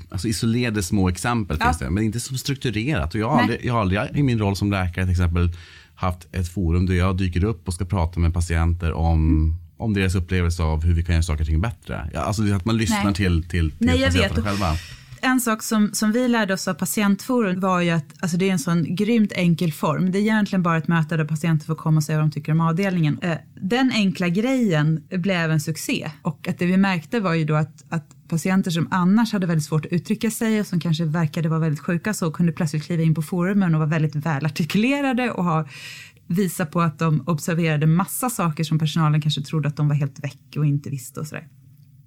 alltså 0.10 0.28
isolerade 0.28 0.84
små 0.84 1.10
exempel 1.10 1.58
ja. 1.60 1.76
det, 1.80 1.90
men 1.90 2.04
inte 2.04 2.20
som 2.20 2.38
strukturerat. 2.38 3.14
Och 3.14 3.20
jag, 3.20 3.30
har 3.30 3.42
aldrig, 3.42 3.66
jag 3.66 3.74
har 3.74 3.82
aldrig 3.82 4.02
i 4.16 4.24
min 4.24 4.40
roll 4.40 4.56
som 4.56 4.72
läkare 4.72 5.06
till 5.06 5.12
exempel 5.12 5.50
haft 5.96 6.28
ett 6.32 6.54
forum 6.54 6.86
där 6.86 6.94
jag 6.94 7.18
dyker 7.18 7.44
upp 7.44 7.68
och 7.68 7.74
ska 7.74 7.86
prata 7.86 8.20
med 8.20 8.34
patienter 8.34 8.94
om 8.94 9.56
om 9.78 9.94
deras 9.94 10.16
upplevelse 10.16 10.64
av 10.64 10.84
hur 10.84 10.94
vi 10.94 11.04
kan 11.04 11.16
göra 11.16 11.24
saker 11.24 11.42
och 11.42 11.48
ting 11.48 11.62
bättre. 11.62 12.10
Ja, 12.14 12.20
alltså 12.20 12.54
att 12.54 12.66
man 12.66 12.78
lyssnar 12.78 13.04
Nej. 13.04 13.14
till, 13.14 13.44
till, 13.44 13.72
till 13.72 13.88
Nej, 13.88 14.06
patienterna 14.06 14.48
själva. 14.48 14.76
En 15.22 15.42
sak 15.42 15.64
som, 15.64 15.94
som 15.94 16.12
vi 16.12 16.28
lärde 16.28 16.54
oss 16.54 16.68
av 16.68 16.74
patientforum 16.74 17.60
var 17.60 17.82
ju 17.82 17.90
att 17.90 18.06
alltså 18.20 18.38
det 18.38 18.48
är 18.50 18.52
en 18.52 18.60
sån 18.60 18.96
grymt 18.96 19.32
enkel 19.32 19.74
form. 19.74 20.12
Det 20.12 20.18
är 20.18 20.22
egentligen 20.22 20.64
bara 20.64 20.78
ett 20.78 20.88
möte 20.88 21.18
där 21.18 21.26
patienter 21.26 21.66
får 21.66 21.76
komma 21.76 21.98
och 21.98 22.04
säga 22.04 22.18
vad 22.18 22.28
de 22.28 22.32
tycker 22.32 22.52
om 22.52 22.62
avdelningen. 22.62 23.20
Eh, 23.22 23.38
den 23.62 23.92
enkla 23.92 24.30
grejen 24.30 25.04
blev 25.10 25.52
en 25.52 25.62
succé 25.62 26.12
och 26.22 26.48
att 26.48 26.60
det 26.60 26.66
vi 26.66 26.78
märkte 26.78 27.20
var 27.20 27.34
ju 27.34 27.46
då 27.46 27.56
att, 27.56 27.84
att 27.90 28.15
patienter 28.28 28.72
som 28.72 28.88
annars 28.92 29.34
hade 29.34 29.48
väldigt 29.48 29.66
svårt 29.66 29.86
att 29.86 29.92
uttrycka 29.92 30.32
sig 30.32 30.60
och 30.60 30.68
som 30.68 30.80
kanske 30.80 31.06
verkade 31.06 31.50
vara 31.50 31.60
väldigt 31.60 31.80
sjuka 31.80 32.14
så 32.14 32.32
kunde 32.32 32.52
plötsligt 32.52 32.84
kliva 32.84 33.04
in 33.04 33.16
på 33.16 33.22
forumen 33.22 33.76
och 33.76 33.80
vara 33.80 33.90
väldigt 33.90 34.16
välartikulerade 34.16 35.32
och 35.32 35.44
ha 35.44 35.68
visa 36.28 36.66
på 36.66 36.82
att 36.82 37.00
de 37.00 37.24
observerade 37.26 37.88
massa 37.88 38.30
saker 38.30 38.64
som 38.64 38.80
personalen 38.80 39.22
kanske 39.22 39.42
trodde 39.42 39.68
att 39.68 39.76
de 39.76 39.88
var 39.88 39.96
helt 39.96 40.24
väck 40.24 40.56
och 40.58 40.66
inte 40.66 40.90
visste 40.90 41.20
och 41.20 41.28
sådär. 41.28 41.48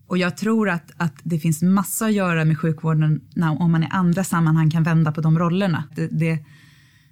Och 0.06 0.18
jag 0.18 0.36
tror 0.36 0.68
att, 0.68 0.90
att 0.96 1.14
det 1.22 1.38
finns 1.38 1.62
massa 1.62 2.06
att 2.06 2.12
göra 2.12 2.44
med 2.44 2.58
sjukvården 2.58 3.20
om 3.58 3.72
man 3.72 3.82
i 3.82 3.88
andra 3.90 4.24
sammanhang 4.24 4.70
kan 4.70 4.82
vända 4.82 5.12
på 5.12 5.20
de 5.20 5.38
rollerna. 5.38 5.84
Det, 5.94 6.06
det, 6.06 6.44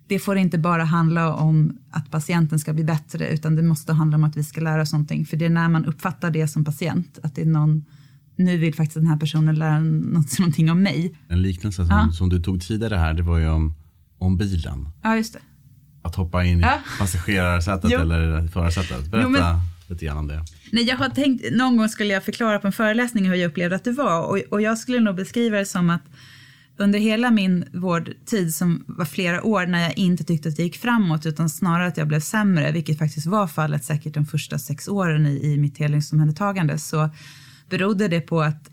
det, 0.07 0.18
får 0.18 0.36
inte 0.36 0.59
bara 0.59 0.84
handla 0.84 1.34
om 1.34 1.78
att 1.90 2.11
patienten 2.11 2.59
ska 2.59 2.72
bli 2.72 2.84
bättre 2.84 3.28
utan 3.28 3.57
det 3.57 3.62
måste 3.62 3.92
handla 3.92 4.16
om 4.16 4.24
att 4.24 4.36
vi 4.36 4.44
ska 4.44 4.61
lära 4.61 4.82
oss 4.82 4.92
någonting. 4.92 5.26
För 5.26 5.36
det 5.36 5.44
är 5.44 5.50
när 5.50 5.68
man 5.68 5.84
uppfattar 5.84 6.30
det 6.30 6.48
som 6.48 6.64
patient, 6.64 7.18
att 7.22 7.34
det 7.34 7.42
är 7.42 7.46
någon 7.46 7.84
nu 8.37 8.57
vill 8.57 8.74
faktiskt 8.74 8.95
den 8.95 9.07
här 9.07 9.16
personen 9.16 9.55
lära 9.55 9.80
något, 9.80 10.39
någonting 10.39 10.70
om 10.70 10.82
mig. 10.82 11.14
En 11.28 11.43
liknelse 11.43 11.87
som, 11.87 11.97
ja. 11.97 12.12
som, 12.12 12.28
du 12.28 12.43
tog 12.43 12.62
tidigare 12.62 12.95
här, 12.95 13.14
det 13.14 13.22
var 13.22 13.39
ju 13.39 13.49
om, 13.49 13.74
om 14.18 14.37
bilen. 14.37 14.89
Ja, 15.03 15.16
just 15.16 15.32
det. 15.32 15.41
Att 16.03 16.14
hoppa 16.14 16.45
in 16.45 16.59
i 16.59 16.62
ja. 16.62 16.78
passagerarsätet 16.99 17.93
eller 17.93 18.49
förarsätet. 18.49 19.11
Berätta. 19.11 19.22
Jo, 19.22 19.28
men, 19.28 19.61
lite 19.87 20.05
grann 20.05 20.18
om 20.18 20.26
det. 20.26 20.45
Nej, 20.72 20.84
jag 20.84 20.97
har 20.97 21.09
tänkt, 21.09 21.45
någon 21.53 21.76
gång 21.76 21.89
skulle 21.89 22.12
jag 22.12 22.24
förklara 22.24 22.59
på 22.59 22.66
en 22.66 22.72
föreläsning 22.72 23.28
hur 23.28 23.34
jag 23.34 23.51
upplevde 23.51 23.76
att 23.76 23.84
det 23.84 23.93
var 23.93 24.20
och, 24.20 24.39
och 24.51 24.62
jag 24.62 24.78
skulle 24.78 25.01
nog 25.01 25.16
beskriva 25.16 25.59
det 25.59 25.66
som 25.66 25.91
att 25.91 26.03
under 26.78 26.99
hela 26.99 27.30
min 27.30 27.64
vårdtid 27.72 28.55
som 28.55 28.84
var 28.87 29.05
flera 29.05 29.43
år 29.43 29.66
när 29.66 29.82
jag 29.82 29.99
inte 29.99 30.24
tyckte 30.24 30.49
att 30.49 30.57
det 30.57 30.62
gick 30.62 30.76
framåt 30.76 31.26
utan 31.26 31.51
snarare 31.51 31.87
att 31.87 31.97
jag 31.97 32.09
blev 32.09 32.20
sämre, 32.20 32.72
vilket 32.72 32.99
faktiskt 32.99 33.26
var 33.26 33.47
fallet 33.47 33.84
säkert 33.84 34.14
de 34.14 34.26
första 34.26 34.59
sex 34.59 34.89
åren 34.89 35.26
i, 35.26 35.53
i 35.53 35.59
mitt 35.59 35.78
helhetsomhändertagande, 35.78 36.78
så 36.78 37.11
berodde 37.68 38.08
det 38.08 38.20
på 38.20 38.42
att 38.42 38.70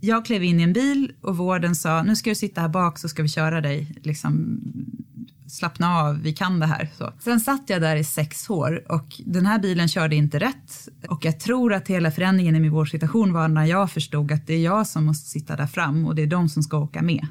jag 0.00 0.24
klev 0.24 0.44
in 0.44 0.60
i 0.60 0.62
en 0.62 0.72
bil 0.72 1.12
och 1.20 1.36
vården 1.36 1.74
sa 1.74 2.02
nu 2.02 2.16
ska 2.16 2.30
du 2.30 2.34
sitta 2.34 2.60
här 2.60 2.68
bak 2.68 2.98
så 2.98 3.08
ska 3.08 3.22
vi 3.22 3.28
köra 3.28 3.60
dig. 3.60 3.94
Liksom, 4.02 4.60
slappna 5.48 5.98
av, 5.98 6.22
vi 6.22 6.32
kan 6.32 6.60
det 6.60 6.66
här. 6.66 6.88
Så. 6.98 7.12
Sen 7.18 7.40
satt 7.40 7.62
jag 7.66 7.80
där 7.80 7.96
i 7.96 8.04
sex 8.04 8.50
år 8.50 8.92
och 8.92 9.20
den 9.26 9.46
här 9.46 9.58
bilen 9.58 9.88
körde 9.88 10.16
inte 10.16 10.38
rätt. 10.38 10.88
Och 11.08 11.24
jag 11.24 11.40
tror 11.40 11.72
att 11.72 11.88
hela 11.88 12.10
förändringen 12.10 12.56
i 12.56 12.60
min 12.60 12.70
vårdsituation 12.70 13.32
var 13.32 13.48
när 13.48 13.64
jag 13.64 13.90
förstod 13.90 14.32
att 14.32 14.46
det 14.46 14.54
är 14.54 14.62
jag 14.62 14.86
som 14.86 15.04
måste 15.04 15.30
sitta 15.30 15.56
där 15.56 15.66
fram 15.66 16.06
och 16.06 16.14
det 16.14 16.22
är 16.22 16.26
de 16.26 16.48
som 16.48 16.62
ska 16.62 16.78
åka 16.78 17.02
med. 17.02 17.26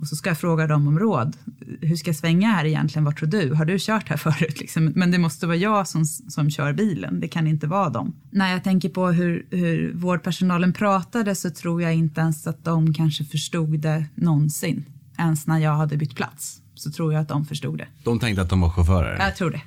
Och 0.00 0.08
så 0.08 0.16
ska 0.16 0.30
jag 0.30 0.38
fråga 0.38 0.66
dem 0.66 0.88
om 0.88 0.98
råd. 0.98 1.36
Hur 1.80 1.96
ska 1.96 2.08
jag 2.08 2.16
svänga 2.16 2.48
här 2.48 2.64
egentligen? 2.64 3.04
Vad 3.04 3.16
tror 3.16 3.28
du? 3.28 3.54
Har 3.54 3.64
du 3.64 3.76
kört 3.78 4.08
här 4.08 4.16
förut? 4.30 4.60
Liksom? 4.60 4.84
Men 4.84 5.10
det 5.10 5.18
måste 5.18 5.46
vara 5.46 5.56
jag 5.56 5.88
som, 5.88 6.04
som 6.04 6.50
kör 6.50 6.72
bilen. 6.72 7.20
Det 7.20 7.28
kan 7.28 7.46
inte 7.46 7.66
vara 7.66 7.88
dem. 7.88 8.14
När 8.30 8.52
jag 8.52 8.64
tänker 8.64 8.88
på 8.88 9.06
hur, 9.06 9.46
hur 9.50 9.92
vårdpersonalen 9.94 10.72
pratade 10.72 11.34
så 11.34 11.50
tror 11.50 11.82
jag 11.82 11.94
inte 11.94 12.20
ens 12.20 12.46
att 12.46 12.64
de 12.64 12.94
kanske 12.94 13.24
förstod 13.24 13.80
det 13.80 14.04
någonsin. 14.14 14.84
Ens 15.18 15.46
när 15.46 15.58
jag 15.58 15.74
hade 15.74 15.96
bytt 15.96 16.16
plats 16.16 16.60
så 16.74 16.90
tror 16.90 17.12
jag 17.12 17.22
att 17.22 17.28
de 17.28 17.44
förstod 17.44 17.78
det. 17.78 17.86
De 18.04 18.18
tänkte 18.18 18.42
att 18.42 18.50
de 18.50 18.60
var 18.60 18.70
chaufförer? 18.70 19.18
Jag 19.18 19.36
tror 19.36 19.50
det. 19.50 19.60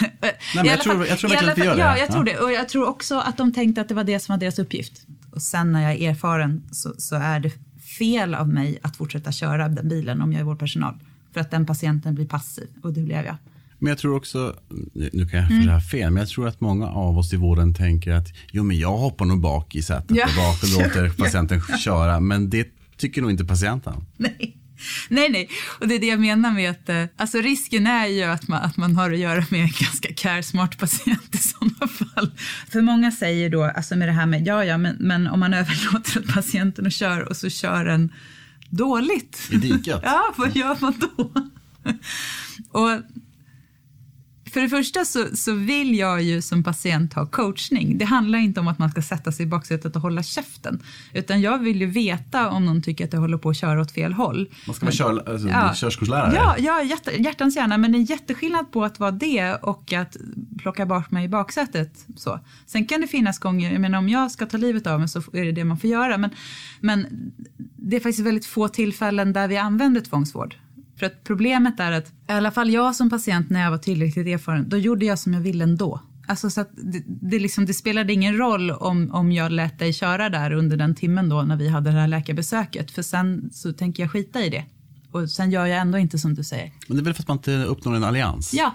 Nej, 0.20 0.32
men 0.54 0.66
jag, 0.66 0.80
tror, 0.80 1.06
jag 1.06 1.18
tror 1.18 1.30
verkligen 1.30 1.52
att 1.52 1.58
vi 1.58 1.64
gör 1.64 1.74
det. 1.74 1.80
Ja, 1.80 1.98
jag 1.98 2.12
tror 2.12 2.24
det. 2.24 2.38
Och 2.38 2.52
jag 2.52 2.68
tror 2.68 2.88
också 2.88 3.18
att 3.18 3.36
de 3.36 3.52
tänkte 3.52 3.80
att 3.80 3.88
det 3.88 3.94
var 3.94 4.04
det 4.04 4.20
som 4.20 4.32
var 4.32 4.40
deras 4.40 4.58
uppgift. 4.58 5.06
Och 5.30 5.42
sen 5.42 5.72
när 5.72 5.82
jag 5.82 5.92
är 5.92 6.10
erfaren 6.10 6.62
så, 6.72 6.94
så 6.98 7.16
är 7.16 7.40
det 7.40 7.52
fel 7.98 8.34
av 8.34 8.48
mig 8.48 8.78
att 8.82 8.96
fortsätta 8.96 9.32
köra 9.32 9.68
den 9.68 9.88
bilen 9.88 10.22
om 10.22 10.32
jag 10.32 10.40
är 10.40 10.44
vårdpersonal. 10.44 10.94
För 11.32 11.40
att 11.40 11.50
den 11.50 11.66
patienten 11.66 12.14
blir 12.14 12.26
passiv 12.26 12.68
och 12.82 12.92
det 12.92 13.00
blev 13.00 13.24
jag. 13.24 13.36
Men 13.78 13.88
jag 13.88 13.98
tror 13.98 14.16
också, 14.16 14.54
nu 14.94 15.28
kan 15.28 15.40
jag 15.40 15.50
mm. 15.50 15.80
fel, 15.80 16.10
men 16.10 16.20
jag 16.20 16.28
tror 16.28 16.48
att 16.48 16.60
många 16.60 16.88
av 16.88 17.18
oss 17.18 17.32
i 17.32 17.36
vården 17.36 17.74
tänker 17.74 18.12
att 18.12 18.28
jo 18.52 18.62
men 18.62 18.78
jag 18.78 18.96
hoppar 18.96 19.24
nog 19.24 19.40
bak 19.40 19.74
i 19.74 19.82
sätet 19.82 20.16
ja. 20.16 20.26
bak 20.36 20.62
och 20.62 20.68
låter 20.82 21.10
patienten 21.10 21.60
köra. 21.60 22.20
Men 22.20 22.50
det 22.50 22.68
tycker 22.96 23.22
nog 23.22 23.30
inte 23.30 23.44
patienten. 23.44 23.94
Nej. 24.16 24.56
Nej, 25.08 25.28
nej, 25.30 25.50
och 25.80 25.88
det 25.88 25.94
är 25.94 25.98
det 25.98 26.06
jag 26.06 26.20
menar 26.20 26.50
med 26.50 26.70
att 26.70 26.88
eh, 26.88 27.04
alltså 27.16 27.38
risken 27.38 27.86
är 27.86 28.06
ju 28.06 28.22
att 28.22 28.48
man, 28.48 28.62
att 28.62 28.76
man 28.76 28.96
har 28.96 29.10
att 29.12 29.18
göra 29.18 29.44
med 29.50 29.60
en 29.60 29.72
ganska 29.80 30.14
care-smart 30.14 30.78
patient 30.78 31.34
i 31.34 31.38
sådana 31.38 31.88
fall. 31.88 32.30
För 32.70 32.80
många 32.80 33.10
säger 33.12 33.50
då, 33.50 33.64
alltså 33.64 33.96
med 33.96 34.08
det 34.08 34.12
här 34.12 34.26
med, 34.26 34.46
ja, 34.46 34.64
ja, 34.64 34.78
men, 34.78 34.96
men 35.00 35.26
om 35.26 35.40
man 35.40 35.54
överlåter 35.60 36.20
åt 36.20 36.34
patienten 36.34 36.86
och 36.86 36.92
kör 36.92 37.28
och 37.28 37.36
så 37.36 37.50
kör 37.50 37.84
den 37.84 38.12
dåligt. 38.70 39.48
I 39.50 39.56
diket? 39.56 40.00
ja, 40.04 40.34
vad 40.36 40.56
gör 40.56 40.76
man 40.80 40.94
då? 41.00 41.32
och 42.70 43.02
för 44.52 44.60
det 44.60 44.68
första 44.68 45.04
så, 45.04 45.36
så, 45.36 45.52
vill 45.52 45.98
jag 45.98 46.22
ju 46.22 46.42
som 46.42 46.62
patient 46.62 47.14
ha 47.14 47.26
coachning. 47.26 47.98
Det 47.98 48.04
handlar 48.04 48.38
inte 48.38 48.60
om 48.60 48.68
att 48.68 48.78
man 48.78 48.90
ska 48.90 49.02
sätta 49.02 49.32
sig 49.32 49.42
i 49.42 49.46
baksätet 49.46 49.96
och 49.96 50.02
hålla 50.02 50.22
käften. 50.22 50.82
Utan 51.12 51.40
jag 51.40 51.58
vill 51.58 51.80
ju 51.80 51.86
veta 51.86 52.50
om 52.50 52.64
någon 52.64 52.82
tycker 52.82 53.04
att 53.04 53.12
jag 53.12 53.20
håller 53.20 53.38
på 53.38 53.48
att 53.48 53.56
köra 53.56 53.80
åt 53.80 53.92
fel 53.92 54.12
håll. 54.12 54.48
Man 54.66 54.74
ska 54.74 54.86
vara 54.86 54.94
kör, 54.94 55.28
alltså, 55.32 55.48
ja, 55.48 55.74
körskolslärare? 55.74 56.34
Ja, 56.34 56.56
ja 56.58 56.82
hjärt, 56.82 57.08
hjärtans 57.18 57.56
gärna. 57.56 57.78
Men 57.78 57.92
det 57.92 57.98
är 57.98 58.10
jätteskillnad 58.10 58.72
på 58.72 58.84
att 58.84 59.00
vara 59.00 59.10
det 59.10 59.54
och 59.54 59.92
att 59.92 60.16
plocka 60.58 60.86
bort 60.86 61.10
mig 61.10 61.24
i 61.24 61.28
baksätet. 61.28 62.06
Så. 62.16 62.40
Sen 62.66 62.86
kan 62.86 63.00
det 63.00 63.06
finnas 63.06 63.38
gånger, 63.38 63.78
menar 63.78 63.98
om 63.98 64.08
jag 64.08 64.30
ska 64.30 64.46
ta 64.46 64.56
livet 64.56 64.86
av 64.86 64.98
mig 65.00 65.08
så 65.08 65.18
är 65.18 65.44
det 65.44 65.52
det 65.52 65.64
man 65.64 65.78
får 65.78 65.90
göra. 65.90 66.18
Men, 66.18 66.30
men 66.80 67.06
det 67.76 67.96
är 67.96 68.00
faktiskt 68.00 68.26
väldigt 68.26 68.46
få 68.46 68.68
tillfällen 68.68 69.32
där 69.32 69.48
vi 69.48 69.56
använder 69.56 70.00
tvångsvård. 70.00 70.54
För 70.98 71.06
att 71.06 71.24
problemet 71.24 71.80
är 71.80 71.92
att, 71.92 72.08
i 72.08 72.32
alla 72.32 72.50
fall 72.50 72.70
jag 72.70 72.96
som 72.96 73.10
patient 73.10 73.50
när 73.50 73.62
jag 73.62 73.70
var 73.70 73.78
tillräckligt 73.78 74.26
erfaren, 74.26 74.68
då 74.68 74.76
gjorde 74.76 75.06
jag 75.06 75.18
som 75.18 75.34
jag 75.34 75.40
ville 75.40 75.64
ändå. 75.64 76.00
Alltså 76.26 76.50
så 76.50 76.64
det, 76.72 77.02
det, 77.06 77.38
liksom, 77.38 77.66
det 77.66 77.74
spelade 77.74 78.12
ingen 78.12 78.36
roll 78.36 78.70
om, 78.70 79.10
om 79.12 79.32
jag 79.32 79.52
lät 79.52 79.78
dig 79.78 79.92
köra 79.92 80.28
där 80.28 80.52
under 80.52 80.76
den 80.76 80.94
timmen 80.94 81.28
då 81.28 81.42
när 81.42 81.56
vi 81.56 81.68
hade 81.68 81.90
det 81.90 82.00
här 82.00 82.08
läkarbesöket. 82.08 82.90
För 82.90 83.02
sen 83.02 83.50
så 83.52 83.72
tänker 83.72 84.02
jag 84.02 84.12
skita 84.12 84.44
i 84.44 84.50
det. 84.50 84.64
Och 85.12 85.30
sen 85.30 85.50
gör 85.50 85.66
jag 85.66 85.78
ändå 85.78 85.98
inte 85.98 86.18
som 86.18 86.34
du 86.34 86.44
säger. 86.44 86.72
Men 86.88 86.96
det 86.96 87.02
är 87.02 87.04
väl 87.04 87.14
för 87.14 87.22
att 87.22 87.28
man 87.28 87.36
inte 87.36 87.64
uppnår 87.64 87.96
en 87.96 88.04
allians? 88.04 88.54
Ja, 88.54 88.74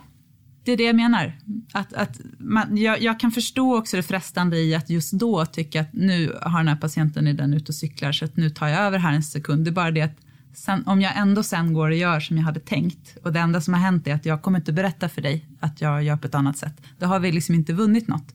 det 0.64 0.72
är 0.72 0.78
det 0.78 0.84
jag 0.84 0.96
menar. 0.96 1.40
Att, 1.74 1.94
att 1.94 2.20
man, 2.38 2.78
jag, 2.78 3.02
jag, 3.02 3.20
kan 3.20 3.32
förstå 3.32 3.78
också 3.78 3.98
det 3.98 4.04
frestande 4.04 4.58
i 4.58 4.76
att 4.76 4.90
just 4.90 5.12
då 5.12 5.46
tycka 5.46 5.82
att 5.82 5.94
nu 5.94 6.38
har 6.42 6.58
den 6.60 6.68
här 6.68 6.76
patienten 6.76 7.28
i 7.28 7.34
den 7.34 7.54
ute 7.54 7.72
och 7.72 7.76
cyklar 7.76 8.12
så 8.12 8.26
att 8.26 8.38
nu 8.38 8.50
tar 8.50 8.68
jag 8.68 8.80
över 8.80 8.98
här 8.98 9.14
en 9.14 9.24
sekund. 9.24 9.66
Det 9.66 9.70
är 9.70 9.74
bara 9.74 9.92
det 9.92 10.02
att 10.02 10.18
sen, 10.54 10.84
om 10.88 11.02
jag 11.02 11.18
ändå 11.18 11.44
sen 11.44 11.74
går 11.74 11.90
och 11.90 11.96
gör 11.96 12.20
som 12.20 12.38
jag 12.38 12.44
hade 12.44 12.60
tänkt 12.60 13.18
och 13.24 13.34
det 13.34 13.40
enda 13.40 13.62
som 13.62 13.74
har 13.74 13.82
hänt 13.82 14.08
är 14.08 14.14
att 14.14 14.26
jag 14.26 14.42
kommer 14.42 14.60
inte 14.60 14.74
berätta 14.74 15.10
för 15.10 15.22
dig 15.22 15.46
att 15.60 15.82
jag 15.82 16.04
gör 16.04 16.18
på 16.18 16.28
ett 16.28 16.36
annat 16.36 16.58
sätt. 16.58 16.82
Då 17.00 17.06
har 17.06 17.20
vi 17.20 17.32
liksom 17.32 17.56
inte 17.56 17.74
vunnit 17.74 18.08
något. 18.08 18.34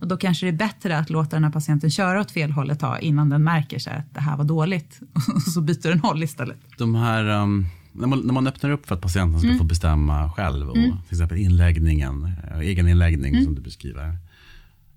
Och 0.00 0.08
då 0.08 0.16
kanske 0.16 0.46
det 0.46 0.50
är 0.50 0.56
bättre 0.56 0.98
att 0.98 1.10
låta 1.10 1.36
den 1.36 1.44
här 1.44 1.50
patienten 1.50 1.90
köra 1.90 2.20
åt 2.20 2.30
fel 2.30 2.52
håll 2.52 2.70
ett 2.70 2.80
tag 2.80 3.02
innan 3.02 3.28
den 3.28 3.44
märker 3.44 3.78
så 3.78 3.90
att 3.90 4.14
det 4.14 4.20
här 4.20 4.36
var 4.36 4.44
dåligt 4.44 5.00
och 5.34 5.42
så 5.42 5.60
byter 5.60 5.88
den 5.88 6.00
håll 6.00 6.22
istället. 6.22 6.58
De 6.78 6.94
här, 6.94 7.24
um, 7.28 7.66
när, 7.92 8.06
man, 8.06 8.20
när 8.20 8.32
man 8.32 8.46
öppnar 8.46 8.70
upp 8.70 8.86
för 8.86 8.94
att 8.94 9.00
patienten 9.00 9.38
ska 9.40 9.48
mm. 9.48 9.58
få 9.58 9.64
bestämma 9.64 10.30
själv 10.30 10.68
och 10.68 10.76
mm. 10.76 10.90
till 10.90 11.14
exempel 11.14 11.38
inläggningen, 11.38 12.32
eh, 12.50 12.58
egen 12.58 12.88
inläggning 12.88 13.32
mm. 13.32 13.44
som 13.44 13.54
du 13.54 13.60
beskriver. 13.60 14.18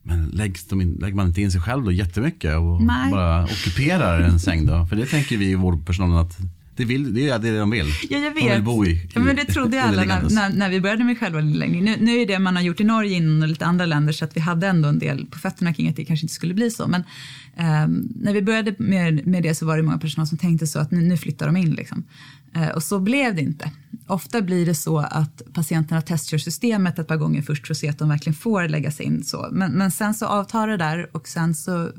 Men 0.01 0.25
läggs 0.25 0.67
de 0.67 0.81
in, 0.81 0.93
lägger 0.93 1.15
man 1.15 1.27
inte 1.27 1.41
in 1.41 1.51
sig 1.51 1.61
själv 1.61 1.83
då 1.83 1.91
jättemycket 1.91 2.57
och 2.57 2.81
Nej. 2.81 3.11
bara 3.11 3.43
ockuperar 3.43 4.21
en 4.21 4.39
säng 4.39 4.65
då? 4.65 4.85
För 4.85 4.95
det 4.95 5.05
tänker 5.05 5.37
vi 5.37 5.51
i 5.51 5.55
vårdpersonalen 5.55 6.17
att 6.17 6.37
det, 6.75 6.85
vill, 6.85 7.13
det 7.13 7.29
är 7.29 7.39
det 7.39 7.57
de 7.57 7.69
vill. 7.69 7.85
Ja, 8.09 8.17
jag 8.17 8.33
vet. 8.33 8.43
De 8.43 8.53
vill 8.53 8.63
bo 8.63 8.85
i, 8.85 9.09
ja, 9.13 9.21
men 9.21 9.35
det 9.35 9.45
trodde 9.45 9.83
alla 9.83 10.03
när, 10.03 10.29
när, 10.29 10.49
när, 10.49 10.69
vi 10.69 10.81
började 10.81 11.03
med 11.03 11.19
själva 11.19 11.39
inläggning. 11.39 11.83
Nu, 11.83 11.95
nu 11.99 12.21
är 12.21 12.25
det 12.25 12.39
man 12.39 12.55
har 12.55 12.63
gjort 12.63 12.79
i 12.79 12.83
Norge 12.83 13.15
innan 13.17 13.41
och 13.41 13.47
lite 13.47 13.65
andra 13.65 13.85
länder 13.85 14.13
så 14.13 14.25
att 14.25 14.37
vi 14.37 14.41
hade 14.41 14.67
ändå 14.67 14.89
en 14.89 14.99
del 14.99 15.25
på 15.25 15.39
fötterna 15.39 15.73
kring 15.73 15.89
att 15.89 15.95
det 15.95 16.05
kanske 16.05 16.23
inte 16.23 16.33
skulle 16.33 16.53
bli 16.53 16.71
så. 16.71 16.87
Men 16.87 17.03
um, 17.83 18.13
när 18.15 18.33
vi 18.33 18.41
började 18.41 18.75
med, 18.77 19.27
med 19.27 19.43
det 19.43 19.55
så 19.55 19.65
var 19.65 19.77
det 19.77 19.83
många 19.83 19.97
personer 19.97 20.25
som 20.25 20.37
tänkte 20.37 20.67
så 20.67 20.79
att 20.79 20.91
nu, 20.91 21.01
nu 21.01 21.17
flyttar 21.17 21.45
de 21.45 21.57
in. 21.57 21.71
Liksom. 21.71 22.03
Eh, 22.55 22.69
och 22.69 22.83
så 22.83 22.99
blev 22.99 23.35
det 23.35 23.41
inte. 23.41 23.71
Ofta 24.07 24.41
blir 24.41 24.65
det 24.65 24.75
så 24.75 24.97
att 24.97 25.41
patienterna 25.53 26.01
testkör 26.01 26.37
systemet 26.37 26.99
ett 26.99 27.07
par 27.07 27.17
gånger 27.17 27.41
först 27.41 27.67
för 27.67 27.73
att 27.73 27.77
se 27.77 27.89
att 27.89 27.99
de 27.99 28.09
verkligen 28.09 28.35
får 28.35 28.67
läggas 28.67 28.99
in. 28.99 29.23
Så. 29.23 29.49
Men, 29.51 29.71
men 29.71 29.91
sen 29.91 30.13
så 30.13 30.25
avtar 30.25 30.67
det 30.67 30.77
där 30.77 31.09
och 31.11 31.27
sen 31.27 31.55
så 31.55 31.89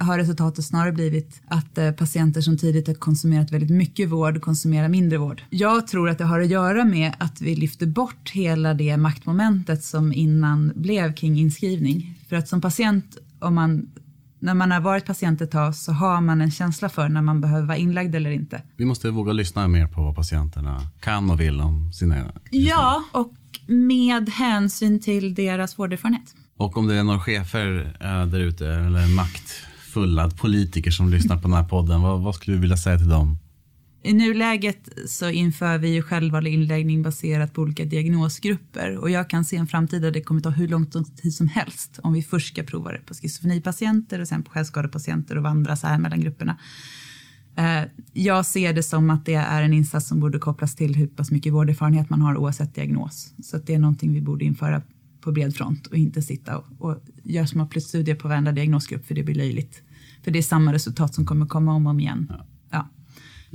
har 0.00 0.18
resultatet 0.18 0.64
snarare 0.64 0.92
blivit 0.92 1.42
att 1.48 1.78
eh, 1.78 1.90
patienter 1.90 2.40
som 2.40 2.58
tidigt 2.58 2.86
har 2.86 2.94
konsumerat 2.94 3.52
väldigt 3.52 3.70
mycket 3.70 4.08
vård 4.08 4.40
konsumerar 4.42 4.88
mindre 4.88 5.18
vård. 5.18 5.42
Jag 5.50 5.86
tror 5.86 6.08
att 6.08 6.18
det 6.18 6.24
har 6.24 6.40
att 6.40 6.48
göra 6.48 6.84
med 6.84 7.12
att 7.18 7.40
vi 7.40 7.56
lyfter 7.56 7.86
bort 7.86 8.30
hela 8.30 8.74
det 8.74 8.96
maktmomentet 8.96 9.84
som 9.84 10.12
innan 10.12 10.72
blev 10.76 11.12
kring 11.12 11.38
inskrivning. 11.38 12.18
För 12.28 12.36
att 12.36 12.48
som 12.48 12.60
patient, 12.60 13.16
om 13.38 13.54
man 13.54 13.86
när 14.38 14.54
man 14.54 14.70
har 14.70 14.80
varit 14.80 15.06
patient 15.06 15.40
ett 15.40 15.50
tag 15.50 15.74
så 15.74 15.92
har 15.92 16.20
man 16.20 16.40
en 16.40 16.50
känsla 16.50 16.88
för 16.88 17.08
när 17.08 17.22
man 17.22 17.40
behöver 17.40 17.66
vara 17.66 17.76
inlagd 17.76 18.14
eller 18.14 18.30
inte. 18.30 18.62
Vi 18.76 18.84
måste 18.84 19.10
våga 19.10 19.32
lyssna 19.32 19.68
mer 19.68 19.86
på 19.86 20.02
vad 20.02 20.16
patienterna 20.16 20.80
kan 21.00 21.30
och 21.30 21.40
vill 21.40 21.60
om 21.60 21.92
sina... 21.92 22.32
Ja, 22.50 23.04
och 23.12 23.32
med 23.66 24.28
hänsyn 24.28 25.00
till 25.00 25.34
deras 25.34 25.78
vårderfarenhet. 25.78 26.34
Och 26.56 26.76
om 26.76 26.86
det 26.86 26.94
är 26.94 27.04
några 27.04 27.20
chefer 27.20 27.96
äh, 28.00 28.26
där 28.26 28.40
ute 28.40 28.66
eller 28.66 29.16
maktfulla 29.16 30.30
politiker 30.30 30.90
som 30.90 31.10
lyssnar 31.10 31.36
på 31.36 31.42
den 31.42 31.52
här 31.52 31.64
podden, 31.64 32.02
vad, 32.02 32.20
vad 32.20 32.34
skulle 32.34 32.56
du 32.56 32.60
vilja 32.60 32.76
säga 32.76 32.98
till 32.98 33.08
dem? 33.08 33.38
I 34.02 34.12
nuläget 34.12 34.88
så 35.06 35.30
inför 35.30 35.78
vi 35.78 35.88
ju 35.88 36.02
självvald 36.02 36.46
inläggning 36.46 37.02
baserat 37.02 37.52
på 37.52 37.62
olika 37.62 37.84
diagnosgrupper 37.84 38.96
och 38.96 39.10
jag 39.10 39.30
kan 39.30 39.44
se 39.44 39.56
en 39.56 39.66
framtid 39.66 40.02
där 40.02 40.10
det 40.10 40.20
kommer 40.20 40.40
ta 40.40 40.50
hur 40.50 40.68
lång 40.68 40.86
tid 41.22 41.34
som 41.34 41.48
helst 41.48 41.98
om 42.02 42.12
vi 42.12 42.22
först 42.22 42.52
ska 42.52 42.62
prova 42.62 42.92
det 42.92 42.98
på 42.98 43.14
schizofrenipatienter 43.14 44.20
och 44.20 44.28
sen 44.28 44.42
på 44.42 44.50
självskadepatienter 44.50 45.36
och 45.36 45.42
vandra 45.42 45.76
så 45.76 45.86
här 45.86 45.98
mellan 45.98 46.20
grupperna. 46.20 46.58
Eh, 47.56 47.82
jag 48.12 48.46
ser 48.46 48.72
det 48.72 48.82
som 48.82 49.10
att 49.10 49.26
det 49.26 49.34
är 49.34 49.62
en 49.62 49.72
insats 49.72 50.08
som 50.08 50.20
borde 50.20 50.38
kopplas 50.38 50.74
till 50.74 50.94
hur 50.94 51.06
pass 51.06 51.30
mycket 51.30 51.52
vårderfarenhet 51.52 52.10
man 52.10 52.22
har 52.22 52.36
oavsett 52.36 52.74
diagnos. 52.74 53.34
Så 53.42 53.56
att 53.56 53.66
det 53.66 53.74
är 53.74 53.78
någonting 53.78 54.12
vi 54.12 54.20
borde 54.20 54.44
införa 54.44 54.82
på 55.20 55.32
bred 55.32 55.56
front 55.56 55.86
och 55.86 55.96
inte 55.96 56.22
sitta 56.22 56.58
och, 56.58 56.64
och 56.78 56.96
göra 57.22 57.46
små 57.46 57.66
plusstudier 57.66 58.14
på 58.14 58.28
varenda 58.28 58.52
diagnosgrupp 58.52 59.06
för 59.06 59.14
det 59.14 59.22
blir 59.22 59.34
löjligt. 59.34 59.82
För 60.22 60.30
det 60.30 60.38
är 60.38 60.42
samma 60.42 60.72
resultat 60.72 61.14
som 61.14 61.26
kommer 61.26 61.46
komma 61.46 61.74
om 61.74 61.86
och 61.86 61.90
om 61.90 62.00
igen. 62.00 62.26
Ja. 62.28 62.46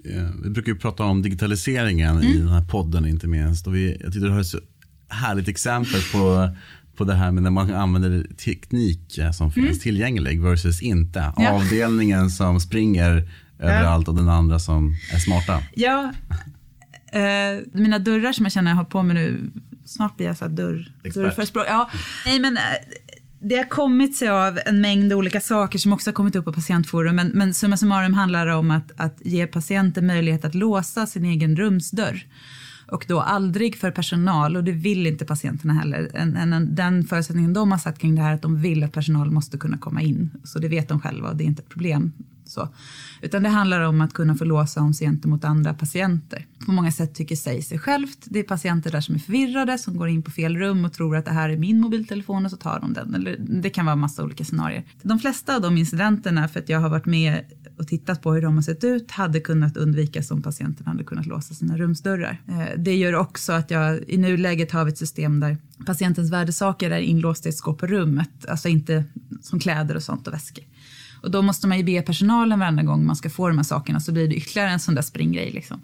Eh, 0.06 0.30
vi 0.44 0.50
brukar 0.50 0.72
ju 0.72 0.78
prata 0.78 1.04
om 1.04 1.22
digitaliseringen 1.22 2.18
mm. 2.18 2.24
i 2.24 2.38
den 2.38 2.50
här 2.50 2.66
podden 2.66 3.06
inte 3.06 3.28
minst. 3.28 3.68
Och 3.68 3.76
vi, 3.76 3.98
jag 4.02 4.14
tyckte 4.14 4.28
du 4.28 4.30
har 4.30 4.40
ett 4.40 4.48
så 4.48 4.60
härligt 5.10 5.48
exempel 5.48 6.02
på, 6.12 6.50
på 6.96 7.04
det 7.04 7.14
här 7.14 7.32
med 7.32 7.44
när 7.44 7.50
man 7.50 7.74
använder 7.74 8.28
teknik 8.46 9.20
som 9.34 9.52
finns 9.52 9.68
mm. 9.68 9.80
tillgänglig 9.80 10.42
versus 10.42 10.82
inte. 10.82 11.34
Ja. 11.38 11.52
Avdelningen 11.52 12.30
som 12.30 12.60
springer 12.60 13.30
ja. 13.58 13.66
överallt 13.66 14.08
och 14.08 14.16
den 14.16 14.30
andra 14.30 14.60
som 14.60 14.96
är 15.14 15.20
smarta. 15.20 15.64
Ja, 15.76 16.14
uh, 17.16 17.64
mina 17.74 18.00
dörrar 18.00 18.32
som 18.32 18.46
jag 18.46 18.52
känner 18.52 18.72
jag 18.72 18.76
har 18.76 18.84
på 18.84 19.04
mig 19.04 19.16
nu, 19.16 19.52
snart 19.86 20.18
blir 20.18 20.28
jag 20.28 20.38
så 20.38 20.46
här 20.46 20.52
dörr, 20.52 20.92
dörrförespråk. 21.14 21.66
Ja, 21.68 21.90
nej 22.26 22.40
men 22.40 22.54
uh, 22.54 22.60
det 23.44 23.56
har 23.56 23.70
kommit 23.70 24.16
sig 24.16 24.30
av 24.30 24.60
en 24.66 24.82
mängd 24.82 25.14
olika 25.14 25.42
saker 25.42 25.80
som 25.80 25.94
också 25.94 26.10
har 26.10 26.14
kommit 26.14 26.36
upp 26.36 26.46
på 26.46 26.54
patientforum. 26.54 27.16
Men, 27.16 27.28
men 27.28 27.54
summa 27.54 27.78
summarum 27.78 28.14
handlar 28.14 28.46
det 28.46 28.54
om 28.54 28.72
att, 28.72 28.92
att 28.98 29.18
ge 29.22 29.48
patienten 29.48 30.08
möjlighet 30.08 30.46
att 30.46 30.56
låsa 30.56 31.06
sin 31.06 31.26
egen 31.26 31.56
rumsdörr. 31.56 32.26
Och 32.88 33.06
då 33.08 33.20
aldrig 33.20 33.76
för 33.76 33.92
personal, 33.92 34.56
och 34.56 34.64
det 34.64 34.72
vill 34.72 35.08
inte 35.08 35.26
patienterna 35.26 35.74
heller. 35.74 36.12
En, 36.14 36.38
en, 36.38 36.76
den 36.76 37.04
förutsättningen 37.04 37.54
de 37.54 37.72
har 37.72 37.80
satt 37.80 38.00
kring 38.00 38.16
det 38.16 38.22
här 38.22 38.30
är 38.32 38.36
att 38.36 38.42
de 38.42 38.62
vill 38.62 38.84
att 38.84 38.92
personal 38.92 39.32
måste 39.32 39.58
kunna 39.58 39.78
komma 39.78 40.02
in. 40.02 40.32
Så 40.44 40.60
det 40.60 40.68
vet 40.68 40.90
de 40.90 41.00
själva 41.00 41.30
och 41.30 41.36
det 41.36 41.44
är 41.44 41.46
inte 41.46 41.62
ett 41.62 41.70
problem. 41.70 42.12
Så. 42.46 42.70
Utan 43.22 43.44
det 43.44 43.50
handlar 43.50 43.82
om 43.82 44.02
att 44.02 44.14
kunna 44.14 44.36
få 44.36 44.46
låsa 44.46 44.82
om 44.82 44.94
sig 44.94 45.08
gentemot 45.08 45.44
andra 45.44 45.74
patienter. 45.74 46.46
På 46.66 46.72
många 46.72 46.92
sätt 46.92 47.16
tycker 47.16 47.36
sig 47.36 47.62
sig 47.62 47.80
självt. 47.80 48.20
Det 48.26 48.40
är 48.40 48.44
patienter 48.44 48.92
där 48.92 49.02
som 49.02 49.16
är 49.16 49.20
förvirrade, 49.20 49.78
som 49.78 49.98
går 49.98 50.08
in 50.08 50.24
på 50.24 50.32
fel 50.32 50.58
rum 50.58 50.86
och 50.86 50.94
tror 50.94 51.18
att 51.18 51.26
det 51.26 51.32
här 51.32 51.50
är 51.50 51.58
min 51.58 51.80
mobiltelefon 51.80 52.46
och 52.46 52.52
så 52.52 52.58
tar 52.58 52.80
de 52.80 52.94
den. 52.94 53.16
Eller, 53.16 53.38
det 53.40 53.70
kan 53.70 53.86
vara 53.86 53.96
massa 53.96 54.24
olika 54.24 54.44
scenarier. 54.44 54.84
De 55.02 55.20
flesta 55.20 55.56
av 55.56 55.62
de 55.62 55.78
incidenterna, 55.78 56.48
för 56.48 56.60
att 56.60 56.70
jag 56.70 56.80
har 56.80 56.90
varit 56.90 57.06
med 57.06 57.44
och 57.78 57.88
tittat 57.88 58.22
på 58.22 58.34
hur 58.34 58.42
de 58.42 58.56
har 58.56 58.62
sett 58.62 58.84
ut, 58.84 59.12
hade 59.12 59.40
kunnat 59.40 59.78
undvikas 59.78 60.32
om 60.32 60.42
patienten 60.42 60.88
hade 60.88 61.04
kunnat 61.04 61.26
låsa 61.26 61.54
sina 61.54 61.78
rumsdörrar. 61.78 62.42
Eh, 62.48 62.78
det 62.78 62.96
gör 62.96 63.16
också 63.16 63.54
att 63.54 63.72
jag 63.72 64.00
i 64.08 64.18
nuläget 64.18 64.72
har 64.72 64.86
vi 64.86 64.92
ett 64.92 64.98
system 64.98 65.40
där 65.40 65.58
patientens 65.86 66.32
värdesaker 66.32 66.92
är 66.92 67.00
inlåsta 67.00 67.50
i 67.50 67.52
ett 67.52 67.58
skåp 67.58 67.80
på 67.80 67.88
rummet, 67.88 68.46
alltså 68.48 68.70
inte 68.70 69.04
som 69.42 69.60
kläder 69.60 69.96
och 69.96 70.04
sånt 70.04 70.28
och 70.28 70.34
väskor. 70.34 70.64
Och 71.24 71.32
då 71.32 71.42
måste 71.42 71.68
man 71.68 71.78
ju 71.78 71.84
be 71.84 72.02
personalen 72.02 72.60
varenda 72.60 72.84
gång 72.84 73.06
man 73.06 73.16
ska 73.16 73.30
få 73.30 73.48
de 73.48 73.58
här 73.58 73.64
sakerna 73.64 74.00
så 74.00 74.12
blir 74.12 74.28
det 74.28 74.36
ytterligare 74.36 74.70
en 74.70 74.80
sån 74.80 74.96
där 74.96 75.02
springgrej. 75.02 75.52
Liksom. 75.52 75.82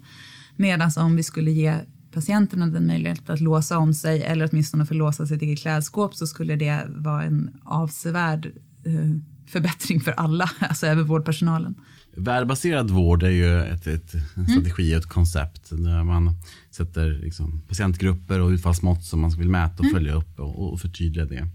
Medan 0.56 0.90
om 0.96 1.16
vi 1.16 1.22
skulle 1.22 1.50
ge 1.50 1.74
patienterna 2.12 2.66
den 2.66 2.86
möjligheten 2.86 3.34
att 3.34 3.40
låsa 3.40 3.78
om 3.78 3.94
sig 3.94 4.22
eller 4.22 4.48
åtminstone 4.52 4.86
få 4.86 4.94
låsa 4.94 5.26
sitt 5.26 5.42
eget 5.42 5.58
klädskåp 5.58 6.14
så 6.14 6.26
skulle 6.26 6.56
det 6.56 6.86
vara 6.88 7.24
en 7.24 7.50
avsevärd 7.64 8.46
eh, 8.86 9.10
förbättring 9.46 10.00
för 10.00 10.12
alla, 10.12 10.50
alltså 10.58 10.86
även 10.86 11.06
vårdpersonalen. 11.06 11.74
Värdebaserad 12.16 12.90
vård 12.90 13.22
är 13.22 13.30
ju 13.30 13.62
ett, 13.62 13.86
ett, 13.86 14.14
en 14.14 14.20
mm. 14.36 14.48
strategi 14.48 14.94
och 14.94 14.98
ett 14.98 15.06
koncept 15.06 15.70
där 15.70 16.04
man 16.04 16.34
sätter 16.70 17.10
liksom 17.10 17.62
patientgrupper 17.68 18.40
och 18.40 18.48
utfallsmått 18.48 19.04
som 19.04 19.20
man 19.20 19.30
vill 19.30 19.48
mäta 19.48 19.74
och 19.78 19.84
mm. 19.84 19.94
följa 19.94 20.12
upp 20.12 20.40
och, 20.40 20.72
och 20.72 20.80
förtydliga 20.80 21.24
det. 21.24 21.48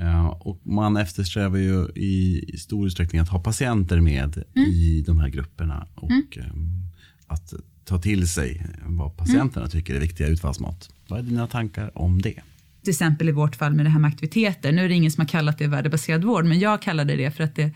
Uh, 0.00 0.26
och 0.26 0.60
man 0.62 0.96
eftersträvar 0.96 1.58
ju 1.58 1.88
i, 1.94 2.56
stor 2.58 2.86
utsträckning 2.86 3.20
att 3.20 3.28
ha 3.28 3.38
patienter 3.40 4.00
med 4.00 4.44
mm. 4.56 4.70
i 4.70 5.04
de 5.06 5.18
här 5.18 5.28
grupperna 5.28 5.86
och 5.94 6.10
mm. 6.10 6.50
um, 6.52 6.90
att 7.26 7.54
ta 7.84 7.98
till 7.98 8.28
sig 8.28 8.66
vad 8.82 9.16
patienterna 9.16 9.66
mm. 9.66 9.70
tycker 9.70 9.94
är 9.94 10.00
viktiga 10.00 10.26
utfallsmått. 10.26 10.90
Vad 11.08 11.18
är 11.18 11.22
dina 11.22 11.46
tankar 11.46 11.98
om 11.98 12.22
det? 12.22 12.40
Till 12.82 12.90
exempel 12.90 13.28
i 13.28 13.32
vårt 13.32 13.56
fall 13.56 13.74
med 13.74 13.86
det 13.86 13.90
här 13.90 13.98
med 13.98 14.08
aktiviteter. 14.08 14.72
Nu 14.72 14.84
är 14.84 14.88
det 14.88 14.94
ingen 14.94 15.10
som 15.10 15.20
har 15.20 15.28
kallat 15.28 15.58
det 15.58 15.66
värdebaserad 15.66 16.24
vård, 16.24 16.44
men 16.44 16.58
jag 16.58 16.82
kallar 16.82 17.04
det 17.04 17.30
för 17.30 17.44
att 17.44 17.54
det, 17.54 17.66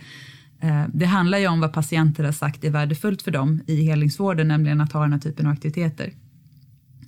uh, 0.65 0.85
det 0.95 1.07
handlar 1.07 1.39
ju 1.39 1.49
om 1.49 1.61
vad 1.61 1.73
patienter 1.73 2.25
har 2.25 2.33
sagt 2.33 2.65
är 2.65 2.71
värdefullt 2.71 3.23
för 3.23 3.31
dem 3.31 3.61
i 3.67 3.85
helningsvården, 3.85 4.49
nämligen 4.49 4.81
att 4.81 4.93
ha 4.93 5.03
den 5.03 5.13
här 5.13 5.21
typen 5.21 5.47
av 5.47 5.53
aktiviteter. 5.53 6.13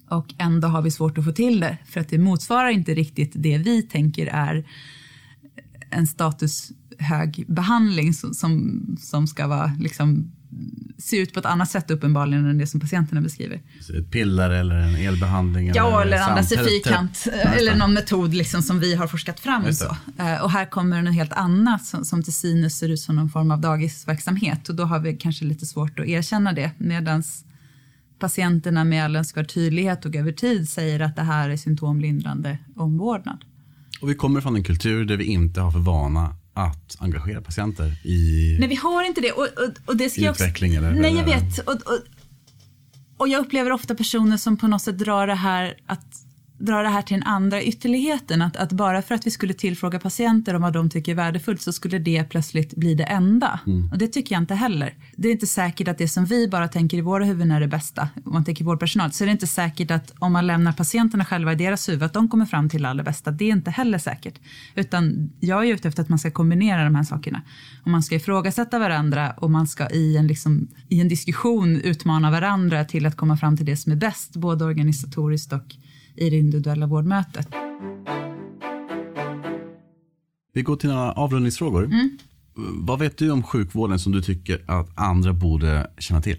Och 0.08 0.34
ändå 0.38 0.68
har 0.68 0.82
vi 0.82 0.90
svårt 0.90 1.18
att 1.18 1.24
få 1.24 1.32
till 1.32 1.60
det, 1.60 1.78
för 1.86 2.00
att 2.00 2.08
det 2.08 2.18
motsvarar 2.18 2.68
inte 2.68 2.94
riktigt 2.94 3.32
det 3.34 3.58
vi 3.58 3.82
tänker 3.82 4.26
är 4.26 4.64
en 5.92 6.06
statushög 6.06 7.44
behandling 7.48 8.14
som, 8.14 8.34
som, 8.34 8.80
som 9.00 9.26
ska 9.26 9.46
vara 9.46 9.76
liksom, 9.78 10.32
se 10.98 11.16
ut 11.16 11.34
på 11.34 11.40
ett 11.40 11.46
annat 11.46 11.70
sätt 11.70 11.90
uppenbarligen 11.90 12.46
än 12.46 12.58
det 12.58 12.66
som 12.66 12.80
patienterna 12.80 13.20
beskriver. 13.20 13.62
Ett 13.98 14.10
piller 14.10 14.50
eller 14.50 14.74
en 14.74 14.94
elbehandling? 14.94 15.72
Ja, 15.74 16.02
eller, 16.02 16.16
eller 16.16 16.24
andas 16.24 16.52
i 16.52 16.56
fyrkant. 16.56 17.26
Eller 17.32 17.76
någon 17.76 17.94
metod 17.94 18.34
liksom 18.34 18.62
som 18.62 18.80
vi 18.80 18.94
har 18.94 19.06
forskat 19.06 19.40
fram. 19.40 19.72
Så. 19.72 19.96
Eh, 20.18 20.42
och 20.42 20.50
här 20.50 20.64
kommer 20.64 21.02
något 21.02 21.14
helt 21.14 21.32
annat 21.32 21.84
som, 21.84 22.04
som 22.04 22.22
till 22.22 22.32
synes 22.32 22.78
ser 22.78 22.88
ut 22.88 23.00
som 23.00 23.16
någon 23.16 23.30
form 23.30 23.50
av 23.50 23.60
dagisverksamhet. 23.60 24.68
Och 24.68 24.74
då 24.74 24.84
har 24.84 24.98
vi 24.98 25.16
kanske 25.16 25.44
lite 25.44 25.66
svårt 25.66 25.98
att 25.98 26.06
erkänna 26.06 26.52
det. 26.52 26.70
Medan 26.78 27.22
patienterna 28.18 28.84
med 28.84 29.04
all 29.04 29.16
önskvärd 29.16 29.48
tydlighet 29.54 30.04
och 30.04 30.16
över 30.16 30.32
tid 30.32 30.68
säger 30.68 31.00
att 31.00 31.16
det 31.16 31.22
här 31.22 31.50
är 31.50 31.56
symptomlindrande 31.56 32.58
omvårdnad. 32.76 33.44
Och 34.02 34.10
vi 34.10 34.14
kommer 34.14 34.40
från 34.40 34.56
en 34.56 34.64
kultur 34.64 35.04
där 35.04 35.16
vi 35.16 35.24
inte 35.24 35.60
har 35.60 35.70
för 35.70 35.78
vana 35.78 36.36
att 36.54 36.96
engagera 36.98 37.40
patienter 37.40 38.06
i 38.06 38.56
Nej, 38.60 38.68
vi 38.68 38.74
har 38.74 39.04
inte 39.04 39.20
det. 39.20 39.32
Och, 39.32 39.42
och, 39.42 39.70
och 39.86 39.96
det 39.96 40.10
ska 40.10 40.30
utveckling. 40.30 40.72
Också, 40.72 40.86
eller, 40.86 41.00
nej, 41.00 41.14
jag 41.14 41.24
vet. 41.24 41.58
Och, 41.58 41.74
och, 41.74 41.98
och 43.16 43.28
jag 43.28 43.40
upplever 43.40 43.72
ofta 43.72 43.94
personer 43.94 44.36
som 44.36 44.56
på 44.56 44.68
något 44.68 44.82
sätt 44.82 44.98
drar 44.98 45.26
det 45.26 45.34
här 45.34 45.74
att 45.86 46.06
dra 46.62 46.82
det 46.82 46.88
här 46.88 47.02
till 47.02 47.14
den 47.14 47.26
andra 47.26 47.62
ytterligheten. 47.62 48.42
Att, 48.42 48.56
att, 48.56 48.72
bara 48.72 49.02
för 49.02 49.14
att 49.14 49.26
vi 49.26 49.30
skulle 49.30 49.54
tillfråga 49.54 49.98
patienter 49.98 50.54
om 50.54 50.62
vad 50.62 50.72
de 50.72 50.90
tycker 50.90 51.12
är 51.12 51.16
värdefullt 51.16 51.62
så 51.62 51.72
skulle 51.72 51.98
det 51.98 52.24
plötsligt 52.24 52.74
bli 52.74 52.94
det 52.94 53.04
enda. 53.04 53.60
Mm. 53.66 53.90
Och 53.90 53.98
det 53.98 54.08
tycker 54.08 54.34
jag 54.34 54.42
inte 54.42 54.54
heller. 54.54 54.94
Det 55.16 55.28
är 55.28 55.32
inte 55.32 55.46
säkert 55.46 55.88
att 55.88 55.98
det 55.98 56.08
som 56.08 56.24
vi 56.24 56.48
bara 56.48 56.68
tänker 56.68 56.96
i 56.96 57.00
våra 57.00 57.24
huvuden 57.24 57.50
är 57.50 57.60
det 57.60 57.66
bästa. 57.66 58.08
Om 58.24 58.32
man 58.32 58.44
tänker 58.44 58.64
vårdpersonal 58.64 59.12
så 59.12 59.24
är 59.24 59.26
det 59.26 59.32
inte 59.32 59.46
säkert 59.46 59.90
att 59.90 60.12
om 60.18 60.32
man 60.32 60.46
lämnar 60.46 60.72
patienterna 60.72 61.24
själva 61.24 61.52
i 61.52 61.54
deras 61.54 61.88
huvud 61.88 62.02
att 62.02 62.12
de 62.12 62.28
kommer 62.28 62.46
fram 62.46 62.68
till 62.68 62.82
det 62.82 62.88
allra 62.88 63.02
bästa. 63.02 63.30
Det 63.30 63.44
är 63.44 63.52
inte 63.52 63.70
heller 63.70 63.98
säkert. 63.98 64.34
Utan 64.74 65.32
jag 65.40 65.68
är 65.68 65.74
ute 65.74 65.88
efter 65.88 66.02
att 66.02 66.08
man 66.08 66.18
ska 66.18 66.30
kombinera 66.30 66.84
de 66.84 66.94
här 66.94 67.04
sakerna. 67.04 67.42
Och 67.82 67.90
man 67.90 68.02
ska 68.02 68.14
ifrågasätta 68.14 68.78
varandra 68.78 69.30
och 69.30 69.50
man 69.50 69.66
ska 69.66 69.90
i 69.90 70.16
en, 70.16 70.26
liksom, 70.26 70.68
i 70.88 71.00
en 71.00 71.08
diskussion 71.08 71.76
utmana 71.76 72.30
varandra 72.30 72.84
till 72.84 73.06
att 73.06 73.16
komma 73.16 73.36
fram 73.36 73.56
till 73.56 73.66
det 73.66 73.76
som 73.76 73.92
är 73.92 73.96
bäst, 73.96 74.36
både 74.36 74.64
organisatoriskt 74.64 75.52
och 75.52 75.76
i 76.16 76.30
det 76.30 76.38
individuella 76.38 76.86
vårdmötet. 76.86 77.48
Vi 80.54 80.62
går 80.62 80.76
till 80.76 80.90
några 80.90 81.12
avrundningsfrågor. 81.12 81.84
Mm. 81.84 82.18
Vad 82.56 82.98
vet 82.98 83.18
du 83.18 83.30
om 83.30 83.42
sjukvården 83.42 83.98
som 83.98 84.12
du 84.12 84.22
tycker 84.22 84.64
att 84.66 84.98
andra 84.98 85.32
borde 85.32 85.90
känna 85.98 86.22
till? 86.22 86.38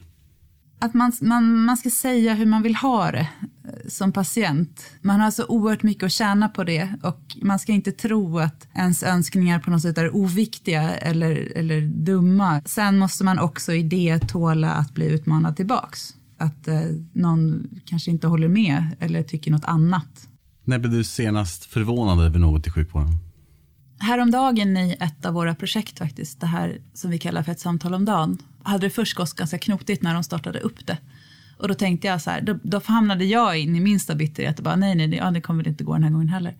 Att 0.79 0.93
man, 0.93 1.11
man, 1.21 1.65
man 1.65 1.77
ska 1.77 1.89
säga 1.89 2.33
hur 2.33 2.45
man 2.45 2.61
vill 2.61 2.75
ha 2.75 3.11
det 3.11 3.27
eh, 3.63 3.87
som 3.87 4.11
patient. 4.11 4.85
Man 5.01 5.19
har 5.19 5.25
alltså 5.25 5.45
oerhört 5.47 5.83
mycket 5.83 6.03
att 6.03 6.11
tjäna 6.11 6.49
på 6.49 6.63
det 6.63 6.89
och 7.03 7.37
man 7.41 7.59
ska 7.59 7.71
inte 7.71 7.91
tro 7.91 8.39
att 8.39 8.67
ens 8.75 9.03
önskningar 9.03 9.59
på 9.59 9.71
något 9.71 9.81
sätt 9.81 9.97
är 9.97 10.15
oviktiga 10.15 10.95
eller, 10.95 11.51
eller 11.55 11.81
dumma. 11.81 12.61
Sen 12.65 12.97
måste 12.97 13.23
man 13.23 13.39
också 13.39 13.73
i 13.73 13.83
det 13.83 14.19
tåla 14.19 14.71
att 14.71 14.93
bli 14.93 15.05
utmanad 15.05 15.55
tillbaks 15.55 16.13
att 16.37 16.67
eh, 16.67 16.81
någon 17.13 17.69
kanske 17.85 18.11
inte 18.11 18.27
håller 18.27 18.47
med 18.47 18.95
eller 18.99 19.23
tycker 19.23 19.51
något 19.51 19.65
annat. 19.65 20.27
När 20.63 20.79
blev 20.79 20.91
du 20.91 21.03
senast 21.03 21.65
förvånad 21.65 22.25
över 22.25 22.39
något 22.39 22.67
i 22.67 22.69
sjukvården? 22.69 23.17
Häromdagen 23.99 24.77
i 24.77 24.95
ett 24.99 25.25
av 25.25 25.33
våra 25.33 25.55
projekt 25.55 25.99
faktiskt, 25.99 26.39
det 26.39 26.47
här 26.47 26.77
som 26.93 27.11
vi 27.11 27.17
kallar 27.17 27.43
för 27.43 27.51
ett 27.51 27.59
samtal 27.59 27.93
om 27.93 28.05
dagen, 28.05 28.37
hade 28.63 28.85
det 28.85 28.89
först 28.89 29.13
gått 29.13 29.33
ganska 29.33 29.57
knotigt 29.57 30.01
när 30.01 30.13
de 30.13 30.23
startade 30.23 30.59
upp 30.59 30.87
det. 30.87 30.97
Och 31.57 31.67
då 31.67 31.73
tänkte 31.73 32.07
jag 32.07 32.21
så 32.21 32.29
här, 32.29 32.41
då, 32.41 32.59
då 32.63 32.81
hamnade 32.85 33.25
jag 33.25 33.57
in 33.57 33.75
i 33.75 33.79
minsta 33.79 34.15
bitterhet 34.15 34.57
och 34.57 34.63
bara 34.63 34.75
nej, 34.75 34.95
nej, 34.95 35.15
ja, 35.15 35.31
det 35.31 35.41
kommer 35.41 35.67
inte 35.67 35.83
gå 35.83 35.93
den 35.93 36.03
här 36.03 36.11
gången 36.11 36.29
heller. 36.29 36.55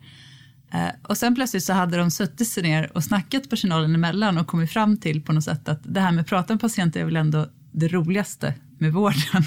Eh, 0.70 0.88
och 1.02 1.16
sen 1.16 1.34
plötsligt 1.34 1.64
så 1.64 1.72
hade 1.72 1.96
de 1.96 2.10
suttit 2.10 2.48
sig 2.48 2.62
ner 2.62 2.90
och 2.94 3.04
snackat 3.04 3.50
personalen 3.50 3.94
emellan 3.94 4.38
och 4.38 4.46
kommit 4.46 4.70
fram 4.70 4.96
till 4.96 5.22
på 5.22 5.32
något 5.32 5.44
sätt 5.44 5.68
att 5.68 5.80
det 5.82 6.00
här 6.00 6.12
med 6.12 6.22
att 6.22 6.28
prata 6.28 6.52
med 6.52 6.60
patienter 6.60 7.00
är 7.00 7.04
väl 7.04 7.16
ändå 7.16 7.46
det 7.72 7.88
roligaste 7.88 8.54
med 8.78 8.92
vården. 8.92 9.44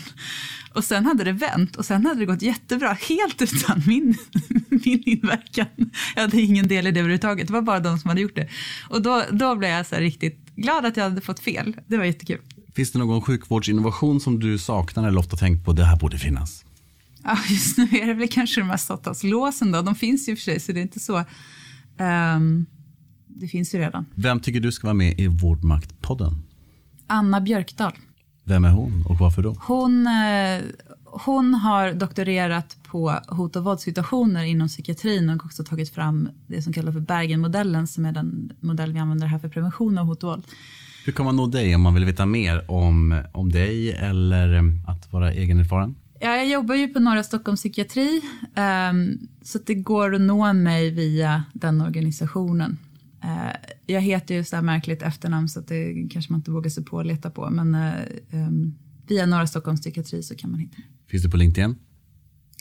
Och 0.73 0.83
sen 0.83 1.05
hade 1.05 1.23
det 1.23 1.31
vänt 1.31 1.75
och 1.75 1.85
sen 1.85 2.05
hade 2.05 2.19
det 2.19 2.25
gått 2.25 2.41
jättebra, 2.41 2.97
helt 3.09 3.41
utan 3.41 3.83
min, 3.87 4.17
min 4.69 5.03
inverkan. 5.05 5.65
Jag 6.15 6.21
hade 6.21 6.41
ingen 6.41 6.67
del 6.67 6.87
i 6.87 6.91
det 6.91 6.99
överhuvudtaget, 6.99 7.47
det 7.47 7.53
var 7.53 7.61
bara 7.61 7.79
de 7.79 7.99
som 7.99 8.09
hade 8.09 8.21
gjort 8.21 8.35
det. 8.35 8.49
Och 8.89 9.01
då, 9.01 9.23
då 9.31 9.55
blev 9.55 9.71
jag 9.71 9.85
så 9.85 9.95
riktigt 9.95 10.45
glad 10.55 10.85
att 10.85 10.97
jag 10.97 11.03
hade 11.03 11.21
fått 11.21 11.39
fel. 11.39 11.75
Det 11.87 11.97
var 11.97 12.05
jättekul. 12.05 12.41
Finns 12.75 12.91
det 12.91 12.99
någon 12.99 13.21
sjukvårdsinnovation 13.21 14.19
som 14.19 14.39
du 14.39 14.57
saknar 14.57 15.07
eller 15.07 15.19
ofta 15.19 15.37
tänkt 15.37 15.65
på, 15.65 15.73
det 15.73 15.85
här 15.85 15.95
borde 15.95 16.17
finnas? 16.17 16.65
Ja, 17.23 17.37
just 17.49 17.77
nu 17.77 17.83
är 17.91 18.07
det 18.07 18.13
väl 18.13 18.27
kanske 18.27 18.61
de 18.61 18.69
här 18.69 18.77
Sottavslåsen 18.77 19.71
då. 19.71 19.81
De 19.81 19.95
finns 19.95 20.29
ju 20.29 20.35
för 20.35 20.43
sig, 20.43 20.59
så 20.59 20.71
det 20.71 20.79
är 20.79 20.81
inte 20.81 20.99
så. 20.99 21.23
Um, 21.97 22.65
det 23.27 23.47
finns 23.47 23.75
ju 23.75 23.79
redan. 23.79 24.05
Vem 24.15 24.39
tycker 24.39 24.59
du 24.59 24.71
ska 24.71 24.87
vara 24.87 24.93
med 24.93 25.19
i 25.19 25.27
Vårdmaktpodden? 25.27 26.43
Anna 27.07 27.41
Björkdal. 27.41 27.93
Vem 28.47 28.65
är 28.65 28.69
hon 28.71 29.05
och 29.09 29.17
varför 29.17 29.41
då? 29.41 29.55
Hon, 29.59 30.07
eh, 30.07 30.61
hon 31.05 31.53
har 31.53 31.93
doktorerat 31.93 32.77
på 32.83 33.19
hot 33.27 33.55
och 33.55 33.63
våldssituationer 33.63 34.43
inom 34.43 34.67
psykiatrin 34.67 35.29
och 35.29 35.45
också 35.45 35.63
tagit 35.63 35.89
fram 35.89 36.29
det 36.47 36.61
som 36.61 36.73
kallas 36.73 36.93
för 36.93 37.01
Bergenmodellen 37.01 37.87
som 37.87 38.05
är 38.05 38.11
den 38.11 38.53
modell 38.59 38.93
vi 38.93 38.99
använder 38.99 39.27
här 39.27 39.39
för 39.39 39.49
prevention 39.49 39.97
av 39.97 40.05
hot 40.05 40.23
och 40.23 40.29
våld. 40.29 40.43
Hur 41.05 41.13
kan 41.13 41.25
man 41.25 41.35
nå 41.35 41.47
dig 41.47 41.75
om 41.75 41.81
man 41.81 41.93
vill 41.93 42.05
veta 42.05 42.25
mer 42.25 42.71
om, 42.71 43.23
om 43.31 43.51
dig 43.51 43.91
eller 43.91 44.53
eh, 44.53 44.63
att 44.87 45.13
vara 45.13 45.33
egenerfaren? 45.33 45.95
Ja, 46.19 46.35
jag 46.35 46.47
jobbar 46.47 46.75
ju 46.75 46.87
på 46.87 46.99
Norra 46.99 47.23
Stockholms 47.23 47.59
psykiatri 47.59 48.21
um, 48.89 49.27
så 49.41 49.59
det 49.65 49.75
går 49.75 50.15
att 50.15 50.21
nå 50.21 50.53
mig 50.53 50.89
via 50.89 51.43
den 51.53 51.81
organisationen. 51.81 52.77
Uh, 53.27 53.51
jag 53.85 54.01
heter 54.01 54.35
ju 54.35 54.43
så 54.43 54.55
här 54.55 54.63
märkligt 54.63 55.01
efternamn 55.01 55.49
så 55.49 55.59
att 55.59 55.67
det 55.67 56.07
kanske 56.11 56.31
man 56.31 56.39
inte 56.39 56.51
vågar 56.51 56.69
sig 56.69 56.85
på 56.85 56.99
att 56.99 57.05
leta 57.05 57.29
på. 57.29 57.49
Men 57.49 57.75
uh, 57.75 57.93
um, 58.31 58.77
via 59.07 59.25
Norra 59.25 59.47
Stockholms 59.47 59.81
psykiatri 59.81 60.23
så 60.23 60.35
kan 60.35 60.51
man 60.51 60.59
hitta 60.59 60.77
Finns 61.07 61.23
du 61.23 61.29
på 61.29 61.37
LinkedIn? 61.37 61.75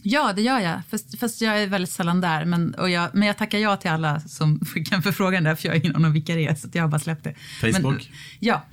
Ja, 0.03 0.33
det 0.33 0.43
gör 0.43 0.61
jag. 0.61 0.81
Fast, 0.91 1.19
fast 1.19 1.41
jag 1.41 1.63
är 1.63 1.67
väldigt 1.67 1.91
sällan 1.91 2.21
där. 2.21 2.45
Men, 2.45 2.75
och 2.75 2.91
jag, 2.91 3.11
men 3.13 3.29
jag 3.29 3.39
tackar 3.39 3.59
ja 3.59 3.77
till 3.77 3.91
alla 3.91 4.21
som 4.21 4.61
en 4.93 5.03
förfrågan 5.03 5.45
där, 5.45 5.55
för 5.55 5.69
jag 5.69 5.75
har 5.75 5.79
ingen 5.79 5.97
aning 5.97 6.13
vilka 6.13 6.35
det 6.35 6.47
är. 6.47 6.55
Så 6.55 6.69
jag 6.73 6.83
har 6.83 6.89
bara 6.89 6.99
släppt 6.99 7.25
det. 7.25 7.35
Facebook? 7.61 7.85
Men, 7.85 8.01
ja. 8.41 8.65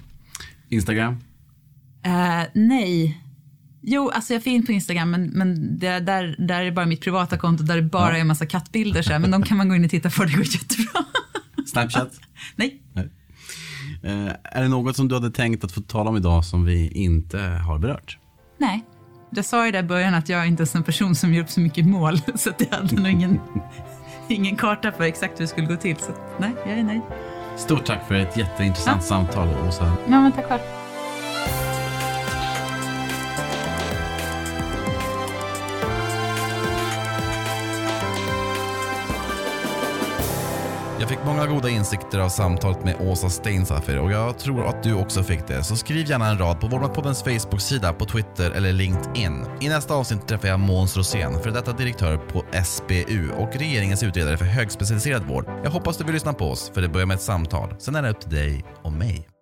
Instagram? 0.70 1.14
Uh, 2.06 2.44
nej. 2.54 3.22
Jo, 3.82 4.10
alltså 4.10 4.34
jag 4.34 4.44
finns 4.44 4.66
på 4.66 4.72
Instagram, 4.72 5.12
men, 5.12 5.26
men 5.26 5.80
det, 5.80 6.00
där, 6.00 6.36
där 6.48 6.62
är 6.62 6.72
bara 6.72 6.86
mitt 6.86 7.02
privata 7.02 7.38
konto 7.38 7.64
där 7.64 7.76
det 7.76 7.82
bara 7.82 8.10
ja. 8.10 8.18
är 8.18 8.22
en 8.22 8.28
massa 8.28 8.46
kattbilder. 8.46 9.02
Så 9.02 9.12
här, 9.12 9.20
men 9.20 9.32
de 9.32 9.44
kan 9.44 9.58
man 9.58 9.70
gå 9.70 9.76
in 9.76 9.86
och 9.86 9.92
titta 9.92 10.10
på, 10.10 10.24
det 10.24 10.34
går 10.34 10.46
jättebra. 10.46 11.06
Snapchat? 11.74 12.12
nej. 12.56 12.82
nej. 12.94 13.10
Uh, 14.06 14.32
är 14.44 14.62
det 14.62 14.68
något 14.68 14.96
som 14.96 15.08
du 15.08 15.16
hade 15.16 15.32
tänkt 15.32 15.64
att 15.64 15.72
få 15.72 15.82
tala 15.82 16.10
om 16.10 16.18
idag 16.18 16.46
som 16.46 16.66
vi 16.66 16.88
inte 16.88 17.40
har 17.40 17.80
berört? 17.80 18.18
Nej. 18.58 18.86
Jag 19.30 19.46
sa 19.46 19.66
ju 19.66 19.72
där 19.72 19.80
i 19.80 19.84
början 19.84 20.14
att 20.14 20.30
jag 20.30 20.48
inte 20.48 20.64
är 20.64 20.78
en 20.78 20.84
person 20.84 21.16
som 21.16 21.34
gör 21.34 21.44
upp 21.44 21.50
så 21.50 21.60
mycket 21.60 21.86
mål, 21.86 22.18
så 22.36 22.50
att 22.50 22.62
jag 22.62 22.78
hade 22.78 22.96
nog 22.96 23.12
ingen, 23.12 23.40
ingen 24.28 24.56
karta 24.56 24.92
för 24.92 25.04
exakt 25.04 25.34
hur 25.34 25.44
det 25.44 25.48
skulle 25.48 25.68
gå 25.68 25.76
till. 25.76 25.98
Så 25.98 26.12
nej, 26.40 26.52
jag 26.66 26.80
är 26.80 26.84
nöjd. 26.84 27.02
Stort 27.58 27.86
tack 27.86 28.08
för 28.08 28.16
ett 28.16 28.38
jätteintressant 28.38 29.02
ja. 29.02 29.08
samtal, 29.08 29.68
Åsa. 29.68 29.98
Ja, 30.08 30.22
men 30.22 30.32
tack 30.32 30.46
själv. 30.46 30.62
Jag 41.04 41.10
fick 41.10 41.26
många 41.26 41.48
goda 41.48 41.70
insikter 41.70 42.20
av 42.20 42.30
samtalet 42.30 42.84
med 42.84 42.96
Åsa 43.02 43.30
Steinsaffer 43.30 44.00
och 44.00 44.12
jag 44.12 44.40
tror 44.40 44.68
att 44.68 44.84
du 44.84 44.94
också 44.94 45.24
fick 45.24 45.48
det. 45.48 45.64
Så 45.64 45.76
skriv 45.76 46.10
gärna 46.10 46.30
en 46.30 46.38
rad 46.38 46.60
på 46.60 46.68
Vårdmatpoddens 46.68 47.24
Facebook-sida, 47.24 47.94
på 47.94 48.06
Twitter 48.06 48.52
eller 48.52 48.74
LinkedIn. 48.74 49.46
I 49.62 49.70
nästa 49.70 49.94
avsnitt 49.94 50.28
träffar 50.28 50.48
jag 50.48 50.60
Måns 50.60 50.98
Rosén, 50.98 51.40
för 51.40 51.52
detta 51.52 51.72
direktör 51.72 52.18
på 52.18 52.44
SBU 52.66 53.32
och 53.38 53.56
regeringens 53.56 54.04
utredare 54.04 54.38
för 54.38 54.46
högspecialiserad 54.46 55.24
vård. 55.24 55.46
Jag 55.64 55.72
hoppas 55.72 55.98
du 55.98 56.04
vill 56.04 56.14
lyssna 56.14 56.34
på 56.34 56.46
oss, 56.46 56.72
för 56.74 56.82
det 56.82 56.90
börjar 56.90 57.08
med 57.08 57.16
ett 57.16 57.22
samtal. 57.22 57.76
Sen 57.80 57.96
är 57.96 58.02
det 58.02 58.10
upp 58.10 58.22
till 58.22 58.36
dig 58.36 58.66
och 58.84 58.92
mig. 58.92 59.33